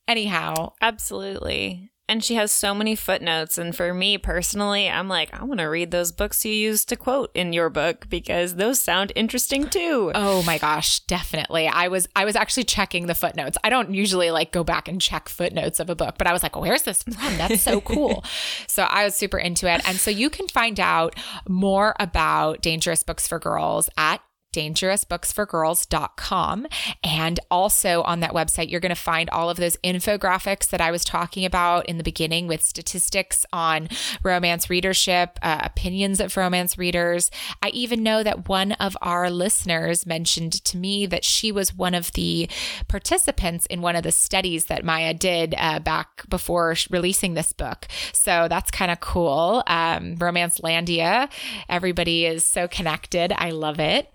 anyhow, 0.06 0.72
absolutely. 0.80 1.90
And 2.06 2.22
she 2.22 2.34
has 2.34 2.52
so 2.52 2.74
many 2.74 2.96
footnotes. 2.96 3.56
And 3.56 3.74
for 3.74 3.94
me 3.94 4.18
personally, 4.18 4.90
I'm 4.90 5.08
like, 5.08 5.32
I 5.32 5.42
want 5.44 5.60
to 5.60 5.64
read 5.64 5.90
those 5.90 6.12
books 6.12 6.44
you 6.44 6.52
used 6.52 6.88
to 6.90 6.96
quote 6.96 7.30
in 7.34 7.54
your 7.54 7.70
book 7.70 8.10
because 8.10 8.56
those 8.56 8.78
sound 8.78 9.10
interesting 9.14 9.68
too. 9.68 10.12
Oh 10.14 10.42
my 10.42 10.58
gosh, 10.58 11.00
definitely. 11.00 11.66
I 11.66 11.88
was 11.88 12.06
I 12.14 12.26
was 12.26 12.36
actually 12.36 12.64
checking 12.64 13.06
the 13.06 13.14
footnotes. 13.14 13.56
I 13.64 13.70
don't 13.70 13.94
usually 13.94 14.30
like 14.30 14.52
go 14.52 14.62
back 14.62 14.86
and 14.86 15.00
check 15.00 15.30
footnotes 15.30 15.80
of 15.80 15.88
a 15.88 15.94
book, 15.94 16.16
but 16.18 16.26
I 16.26 16.34
was 16.34 16.42
like, 16.42 16.56
where's 16.56 16.82
this 16.82 17.02
from? 17.04 17.38
That's 17.38 17.62
so 17.62 17.80
cool. 17.80 18.22
so 18.66 18.82
I 18.82 19.04
was 19.04 19.14
super 19.14 19.38
into 19.38 19.72
it. 19.72 19.80
And 19.88 19.96
so 19.96 20.10
you 20.10 20.28
can 20.28 20.46
find 20.48 20.78
out 20.78 21.16
more 21.48 21.94
about 21.98 22.60
dangerous 22.60 23.02
books 23.02 23.26
for 23.26 23.38
girls 23.38 23.88
at 23.96 24.20
dangerousbooksforgirls.com. 24.54 26.66
And 27.02 27.40
also 27.50 28.02
on 28.02 28.20
that 28.20 28.32
website, 28.32 28.70
you're 28.70 28.80
going 28.80 28.90
to 28.90 28.96
find 28.96 29.28
all 29.30 29.50
of 29.50 29.56
those 29.58 29.76
infographics 29.84 30.68
that 30.68 30.80
I 30.80 30.90
was 30.90 31.04
talking 31.04 31.44
about 31.44 31.86
in 31.86 31.98
the 31.98 32.04
beginning 32.04 32.46
with 32.46 32.62
statistics 32.62 33.44
on 33.52 33.88
romance 34.22 34.70
readership, 34.70 35.38
uh, 35.42 35.60
opinions 35.62 36.20
of 36.20 36.36
romance 36.36 36.78
readers. 36.78 37.30
I 37.62 37.68
even 37.70 38.02
know 38.02 38.22
that 38.22 38.48
one 38.48 38.72
of 38.72 38.96
our 39.02 39.30
listeners 39.30 40.06
mentioned 40.06 40.64
to 40.64 40.76
me 40.76 41.06
that 41.06 41.24
she 41.24 41.52
was 41.52 41.74
one 41.74 41.94
of 41.94 42.12
the 42.12 42.48
participants 42.88 43.66
in 43.66 43.82
one 43.82 43.96
of 43.96 44.02
the 44.02 44.12
studies 44.12 44.66
that 44.66 44.84
Maya 44.84 45.14
did 45.14 45.54
uh, 45.58 45.80
back 45.80 46.28
before 46.28 46.76
releasing 46.90 47.34
this 47.34 47.52
book. 47.52 47.86
So 48.12 48.46
that's 48.48 48.70
kind 48.70 48.90
of 48.90 49.00
cool. 49.00 49.62
Um, 49.66 50.16
Romancelandia, 50.16 51.30
everybody 51.68 52.26
is 52.26 52.44
so 52.44 52.68
connected. 52.68 53.32
I 53.36 53.50
love 53.50 53.80
it. 53.80 54.10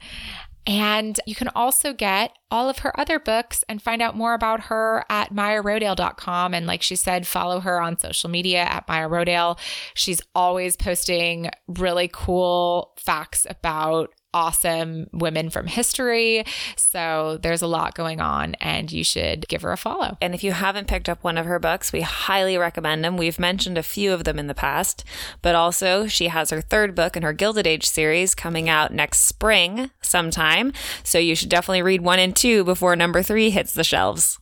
And 0.69 1.19
you 1.25 1.33
can 1.33 1.47
also 1.55 1.93
get 1.93 2.37
all 2.51 2.69
of 2.69 2.79
her 2.79 2.97
other 2.97 3.17
books 3.17 3.63
and 3.67 3.81
find 3.81 4.03
out 4.03 4.15
more 4.15 4.35
about 4.35 4.65
her 4.65 5.03
at 5.09 5.33
mayarodale.com. 5.33 6.53
And 6.53 6.67
like 6.67 6.83
she 6.83 6.95
said, 6.95 7.25
follow 7.25 7.59
her 7.61 7.81
on 7.81 7.97
social 7.97 8.29
media 8.29 8.59
at 8.59 8.87
Maya 8.87 9.09
Rodale. 9.09 9.57
She's 9.95 10.21
always 10.35 10.77
posting 10.77 11.49
really 11.67 12.07
cool 12.13 12.93
facts 12.97 13.47
about 13.49 14.13
awesome 14.33 15.07
women 15.11 15.49
from 15.49 15.67
history. 15.67 16.43
So 16.75 17.39
there's 17.41 17.61
a 17.61 17.67
lot 17.67 17.95
going 17.95 18.21
on, 18.21 18.55
and 18.55 18.91
you 18.91 19.03
should 19.03 19.47
give 19.47 19.61
her 19.61 19.71
a 19.71 19.77
follow. 19.77 20.17
And 20.21 20.33
if 20.33 20.43
you 20.43 20.51
haven't 20.51 20.87
picked 20.87 21.09
up 21.09 21.23
one 21.23 21.37
of 21.37 21.45
her 21.45 21.59
books, 21.59 21.91
we 21.91 22.01
highly 22.01 22.57
recommend 22.57 23.03
them. 23.03 23.17
We've 23.17 23.39
mentioned 23.39 23.77
a 23.77 23.83
few 23.83 24.13
of 24.13 24.23
them 24.23 24.39
in 24.39 24.47
the 24.47 24.55
past, 24.55 25.03
but 25.41 25.55
also 25.55 26.07
she 26.07 26.27
has 26.27 26.49
her 26.49 26.61
third 26.61 26.95
book 26.95 27.15
in 27.15 27.23
her 27.23 27.33
Gilded 27.33 27.67
Age 27.67 27.87
series 27.87 28.35
coming 28.35 28.69
out 28.69 28.93
next 28.93 29.21
spring 29.21 29.91
sometime. 30.01 30.73
So 31.03 31.17
you 31.17 31.35
should 31.35 31.49
definitely 31.49 31.81
read 31.81 32.01
one 32.01 32.19
and 32.19 32.35
two 32.35 32.63
before 32.63 32.95
number 32.95 33.21
three 33.21 33.49
hits 33.49 33.73
the 33.73 33.83
shelves. 33.83 34.39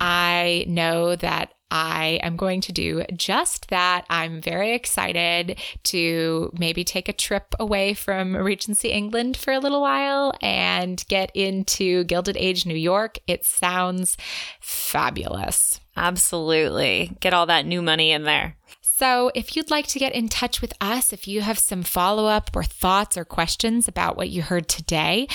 I 0.00 0.64
know 0.68 1.16
that 1.16 1.53
I 1.70 2.20
am 2.22 2.36
going 2.36 2.60
to 2.62 2.72
do 2.72 3.04
just 3.16 3.68
that. 3.68 4.04
I'm 4.08 4.40
very 4.40 4.74
excited 4.74 5.58
to 5.84 6.52
maybe 6.58 6.84
take 6.84 7.08
a 7.08 7.12
trip 7.12 7.54
away 7.58 7.94
from 7.94 8.36
Regency 8.36 8.90
England 8.90 9.36
for 9.36 9.52
a 9.52 9.58
little 9.58 9.80
while 9.80 10.32
and 10.40 11.04
get 11.08 11.30
into 11.34 12.04
Gilded 12.04 12.36
Age 12.36 12.64
New 12.66 12.76
York. 12.76 13.18
It 13.26 13.44
sounds 13.44 14.16
fabulous. 14.60 15.80
Absolutely. 15.96 17.16
Get 17.20 17.34
all 17.34 17.46
that 17.46 17.66
new 17.66 17.82
money 17.82 18.12
in 18.12 18.24
there. 18.24 18.56
So, 18.96 19.32
if 19.34 19.56
you'd 19.56 19.72
like 19.72 19.88
to 19.88 19.98
get 19.98 20.14
in 20.14 20.28
touch 20.28 20.60
with 20.60 20.72
us, 20.80 21.12
if 21.12 21.26
you 21.26 21.40
have 21.40 21.58
some 21.58 21.82
follow 21.82 22.26
up 22.26 22.50
or 22.54 22.62
thoughts 22.62 23.16
or 23.16 23.24
questions 23.24 23.88
about 23.88 24.16
what 24.16 24.30
you 24.30 24.40
heard 24.40 24.68
today, 24.68 25.26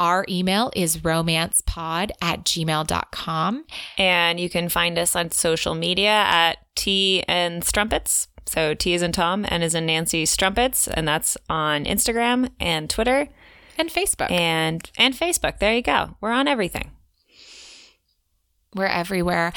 our 0.00 0.24
email 0.28 0.72
is 0.74 0.96
romancepod 0.96 2.10
at 2.20 2.44
gmail.com. 2.44 3.64
And 3.98 4.40
you 4.40 4.50
can 4.50 4.68
find 4.68 4.98
us 4.98 5.14
on 5.14 5.30
social 5.30 5.74
media 5.74 6.10
at 6.10 6.58
Tea 6.74 7.22
and 7.28 7.62
Strumpets. 7.62 8.26
So 8.46 8.74
T 8.74 8.94
is 8.94 9.02
in 9.02 9.12
Tom, 9.12 9.46
and 9.46 9.62
is 9.62 9.76
in 9.76 9.86
Nancy 9.86 10.26
Strumpets, 10.26 10.88
and 10.88 11.06
that's 11.06 11.36
on 11.48 11.84
Instagram 11.84 12.50
and 12.58 12.90
Twitter. 12.90 13.28
And 13.78 13.90
Facebook. 13.90 14.30
And 14.30 14.90
and 14.98 15.14
Facebook. 15.14 15.60
There 15.60 15.72
you 15.72 15.82
go. 15.82 16.16
We're 16.20 16.32
on 16.32 16.48
everything. 16.48 16.90
We're 18.74 18.86
everywhere. 18.86 19.52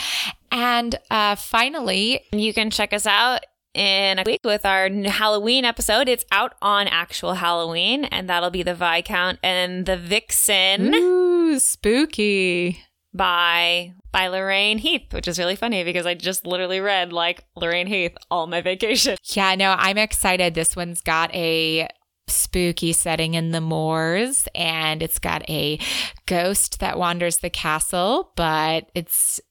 And 0.52 0.96
uh, 1.10 1.36
finally, 1.36 2.22
you 2.32 2.54
can 2.54 2.70
check 2.70 2.94
us 2.94 3.08
out 3.08 3.46
in 3.74 4.20
a 4.20 4.24
week 4.26 4.42
with 4.44 4.66
our 4.66 4.90
Halloween 4.90 5.66
episode. 5.66 6.08
It's 6.08 6.26
out 6.32 6.56
on 6.62 6.88
actual 6.88 7.36
Halloween, 7.36 8.06
and 8.06 8.30
that'll 8.30 8.50
be 8.52 8.64
the 8.64 8.76
Viscount 8.76 9.40
and 9.44 9.86
the 9.86 9.98
Vixen. 9.98 10.94
Ooh, 10.94 11.60
spooky. 11.60 12.80
By 13.16 13.94
by 14.12 14.28
Lorraine 14.28 14.80
Heath, 14.80 15.14
which 15.14 15.28
is 15.28 15.38
really 15.38 15.56
funny 15.56 15.84
because 15.84 16.06
I 16.06 16.14
just 16.16 16.48
literally 16.48 16.80
read 16.80 17.14
like 17.14 17.44
Lorraine 17.56 17.88
Heath 17.88 18.16
all 18.32 18.48
my 18.48 18.62
vacation. 18.62 19.18
Yeah, 19.36 19.56
no, 19.56 19.76
I'm 19.78 19.98
excited. 19.98 20.54
This 20.54 20.76
one's 20.76 21.02
got 21.02 21.34
a 21.34 21.88
spooky 22.28 22.94
setting 22.94 23.34
in 23.34 23.52
the 23.52 23.62
moors 23.62 24.48
and 24.56 25.04
it's 25.04 25.20
got 25.20 25.48
a 25.50 25.80
ghost 26.26 26.80
that 26.80 26.98
wanders 26.98 27.38
the 27.40 27.50
castle, 27.50 28.32
but 28.36 28.90
it's 28.96 29.42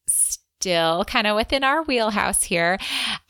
still 0.62 1.04
kind 1.06 1.26
of 1.26 1.34
within 1.34 1.64
our 1.64 1.82
wheelhouse 1.82 2.44
here. 2.44 2.78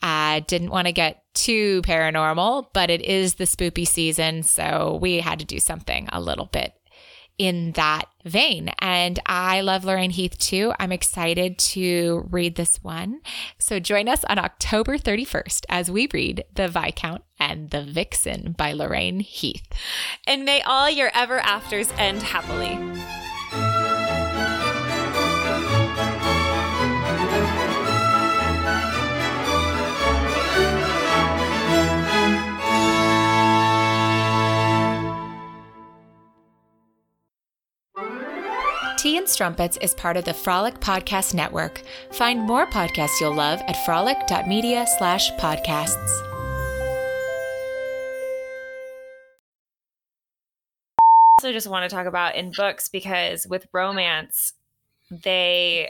I 0.03 0.45
didn't 0.47 0.69
want 0.69 0.85
to 0.85 0.93
get 0.93 1.23
too 1.33 1.81
paranormal, 1.81 2.67
but 2.73 2.91
it 2.91 3.01
is 3.01 3.35
the 3.35 3.45
spoopy 3.45 3.87
season. 3.87 4.43
So 4.43 4.99
we 5.01 5.19
had 5.19 5.39
to 5.39 5.45
do 5.45 5.59
something 5.59 6.07
a 6.13 6.21
little 6.21 6.45
bit 6.45 6.73
in 7.39 7.71
that 7.71 8.05
vein. 8.23 8.69
And 8.77 9.19
I 9.25 9.61
love 9.61 9.83
Lorraine 9.83 10.11
Heath 10.11 10.37
too. 10.37 10.73
I'm 10.79 10.91
excited 10.91 11.57
to 11.57 12.27
read 12.29 12.53
this 12.53 12.77
one. 12.83 13.21
So 13.57 13.79
join 13.79 14.07
us 14.07 14.23
on 14.25 14.37
October 14.37 14.99
31st 14.99 15.65
as 15.69 15.89
we 15.89 16.07
read 16.13 16.43
The 16.53 16.67
Viscount 16.67 17.23
and 17.39 17.71
the 17.71 17.81
Vixen 17.81 18.53
by 18.55 18.73
Lorraine 18.73 19.21
Heath. 19.21 19.65
And 20.27 20.45
may 20.45 20.61
all 20.61 20.87
your 20.87 21.09
ever 21.15 21.39
afters 21.39 21.91
end 21.97 22.21
happily. 22.21 22.77
Tea 39.03 39.17
and 39.17 39.27
Strumpets 39.27 39.75
is 39.81 39.93
part 39.93 40.15
of 40.15 40.23
the 40.23 40.33
Frolic 40.33 40.75
Podcast 40.75 41.33
Network. 41.33 41.81
Find 42.13 42.39
more 42.39 42.65
podcasts 42.65 43.19
you'll 43.19 43.35
love 43.35 43.59
at 43.67 43.75
frolic.media 43.85 44.85
slash 44.97 45.29
podcasts. 45.33 46.21
also 51.37 51.51
just 51.51 51.67
want 51.67 51.83
to 51.89 51.93
talk 51.93 52.07
about 52.07 52.35
in 52.35 52.53
books 52.55 52.87
because 52.87 53.45
with 53.45 53.67
romance, 53.73 54.53
they 55.11 55.89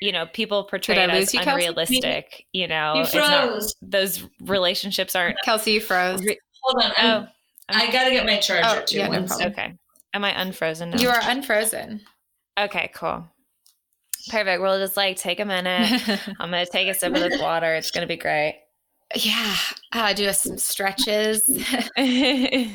you 0.00 0.12
know, 0.12 0.26
people 0.26 0.62
portray 0.62 1.02
it 1.02 1.10
as 1.10 1.34
you, 1.34 1.40
unrealistic. 1.40 2.00
Kelsey? 2.02 2.46
You 2.52 2.68
know, 2.68 2.94
you 3.12 3.18
not, 3.18 3.60
those 3.82 4.22
relationships 4.40 5.16
aren't. 5.16 5.36
Kelsey, 5.44 5.72
you 5.72 5.80
froze. 5.80 6.22
Re- 6.22 6.38
Hold 6.62 6.84
on. 6.84 6.92
I'm, 6.96 7.22
oh, 7.24 7.28
i 7.70 7.90
got 7.90 8.04
to 8.04 8.12
get 8.12 8.24
my 8.24 8.36
charger 8.36 8.82
oh, 8.82 8.84
too. 8.84 8.98
Yeah, 8.98 9.08
no 9.08 9.26
okay. 9.46 9.74
Am 10.14 10.24
I 10.24 10.40
unfrozen 10.40 10.90
now? 10.90 10.98
You 10.98 11.08
are 11.08 11.20
unfrozen. 11.22 12.02
Okay, 12.58 12.90
cool. 12.94 13.26
Perfect. 14.30 14.62
We'll 14.62 14.78
just 14.78 14.96
like 14.96 15.16
take 15.16 15.40
a 15.40 15.44
minute. 15.44 16.02
I'm 16.40 16.50
gonna 16.50 16.66
take 16.66 16.88
a 16.88 16.94
sip 16.94 17.14
of 17.14 17.20
this 17.20 17.40
water. 17.40 17.74
It's 17.74 17.90
gonna 17.90 18.06
be 18.06 18.16
great. 18.16 18.60
Yeah. 19.14 19.56
Uh, 19.92 20.12
do 20.12 20.32
some 20.32 20.58
stretches. 20.58 21.48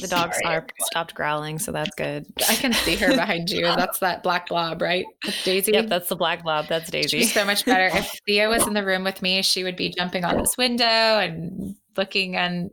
The 0.00 0.08
dog 0.08 0.34
Sorry, 0.34 0.56
are, 0.56 0.66
stopped 0.80 1.14
growling, 1.14 1.58
so 1.60 1.70
that's 1.70 1.94
good. 1.94 2.26
I 2.48 2.56
can 2.56 2.72
see 2.72 2.96
her 2.96 3.14
behind 3.14 3.48
you. 3.48 3.62
That's 3.62 4.00
that 4.00 4.24
black 4.24 4.48
blob, 4.48 4.82
right? 4.82 5.04
With 5.24 5.36
Daisy. 5.44 5.72
Yep, 5.72 5.86
that's 5.86 6.08
the 6.08 6.16
black 6.16 6.42
blob. 6.42 6.66
That's 6.66 6.90
Daisy. 6.90 7.20
She's 7.20 7.32
so 7.32 7.44
much 7.44 7.64
better. 7.64 7.96
If 7.96 8.18
Thea 8.26 8.48
was 8.48 8.66
in 8.66 8.74
the 8.74 8.84
room 8.84 9.04
with 9.04 9.22
me, 9.22 9.40
she 9.42 9.62
would 9.62 9.76
be 9.76 9.90
jumping 9.90 10.24
on 10.24 10.36
this 10.36 10.56
window 10.58 10.84
and 10.84 11.76
looking 11.96 12.34
and 12.34 12.70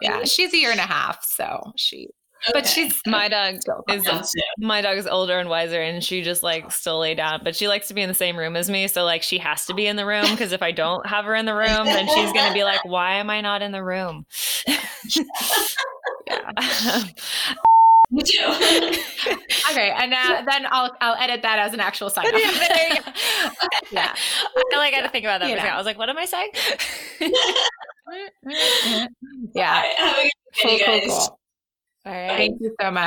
yeah, 0.00 0.22
she's 0.24 0.54
a 0.54 0.58
year 0.58 0.70
and 0.70 0.78
a 0.78 0.84
half, 0.84 1.24
so 1.24 1.72
she 1.76 2.08
but 2.52 2.66
she's 2.66 3.00
My 3.06 3.28
dog 3.28 3.56
is 3.88 4.04
Down 4.04 4.22
my 4.58 4.80
dog 4.80 4.98
is 4.98 5.06
older 5.06 5.38
and 5.38 5.48
wiser, 5.48 5.80
and 5.80 6.02
she 6.02 6.22
just 6.22 6.42
like 6.42 6.70
still 6.72 6.98
lay 7.00 7.14
down. 7.14 7.40
But 7.44 7.54
she 7.56 7.68
likes 7.68 7.88
to 7.88 7.94
be 7.94 8.02
in 8.02 8.08
the 8.08 8.14
same 8.14 8.36
room 8.38 8.56
as 8.56 8.70
me, 8.70 8.88
so 8.88 9.04
like 9.04 9.22
she 9.22 9.38
has 9.38 9.66
to 9.66 9.74
be 9.74 9.86
in 9.86 9.96
the 9.96 10.06
room 10.06 10.26
because 10.30 10.52
if 10.52 10.62
I 10.62 10.72
don't 10.72 11.06
have 11.06 11.24
her 11.24 11.34
in 11.34 11.46
the 11.46 11.54
room, 11.54 11.84
then 11.84 12.06
she's 12.08 12.32
gonna 12.32 12.54
be 12.54 12.64
like, 12.64 12.84
"Why 12.84 13.14
am 13.14 13.30
I 13.30 13.40
not 13.40 13.62
in 13.62 13.72
the 13.72 13.82
room?" 13.84 14.26
yeah. 16.26 17.02
Me 18.12 18.22
too. 18.24 18.44
okay, 19.70 19.92
and 19.96 20.12
uh, 20.12 20.42
then 20.44 20.66
I'll 20.70 20.90
I'll 21.00 21.14
edit 21.22 21.42
that 21.42 21.60
as 21.60 21.72
an 21.74 21.78
actual 21.80 22.10
sign 22.10 22.24
There 22.24 22.38
you 22.38 22.46
off. 22.48 23.06
go. 23.06 23.68
yeah. 23.92 24.14
I 24.72 24.76
like 24.78 24.92
had 24.94 25.02
to 25.02 25.08
think 25.10 25.24
about 25.24 25.40
that. 25.40 25.48
You 25.48 25.54
for 25.54 25.58
a 25.58 25.60
second. 25.60 25.70
know. 25.70 25.74
I 25.74 25.76
was 25.76 25.86
like, 25.86 25.98
"What 25.98 26.08
am 26.08 26.18
I 26.18 26.24
saying?" 26.24 26.50
yeah. 29.54 29.82
All 30.00 30.06
right, 30.06 30.06
have 30.06 30.16
a 30.18 30.22
good 30.22 30.32
Cool, 30.62 30.78
cool, 30.84 31.00
cool. 31.06 31.39
All 32.06 32.12
right. 32.12 32.36
Thank 32.36 32.60
you 32.60 32.74
so 32.80 32.90
much. 32.90 33.02